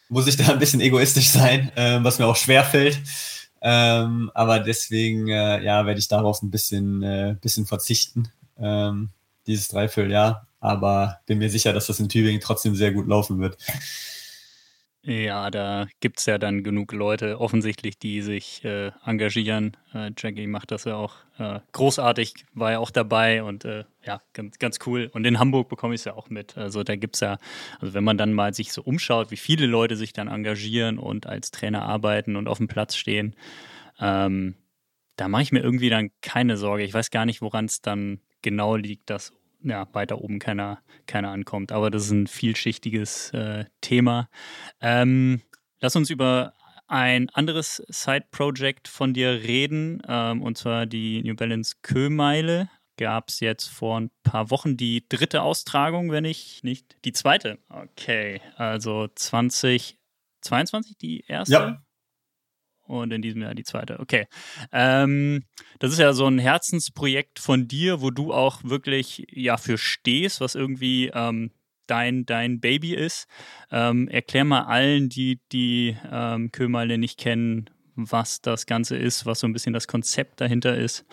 muss 0.08 0.28
ich 0.28 0.38
da 0.38 0.50
ein 0.50 0.60
bisschen 0.60 0.82
egoistisch 0.82 1.30
sein, 1.30 1.72
äh, 1.76 2.04
was 2.04 2.20
mir 2.20 2.28
auch 2.28 2.36
schwer 2.36 2.64
fällt. 2.64 3.00
Ähm, 3.64 4.30
aber 4.36 4.60
deswegen 4.60 5.30
äh, 5.30 5.64
ja, 5.64 5.84
werde 5.88 6.00
ich 6.00 6.08
darauf 6.08 6.44
ein 6.44 6.52
bisschen, 6.52 7.02
äh, 7.02 7.36
bisschen 7.42 7.66
verzichten, 7.66 8.32
ähm, 8.60 9.10
dieses 9.48 9.70
Dreivierteljahr. 9.70 10.46
Aber 10.60 11.22
bin 11.26 11.40
mir 11.40 11.50
sicher, 11.50 11.74
dass 11.74 11.88
das 11.88 12.00
in 12.00 12.08
Tübingen 12.08 12.40
trotzdem 12.40 12.76
sehr 12.76 12.92
gut 12.92 13.08
laufen 13.08 13.40
wird. 13.40 13.58
Ja, 15.08 15.52
da 15.52 15.86
gibt 16.00 16.18
es 16.18 16.26
ja 16.26 16.40
dann 16.40 16.64
genug 16.64 16.92
Leute 16.92 17.40
offensichtlich, 17.40 18.00
die 18.00 18.24
sich 18.24 18.66
äh, 18.66 18.92
engagieren. 19.06 19.78
Äh, 19.94 20.10
Jackie 20.18 20.48
macht 20.48 20.72
das 20.72 20.86
ja 20.86 20.96
auch 20.96 21.14
äh, 21.38 21.60
großartig, 21.74 22.34
war 22.54 22.72
ja 22.72 22.80
auch 22.80 22.90
dabei 22.90 23.44
und 23.44 23.66
äh, 23.66 23.84
ja, 24.04 24.24
ganz, 24.34 24.58
ganz 24.58 24.80
cool. 24.88 25.12
Und 25.14 25.28
in 25.28 25.38
Hamburg 25.38 25.70
bekomme 25.70 25.94
ich 25.94 26.02
es 26.02 26.06
ja 26.06 26.16
auch 26.16 26.32
mit. 26.32 26.58
Also 26.58 26.82
da 26.82 26.96
gibt 26.96 27.18
es 27.18 27.20
ja, 27.20 27.38
also 27.80 27.94
wenn 27.94 28.04
man 28.04 28.18
dann 28.18 28.34
mal 28.34 28.56
sich 28.56 28.74
so 28.74 28.82
umschaut, 28.82 29.30
wie 29.30 29.38
viele 29.38 29.68
Leute 29.68 29.96
sich 29.96 30.12
dann 30.12 30.28
engagieren 30.28 30.98
und 30.98 31.28
als 31.28 31.52
Trainer 31.52 31.84
arbeiten 31.84 32.36
und 32.36 32.48
auf 32.48 32.58
dem 32.58 32.68
Platz 32.68 32.96
stehen, 32.96 33.36
ähm, 34.00 34.56
da 35.18 35.28
mache 35.28 35.44
ich 35.44 35.52
mir 35.52 35.62
irgendwie 35.62 35.92
dann 35.92 36.10
keine 36.22 36.58
Sorge. 36.58 36.84
Ich 36.84 36.96
weiß 36.96 37.12
gar 37.12 37.28
nicht, 37.28 37.44
woran 37.44 37.66
es 37.66 37.80
dann 37.80 38.22
genau 38.42 38.76
liegt, 38.76 39.12
dass 39.12 39.34
ja, 39.66 39.88
weiter 39.94 40.22
oben 40.22 40.40
keiner, 40.40 40.80
keiner 41.08 41.32
ankommt. 41.32 41.72
Aber 41.72 41.90
das 41.92 42.06
ist 42.06 42.12
ein 42.12 42.28
vielschichtiges 42.28 43.32
äh, 43.32 43.66
Thema. 43.82 44.30
Ähm, 44.80 45.42
lass 45.82 45.96
uns 45.96 46.10
über 46.10 46.54
ein 46.88 47.30
anderes 47.32 47.84
Side-Project 47.90 48.88
von 48.88 49.14
dir 49.14 49.32
reden, 49.44 50.02
ähm, 50.08 50.44
und 50.44 50.58
zwar 50.58 50.86
die 50.86 51.24
New 51.24 51.36
Balance 51.36 51.76
Kömeile. 51.82 52.70
Gab 52.98 53.30
es 53.30 53.40
jetzt 53.42 53.66
vor 53.68 54.00
ein 54.00 54.12
paar 54.24 54.52
Wochen 54.52 54.78
die 54.78 55.04
dritte 55.10 55.42
Austragung, 55.42 56.12
wenn 56.12 56.24
ich 56.24 56.64
nicht 56.64 56.96
die 57.04 57.12
zweite. 57.12 57.58
Okay, 57.68 58.40
also 58.56 59.08
2022 59.14 60.98
die 60.98 61.26
erste? 61.28 61.54
Ja 61.54 61.85
und 62.88 63.12
in 63.12 63.22
diesem 63.22 63.42
Jahr 63.42 63.56
die 63.56 63.64
zweite. 63.64 64.00
Okay. 64.00 64.28
Ähm, 64.72 65.44
das 65.80 65.92
ist 65.92 66.00
ja 66.00 66.14
so 66.14 66.28
ein 66.28 66.40
Herzensprojekt 66.40 67.40
von 67.40 67.68
dir, 67.68 68.02
wo 68.02 68.12
du 68.12 68.34
auch 68.34 68.64
wirklich 68.64 69.26
ja 69.32 69.58
für 69.58 69.78
stehst, 69.78 70.42
was 70.42 70.56
irgendwie 70.56 71.12
ähm, 71.14 71.52
dein, 71.88 72.26
dein 72.26 72.60
Baby 72.60 72.94
ist. 72.94 73.28
Ähm, 73.72 74.08
erklär 74.08 74.46
mal 74.46 74.64
allen, 74.64 75.10
die 75.10 75.40
die 75.52 75.98
ähm, 76.12 76.52
Köhmeile 76.52 76.98
nicht 76.98 77.20
kennen, 77.20 77.70
was 77.96 78.42
das 78.42 78.66
Ganze 78.66 78.98
ist, 78.98 79.26
was 79.26 79.40
so 79.40 79.48
ein 79.48 79.54
bisschen 79.54 79.74
das 79.74 79.88
Konzept 79.88 80.42
dahinter 80.42 80.78
ist 80.78 81.06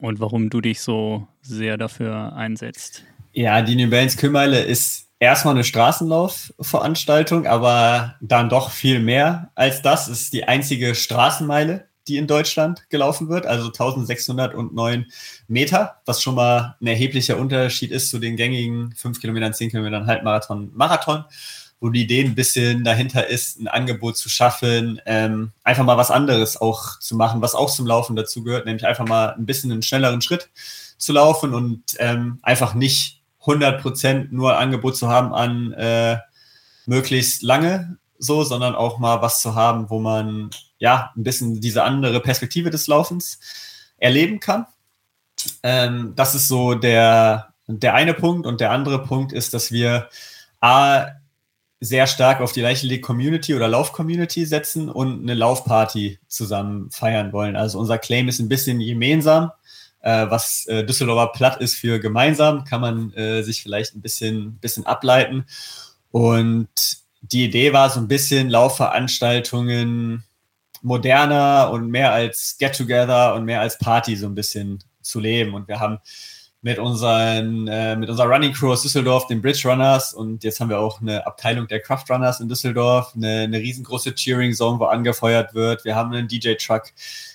und 0.00 0.20
warum 0.20 0.50
du 0.50 0.60
dich 0.60 0.80
so 0.80 1.26
sehr 1.42 1.76
dafür 1.76 2.32
einsetzt. 2.34 3.04
Ja, 3.32 3.62
die 3.62 3.76
New 3.76 3.88
Balance 3.88 4.16
Kühlmeile 4.16 4.62
ist 4.62 5.09
erstmal 5.20 5.54
eine 5.54 5.64
Straßenlaufveranstaltung, 5.64 7.46
aber 7.46 8.16
dann 8.20 8.48
doch 8.48 8.70
viel 8.70 8.98
mehr 8.98 9.50
als 9.54 9.82
das. 9.82 10.08
Es 10.08 10.22
ist 10.22 10.32
die 10.32 10.48
einzige 10.48 10.94
Straßenmeile, 10.94 11.86
die 12.08 12.16
in 12.16 12.26
Deutschland 12.26 12.88
gelaufen 12.88 13.28
wird, 13.28 13.46
also 13.46 13.66
1609 13.66 15.06
Meter, 15.46 16.00
was 16.06 16.22
schon 16.22 16.34
mal 16.34 16.76
ein 16.80 16.86
erheblicher 16.86 17.38
Unterschied 17.38 17.92
ist 17.92 18.08
zu 18.08 18.18
den 18.18 18.36
gängigen 18.36 18.92
5 18.96 19.20
Kilometern, 19.20 19.54
10 19.54 19.70
Kilometern 19.70 20.06
Halbmarathon, 20.06 20.70
Marathon, 20.74 21.24
wo 21.78 21.90
die 21.90 22.02
Idee 22.02 22.24
ein 22.24 22.34
bisschen 22.34 22.82
dahinter 22.82 23.28
ist, 23.28 23.60
ein 23.60 23.68
Angebot 23.68 24.16
zu 24.16 24.28
schaffen, 24.28 25.00
ähm, 25.04 25.52
einfach 25.62 25.84
mal 25.84 25.98
was 25.98 26.10
anderes 26.10 26.60
auch 26.60 26.98
zu 26.98 27.14
machen, 27.14 27.42
was 27.42 27.54
auch 27.54 27.70
zum 27.70 27.86
Laufen 27.86 28.16
dazu 28.16 28.42
gehört, 28.42 28.64
nämlich 28.64 28.86
einfach 28.86 29.06
mal 29.06 29.34
ein 29.34 29.46
bisschen 29.46 29.70
einen 29.70 29.82
schnelleren 29.82 30.22
Schritt 30.22 30.48
zu 30.96 31.12
laufen 31.12 31.54
und 31.54 31.82
ähm, 31.98 32.38
einfach 32.42 32.74
nicht 32.74 33.19
100 33.40 33.80
Prozent 33.80 34.32
nur 34.32 34.58
Angebot 34.58 34.96
zu 34.96 35.08
haben 35.08 35.32
an 35.32 35.72
äh, 35.72 36.18
möglichst 36.86 37.42
lange 37.42 37.98
so, 38.20 38.44
sondern 38.44 38.74
auch 38.74 38.98
mal 38.98 39.22
was 39.22 39.40
zu 39.40 39.54
haben, 39.54 39.88
wo 39.88 39.98
man 39.98 40.50
ja 40.78 41.10
ein 41.16 41.24
bisschen 41.24 41.60
diese 41.60 41.82
andere 41.82 42.20
Perspektive 42.20 42.70
des 42.70 42.86
Laufens 42.86 43.40
erleben 43.96 44.40
kann. 44.40 44.66
Ähm, 45.62 46.12
das 46.16 46.34
ist 46.34 46.46
so 46.46 46.74
der, 46.74 47.54
der 47.66 47.94
eine 47.94 48.14
Punkt. 48.14 48.46
Und 48.46 48.60
der 48.60 48.72
andere 48.72 49.02
Punkt 49.02 49.32
ist, 49.32 49.54
dass 49.54 49.72
wir 49.72 50.08
A, 50.60 51.06
sehr 51.80 52.06
stark 52.06 52.42
auf 52.42 52.52
die 52.52 52.60
Leichtathletik 52.60 53.02
Community 53.02 53.54
oder 53.54 53.66
Lauf-Community 53.66 54.44
setzen 54.44 54.90
und 54.90 55.22
eine 55.22 55.32
Laufparty 55.32 56.18
zusammen 56.28 56.90
feiern 56.90 57.32
wollen. 57.32 57.56
Also 57.56 57.78
unser 57.78 57.96
Claim 57.96 58.28
ist 58.28 58.38
ein 58.38 58.50
bisschen 58.50 58.80
gemeinsam 58.80 59.50
äh, 60.00 60.26
was 60.28 60.66
äh, 60.66 60.84
Düsseldorfer 60.84 61.32
platt 61.32 61.60
ist 61.60 61.76
für 61.76 62.00
gemeinsam, 62.00 62.64
kann 62.64 62.80
man 62.80 63.12
äh, 63.14 63.42
sich 63.42 63.62
vielleicht 63.62 63.94
ein 63.94 64.02
bisschen, 64.02 64.58
bisschen 64.58 64.86
ableiten. 64.86 65.44
Und 66.10 66.68
die 67.22 67.44
Idee 67.44 67.72
war 67.72 67.90
so 67.90 68.00
ein 68.00 68.08
bisschen 68.08 68.48
Laufveranstaltungen 68.48 70.24
moderner 70.82 71.70
und 71.72 71.90
mehr 71.90 72.12
als 72.12 72.56
Get-Together 72.58 73.34
und 73.34 73.44
mehr 73.44 73.60
als 73.60 73.78
Party 73.78 74.16
so 74.16 74.26
ein 74.26 74.34
bisschen 74.34 74.82
zu 75.02 75.20
leben. 75.20 75.54
Und 75.54 75.68
wir 75.68 75.78
haben 75.78 75.98
mit 76.62 76.78
unseren, 76.78 77.68
äh, 77.68 77.96
mit 77.96 78.10
unserer 78.10 78.28
Running 78.28 78.52
Crew 78.52 78.72
aus 78.72 78.82
Düsseldorf, 78.82 79.26
den 79.26 79.40
Bridge 79.40 79.66
Runners 79.66 80.12
und 80.12 80.44
jetzt 80.44 80.60
haben 80.60 80.68
wir 80.68 80.78
auch 80.78 81.00
eine 81.00 81.26
Abteilung 81.26 81.66
der 81.68 81.80
Craft 81.80 82.04
Runners 82.10 82.40
in 82.40 82.48
Düsseldorf, 82.48 83.14
eine, 83.14 83.42
eine 83.42 83.58
riesengroße 83.58 84.14
Cheering 84.14 84.52
Zone, 84.52 84.78
wo 84.78 84.84
angefeuert 84.84 85.54
wird. 85.54 85.84
Wir 85.86 85.96
haben 85.96 86.12
einen 86.12 86.28
DJ 86.28 86.54
Truck 86.54 86.84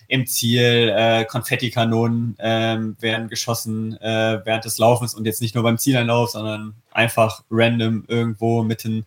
im 0.08 0.28
Ziel, 0.28 0.94
äh, 0.96 1.26
Konfettikanonen 1.26 2.38
äh, 2.40 2.78
werden 3.02 3.30
geschossen 3.30 4.00
äh, 4.02 4.42
während 4.44 4.66
des 4.66 4.78
Laufens 4.78 5.14
und 5.14 5.26
jetzt 5.26 5.42
nicht 5.42 5.56
nur 5.56 5.64
beim 5.64 5.78
Zieleinlauf, 5.78 6.32
sondern 6.32 6.76
einfach 6.92 7.44
random 7.50 8.06
irgendwo 8.08 8.64
mitten 8.64 9.06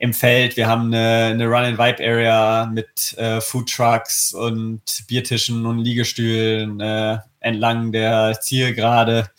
im 0.00 0.14
Feld. 0.14 0.56
Wir 0.56 0.66
haben 0.66 0.86
eine, 0.86 1.26
eine 1.26 1.46
Run-and-Vibe-Area 1.46 2.70
mit 2.72 3.16
äh, 3.18 3.40
Food 3.40 3.70
Trucks 3.70 4.32
und 4.32 4.82
Biertischen 5.06 5.66
und 5.66 5.78
Liegestühlen 5.78 6.80
äh, 6.80 7.18
entlang 7.40 7.92
der 7.92 8.40
Zielgerade. 8.40 9.30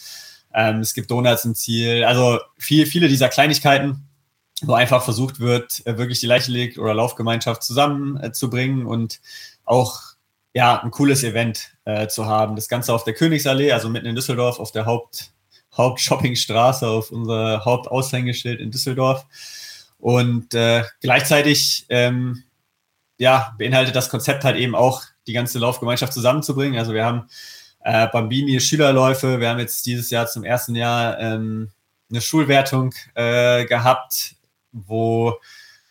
Ähm, 0.53 0.81
es 0.81 0.93
gibt 0.93 1.09
Donuts 1.09 1.45
im 1.45 1.55
Ziel. 1.55 2.03
Also 2.03 2.39
viel, 2.59 2.85
viele 2.85 3.07
dieser 3.07 3.29
Kleinigkeiten, 3.29 4.07
wo 4.61 4.73
einfach 4.73 5.03
versucht 5.03 5.39
wird, 5.39 5.81
äh, 5.87 5.97
wirklich 5.97 6.19
die 6.19 6.27
Leichtathletik 6.27 6.77
oder 6.77 6.93
Laufgemeinschaft 6.93 7.63
zusammenzubringen 7.63 8.85
und 8.85 9.19
auch 9.65 10.10
ja, 10.53 10.81
ein 10.81 10.91
cooles 10.91 11.23
Event 11.23 11.71
äh, 11.85 12.07
zu 12.07 12.25
haben. 12.25 12.55
Das 12.55 12.67
Ganze 12.67 12.93
auf 12.93 13.03
der 13.03 13.13
Königsallee, 13.13 13.71
also 13.71 13.89
mitten 13.89 14.07
in 14.07 14.15
Düsseldorf, 14.15 14.59
auf 14.59 14.71
der 14.71 14.85
Haupt, 14.85 15.31
Hauptshoppingstraße, 15.75 16.87
auf 16.87 17.11
unser 17.11 17.63
Hauptaushängeschild 17.63 18.59
in 18.59 18.71
Düsseldorf. 18.71 19.25
Und 19.99 20.53
äh, 20.53 20.83
gleichzeitig 20.99 21.85
ähm, 21.89 22.43
ja, 23.17 23.53
beinhaltet 23.57 23.95
das 23.95 24.09
Konzept 24.09 24.43
halt 24.43 24.57
eben 24.57 24.75
auch, 24.75 25.03
die 25.27 25.33
ganze 25.33 25.59
Laufgemeinschaft 25.59 26.13
zusammenzubringen. 26.13 26.79
Also 26.79 26.93
wir 26.93 27.05
haben 27.05 27.27
äh, 27.83 28.07
Bambini 28.07 28.59
Schülerläufe, 28.59 29.39
wir 29.39 29.49
haben 29.49 29.59
jetzt 29.59 29.85
dieses 29.85 30.09
Jahr 30.09 30.25
zum 30.25 30.43
ersten 30.43 30.75
Jahr 30.75 31.19
ähm, 31.19 31.69
eine 32.09 32.21
Schulwertung 32.21 32.93
äh, 33.13 33.65
gehabt, 33.65 34.35
wo 34.71 35.35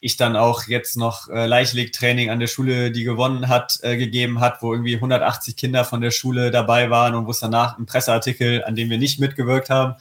ich 0.00 0.16
dann 0.16 0.34
auch 0.34 0.64
jetzt 0.66 0.96
noch 0.96 1.28
äh, 1.28 1.46
Leichtathletik-Training 1.46 2.30
an 2.30 2.40
der 2.40 2.46
Schule, 2.46 2.90
die 2.90 3.04
gewonnen 3.04 3.48
hat, 3.48 3.78
äh, 3.82 3.96
gegeben 3.96 4.40
hat, 4.40 4.62
wo 4.62 4.72
irgendwie 4.72 4.94
180 4.94 5.56
Kinder 5.56 5.84
von 5.84 6.00
der 6.00 6.10
Schule 6.10 6.50
dabei 6.50 6.88
waren 6.88 7.14
und 7.14 7.26
wo 7.26 7.30
es 7.30 7.40
danach 7.40 7.76
einen 7.76 7.86
Presseartikel, 7.86 8.64
an 8.64 8.74
dem 8.74 8.88
wir 8.88 8.98
nicht 8.98 9.20
mitgewirkt 9.20 9.68
haben, 9.68 9.96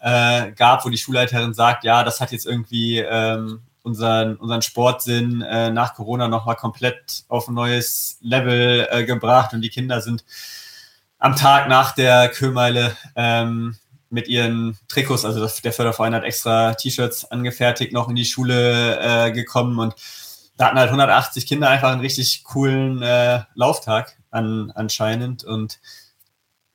äh, 0.00 0.52
gab, 0.52 0.84
wo 0.84 0.88
die 0.88 0.98
Schulleiterin 0.98 1.52
sagt, 1.52 1.84
ja, 1.84 2.04
das 2.04 2.20
hat 2.20 2.30
jetzt 2.30 2.46
irgendwie 2.46 2.98
ähm, 2.98 3.60
unseren, 3.82 4.36
unseren 4.36 4.62
Sportsinn 4.62 5.42
äh, 5.42 5.70
nach 5.70 5.94
Corona 5.94 6.28
nochmal 6.28 6.56
komplett 6.56 7.24
auf 7.28 7.48
ein 7.48 7.54
neues 7.54 8.18
Level 8.20 8.86
äh, 8.90 9.04
gebracht 9.04 9.52
und 9.52 9.62
die 9.62 9.68
Kinder 9.68 10.00
sind 10.00 10.24
am 11.18 11.34
Tag 11.34 11.68
nach 11.68 11.92
der 11.92 12.28
Köhmeile 12.28 12.96
ähm, 13.16 13.76
mit 14.10 14.28
ihren 14.28 14.78
Trikots, 14.88 15.24
also 15.24 15.40
das, 15.40 15.62
der 15.62 15.72
Förderverein 15.72 16.14
hat 16.14 16.24
extra 16.24 16.74
T-Shirts 16.74 17.30
angefertigt, 17.30 17.92
noch 17.92 18.08
in 18.08 18.16
die 18.16 18.24
Schule 18.24 18.98
äh, 19.00 19.32
gekommen 19.32 19.78
und 19.78 19.94
da 20.56 20.66
hatten 20.66 20.78
halt 20.78 20.88
180 20.88 21.46
Kinder 21.46 21.70
einfach 21.70 21.90
einen 21.90 22.02
richtig 22.02 22.44
coolen 22.44 23.00
äh, 23.02 23.40
Lauftag 23.54 24.18
an, 24.30 24.72
anscheinend 24.74 25.44
und 25.44 25.80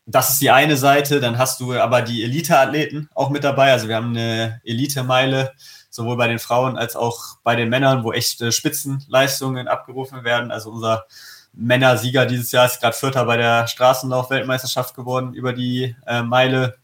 das 0.05 0.29
ist 0.29 0.41
die 0.41 0.51
eine 0.51 0.77
Seite. 0.77 1.19
Dann 1.19 1.38
hast 1.38 1.59
du 1.59 1.73
aber 1.73 2.01
die 2.01 2.23
Elite-Athleten 2.23 3.09
auch 3.15 3.29
mit 3.29 3.43
dabei. 3.43 3.71
Also 3.71 3.88
wir 3.88 3.95
haben 3.95 4.09
eine 4.09 4.61
Elite-Meile, 4.63 5.53
sowohl 5.89 6.17
bei 6.17 6.27
den 6.27 6.39
Frauen 6.39 6.77
als 6.77 6.95
auch 6.95 7.38
bei 7.43 7.55
den 7.55 7.69
Männern, 7.69 8.03
wo 8.03 8.11
echte 8.13 8.51
Spitzenleistungen 8.51 9.67
abgerufen 9.67 10.23
werden. 10.23 10.51
Also 10.51 10.69
unser 10.71 11.05
Männersieger 11.53 12.25
dieses 12.25 12.51
Jahr 12.51 12.65
ist 12.65 12.81
gerade 12.81 12.95
Vierter 12.95 13.25
bei 13.25 13.38
der 13.38 13.67
Straßenlauf-Weltmeisterschaft 13.67 14.93
geworden 14.93 15.33
über 15.33 15.53
die 15.53 15.95
äh, 16.05 16.21
Meile. 16.21 16.77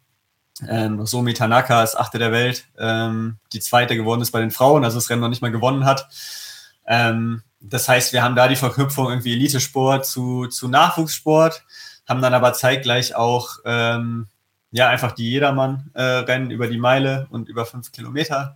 Ähm, 0.67 1.05
Somi 1.05 1.33
Tanaka 1.33 1.83
ist 1.83 1.97
Achte 1.97 2.19
der 2.19 2.31
Welt, 2.31 2.65
ähm, 2.77 3.37
die 3.53 3.59
Zweite 3.59 3.95
geworden 3.95 4.21
ist 4.21 4.31
bei 4.31 4.41
den 4.41 4.51
Frauen, 4.51 4.83
also 4.83 4.97
das 4.97 5.09
Rennen 5.09 5.21
noch 5.21 5.29
nicht 5.29 5.41
mal 5.41 5.51
gewonnen 5.51 5.85
hat. 5.85 6.07
Ähm, 6.85 7.41
das 7.59 7.87
heißt, 7.87 8.13
wir 8.13 8.23
haben 8.23 8.35
da 8.35 8.47
die 8.47 8.55
Verknüpfung 8.55 9.09
irgendwie 9.09 9.33
Elitesport 9.33 10.05
zu, 10.05 10.47
zu 10.47 10.67
Nachwuchssport 10.67 11.63
haben 12.07 12.21
dann 12.21 12.33
aber 12.33 12.53
zeitgleich 12.53 13.15
auch 13.15 13.57
ähm, 13.65 14.27
ja 14.71 14.89
einfach 14.89 15.13
die 15.13 15.29
Jedermann-Rennen 15.29 16.51
äh, 16.51 16.53
über 16.53 16.67
die 16.67 16.77
Meile 16.77 17.27
und 17.29 17.49
über 17.49 17.65
fünf 17.65 17.91
Kilometer 17.91 18.55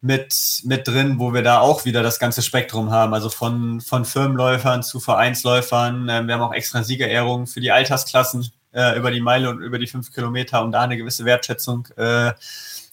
mit, 0.00 0.62
mit 0.64 0.86
drin, 0.86 1.18
wo 1.18 1.32
wir 1.32 1.42
da 1.42 1.60
auch 1.60 1.84
wieder 1.84 2.02
das 2.02 2.18
ganze 2.18 2.42
Spektrum 2.42 2.90
haben, 2.90 3.14
also 3.14 3.30
von, 3.30 3.80
von 3.80 4.04
Firmenläufern 4.04 4.82
zu 4.82 4.98
Vereinsläufern. 4.98 6.08
Ähm, 6.08 6.26
wir 6.26 6.34
haben 6.34 6.42
auch 6.42 6.52
extra 6.52 6.82
Siegerehrungen 6.82 7.46
für 7.46 7.60
die 7.60 7.70
Altersklassen 7.70 8.50
äh, 8.72 8.98
über 8.98 9.10
die 9.10 9.20
Meile 9.20 9.50
und 9.50 9.60
über 9.60 9.78
die 9.78 9.86
fünf 9.86 10.12
Kilometer, 10.12 10.62
um 10.62 10.72
da 10.72 10.82
eine 10.82 10.96
gewisse 10.96 11.24
Wertschätzung 11.24 11.88
äh, 11.96 12.32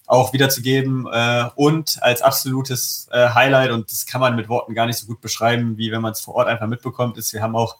auch 0.06 0.32
wiederzugeben. 0.32 1.06
Äh, 1.10 1.50
und 1.54 2.02
als 2.02 2.22
absolutes 2.22 3.08
äh, 3.12 3.28
Highlight, 3.30 3.70
und 3.70 3.90
das 3.90 4.06
kann 4.06 4.20
man 4.20 4.36
mit 4.36 4.48
Worten 4.48 4.74
gar 4.74 4.86
nicht 4.86 4.98
so 4.98 5.06
gut 5.06 5.20
beschreiben, 5.20 5.78
wie 5.78 5.92
wenn 5.92 6.02
man 6.02 6.12
es 6.12 6.20
vor 6.20 6.34
Ort 6.34 6.48
einfach 6.48 6.66
mitbekommt, 6.66 7.16
ist, 7.16 7.32
wir 7.32 7.42
haben 7.42 7.56
auch 7.56 7.76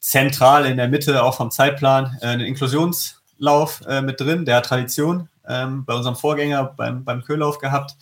zentral 0.00 0.66
in 0.66 0.76
der 0.76 0.88
Mitte 0.88 1.22
auch 1.22 1.36
vom 1.36 1.50
Zeitplan 1.50 2.18
äh, 2.20 2.26
einen 2.26 2.42
Inklusionslauf 2.42 3.82
äh, 3.86 4.02
mit 4.02 4.20
drin, 4.20 4.44
der 4.44 4.62
Tradition 4.62 5.28
ähm, 5.48 5.84
bei 5.84 5.94
unserem 5.94 6.16
Vorgänger 6.16 6.64
beim, 6.64 7.04
beim 7.04 7.22
Köhlauf 7.22 7.58
gehabt. 7.58 7.96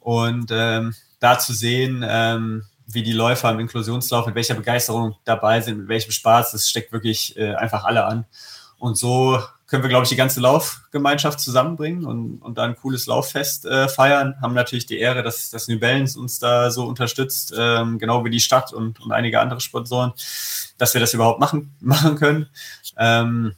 Und 0.00 0.50
ähm, 0.50 0.94
da 1.20 1.38
zu 1.38 1.52
sehen, 1.52 2.04
ähm, 2.06 2.64
wie 2.86 3.02
die 3.02 3.12
Läufer 3.12 3.50
im 3.50 3.60
Inklusionslauf, 3.60 4.26
mit 4.26 4.34
welcher 4.34 4.54
Begeisterung 4.54 5.16
dabei 5.24 5.60
sind, 5.60 5.78
mit 5.78 5.88
welchem 5.88 6.12
Spaß, 6.12 6.52
das 6.52 6.68
steckt 6.68 6.92
wirklich 6.92 7.36
äh, 7.36 7.54
einfach 7.54 7.84
alle 7.84 8.04
an. 8.04 8.24
Und 8.78 8.96
so 8.96 9.38
können 9.66 9.82
wir, 9.82 9.88
glaube 9.88 10.04
ich, 10.04 10.10
die 10.10 10.16
ganze 10.16 10.40
Laufgemeinschaft 10.40 11.40
zusammenbringen 11.40 12.04
und, 12.04 12.38
und 12.38 12.56
da 12.56 12.64
ein 12.64 12.76
cooles 12.76 13.06
Lauffest 13.06 13.64
äh, 13.64 13.88
feiern. 13.88 14.36
Haben 14.40 14.54
natürlich 14.54 14.86
die 14.86 14.98
Ehre, 14.98 15.22
dass, 15.22 15.50
dass 15.50 15.66
New 15.66 15.78
Balance 15.78 16.18
uns 16.18 16.38
da 16.38 16.70
so 16.70 16.84
unterstützt, 16.86 17.52
ähm, 17.56 17.98
genau 17.98 18.24
wie 18.24 18.30
die 18.30 18.40
Stadt 18.40 18.72
und, 18.72 19.00
und 19.00 19.12
einige 19.12 19.40
andere 19.40 19.60
Sponsoren, 19.60 20.12
dass 20.78 20.94
wir 20.94 21.00
das 21.00 21.14
überhaupt 21.14 21.40
machen, 21.40 21.74
machen 21.80 22.16
können. 22.16 22.46
Ähm, 22.96 23.54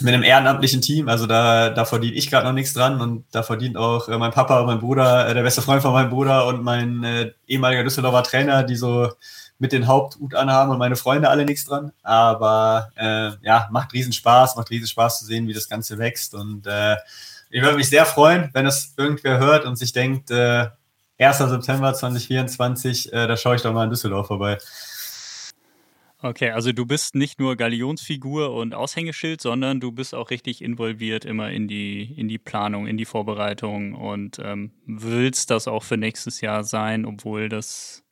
mit 0.00 0.12
einem 0.12 0.24
ehrenamtlichen 0.24 0.80
Team, 0.80 1.08
also 1.08 1.26
da, 1.26 1.70
da 1.70 1.84
verdiene 1.84 2.16
ich 2.16 2.28
gerade 2.28 2.46
noch 2.46 2.52
nichts 2.52 2.72
dran 2.72 3.00
und 3.00 3.26
da 3.30 3.44
verdient 3.44 3.76
auch 3.76 4.08
äh, 4.08 4.18
mein 4.18 4.32
Papa, 4.32 4.64
mein 4.64 4.80
Bruder, 4.80 5.28
äh, 5.28 5.34
der 5.34 5.42
beste 5.42 5.62
Freund 5.62 5.82
von 5.82 5.92
meinem 5.92 6.10
Bruder 6.10 6.46
und 6.46 6.64
mein 6.64 7.04
äh, 7.04 7.32
ehemaliger 7.46 7.84
Düsseldorfer 7.84 8.24
Trainer, 8.24 8.64
die 8.64 8.74
so 8.74 9.12
mit 9.64 9.72
den 9.72 9.86
Haupthut 9.86 10.34
anhaben 10.34 10.72
und 10.72 10.78
meine 10.78 10.94
Freunde 10.94 11.30
alle 11.30 11.46
nichts 11.46 11.64
dran. 11.64 11.90
Aber 12.02 12.90
äh, 12.96 13.30
ja, 13.40 13.66
macht 13.72 13.94
riesen 13.94 14.12
Spaß, 14.12 14.56
macht 14.56 14.68
riesen 14.68 14.86
Spaß 14.86 15.20
zu 15.20 15.24
sehen, 15.24 15.48
wie 15.48 15.54
das 15.54 15.70
Ganze 15.70 15.96
wächst. 15.96 16.34
Und 16.34 16.66
äh, 16.66 16.96
ich 17.48 17.62
würde 17.62 17.78
mich 17.78 17.88
sehr 17.88 18.04
freuen, 18.04 18.50
wenn 18.52 18.66
es 18.66 18.92
irgendwer 18.98 19.38
hört 19.38 19.64
und 19.64 19.76
sich 19.76 19.94
denkt, 19.94 20.30
äh, 20.30 20.66
1. 21.18 21.38
September 21.38 21.94
2024, 21.94 23.10
äh, 23.14 23.26
da 23.26 23.38
schaue 23.38 23.56
ich 23.56 23.62
doch 23.62 23.72
mal 23.72 23.84
in 23.84 23.90
Düsseldorf 23.90 24.26
vorbei. 24.26 24.58
Okay, 26.20 26.50
also 26.50 26.72
du 26.72 26.84
bist 26.84 27.14
nicht 27.14 27.40
nur 27.40 27.56
Galionsfigur 27.56 28.54
und 28.54 28.74
Aushängeschild, 28.74 29.40
sondern 29.40 29.80
du 29.80 29.92
bist 29.92 30.14
auch 30.14 30.28
richtig 30.28 30.60
involviert 30.60 31.24
immer 31.24 31.50
in 31.50 31.68
die, 31.68 32.02
in 32.02 32.28
die 32.28 32.38
Planung, 32.38 32.86
in 32.86 32.98
die 32.98 33.06
Vorbereitung 33.06 33.94
und 33.94 34.38
ähm, 34.44 34.72
willst 34.84 35.50
das 35.50 35.68
auch 35.68 35.84
für 35.84 35.96
nächstes 35.96 36.42
Jahr 36.42 36.64
sein, 36.64 37.06
obwohl 37.06 37.48
das 37.48 38.04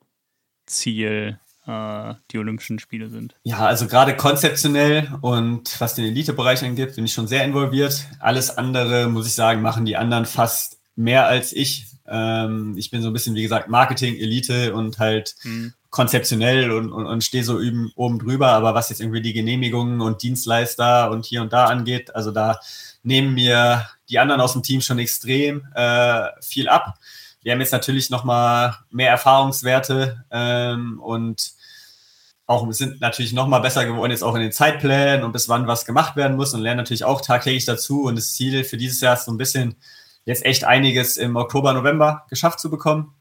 Ziel 0.65 1.39
äh, 1.65 2.13
die 2.31 2.37
Olympischen 2.37 2.79
Spiele 2.79 3.09
sind. 3.09 3.35
Ja, 3.43 3.59
also 3.59 3.87
gerade 3.87 4.15
konzeptionell 4.15 5.09
und 5.21 5.79
was 5.79 5.95
den 5.95 6.05
Elitebereich 6.05 6.63
angeht, 6.63 6.95
bin 6.95 7.05
ich 7.05 7.13
schon 7.13 7.27
sehr 7.27 7.43
involviert. 7.43 8.05
Alles 8.19 8.57
andere, 8.57 9.07
muss 9.07 9.27
ich 9.27 9.33
sagen, 9.33 9.61
machen 9.61 9.85
die 9.85 9.97
anderen 9.97 10.25
fast 10.25 10.77
mehr 10.95 11.27
als 11.27 11.53
ich. 11.53 11.87
Ähm, 12.07 12.75
ich 12.77 12.91
bin 12.91 13.01
so 13.01 13.09
ein 13.09 13.13
bisschen, 13.13 13.35
wie 13.35 13.43
gesagt, 13.43 13.69
Marketing, 13.69 14.15
Elite 14.15 14.73
und 14.73 14.99
halt 14.99 15.35
mhm 15.43 15.73
konzeptionell 15.93 16.71
und, 16.71 16.91
und, 16.91 17.05
und 17.05 17.23
stehe 17.23 17.43
so 17.43 17.59
üben, 17.59 17.91
oben 17.95 18.17
drüber, 18.17 18.47
aber 18.47 18.73
was 18.73 18.89
jetzt 18.89 18.99
irgendwie 18.99 19.21
die 19.21 19.31
Genehmigungen 19.31 20.01
und 20.01 20.23
Dienstleister 20.23 21.11
und 21.11 21.23
hier 21.23 21.43
und 21.43 21.53
da 21.53 21.65
angeht, 21.65 22.15
also 22.15 22.31
da 22.31 22.59
nehmen 23.03 23.35
mir 23.35 23.87
die 24.09 24.17
anderen 24.17 24.41
aus 24.41 24.53
dem 24.53 24.63
Team 24.63 24.81
schon 24.81 24.97
extrem 24.97 25.67
äh, 25.75 26.29
viel 26.41 26.67
ab. 26.67 26.95
Wir 27.43 27.51
haben 27.51 27.59
jetzt 27.59 27.71
natürlich 27.71 28.09
nochmal 28.09 28.77
mehr 28.89 29.09
Erfahrungswerte 29.09 30.25
ähm, 30.31 30.99
und 30.99 31.51
auch 32.45 32.69
sind 32.71 32.99
natürlich 32.99 33.33
nochmal 33.33 33.61
besser 33.61 33.85
geworden, 33.85 34.11
jetzt 34.11 34.23
auch 34.23 34.35
in 34.35 34.41
den 34.41 34.51
Zeitplänen 34.51 35.23
und 35.23 35.31
bis 35.31 35.47
wann 35.47 35.67
was 35.67 35.85
gemacht 35.85 36.15
werden 36.15 36.35
muss 36.35 36.53
und 36.53 36.61
lernen 36.61 36.77
natürlich 36.77 37.05
auch 37.05 37.21
tagtäglich 37.21 37.65
dazu. 37.65 38.03
Und 38.03 38.15
das 38.15 38.33
Ziel 38.33 38.63
für 38.63 38.77
dieses 38.77 38.99
Jahr 39.01 39.13
ist 39.13 39.25
so 39.25 39.31
ein 39.31 39.37
bisschen 39.37 39.75
jetzt 40.25 40.45
echt 40.45 40.63
einiges 40.63 41.17
im 41.17 41.35
Oktober, 41.35 41.73
November 41.73 42.25
geschafft 42.29 42.59
zu 42.59 42.69
bekommen 42.69 43.13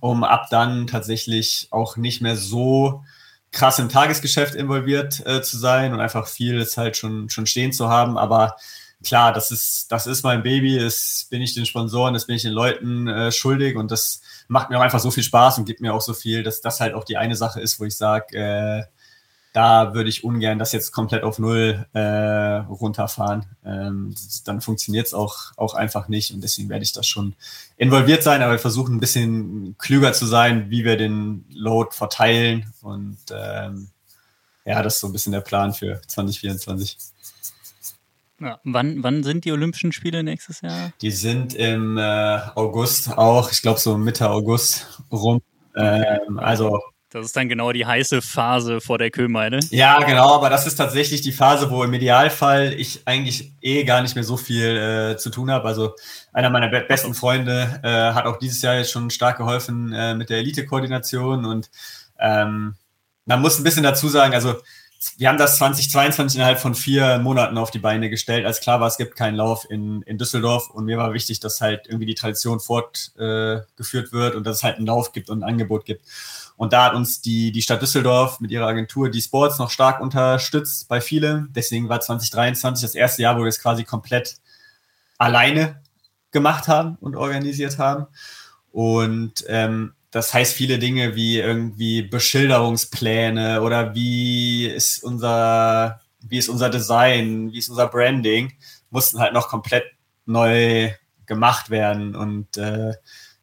um 0.00 0.24
ab 0.24 0.48
dann 0.50 0.86
tatsächlich 0.86 1.68
auch 1.70 1.96
nicht 1.96 2.22
mehr 2.22 2.36
so 2.36 3.04
krass 3.50 3.78
im 3.78 3.88
Tagesgeschäft 3.88 4.54
involviert 4.54 5.24
äh, 5.26 5.42
zu 5.42 5.58
sein 5.58 5.92
und 5.92 6.00
einfach 6.00 6.26
vieles 6.26 6.76
halt 6.76 6.96
schon, 6.96 7.28
schon 7.28 7.46
stehen 7.46 7.72
zu 7.72 7.88
haben. 7.88 8.16
Aber 8.16 8.56
klar, 9.02 9.32
das 9.32 9.50
ist, 9.50 9.90
das 9.90 10.06
ist 10.06 10.22
mein 10.22 10.42
Baby, 10.42 10.78
das 10.78 11.26
bin 11.30 11.42
ich 11.42 11.54
den 11.54 11.66
Sponsoren, 11.66 12.14
das 12.14 12.26
bin 12.26 12.36
ich 12.36 12.42
den 12.42 12.52
Leuten 12.52 13.08
äh, 13.08 13.32
schuldig 13.32 13.76
und 13.76 13.90
das 13.90 14.20
macht 14.48 14.70
mir 14.70 14.78
auch 14.78 14.82
einfach 14.82 15.00
so 15.00 15.10
viel 15.10 15.22
Spaß 15.22 15.58
und 15.58 15.64
gibt 15.64 15.80
mir 15.80 15.94
auch 15.94 16.00
so 16.00 16.14
viel, 16.14 16.42
dass 16.42 16.60
das 16.60 16.80
halt 16.80 16.94
auch 16.94 17.04
die 17.04 17.16
eine 17.16 17.36
Sache 17.36 17.60
ist, 17.60 17.80
wo 17.80 17.84
ich 17.84 17.96
sage, 17.96 18.36
äh, 18.36 18.84
da 19.52 19.92
würde 19.92 20.08
ich 20.08 20.24
ungern 20.24 20.58
das 20.58 20.72
jetzt 20.72 20.92
komplett 20.92 21.24
auf 21.24 21.38
Null 21.38 21.84
äh, 21.92 22.00
runterfahren. 22.00 23.44
Ähm, 23.66 24.14
dann 24.46 24.62
funktioniert 24.62 25.06
es 25.06 25.14
auch, 25.14 25.52
auch 25.56 25.74
einfach 25.74 26.08
nicht 26.08 26.32
und 26.32 26.40
deswegen 26.42 26.70
werde 26.70 26.84
ich 26.84 26.92
das 26.92 27.06
schon 27.06 27.34
involviert 27.76 28.22
sein, 28.22 28.42
aber 28.42 28.58
versuchen 28.58 28.96
ein 28.96 29.00
bisschen 29.00 29.76
klüger 29.78 30.14
zu 30.14 30.26
sein, 30.26 30.70
wie 30.70 30.84
wir 30.84 30.96
den 30.96 31.44
Load 31.50 31.90
verteilen 31.92 32.72
und 32.80 33.18
ähm, 33.30 33.88
ja, 34.64 34.82
das 34.82 34.94
ist 34.94 35.00
so 35.00 35.08
ein 35.08 35.12
bisschen 35.12 35.32
der 35.32 35.40
Plan 35.40 35.74
für 35.74 36.00
2024. 36.06 36.96
Ja, 38.42 38.58
wann, 38.64 39.02
wann 39.02 39.22
sind 39.22 39.44
die 39.44 39.52
Olympischen 39.52 39.92
Spiele 39.92 40.22
nächstes 40.22 40.60
Jahr? 40.60 40.92
Die 41.00 41.10
sind 41.10 41.54
im 41.54 41.96
äh, 41.96 42.38
August 42.54 43.16
auch, 43.16 43.52
ich 43.52 43.62
glaube 43.62 43.78
so 43.78 43.96
Mitte 43.96 44.28
August 44.30 45.02
rum. 45.10 45.40
Ähm, 45.76 46.38
also 46.38 46.80
das 47.12 47.26
ist 47.26 47.36
dann 47.36 47.50
genau 47.50 47.72
die 47.72 47.84
heiße 47.84 48.22
Phase 48.22 48.80
vor 48.80 48.96
der 48.96 49.10
Kühlmeile. 49.10 49.60
Ja, 49.68 49.98
genau, 49.98 50.34
aber 50.34 50.48
das 50.48 50.66
ist 50.66 50.76
tatsächlich 50.76 51.20
die 51.20 51.32
Phase, 51.32 51.70
wo 51.70 51.84
im 51.84 51.92
Idealfall 51.92 52.72
ich 52.72 53.06
eigentlich 53.06 53.52
eh 53.60 53.84
gar 53.84 54.00
nicht 54.00 54.14
mehr 54.14 54.24
so 54.24 54.38
viel 54.38 54.64
äh, 54.64 55.16
zu 55.18 55.28
tun 55.28 55.50
habe. 55.50 55.68
Also 55.68 55.94
einer 56.32 56.48
meiner 56.48 56.68
be 56.68 56.80
besten 56.80 57.12
Freunde 57.12 57.80
äh, 57.82 58.14
hat 58.14 58.24
auch 58.24 58.38
dieses 58.38 58.62
Jahr 58.62 58.76
jetzt 58.76 58.92
schon 58.92 59.10
stark 59.10 59.36
geholfen 59.36 59.92
äh, 59.92 60.14
mit 60.14 60.30
der 60.30 60.38
Elite-Koordination 60.38 61.44
und 61.44 61.70
ähm, 62.18 62.76
man 63.26 63.40
muss 63.42 63.58
ein 63.58 63.64
bisschen 63.64 63.82
dazu 63.82 64.08
sagen, 64.08 64.32
also 64.32 64.56
wir 65.18 65.28
haben 65.28 65.38
das 65.38 65.56
2022 65.56 66.36
innerhalb 66.36 66.60
von 66.60 66.74
vier 66.74 67.18
Monaten 67.18 67.58
auf 67.58 67.70
die 67.70 67.78
Beine 67.78 68.08
gestellt, 68.08 68.46
als 68.46 68.60
klar 68.60 68.80
war, 68.80 68.86
es 68.86 68.96
gibt 68.96 69.16
keinen 69.16 69.36
Lauf 69.36 69.66
in, 69.68 70.02
in 70.02 70.18
Düsseldorf 70.18 70.70
und 70.70 70.84
mir 70.84 70.96
war 70.96 71.12
wichtig, 71.12 71.40
dass 71.40 71.60
halt 71.60 71.86
irgendwie 71.86 72.06
die 72.06 72.14
Tradition 72.14 72.60
fortgeführt 72.60 74.08
äh, 74.08 74.12
wird 74.12 74.34
und 74.34 74.46
dass 74.46 74.58
es 74.58 74.62
halt 74.62 74.76
einen 74.76 74.86
Lauf 74.86 75.12
gibt 75.12 75.28
und 75.30 75.42
ein 75.42 75.48
Angebot 75.48 75.84
gibt. 75.84 76.06
Und 76.56 76.72
da 76.72 76.84
hat 76.84 76.94
uns 76.94 77.20
die, 77.20 77.50
die 77.50 77.62
Stadt 77.62 77.82
Düsseldorf 77.82 78.38
mit 78.38 78.50
ihrer 78.52 78.66
Agentur 78.66 79.10
die 79.10 79.20
Sports 79.20 79.58
noch 79.58 79.70
stark 79.70 80.00
unterstützt 80.00 80.88
bei 80.88 81.00
vielen. 81.00 81.52
Deswegen 81.52 81.88
war 81.88 82.00
2023 82.00 82.82
das 82.82 82.94
erste 82.94 83.22
Jahr, 83.22 83.36
wo 83.36 83.40
wir 83.40 83.48
es 83.48 83.60
quasi 83.60 83.84
komplett 83.84 84.36
alleine 85.18 85.80
gemacht 86.30 86.68
haben 86.68 86.96
und 87.00 87.16
organisiert 87.16 87.78
haben. 87.78 88.06
Und 88.70 89.44
ähm, 89.48 89.94
das 90.12 90.32
heißt 90.32 90.54
viele 90.54 90.78
Dinge 90.78 91.16
wie 91.16 91.38
irgendwie 91.38 92.02
Beschilderungspläne 92.02 93.62
oder 93.62 93.94
wie 93.94 94.66
ist 94.66 95.02
unser, 95.02 96.00
wie 96.20 96.36
ist 96.36 96.50
unser 96.50 96.68
Design, 96.68 97.50
wie 97.52 97.58
ist 97.58 97.70
unser 97.70 97.88
Branding, 97.88 98.52
mussten 98.90 99.18
halt 99.18 99.32
noch 99.32 99.48
komplett 99.48 99.84
neu 100.26 100.92
gemacht 101.24 101.70
werden. 101.70 102.14
Und 102.14 102.58
äh, 102.58 102.92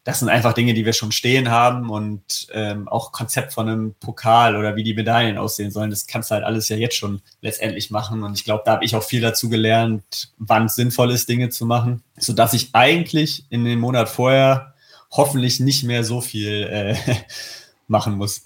das 0.04 0.20
sind 0.20 0.28
einfach 0.28 0.52
Dinge, 0.52 0.72
die 0.72 0.86
wir 0.86 0.92
schon 0.92 1.10
stehen 1.10 1.50
haben 1.50 1.90
und 1.90 2.46
ähm, 2.52 2.86
auch 2.86 3.10
Konzept 3.10 3.52
von 3.52 3.68
einem 3.68 3.94
Pokal 3.94 4.56
oder 4.56 4.76
wie 4.76 4.84
die 4.84 4.94
Medaillen 4.94 5.38
aussehen 5.38 5.72
sollen, 5.72 5.90
das 5.90 6.06
kannst 6.06 6.30
du 6.30 6.36
halt 6.36 6.44
alles 6.44 6.68
ja 6.68 6.76
jetzt 6.76 6.96
schon 6.96 7.20
letztendlich 7.42 7.90
machen. 7.90 8.22
Und 8.22 8.38
ich 8.38 8.44
glaube, 8.44 8.62
da 8.64 8.72
habe 8.72 8.84
ich 8.84 8.94
auch 8.94 9.02
viel 9.02 9.20
dazu 9.20 9.48
gelernt, 9.48 10.32
wann 10.38 10.66
es 10.66 10.76
sinnvoll 10.76 11.10
ist, 11.10 11.28
Dinge 11.28 11.48
zu 11.48 11.66
machen, 11.66 12.04
sodass 12.16 12.54
ich 12.54 12.70
eigentlich 12.74 13.44
in 13.50 13.64
dem 13.64 13.80
Monat 13.80 14.08
vorher 14.08 14.69
hoffentlich 15.10 15.60
nicht 15.60 15.84
mehr 15.84 16.04
so 16.04 16.20
viel 16.20 16.68
äh, 16.70 16.96
machen 17.86 18.16
muss. 18.16 18.42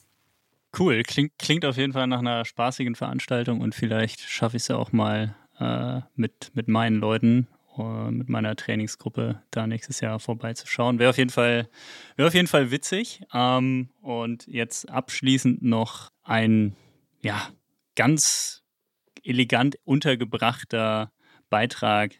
Cool, 0.76 1.02
klingt, 1.02 1.32
klingt 1.38 1.64
auf 1.64 1.76
jeden 1.76 1.92
Fall 1.92 2.06
nach 2.06 2.18
einer 2.18 2.44
spaßigen 2.44 2.96
Veranstaltung 2.96 3.60
und 3.60 3.74
vielleicht 3.74 4.20
schaffe 4.20 4.56
ich 4.56 4.64
es 4.64 4.68
ja 4.68 4.76
auch 4.76 4.92
mal 4.92 5.36
äh, 5.60 6.00
mit, 6.16 6.50
mit 6.54 6.66
meinen 6.68 6.96
Leuten 6.96 7.46
äh, 7.78 8.10
mit 8.10 8.28
meiner 8.28 8.54
Trainingsgruppe 8.54 9.42
da 9.50 9.66
nächstes 9.66 10.00
Jahr 10.00 10.20
vorbeizuschauen. 10.20 10.98
Wäre 10.98 11.10
auf 11.10 11.18
jeden 11.18 11.30
Fall, 11.30 11.68
wäre 12.16 12.28
auf 12.28 12.34
jeden 12.34 12.46
Fall 12.46 12.70
witzig. 12.70 13.22
Ähm, 13.32 13.90
und 14.00 14.46
jetzt 14.46 14.88
abschließend 14.88 15.62
noch 15.62 16.10
ein, 16.22 16.76
ja, 17.22 17.48
ganz 17.96 18.62
elegant 19.24 19.76
untergebrachter 19.84 21.10
Beitrag 21.50 22.12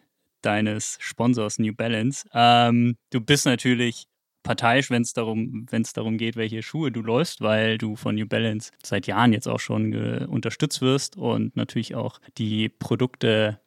deines 0.43 0.99
Sponsors 1.01 1.59
New 1.59 1.75
Balance. 1.75 2.27
Ähm, 2.33 2.97
du 3.11 3.21
bist 3.21 3.47
natürlich 3.47 4.07
parteiisch, 4.45 4.91
wenn 4.91 5.03
es 5.03 5.13
darum, 5.13 5.67
darum 5.95 6.19
geht, 6.19 6.37
welche 6.37 6.63
Schuhe 6.63 6.93
du 6.93 7.03
läufst, 7.03 7.41
weil 7.41 7.79
du 7.79 7.97
von 7.97 8.15
New 8.15 8.27
Balance 8.27 8.71
seit 8.85 9.09
Jahren 9.09 9.33
jetzt 9.33 9.49
auch 9.49 9.59
schon 9.59 9.93
unterstützt 10.27 10.81
wirst 10.81 11.17
und 11.17 11.57
natürlich 11.57 11.97
auch 11.97 12.21
die 12.39 12.69
Produkte 12.69 13.59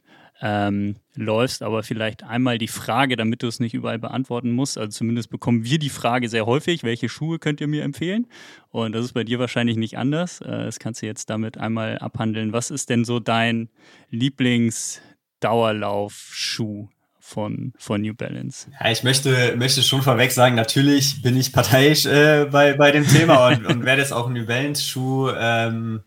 ähm, 0.42 0.96
läufst, 1.16 1.64
aber 1.64 1.82
vielleicht 1.84 2.24
einmal 2.24 2.58
die 2.60 2.68
Frage, 2.68 3.16
damit 3.16 3.42
du 3.42 3.48
es 3.48 3.60
nicht 3.60 3.74
überall 3.74 4.00
beantworten 4.00 4.52
musst. 4.52 4.78
Also 4.78 4.92
zumindest 4.92 5.32
bekommen 5.32 5.64
wir 5.64 5.80
die 5.80 5.90
Frage 5.90 6.28
sehr 6.30 6.46
häufig, 6.46 6.84
welche 6.84 7.10
Schuhe 7.10 7.40
könnt 7.40 7.60
ihr 7.60 7.68
mir 7.68 7.82
empfehlen? 7.84 8.28
Und 8.70 8.94
das 8.94 9.06
ist 9.06 9.14
bei 9.14 9.24
dir 9.24 9.40
wahrscheinlich 9.40 9.78
nicht 9.78 9.98
anders. 9.98 10.42
Äh, 10.42 10.66
das 10.66 10.78
kannst 10.80 11.02
du 11.02 11.08
jetzt 11.08 11.32
damit 11.32 11.58
einmal 11.58 11.98
abhandeln. 11.98 12.54
Was 12.54 12.70
ist 12.70 12.90
denn 12.90 13.04
so 13.04 13.20
dein 13.20 13.70
Lieblings-Dauerlaufschuh? 14.12 16.88
Von, 17.28 17.74
von 17.78 18.02
New 18.02 18.14
Balance. 18.14 18.72
Ja, 18.80 18.90
ich 18.90 19.04
möchte, 19.04 19.54
möchte 19.58 19.84
schon 19.84 20.02
vorweg 20.02 20.32
sagen, 20.32 20.56
natürlich 20.56 21.22
bin 21.22 21.36
ich 21.36 21.52
parteiisch 21.52 22.06
äh, 22.06 22.46
bei, 22.50 22.72
bei 22.76 22.92
dem 22.92 23.06
Thema 23.06 23.50
und, 23.50 23.66
und 23.66 23.84
werde 23.84 24.02
jetzt 24.02 24.14
auch 24.14 24.30
New 24.30 24.46
Balance 24.46 24.82
Schuh 24.82 25.32
ähm, 25.38 26.04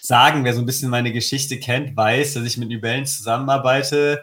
sagen. 0.00 0.44
Wer 0.44 0.54
so 0.54 0.60
ein 0.60 0.66
bisschen 0.66 0.88
meine 0.88 1.12
Geschichte 1.12 1.58
kennt, 1.58 1.96
weiß, 1.96 2.34
dass 2.34 2.44
ich 2.44 2.58
mit 2.58 2.68
New 2.68 2.80
Balance 2.80 3.16
zusammenarbeite. 3.16 4.22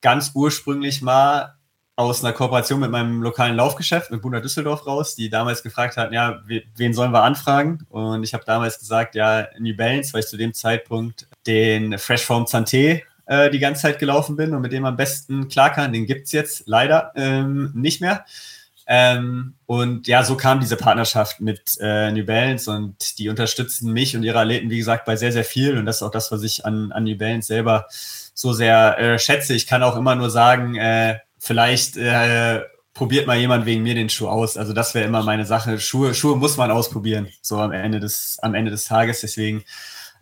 Ganz 0.00 0.30
ursprünglich 0.34 1.02
mal 1.02 1.58
aus 1.96 2.24
einer 2.24 2.32
Kooperation 2.32 2.80
mit 2.80 2.90
meinem 2.90 3.22
lokalen 3.22 3.54
Laufgeschäft, 3.54 4.10
mit 4.10 4.22
Buna 4.22 4.40
Düsseldorf 4.40 4.86
raus, 4.86 5.16
die 5.16 5.28
damals 5.28 5.62
gefragt 5.62 5.98
hatten, 5.98 6.14
ja, 6.14 6.40
wen 6.76 6.94
sollen 6.94 7.12
wir 7.12 7.24
anfragen? 7.24 7.84
Und 7.90 8.22
ich 8.22 8.32
habe 8.32 8.44
damals 8.46 8.78
gesagt, 8.78 9.16
ja, 9.16 9.48
New 9.58 9.76
Balance, 9.76 10.14
weil 10.14 10.20
ich 10.20 10.28
zu 10.28 10.38
dem 10.38 10.54
Zeitpunkt 10.54 11.28
den 11.46 11.98
Fresh 11.98 12.24
Form 12.24 12.44
Santé 12.44 13.02
äh, 13.28 13.50
die 13.50 13.58
ganze 13.58 13.82
Zeit 13.82 13.98
gelaufen 13.98 14.36
bin 14.36 14.54
und 14.54 14.62
mit 14.62 14.72
dem 14.72 14.84
am 14.84 14.96
besten 14.96 15.48
klar 15.48 15.70
kann. 15.70 15.92
Den 15.92 16.06
gibt 16.06 16.26
es 16.26 16.32
jetzt 16.32 16.64
leider 16.66 17.12
ähm, 17.14 17.70
nicht 17.74 18.00
mehr. 18.00 18.24
Ähm, 18.90 19.54
und 19.66 20.08
ja, 20.08 20.24
so 20.24 20.34
kam 20.34 20.60
diese 20.60 20.76
Partnerschaft 20.76 21.40
mit 21.40 21.76
äh, 21.78 22.10
New 22.10 22.24
Balance 22.24 22.70
und 22.70 23.18
die 23.18 23.28
unterstützen 23.28 23.92
mich 23.92 24.16
und 24.16 24.22
ihre 24.22 24.40
Athleten, 24.40 24.70
wie 24.70 24.78
gesagt, 24.78 25.04
bei 25.04 25.14
sehr, 25.14 25.30
sehr 25.30 25.44
viel. 25.44 25.76
Und 25.76 25.84
das 25.84 25.96
ist 25.96 26.02
auch 26.02 26.10
das, 26.10 26.32
was 26.32 26.42
ich 26.42 26.64
an, 26.64 26.90
an 26.90 27.04
New 27.04 27.18
Balance 27.18 27.48
selber 27.48 27.86
so 28.32 28.54
sehr 28.54 28.98
äh, 28.98 29.18
schätze. 29.18 29.52
Ich 29.52 29.66
kann 29.66 29.82
auch 29.82 29.94
immer 29.94 30.14
nur 30.14 30.30
sagen, 30.30 30.76
äh, 30.76 31.18
vielleicht 31.38 31.98
äh, 31.98 32.62
probiert 32.94 33.26
mal 33.26 33.36
jemand 33.36 33.66
wegen 33.66 33.82
mir 33.82 33.94
den 33.94 34.08
Schuh 34.08 34.28
aus. 34.28 34.56
Also 34.56 34.72
das 34.72 34.94
wäre 34.94 35.04
immer 35.04 35.22
meine 35.22 35.44
Sache. 35.44 35.78
Schuhe, 35.78 36.14
Schuhe 36.14 36.36
muss 36.36 36.56
man 36.56 36.70
ausprobieren, 36.70 37.28
so 37.42 37.58
am 37.58 37.72
Ende 37.72 38.00
des, 38.00 38.38
am 38.40 38.54
Ende 38.54 38.70
des 38.70 38.86
Tages. 38.86 39.20
Deswegen 39.20 39.64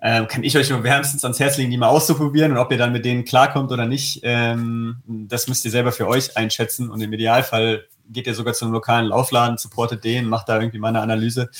ähm, 0.02 0.28
kann 0.28 0.44
ich 0.44 0.56
euch 0.56 0.70
nur 0.70 0.82
wärmstens 0.82 1.24
ans 1.24 1.40
Herz 1.40 1.56
legen, 1.56 1.70
die 1.70 1.78
mal 1.78 1.88
auszuprobieren 1.88 2.52
und 2.52 2.58
ob 2.58 2.70
ihr 2.70 2.78
dann 2.78 2.92
mit 2.92 3.04
denen 3.04 3.24
klarkommt 3.24 3.72
oder 3.72 3.86
nicht, 3.86 4.20
ähm, 4.22 5.02
das 5.06 5.48
müsst 5.48 5.64
ihr 5.64 5.70
selber 5.70 5.92
für 5.92 6.06
euch 6.06 6.36
einschätzen 6.36 6.90
und 6.90 7.00
im 7.00 7.12
Idealfall 7.12 7.86
geht 8.08 8.26
ihr 8.26 8.34
sogar 8.34 8.54
zu 8.54 8.64
einem 8.64 8.74
lokalen 8.74 9.06
Laufladen, 9.06 9.58
supportet 9.58 10.04
den, 10.04 10.28
macht 10.28 10.48
da 10.48 10.58
irgendwie 10.58 10.78
mal 10.78 10.88
eine 10.88 11.00
Analyse. 11.00 11.50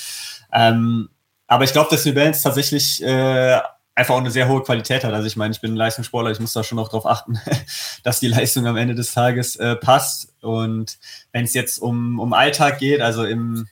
Ähm, 0.53 1.09
aber 1.47 1.65
ich 1.65 1.73
glaube, 1.73 1.89
dass 1.91 2.05
New 2.05 2.15
Balance 2.15 2.43
tatsächlich 2.43 3.03
äh, 3.03 3.61
einfach 3.97 4.15
auch 4.15 4.21
eine 4.21 4.31
sehr 4.31 4.49
hohe 4.49 4.63
Qualität 4.63 5.05
hat. 5.05 5.15
Also 5.15 5.27
ich 5.27 5.37
meine, 5.37 5.53
ich 5.53 5.61
bin 5.61 5.75
Leistungssportler, 5.75 6.31
ich 6.31 6.41
muss 6.41 6.53
da 6.53 6.63
schon 6.63 6.77
noch 6.77 6.89
darauf 6.89 7.07
achten, 7.07 7.41
dass 8.05 8.21
die 8.21 8.29
Leistung 8.29 8.67
am 8.67 8.77
Ende 8.77 8.95
des 8.95 9.13
Tages 9.13 9.57
äh, 9.57 9.75
passt. 9.75 10.35
Und 10.43 10.99
wenn 11.33 11.45
es 11.45 11.55
jetzt 11.55 11.79
um, 11.79 12.21
um 12.21 12.33
Alltag 12.33 12.79
geht, 12.79 13.01
also 13.01 13.25
im, 13.25 13.67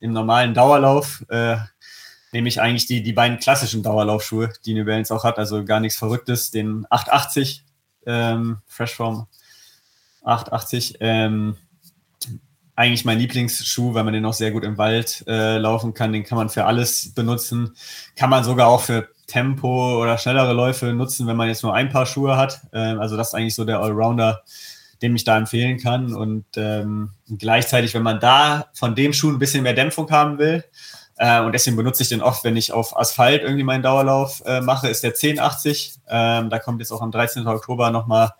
im 0.00 0.12
normalen 0.12 0.54
Dauerlauf, 0.54 1.24
äh, 1.28 1.56
nehme 2.36 2.48
ich 2.48 2.60
eigentlich 2.60 2.86
die, 2.86 3.02
die 3.02 3.14
beiden 3.14 3.38
klassischen 3.38 3.82
Dauerlaufschuhe, 3.82 4.52
die 4.66 4.74
New 4.74 4.84
Balance 4.84 5.12
auch 5.14 5.24
hat, 5.24 5.38
also 5.38 5.64
gar 5.64 5.80
nichts 5.80 5.96
Verrücktes, 5.98 6.50
den 6.50 6.84
880 6.90 7.64
ähm, 8.04 8.58
Freshform 8.66 9.26
880. 10.22 10.98
Ähm, 11.00 11.56
eigentlich 12.74 13.06
mein 13.06 13.18
Lieblingsschuh, 13.18 13.94
weil 13.94 14.04
man 14.04 14.12
den 14.12 14.26
auch 14.26 14.34
sehr 14.34 14.50
gut 14.50 14.64
im 14.64 14.76
Wald 14.76 15.24
äh, 15.26 15.56
laufen 15.56 15.94
kann. 15.94 16.12
Den 16.12 16.24
kann 16.24 16.36
man 16.36 16.50
für 16.50 16.66
alles 16.66 17.14
benutzen. 17.14 17.74
Kann 18.16 18.28
man 18.28 18.44
sogar 18.44 18.68
auch 18.68 18.82
für 18.82 19.08
Tempo 19.26 19.98
oder 20.00 20.18
schnellere 20.18 20.52
Läufe 20.52 20.92
nutzen, 20.92 21.26
wenn 21.26 21.38
man 21.38 21.48
jetzt 21.48 21.62
nur 21.62 21.74
ein 21.74 21.88
paar 21.88 22.04
Schuhe 22.04 22.36
hat. 22.36 22.60
Ähm, 22.74 23.00
also 23.00 23.16
das 23.16 23.28
ist 23.28 23.34
eigentlich 23.34 23.54
so 23.54 23.64
der 23.64 23.80
Allrounder, 23.80 24.42
den 25.00 25.16
ich 25.16 25.24
da 25.24 25.38
empfehlen 25.38 25.78
kann. 25.78 26.14
Und 26.14 26.44
ähm, 26.56 27.12
gleichzeitig, 27.38 27.94
wenn 27.94 28.02
man 28.02 28.20
da 28.20 28.66
von 28.74 28.94
dem 28.94 29.14
Schuh 29.14 29.30
ein 29.30 29.38
bisschen 29.38 29.62
mehr 29.62 29.72
Dämpfung 29.72 30.10
haben 30.10 30.36
will, 30.36 30.62
äh, 31.16 31.40
und 31.40 31.52
deswegen 31.52 31.76
benutze 31.76 32.02
ich 32.02 32.08
den 32.10 32.22
oft, 32.22 32.44
wenn 32.44 32.56
ich 32.56 32.72
auf 32.72 32.96
Asphalt 32.96 33.42
irgendwie 33.42 33.64
meinen 33.64 33.82
Dauerlauf 33.82 34.42
äh, 34.44 34.60
mache, 34.60 34.88
ist 34.88 35.02
der 35.02 35.10
1080. 35.10 35.94
Ähm, 36.08 36.50
da 36.50 36.58
kommt 36.58 36.80
jetzt 36.80 36.92
auch 36.92 37.00
am 37.00 37.10
13. 37.10 37.46
Oktober 37.46 37.90
nochmal 37.90 38.32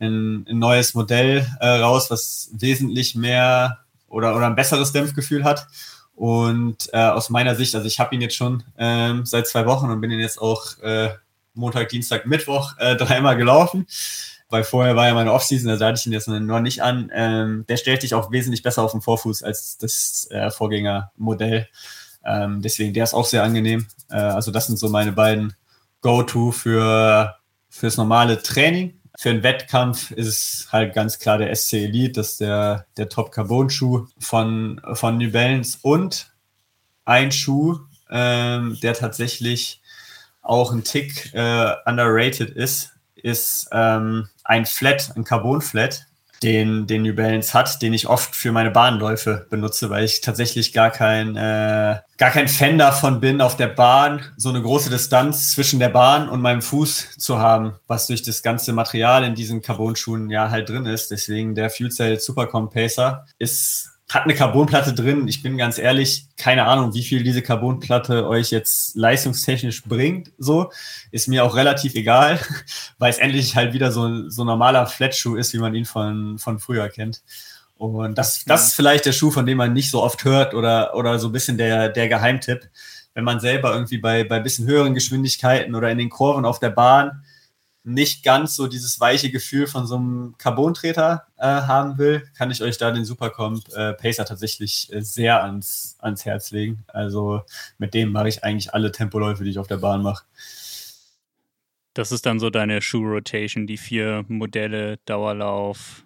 ein, 0.00 0.46
ein 0.48 0.58
neues 0.58 0.94
Modell 0.94 1.46
äh, 1.60 1.66
raus, 1.66 2.10
was 2.10 2.50
wesentlich 2.52 3.14
mehr 3.14 3.78
oder, 4.08 4.36
oder 4.36 4.46
ein 4.46 4.54
besseres 4.54 4.92
Dämpfgefühl 4.92 5.44
hat. 5.44 5.66
Und 6.14 6.90
äh, 6.92 6.98
aus 6.98 7.30
meiner 7.30 7.54
Sicht, 7.56 7.74
also 7.74 7.86
ich 7.86 7.98
habe 7.98 8.14
ihn 8.14 8.20
jetzt 8.20 8.36
schon 8.36 8.62
ähm, 8.78 9.24
seit 9.24 9.48
zwei 9.48 9.66
Wochen 9.66 9.90
und 9.90 10.00
bin 10.00 10.10
ihn 10.10 10.20
jetzt 10.20 10.40
auch 10.40 10.78
äh, 10.80 11.10
Montag, 11.54 11.88
Dienstag, 11.88 12.26
Mittwoch 12.26 12.76
äh, 12.78 12.96
dreimal 12.96 13.36
gelaufen. 13.36 13.86
Weil 14.54 14.62
vorher 14.62 14.94
war 14.94 15.08
ja 15.08 15.14
meine 15.14 15.32
Offseason, 15.32 15.76
da 15.76 15.84
hatte 15.84 15.98
ich 15.98 16.06
ihn 16.06 16.12
jetzt 16.12 16.28
noch 16.28 16.60
nicht 16.60 16.80
an. 16.80 17.10
Ähm, 17.12 17.64
der 17.68 17.76
stellt 17.76 18.04
dich 18.04 18.14
auch 18.14 18.30
wesentlich 18.30 18.62
besser 18.62 18.84
auf 18.84 18.92
den 18.92 19.00
Vorfuß 19.00 19.42
als 19.42 19.78
das 19.78 20.28
äh, 20.30 20.48
Vorgängermodell. 20.48 21.66
Ähm, 22.24 22.62
deswegen, 22.62 22.94
der 22.94 23.02
ist 23.02 23.14
auch 23.14 23.24
sehr 23.24 23.42
angenehm. 23.42 23.88
Äh, 24.10 24.14
also 24.14 24.52
das 24.52 24.68
sind 24.68 24.78
so 24.78 24.88
meine 24.88 25.10
beiden 25.10 25.56
Go-To 26.02 26.52
für 26.52 27.34
fürs 27.68 27.96
normale 27.96 28.44
Training. 28.44 29.00
Für 29.18 29.30
einen 29.30 29.42
Wettkampf 29.42 30.12
ist 30.12 30.68
halt 30.70 30.94
ganz 30.94 31.18
klar 31.18 31.38
der 31.38 31.52
SC 31.52 31.72
Elite, 31.72 32.12
das 32.12 32.30
ist 32.30 32.40
der, 32.40 32.86
der 32.96 33.08
Top-Carbon-Schuh 33.08 34.06
von, 34.20 34.80
von 34.92 35.18
New 35.18 35.32
Balance 35.32 35.78
und 35.82 36.32
ein 37.04 37.32
Schuh, 37.32 37.80
ähm, 38.08 38.78
der 38.84 38.94
tatsächlich 38.94 39.82
auch 40.42 40.70
ein 40.70 40.84
Tick 40.84 41.34
äh, 41.34 41.72
underrated 41.86 42.50
ist, 42.50 42.92
ist 43.16 43.66
ähm, 43.72 44.28
ein 44.44 44.66
Flat, 44.66 45.12
ein 45.16 45.24
Carbon-Flat 45.24 46.06
den, 46.44 46.86
den 46.86 47.02
New 47.02 47.14
Balance 47.14 47.54
hat, 47.54 47.80
den 47.80 47.94
ich 47.94 48.06
oft 48.06 48.36
für 48.36 48.52
meine 48.52 48.70
Bahnläufe 48.70 49.46
benutze, 49.48 49.88
weil 49.88 50.04
ich 50.04 50.20
tatsächlich 50.20 50.74
gar 50.74 50.90
kein, 50.90 51.36
äh, 51.36 51.98
gar 52.18 52.30
kein 52.30 52.48
Fan 52.48 52.76
davon 52.76 53.20
bin, 53.20 53.40
auf 53.40 53.56
der 53.56 53.68
Bahn 53.68 54.20
so 54.36 54.50
eine 54.50 54.60
große 54.60 54.90
Distanz 54.90 55.52
zwischen 55.52 55.80
der 55.80 55.88
Bahn 55.88 56.28
und 56.28 56.42
meinem 56.42 56.60
Fuß 56.60 57.16
zu 57.18 57.38
haben, 57.38 57.76
was 57.86 58.08
durch 58.08 58.22
das 58.22 58.42
ganze 58.42 58.74
Material 58.74 59.24
in 59.24 59.34
diesen 59.34 59.62
Carbon-Schuhen 59.62 60.28
ja 60.28 60.50
halt 60.50 60.68
drin 60.68 60.84
ist. 60.84 61.10
Deswegen 61.10 61.54
der 61.54 61.70
Fuel 61.70 61.90
Cell 61.90 62.20
Supercomp 62.20 62.74
Pacer 62.74 63.24
ist 63.38 63.93
hat 64.10 64.24
eine 64.24 64.34
Carbonplatte 64.34 64.92
drin. 64.92 65.26
Ich 65.28 65.42
bin 65.42 65.56
ganz 65.56 65.78
ehrlich, 65.78 66.28
keine 66.36 66.66
Ahnung, 66.66 66.94
wie 66.94 67.02
viel 67.02 67.22
diese 67.22 67.42
Carbonplatte 67.42 68.28
euch 68.28 68.50
jetzt 68.50 68.94
leistungstechnisch 68.96 69.84
bringt. 69.84 70.30
So 70.38 70.70
ist 71.10 71.26
mir 71.26 71.44
auch 71.44 71.56
relativ 71.56 71.94
egal, 71.94 72.38
weil 72.98 73.10
es 73.10 73.18
endlich 73.18 73.56
halt 73.56 73.72
wieder 73.72 73.92
so 73.92 74.28
so 74.28 74.44
normaler 74.44 74.86
Flatschuh 74.86 75.36
ist, 75.36 75.54
wie 75.54 75.58
man 75.58 75.74
ihn 75.74 75.86
von 75.86 76.38
von 76.38 76.58
früher 76.58 76.88
kennt. 76.88 77.22
Und 77.76 78.16
das 78.16 78.44
das 78.44 78.68
ist 78.68 78.74
vielleicht 78.74 79.06
der 79.06 79.12
Schuh, 79.12 79.30
von 79.30 79.46
dem 79.46 79.58
man 79.58 79.72
nicht 79.72 79.90
so 79.90 80.02
oft 80.02 80.24
hört 80.24 80.54
oder 80.54 80.94
oder 80.94 81.18
so 81.18 81.28
ein 81.28 81.32
bisschen 81.32 81.58
der 81.58 81.88
der 81.88 82.08
Geheimtipp, 82.08 82.68
wenn 83.14 83.24
man 83.24 83.40
selber 83.40 83.72
irgendwie 83.72 83.98
bei 83.98 84.24
bei 84.24 84.38
bisschen 84.38 84.66
höheren 84.66 84.94
Geschwindigkeiten 84.94 85.74
oder 85.74 85.90
in 85.90 85.98
den 85.98 86.10
Kurven 86.10 86.44
auf 86.44 86.60
der 86.60 86.70
Bahn 86.70 87.24
nicht 87.84 88.24
ganz 88.24 88.56
so 88.56 88.66
dieses 88.66 88.98
weiche 88.98 89.30
Gefühl 89.30 89.66
von 89.66 89.86
so 89.86 89.96
einem 89.96 90.34
Carbontreter 90.38 91.26
äh, 91.36 91.44
haben 91.44 91.98
will, 91.98 92.22
kann 92.36 92.50
ich 92.50 92.62
euch 92.62 92.78
da 92.78 92.90
den 92.90 93.04
Supercomp 93.04 93.68
äh, 93.74 93.92
Pacer 93.92 94.24
tatsächlich 94.24 94.90
äh, 94.90 95.02
sehr 95.02 95.42
ans, 95.42 95.96
ans 96.00 96.24
Herz 96.24 96.50
legen. 96.50 96.84
Also 96.86 97.42
mit 97.76 97.92
dem 97.92 98.10
mache 98.10 98.28
ich 98.28 98.42
eigentlich 98.42 98.72
alle 98.72 98.90
Tempoläufe, 98.90 99.44
die 99.44 99.50
ich 99.50 99.58
auf 99.58 99.66
der 99.66 99.76
Bahn 99.76 100.02
mache. 100.02 100.24
Das 101.92 102.10
ist 102.10 102.26
dann 102.26 102.40
so 102.40 102.50
deine 102.50 102.80
Shoe-Rotation, 102.80 103.66
die 103.66 103.76
vier 103.76 104.24
Modelle, 104.28 104.96
Dauerlauf, 105.04 106.04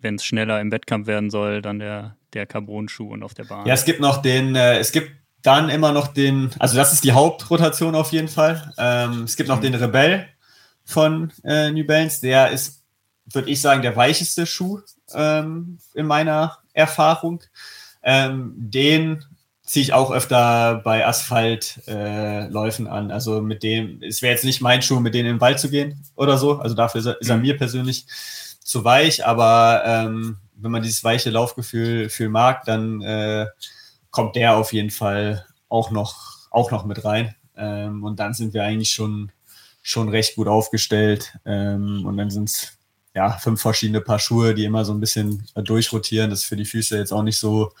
wenn 0.00 0.14
es 0.14 0.24
schneller 0.24 0.60
im 0.60 0.70
Wettkampf 0.70 1.08
werden 1.08 1.28
soll, 1.28 1.60
dann 1.60 1.80
der, 1.80 2.16
der 2.32 2.46
Carbon-Schuh 2.46 3.12
und 3.12 3.24
auf 3.24 3.34
der 3.34 3.44
Bahn. 3.44 3.66
Ja, 3.66 3.74
es 3.74 3.84
gibt 3.84 4.00
noch 4.00 4.22
den, 4.22 4.54
äh, 4.54 4.78
es 4.78 4.92
gibt 4.92 5.10
dann 5.42 5.68
immer 5.68 5.92
noch 5.92 6.08
den, 6.08 6.50
also 6.58 6.76
das 6.76 6.92
ist 6.92 7.04
die 7.04 7.12
Hauptrotation 7.12 7.94
auf 7.94 8.12
jeden 8.12 8.28
Fall. 8.28 8.72
Ähm, 8.78 9.24
es 9.24 9.36
gibt 9.36 9.48
noch 9.48 9.58
mhm. 9.58 9.62
den 9.62 9.74
Rebell, 9.74 10.26
von 10.84 11.32
äh, 11.44 11.70
New 11.70 11.84
Balance. 11.84 12.20
Der 12.20 12.50
ist, 12.50 12.82
würde 13.26 13.50
ich 13.50 13.60
sagen, 13.60 13.82
der 13.82 13.96
weicheste 13.96 14.46
Schuh 14.46 14.80
ähm, 15.14 15.78
in 15.94 16.06
meiner 16.06 16.58
Erfahrung. 16.72 17.42
Ähm, 18.02 18.52
den 18.56 19.24
ziehe 19.62 19.82
ich 19.82 19.92
auch 19.94 20.10
öfter 20.10 20.82
bei 20.84 21.06
Asphaltläufen 21.06 22.86
äh, 22.86 22.90
an. 22.90 23.10
Also 23.10 23.40
mit 23.40 23.62
dem, 23.62 24.02
es 24.02 24.20
wäre 24.20 24.34
jetzt 24.34 24.44
nicht 24.44 24.60
mein 24.60 24.82
Schuh, 24.82 25.00
mit 25.00 25.14
denen 25.14 25.28
in 25.28 25.34
den 25.36 25.40
Wald 25.40 25.58
zu 25.58 25.70
gehen 25.70 26.04
oder 26.16 26.36
so. 26.36 26.58
Also 26.58 26.74
dafür 26.74 27.00
ist 27.00 27.06
er, 27.06 27.20
ist 27.20 27.30
er 27.30 27.36
mhm. 27.36 27.42
mir 27.42 27.56
persönlich 27.56 28.06
zu 28.60 28.84
weich, 28.84 29.26
aber 29.26 29.82
ähm, 29.86 30.38
wenn 30.56 30.70
man 30.70 30.82
dieses 30.82 31.04
weiche 31.04 31.30
Laufgefühl 31.30 32.08
viel 32.08 32.28
mag, 32.28 32.64
dann 32.64 33.00
äh, 33.02 33.46
kommt 34.10 34.36
der 34.36 34.56
auf 34.56 34.72
jeden 34.72 34.90
Fall 34.90 35.46
auch 35.68 35.90
noch, 35.90 36.48
auch 36.50 36.70
noch 36.70 36.84
mit 36.84 37.04
rein. 37.04 37.34
Ähm, 37.56 38.04
und 38.04 38.20
dann 38.20 38.34
sind 38.34 38.54
wir 38.54 38.64
eigentlich 38.64 38.90
schon 38.90 39.32
schon 39.84 40.08
recht 40.08 40.34
gut 40.34 40.48
aufgestellt. 40.48 41.34
Ähm, 41.44 42.04
und 42.04 42.16
dann 42.16 42.30
sind 42.30 42.48
es 42.48 42.72
ja 43.14 43.30
fünf 43.32 43.60
verschiedene 43.60 44.00
Paar 44.00 44.18
Schuhe, 44.18 44.54
die 44.54 44.64
immer 44.64 44.84
so 44.84 44.92
ein 44.92 44.98
bisschen 44.98 45.46
durchrotieren. 45.54 46.30
Das 46.30 46.40
ist 46.40 46.46
für 46.46 46.56
die 46.56 46.64
Füße 46.64 46.98
jetzt 46.98 47.12
auch 47.12 47.22
nicht 47.22 47.38
so, 47.38 47.72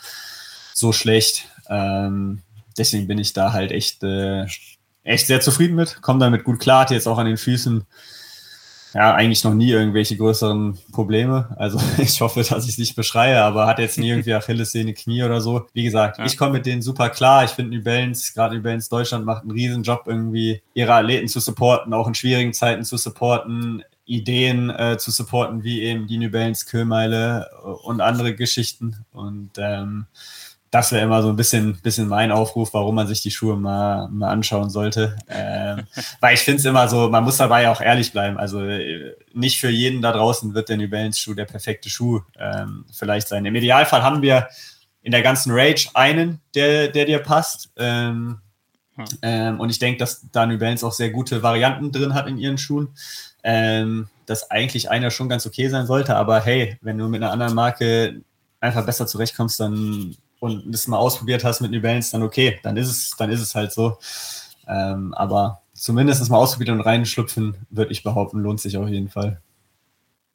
so 0.74 0.92
schlecht. 0.92 1.48
Ähm, 1.68 2.42
deswegen 2.78 3.08
bin 3.08 3.18
ich 3.18 3.32
da 3.32 3.52
halt 3.52 3.72
echt, 3.72 4.04
äh, 4.04 4.44
echt 5.02 5.26
sehr 5.26 5.40
zufrieden 5.40 5.74
mit. 5.74 6.02
Komme 6.02 6.20
damit 6.20 6.44
gut 6.44 6.60
klar, 6.60 6.82
hatte 6.82 6.94
jetzt 6.94 7.08
auch 7.08 7.18
an 7.18 7.26
den 7.26 7.38
Füßen 7.38 7.84
ja, 8.94 9.12
eigentlich 9.12 9.42
noch 9.42 9.54
nie 9.54 9.70
irgendwelche 9.70 10.16
größeren 10.16 10.78
Probleme. 10.92 11.54
Also 11.58 11.80
ich 11.98 12.20
hoffe, 12.20 12.42
dass 12.42 12.64
ich 12.64 12.72
es 12.72 12.78
nicht 12.78 12.94
beschreie, 12.94 13.42
aber 13.42 13.66
hat 13.66 13.80
jetzt 13.80 13.98
nie 13.98 14.08
irgendwie 14.08 14.34
Achillessehne, 14.34 14.94
Knie 14.94 15.24
oder 15.24 15.40
so. 15.40 15.66
Wie 15.72 15.82
gesagt, 15.82 16.18
ja. 16.18 16.24
ich 16.24 16.36
komme 16.36 16.52
mit 16.52 16.66
denen 16.66 16.80
super 16.80 17.10
klar. 17.10 17.44
Ich 17.44 17.50
finde 17.50 17.76
New 17.76 17.82
Balance, 17.82 18.32
gerade 18.32 18.54
New 18.54 18.62
Balance 18.62 18.88
Deutschland 18.88 19.26
macht 19.26 19.42
einen 19.42 19.50
riesen 19.50 19.82
Job 19.82 20.04
irgendwie, 20.06 20.62
ihre 20.74 20.94
Athleten 20.94 21.28
zu 21.28 21.40
supporten, 21.40 21.92
auch 21.92 22.06
in 22.06 22.14
schwierigen 22.14 22.52
Zeiten 22.52 22.84
zu 22.84 22.96
supporten, 22.96 23.82
Ideen 24.06 24.70
äh, 24.70 24.96
zu 24.98 25.10
supporten, 25.10 25.64
wie 25.64 25.82
eben 25.82 26.06
die 26.06 26.18
New 26.18 26.30
Balance 26.30 26.66
Kühlmeile 26.66 27.48
und 27.82 28.00
andere 28.00 28.34
Geschichten. 28.34 29.04
Und 29.12 29.52
ähm, 29.56 30.06
das 30.74 30.90
wäre 30.90 31.04
immer 31.04 31.22
so 31.22 31.28
ein 31.28 31.36
bisschen, 31.36 31.80
bisschen 31.82 32.08
mein 32.08 32.32
Aufruf, 32.32 32.74
warum 32.74 32.96
man 32.96 33.06
sich 33.06 33.22
die 33.22 33.30
Schuhe 33.30 33.56
mal, 33.56 34.08
mal 34.08 34.30
anschauen 34.30 34.70
sollte. 34.70 35.16
Ähm, 35.28 35.84
weil 36.20 36.34
ich 36.34 36.40
finde 36.40 36.58
es 36.58 36.64
immer 36.64 36.88
so, 36.88 37.08
man 37.08 37.22
muss 37.22 37.36
dabei 37.36 37.70
auch 37.70 37.80
ehrlich 37.80 38.10
bleiben. 38.10 38.38
Also 38.38 38.60
äh, 38.60 39.14
nicht 39.32 39.60
für 39.60 39.68
jeden 39.68 40.02
da 40.02 40.10
draußen 40.10 40.52
wird 40.52 40.68
der 40.68 40.76
New 40.76 40.88
Balance 40.88 41.20
Schuh 41.20 41.34
der 41.34 41.44
perfekte 41.44 41.88
Schuh 41.88 42.22
ähm, 42.36 42.86
vielleicht 42.90 43.28
sein. 43.28 43.46
Im 43.46 43.54
Idealfall 43.54 44.02
haben 44.02 44.20
wir 44.20 44.48
in 45.00 45.12
der 45.12 45.22
ganzen 45.22 45.52
Rage 45.52 45.90
einen, 45.94 46.40
der, 46.56 46.88
der 46.88 47.04
dir 47.04 47.20
passt. 47.20 47.70
Ähm, 47.76 48.40
ähm, 49.22 49.60
und 49.60 49.70
ich 49.70 49.78
denke, 49.78 49.98
dass 49.98 50.26
da 50.32 50.44
New 50.44 50.58
Balance 50.58 50.84
auch 50.84 50.92
sehr 50.92 51.10
gute 51.10 51.44
Varianten 51.44 51.92
drin 51.92 52.14
hat 52.14 52.26
in 52.26 52.36
ihren 52.36 52.58
Schuhen. 52.58 52.88
Ähm, 53.44 54.08
dass 54.26 54.50
eigentlich 54.50 54.90
einer 54.90 55.12
schon 55.12 55.28
ganz 55.28 55.46
okay 55.46 55.68
sein 55.68 55.86
sollte, 55.86 56.16
aber 56.16 56.40
hey, 56.40 56.78
wenn 56.80 56.98
du 56.98 57.08
mit 57.08 57.22
einer 57.22 57.30
anderen 57.30 57.54
Marke 57.54 58.22
einfach 58.58 58.86
besser 58.86 59.06
zurechtkommst, 59.06 59.60
dann 59.60 60.16
und 60.44 60.72
das 60.72 60.86
mal 60.86 60.98
ausprobiert 60.98 61.44
hast 61.44 61.60
mit 61.60 61.70
New 61.70 61.80
Balance, 61.80 62.12
dann 62.12 62.22
okay, 62.22 62.58
dann 62.62 62.76
ist 62.76 62.88
es, 62.88 63.16
dann 63.16 63.30
ist 63.30 63.40
es 63.40 63.54
halt 63.54 63.72
so. 63.72 63.98
Ähm, 64.66 65.12
aber 65.14 65.62
zumindest 65.72 66.28
mal 66.30 66.38
ausprobieren 66.38 66.78
und 66.78 66.86
reinschlüpfen, 66.86 67.56
würde 67.70 67.92
ich 67.92 68.02
behaupten, 68.02 68.38
lohnt 68.38 68.60
sich 68.60 68.76
auf 68.76 68.88
jeden 68.88 69.08
Fall. 69.08 69.40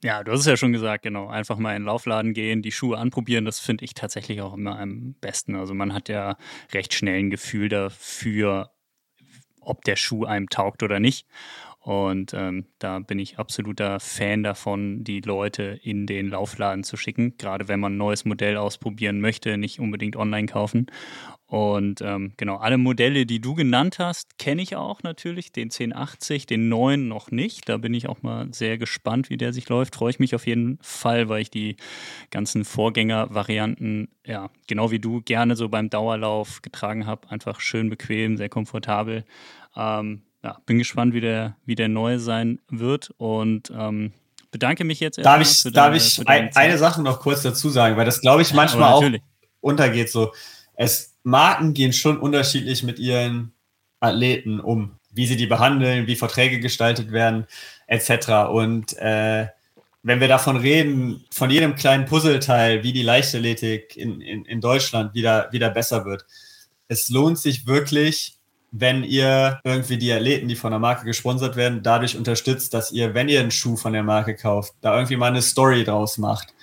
Ja, 0.03 0.23
du 0.23 0.31
hast 0.31 0.41
es 0.41 0.45
ja 0.45 0.55
schon 0.55 0.71
gesagt, 0.71 1.03
genau. 1.03 1.27
Einfach 1.27 1.57
mal 1.57 1.75
in 1.75 1.81
den 1.81 1.87
Laufladen 1.87 2.33
gehen, 2.33 2.61
die 2.61 2.71
Schuhe 2.71 2.97
anprobieren, 2.97 3.43
das 3.43 3.59
finde 3.59 3.83
ich 3.83 3.93
tatsächlich 3.93 4.41
auch 4.41 4.53
immer 4.53 4.79
am 4.79 5.13
besten. 5.19 5.55
Also 5.55 5.73
man 5.73 5.93
hat 5.93 6.07
ja 6.07 6.37
recht 6.73 6.93
schnell 6.93 7.19
ein 7.19 7.29
Gefühl 7.29 7.67
dafür, 7.67 8.71
ob 9.59 9.83
der 9.83 9.97
Schuh 9.97 10.25
einem 10.25 10.49
taugt 10.49 10.83
oder 10.83 10.99
nicht. 10.99 11.27
Und 11.81 12.33
ähm, 12.33 12.65
da 12.77 12.99
bin 12.99 13.19
ich 13.19 13.39
absoluter 13.39 14.01
Fan 14.01 14.43
davon, 14.43 15.05
die 15.05 15.21
Leute 15.21 15.79
in 15.81 16.05
den 16.07 16.27
Laufladen 16.29 16.83
zu 16.83 16.97
schicken, 16.97 17.37
gerade 17.37 17.69
wenn 17.69 17.79
man 17.79 17.93
ein 17.93 17.97
neues 17.97 18.25
Modell 18.25 18.57
ausprobieren 18.57 19.21
möchte, 19.21 19.57
nicht 19.57 19.79
unbedingt 19.79 20.17
online 20.17 20.47
kaufen. 20.47 20.87
Und 21.49 22.01
ähm, 22.01 22.33
genau, 22.37 22.57
alle 22.57 22.77
Modelle, 22.77 23.25
die 23.25 23.41
du 23.41 23.55
genannt 23.55 23.97
hast, 23.97 24.37
kenne 24.37 24.61
ich 24.61 24.75
auch 24.75 25.01
natürlich. 25.01 25.51
Den 25.51 25.71
1080, 25.71 26.45
den 26.45 26.69
neuen 26.69 27.07
noch 27.07 27.31
nicht. 27.31 27.67
Da 27.69 27.77
bin 27.77 27.95
ich 27.95 28.07
auch 28.07 28.21
mal 28.21 28.53
sehr 28.53 28.77
gespannt, 28.77 29.31
wie 29.31 29.37
der 29.37 29.51
sich 29.51 29.67
läuft. 29.67 29.95
Freue 29.95 30.11
ich 30.11 30.19
mich 30.19 30.35
auf 30.35 30.45
jeden 30.45 30.77
Fall, 30.81 31.27
weil 31.27 31.41
ich 31.41 31.49
die 31.49 31.77
ganzen 32.29 32.65
Vorgängervarianten, 32.65 34.09
ja, 34.25 34.51
genau 34.67 34.91
wie 34.91 34.99
du, 34.99 35.21
gerne 35.21 35.55
so 35.55 35.69
beim 35.69 35.89
Dauerlauf 35.89 36.61
getragen 36.61 37.07
habe. 37.07 37.31
Einfach 37.31 37.61
schön 37.61 37.89
bequem, 37.89 38.37
sehr 38.37 38.49
komfortabel. 38.49 39.25
Ähm, 39.75 40.21
ja, 40.43 40.57
bin 40.65 40.77
gespannt, 40.77 41.13
wie 41.13 41.21
der, 41.21 41.55
wie 41.65 41.75
der 41.75 41.89
neue 41.89 42.19
sein 42.19 42.59
wird. 42.69 43.11
Und 43.17 43.71
ähm, 43.75 44.13
bedanke 44.51 44.83
mich 44.83 44.99
jetzt. 44.99 45.17
Darf 45.17 45.41
ich, 45.41 45.63
deine, 45.63 45.73
darf 45.73 45.95
ich 45.95 46.27
ein, 46.27 46.49
eine 46.55 46.77
Sache 46.77 47.01
noch 47.01 47.19
kurz 47.19 47.41
dazu 47.41 47.69
sagen, 47.69 47.97
weil 47.97 48.05
das, 48.05 48.21
glaube 48.21 48.41
ich, 48.41 48.53
manchmal 48.53 48.93
auch 48.93 49.03
untergeht. 49.61 50.09
So, 50.09 50.33
es 50.75 51.15
Marken 51.23 51.73
gehen 51.73 51.93
schon 51.93 52.17
unterschiedlich 52.17 52.83
mit 52.83 52.99
ihren 52.99 53.53
Athleten 53.99 54.59
um, 54.59 54.95
wie 55.11 55.27
sie 55.27 55.35
die 55.35 55.47
behandeln, 55.47 56.07
wie 56.07 56.15
Verträge 56.15 56.59
gestaltet 56.59 57.11
werden, 57.11 57.45
etc. 57.87 58.49
Und 58.49 58.97
äh, 58.97 59.47
wenn 60.01 60.21
wir 60.21 60.29
davon 60.29 60.55
reden, 60.55 61.25
von 61.31 61.49
jedem 61.49 61.75
kleinen 61.75 62.05
Puzzleteil, 62.05 62.83
wie 62.83 62.93
die 62.93 63.03
Leichtathletik 63.03 63.97
in, 63.97 64.21
in, 64.21 64.45
in 64.45 64.61
Deutschland 64.61 65.13
wieder, 65.13 65.51
wieder 65.51 65.69
besser 65.69 66.05
wird, 66.05 66.25
es 66.87 67.09
lohnt 67.09 67.37
sich 67.37 67.67
wirklich, 67.67 68.38
wenn 68.71 69.03
ihr 69.03 69.59
irgendwie 69.63 69.97
die 69.97 70.11
Athleten, 70.11 70.47
die 70.47 70.55
von 70.55 70.71
der 70.71 70.79
Marke 70.79 71.05
gesponsert 71.05 71.55
werden, 71.55 71.81
dadurch 71.83 72.15
unterstützt, 72.15 72.73
dass 72.73 72.91
ihr, 72.91 73.13
wenn 73.13 73.29
ihr 73.29 73.39
einen 73.39 73.51
Schuh 73.51 73.75
von 73.75 73.93
der 73.93 74.03
Marke 74.03 74.35
kauft, 74.35 74.73
da 74.81 74.95
irgendwie 74.95 75.15
mal 75.15 75.27
eine 75.27 75.41
Story 75.41 75.83
draus 75.83 76.17
macht. 76.17 76.53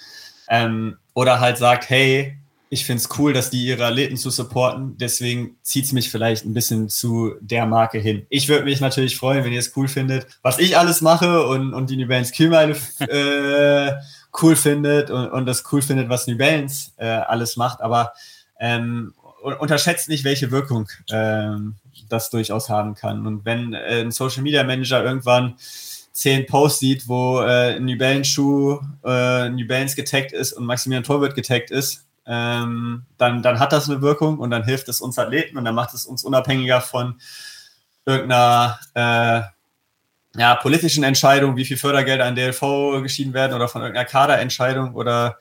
Ähm, 0.48 0.96
oder 1.14 1.40
halt 1.40 1.58
sagt, 1.58 1.90
hey, 1.90 2.38
ich 2.68 2.84
finde 2.84 3.02
es 3.02 3.18
cool, 3.18 3.32
dass 3.32 3.50
die 3.50 3.64
ihre 3.64 3.86
Athleten 3.86 4.16
zu 4.16 4.30
supporten. 4.30 4.96
Deswegen 4.98 5.56
zieht 5.62 5.84
es 5.84 5.92
mich 5.92 6.10
vielleicht 6.10 6.44
ein 6.44 6.54
bisschen 6.54 6.88
zu 6.88 7.34
der 7.40 7.66
Marke 7.66 7.98
hin. 7.98 8.26
Ich 8.28 8.48
würde 8.48 8.64
mich 8.64 8.80
natürlich 8.80 9.16
freuen, 9.16 9.44
wenn 9.44 9.52
ihr 9.52 9.60
es 9.60 9.76
cool 9.76 9.88
findet, 9.88 10.26
was 10.42 10.58
ich 10.58 10.76
alles 10.76 11.00
mache 11.00 11.46
und, 11.46 11.74
und 11.74 11.90
die 11.90 11.96
New 11.96 12.08
Balance 12.08 12.32
Kühlmeile 12.32 12.76
äh, 13.08 13.92
cool 14.42 14.56
findet 14.56 15.10
und, 15.10 15.28
und 15.28 15.46
das 15.46 15.64
cool 15.72 15.80
findet, 15.80 16.08
was 16.08 16.26
New 16.26 16.36
Balance 16.36 16.90
äh, 16.96 17.06
alles 17.06 17.56
macht. 17.56 17.80
Aber 17.80 18.12
ähm, 18.58 19.14
unterschätzt 19.42 20.08
nicht, 20.08 20.24
welche 20.24 20.50
Wirkung 20.50 20.88
ähm, 21.10 21.76
das 22.08 22.30
durchaus 22.30 22.68
haben 22.68 22.94
kann. 22.94 23.26
Und 23.26 23.44
wenn 23.44 23.74
äh, 23.74 24.00
ein 24.00 24.10
Social 24.10 24.42
Media 24.42 24.64
Manager 24.64 25.04
irgendwann 25.04 25.56
zehn 26.12 26.46
Posts 26.46 26.80
sieht, 26.80 27.08
wo 27.08 27.40
äh, 27.40 27.78
New 27.78 27.98
Balance 27.98 28.30
Schuh, 28.30 28.80
äh, 29.04 29.50
New 29.50 29.66
Balance 29.66 29.96
getaggt 29.96 30.32
ist 30.32 30.52
und 30.54 30.64
Maximilian 30.64 31.04
Torwirt 31.04 31.34
getaggt 31.34 31.70
ist, 31.70 32.06
ähm, 32.26 33.04
dann, 33.18 33.42
dann 33.42 33.60
hat 33.60 33.72
das 33.72 33.88
eine 33.88 34.02
Wirkung 34.02 34.38
und 34.38 34.50
dann 34.50 34.64
hilft 34.64 34.88
es 34.88 35.00
uns 35.00 35.18
Athleten 35.18 35.58
und 35.58 35.64
dann 35.64 35.74
macht 35.74 35.94
es 35.94 36.06
uns 36.06 36.24
unabhängiger 36.24 36.80
von 36.80 37.20
irgendeiner 38.04 38.78
äh, 38.94 39.42
ja, 40.40 40.54
politischen 40.56 41.04
Entscheidung, 41.04 41.56
wie 41.56 41.64
viel 41.64 41.76
Fördergelder 41.76 42.24
an 42.24 42.34
DLV 42.34 43.02
geschieden 43.02 43.34
werden 43.34 43.54
oder 43.54 43.68
von 43.68 43.82
irgendeiner 43.82 44.08
Kaderentscheidung 44.08 44.94
oder 44.94 45.38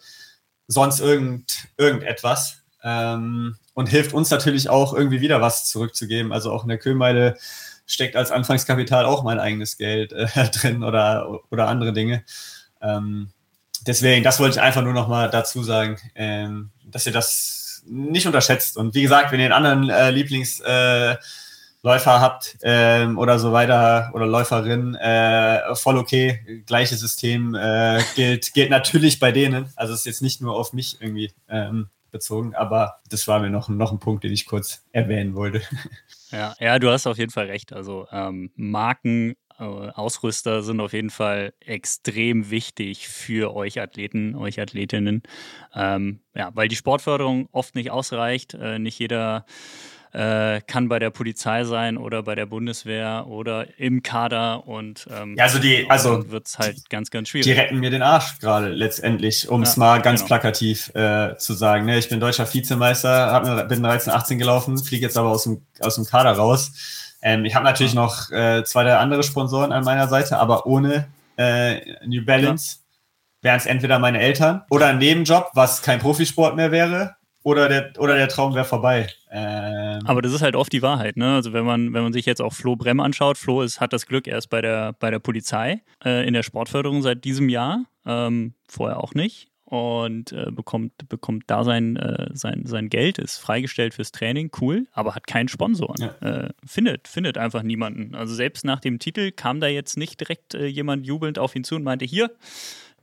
sonst 0.67 0.99
irgend, 0.99 1.67
irgendetwas. 1.77 2.61
Ähm, 2.85 3.57
und 3.73 3.89
hilft 3.89 4.13
uns 4.13 4.29
natürlich 4.29 4.69
auch 4.69 4.93
irgendwie 4.93 5.19
wieder 5.19 5.41
was 5.41 5.65
zurückzugeben. 5.65 6.31
Also 6.31 6.51
auch 6.51 6.63
in 6.63 6.69
der 6.69 6.77
Kühlmeile 6.77 7.35
steckt 7.87 8.15
als 8.15 8.31
Anfangskapital 8.31 9.05
auch 9.05 9.23
mein 9.23 9.39
eigenes 9.39 9.77
Geld 9.77 10.13
äh, 10.13 10.27
drin 10.51 10.83
oder, 10.83 11.39
oder 11.49 11.67
andere 11.67 11.93
Dinge. 11.93 12.23
Ähm, 12.81 13.29
deswegen, 13.85 14.23
das 14.23 14.39
wollte 14.39 14.57
ich 14.57 14.61
einfach 14.61 14.83
nur 14.83 14.93
noch 14.93 15.07
mal 15.07 15.29
dazu 15.31 15.63
sagen, 15.63 15.97
ähm, 16.13 16.69
dass 16.85 17.07
ihr 17.07 17.11
das 17.11 17.83
nicht 17.87 18.27
unterschätzt. 18.27 18.77
Und 18.77 18.93
wie 18.93 19.01
gesagt, 19.01 19.31
wenn 19.31 19.39
ihr 19.39 19.45
einen 19.45 19.65
anderen 19.65 19.89
äh, 19.89 20.11
Lieblingsläufer 20.11 21.19
äh, 21.83 22.19
habt 22.19 22.57
ähm, 22.61 23.17
oder 23.17 23.39
so 23.39 23.51
weiter 23.51 24.11
oder 24.13 24.27
Läuferin, 24.27 24.93
äh, 24.95 25.75
voll 25.75 25.97
okay. 25.97 26.63
Gleiches 26.67 26.99
System 26.99 27.55
äh, 27.55 28.01
gilt, 28.15 28.53
gilt 28.53 28.69
natürlich 28.69 29.19
bei 29.19 29.31
denen. 29.31 29.71
Also 29.75 29.93
es 29.93 29.99
ist 30.01 30.05
jetzt 30.05 30.21
nicht 30.21 30.41
nur 30.41 30.55
auf 30.55 30.73
mich 30.73 30.97
irgendwie 30.99 31.31
ähm, 31.49 31.89
bezogen, 32.15 32.55
aber 32.55 33.01
das 33.09 33.27
war 33.27 33.41
mir 33.41 33.49
noch, 33.49 33.67
noch 33.67 33.91
ein 33.91 33.99
Punkt, 33.99 34.23
den 34.23 34.31
ich 34.31 34.45
kurz 34.45 34.85
erwähnen 34.91 35.35
wollte. 35.35 35.61
Ja, 36.31 36.53
ja, 36.59 36.79
du 36.79 36.89
hast 36.89 37.07
auf 37.07 37.17
jeden 37.17 37.31
Fall 37.31 37.45
recht. 37.45 37.71
Also 37.71 38.07
ähm, 38.11 38.51
Marken 38.55 39.35
äh, 39.57 39.63
Ausrüster 39.63 40.63
sind 40.63 40.81
auf 40.81 40.91
jeden 40.91 41.11
Fall 41.11 41.53
extrem 41.61 42.49
wichtig 42.49 43.07
für 43.07 43.55
euch 43.55 43.79
Athleten, 43.79 44.35
euch 44.35 44.59
Athletinnen. 44.59 45.23
Ähm, 45.73 46.19
ja, 46.33 46.51
weil 46.53 46.67
die 46.67 46.75
Sportförderung 46.75 47.47
oft 47.53 47.75
nicht 47.75 47.91
ausreicht. 47.91 48.53
Äh, 48.55 48.79
nicht 48.79 48.99
jeder 48.99 49.45
äh, 50.15 50.61
kann 50.61 50.87
bei 50.87 50.99
der 50.99 51.09
Polizei 51.09 51.65
sein 51.65 51.97
oder 51.97 52.23
bei 52.23 52.35
der 52.35 52.45
Bundeswehr 52.45 53.25
oder 53.27 53.67
im 53.77 54.01
Kader 54.01 54.67
und 54.67 55.07
ähm, 55.11 55.35
ja, 55.37 55.43
also 55.43 55.59
die, 55.59 55.85
also 55.89 56.31
wird 56.31 56.47
es 56.47 56.57
halt 56.57 56.89
ganz, 56.89 57.11
ganz 57.11 57.29
schwierig. 57.29 57.45
Die 57.45 57.51
retten 57.51 57.79
mir 57.79 57.89
den 57.89 58.01
Arsch 58.01 58.39
gerade 58.39 58.69
letztendlich, 58.69 59.49
um 59.49 59.61
es 59.63 59.75
ja, 59.75 59.81
mal 59.81 60.01
ganz 60.01 60.21
genau. 60.21 60.27
plakativ 60.27 60.93
äh, 60.95 61.35
zu 61.37 61.53
sagen. 61.53 61.85
Ne, 61.85 61.97
ich 61.97 62.07
bin 62.07 62.19
deutscher 62.19 62.51
Vizemeister, 62.51 63.31
hab, 63.31 63.67
bin 63.67 63.83
13, 63.83 64.13
18 64.13 64.39
gelaufen, 64.39 64.77
fliege 64.77 65.05
jetzt 65.05 65.17
aber 65.17 65.29
aus 65.29 65.43
dem, 65.43 65.61
aus 65.81 65.95
dem 65.95 66.05
Kader 66.05 66.31
raus 66.31 66.71
ähm, 67.21 67.43
ich 67.43 67.55
habe 67.55 67.65
natürlich 67.65 67.95
noch 67.95 68.29
äh, 68.29 68.63
zwei, 68.63 68.83
drei 68.83 68.97
andere 68.97 69.23
Sponsoren 69.23 69.71
an 69.71 69.83
meiner 69.83 70.07
Seite, 70.07 70.37
aber 70.37 70.67
ohne 70.67 71.07
äh, 71.37 71.79
New 72.05 72.23
Balance 72.23 72.77
ja. 73.41 73.49
wären 73.49 73.57
es 73.57 73.65
entweder 73.65 73.97
meine 73.97 74.19
Eltern 74.19 74.61
oder 74.69 74.87
ein 74.87 74.99
Nebenjob, 74.99 75.49
was 75.55 75.81
kein 75.81 75.97
Profisport 75.99 76.55
mehr 76.55 76.71
wäre, 76.71 77.15
oder 77.45 77.69
der, 77.69 77.93
oder 77.99 78.15
der 78.15 78.27
Traum 78.27 78.55
wäre 78.55 78.65
vorbei. 78.65 79.07
Ähm 79.29 79.99
Aber 80.05 80.23
das 80.23 80.33
ist 80.33 80.41
halt 80.41 80.55
oft 80.55 80.73
die 80.73 80.81
Wahrheit, 80.81 81.15
ne? 81.15 81.35
Also 81.35 81.53
wenn 81.53 81.63
man, 81.63 81.93
wenn 81.93 82.01
man 82.01 82.11
sich 82.11 82.25
jetzt 82.25 82.41
auch 82.41 82.53
Flo 82.53 82.75
Brem 82.75 82.99
anschaut, 82.99 83.37
Flo 83.37 83.61
ist, 83.61 83.79
hat 83.79 83.93
das 83.93 84.07
Glück 84.07 84.27
erst 84.27 84.49
bei 84.49 84.61
der, 84.61 84.93
bei 84.93 85.11
der 85.11 85.19
Polizei 85.19 85.83
äh, 86.03 86.27
in 86.27 86.33
der 86.33 86.41
Sportförderung 86.41 87.03
seit 87.03 87.23
diesem 87.23 87.47
Jahr, 87.47 87.85
ähm, 88.03 88.55
vorher 88.67 88.97
auch 88.97 89.13
nicht 89.13 89.49
und 89.65 90.31
äh, 90.31 90.49
bekommt, 90.49 90.93
bekommt 91.07 91.43
da 91.45 91.63
sein, 91.63 91.97
äh, 91.97 92.29
sein, 92.33 92.63
sein 92.65 92.89
Geld, 92.89 93.19
ist 93.19 93.37
freigestellt 93.37 93.93
fürs 93.93 94.11
Training, 94.11 94.49
cool, 94.59 94.87
aber 94.91 95.13
hat 95.13 95.27
keinen 95.27 95.47
Sponsor. 95.47 95.93
Ja. 95.99 96.15
Äh, 96.21 96.49
findet, 96.65 97.07
findet 97.07 97.37
einfach 97.37 97.61
niemanden. 97.61 98.15
Also 98.15 98.33
selbst 98.33 98.65
nach 98.65 98.79
dem 98.79 98.97
Titel 98.97 99.31
kam 99.31 99.59
da 99.59 99.67
jetzt 99.67 99.97
nicht 99.97 100.19
direkt 100.19 100.55
äh, 100.55 100.65
jemand 100.65 101.05
jubelnd 101.05 101.37
auf 101.37 101.55
ihn 101.55 101.63
zu 101.63 101.75
und 101.75 101.83
meinte, 101.83 102.05
hier, 102.05 102.31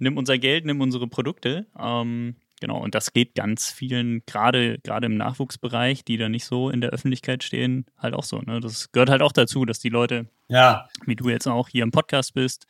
nimm 0.00 0.16
unser 0.16 0.36
Geld, 0.38 0.64
nimm 0.64 0.80
unsere 0.80 1.06
Produkte. 1.06 1.66
Ähm, 1.78 2.34
Genau, 2.62 2.78
und 2.78 2.94
das 2.94 3.12
geht 3.12 3.34
ganz 3.34 3.72
vielen, 3.72 4.22
gerade 4.24 4.78
gerade 4.84 5.06
im 5.06 5.16
Nachwuchsbereich, 5.16 6.04
die 6.04 6.16
da 6.16 6.28
nicht 6.28 6.44
so 6.44 6.70
in 6.70 6.80
der 6.80 6.90
Öffentlichkeit 6.90 7.42
stehen, 7.42 7.86
halt 7.98 8.14
auch 8.14 8.22
so. 8.22 8.38
Ne? 8.38 8.60
Das 8.60 8.92
gehört 8.92 9.10
halt 9.10 9.20
auch 9.20 9.32
dazu, 9.32 9.64
dass 9.64 9.80
die 9.80 9.88
Leute, 9.88 10.26
ja. 10.46 10.88
wie 11.04 11.16
du 11.16 11.28
jetzt 11.28 11.48
auch 11.48 11.68
hier 11.68 11.82
im 11.82 11.90
Podcast 11.90 12.34
bist, 12.34 12.68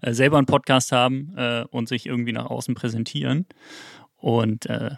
äh, 0.00 0.12
selber 0.12 0.38
einen 0.38 0.46
Podcast 0.46 0.92
haben 0.92 1.34
äh, 1.36 1.64
und 1.72 1.88
sich 1.88 2.06
irgendwie 2.06 2.30
nach 2.30 2.46
außen 2.46 2.76
präsentieren. 2.76 3.46
Und 4.14 4.66
äh, 4.66 4.92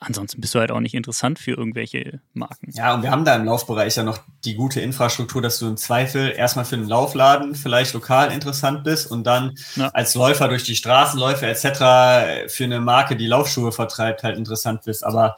ansonsten 0.00 0.40
bist 0.40 0.54
du 0.54 0.60
halt 0.60 0.70
auch 0.70 0.80
nicht 0.80 0.94
interessant 0.94 1.38
für 1.38 1.52
irgendwelche 1.52 2.20
Marken. 2.34 2.70
Ja, 2.72 2.94
und 2.94 3.02
wir 3.02 3.10
haben 3.10 3.24
da 3.24 3.34
im 3.34 3.44
Laufbereich 3.44 3.96
ja 3.96 4.02
noch 4.02 4.18
die 4.44 4.54
gute 4.54 4.80
Infrastruktur, 4.80 5.40
dass 5.40 5.58
du 5.58 5.66
im 5.66 5.76
Zweifel 5.76 6.32
erstmal 6.36 6.64
für 6.64 6.76
einen 6.76 6.88
Laufladen 6.88 7.54
vielleicht 7.54 7.94
lokal 7.94 8.30
interessant 8.30 8.84
bist 8.84 9.10
und 9.10 9.24
dann 9.24 9.54
ja. 9.76 9.88
als 9.88 10.14
Läufer 10.14 10.48
durch 10.48 10.64
die 10.64 10.76
Straßenläufe 10.76 11.46
etc. 11.46 12.52
für 12.52 12.64
eine 12.64 12.80
Marke, 12.80 13.16
die 13.16 13.26
Laufschuhe 13.26 13.72
vertreibt, 13.72 14.22
halt 14.22 14.36
interessant 14.36 14.82
bist. 14.84 15.04
Aber 15.04 15.36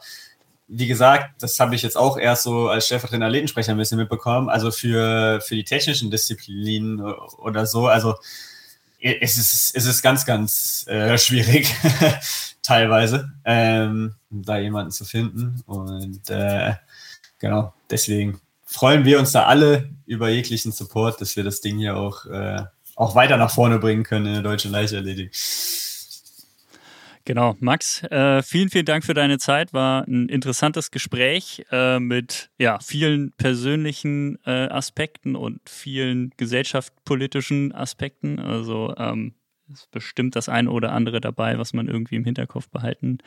wie 0.67 0.87
gesagt, 0.87 1.41
das 1.41 1.59
habe 1.59 1.73
ich 1.73 1.81
jetzt 1.81 1.97
auch 1.97 2.17
erst 2.17 2.43
so 2.43 2.69
als 2.69 2.85
stellvertretender 2.85 3.27
Athletensprecher 3.27 3.71
ein 3.71 3.77
bisschen 3.77 3.97
mitbekommen. 3.97 4.49
Also 4.49 4.71
für, 4.71 5.41
für 5.41 5.55
die 5.55 5.63
technischen 5.63 6.11
Disziplinen 6.11 7.01
oder 7.01 7.65
so, 7.65 7.87
also 7.87 8.15
es 8.99 9.37
ist, 9.37 9.75
es 9.75 9.85
ist 9.85 10.01
ganz, 10.01 10.25
ganz 10.25 10.85
äh, 10.87 11.17
schwierig, 11.17 11.73
teilweise, 12.61 13.31
ähm, 13.45 14.15
da 14.29 14.57
jemanden 14.57 14.91
zu 14.91 15.05
finden. 15.05 15.61
Und 15.65 16.29
äh, 16.29 16.73
genau, 17.39 17.73
deswegen 17.89 18.39
freuen 18.65 19.05
wir 19.05 19.19
uns 19.19 19.31
da 19.31 19.45
alle 19.45 19.89
über 20.05 20.29
jeglichen 20.29 20.71
Support, 20.71 21.21
dass 21.21 21.35
wir 21.35 21.43
das 21.43 21.61
Ding 21.61 21.77
hier 21.77 21.97
auch, 21.97 22.25
äh, 22.25 22.63
auch 22.95 23.15
weiter 23.15 23.37
nach 23.37 23.51
vorne 23.51 23.79
bringen 23.79 24.03
können 24.03 24.27
in 24.27 24.33
der 24.33 24.43
deutschen 24.43 24.71
Leichtathletik. 24.71 25.31
Genau, 27.29 27.55
Max, 27.59 28.01
äh, 28.05 28.41
vielen, 28.41 28.71
vielen 28.71 28.87
Dank 28.87 29.05
für 29.05 29.13
deine 29.13 29.37
Zeit. 29.37 29.71
War 29.71 30.03
ein 30.07 30.29
interessantes 30.29 30.89
Gespräch 30.89 31.63
äh, 31.71 31.99
mit 31.99 32.49
ja, 32.57 32.79
vielen 32.79 33.33
persönlichen 33.33 34.39
äh, 34.47 34.65
Aspekten 34.67 35.35
und 35.35 35.61
vielen 35.69 36.31
gesellschaftspolitischen 36.37 37.71
Aspekten. 37.71 38.39
Also 38.39 38.95
ähm, 38.97 39.35
ist 39.71 39.91
bestimmt 39.91 40.35
das 40.35 40.49
eine 40.49 40.71
oder 40.71 40.91
andere 40.91 41.21
dabei, 41.21 41.59
was 41.59 41.71
man 41.71 41.87
irgendwie 41.87 42.15
im 42.15 42.25
Hinterkopf 42.25 42.67
behalten 42.69 43.19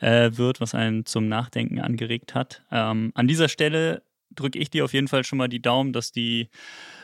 äh, 0.00 0.32
wird, 0.34 0.60
was 0.60 0.74
einen 0.74 1.06
zum 1.06 1.28
Nachdenken 1.28 1.78
angeregt 1.78 2.34
hat. 2.34 2.64
Ähm, 2.72 3.12
an 3.14 3.28
dieser 3.28 3.48
Stelle 3.48 4.02
drücke 4.34 4.58
ich 4.58 4.68
dir 4.68 4.84
auf 4.84 4.94
jeden 4.94 5.06
Fall 5.06 5.22
schon 5.22 5.38
mal 5.38 5.46
die 5.46 5.62
Daumen, 5.62 5.92
dass 5.92 6.10
die 6.10 6.48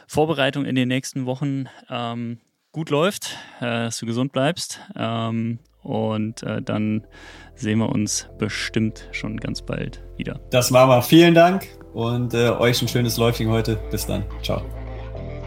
Vorbereitung 0.08 0.64
in 0.64 0.74
den 0.74 0.88
nächsten 0.88 1.26
Wochen 1.26 1.66
ähm, 1.88 2.40
gut 2.72 2.90
läuft, 2.90 3.36
äh, 3.60 3.84
dass 3.84 3.98
du 3.98 4.06
gesund 4.06 4.32
bleibst. 4.32 4.80
Ähm, 4.96 5.60
und 5.82 6.42
äh, 6.42 6.62
dann 6.62 7.06
sehen 7.54 7.78
wir 7.78 7.90
uns 7.90 8.28
bestimmt 8.38 9.08
schon 9.12 9.36
ganz 9.38 9.62
bald 9.62 10.02
wieder. 10.16 10.40
Das 10.50 10.70
machen 10.70 10.90
wir. 10.90 11.02
Vielen 11.02 11.34
Dank 11.34 11.66
und 11.92 12.34
äh, 12.34 12.50
euch 12.50 12.80
ein 12.82 12.88
schönes 12.88 13.16
Läufchen 13.16 13.48
heute. 13.50 13.78
Bis 13.90 14.06
dann. 14.06 14.24
Ciao. 14.42 14.62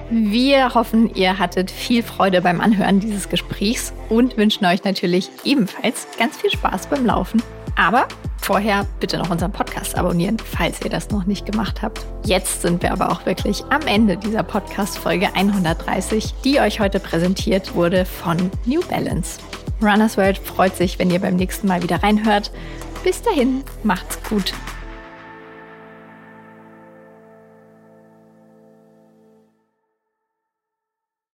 Wir 0.10 0.76
hoffen, 0.76 1.14
ihr 1.15 1.39
hattet 1.39 1.72
viel 1.72 2.03
Freude 2.03 2.41
beim 2.41 2.61
Anhören 2.61 2.99
dieses 2.99 3.30
Gesprächs 3.30 3.93
und 4.10 4.38
wünschen 4.38 4.65
euch 4.65 4.84
natürlich 4.84 5.30
ebenfalls 5.43 6.07
ganz 6.19 6.38
viel 6.38 6.51
Spaß 6.51 6.88
beim 6.88 7.05
Laufen. 7.05 7.41
Aber 7.76 8.07
vorher 8.38 8.85
bitte 8.99 9.18
noch 9.18 9.31
unseren 9.31 9.51
Podcast 9.51 9.97
abonnieren, 9.97 10.38
falls 10.38 10.81
ihr 10.84 10.91
das 10.91 11.10
noch 11.10 11.26
nicht 11.26 11.45
gemacht 11.45 11.81
habt. 11.81 12.05
Jetzt 12.26 12.61
sind 12.61 12.84
wir 12.84 12.91
aber 12.91 13.11
auch 13.11 13.26
wirklich 13.26 13.64
am 13.72 13.81
Ende 13.88 14.18
dieser 14.18 14.43
Podcast-Folge 14.43 15.34
130, 15.34 16.35
die 16.43 16.60
euch 16.60 16.80
heute 16.80 16.99
präsentiert 16.99 17.73
wurde 17.73 18.05
von 18.05 18.38
New 18.65 18.81
Balance. 18.81 19.39
Runners 19.82 20.18
World 20.18 20.38
freut 20.38 20.76
sich, 20.76 21.00
wenn 21.00 21.10
ihr 21.10 21.20
beim 21.20 21.36
nächsten 21.36 21.68
Mal 21.68 21.84
wieder 21.84 22.02
reinhört. 22.02 22.52
Bis 23.04 23.22
dahin, 23.22 23.64
macht's 23.84 24.18
gut. 24.30 24.54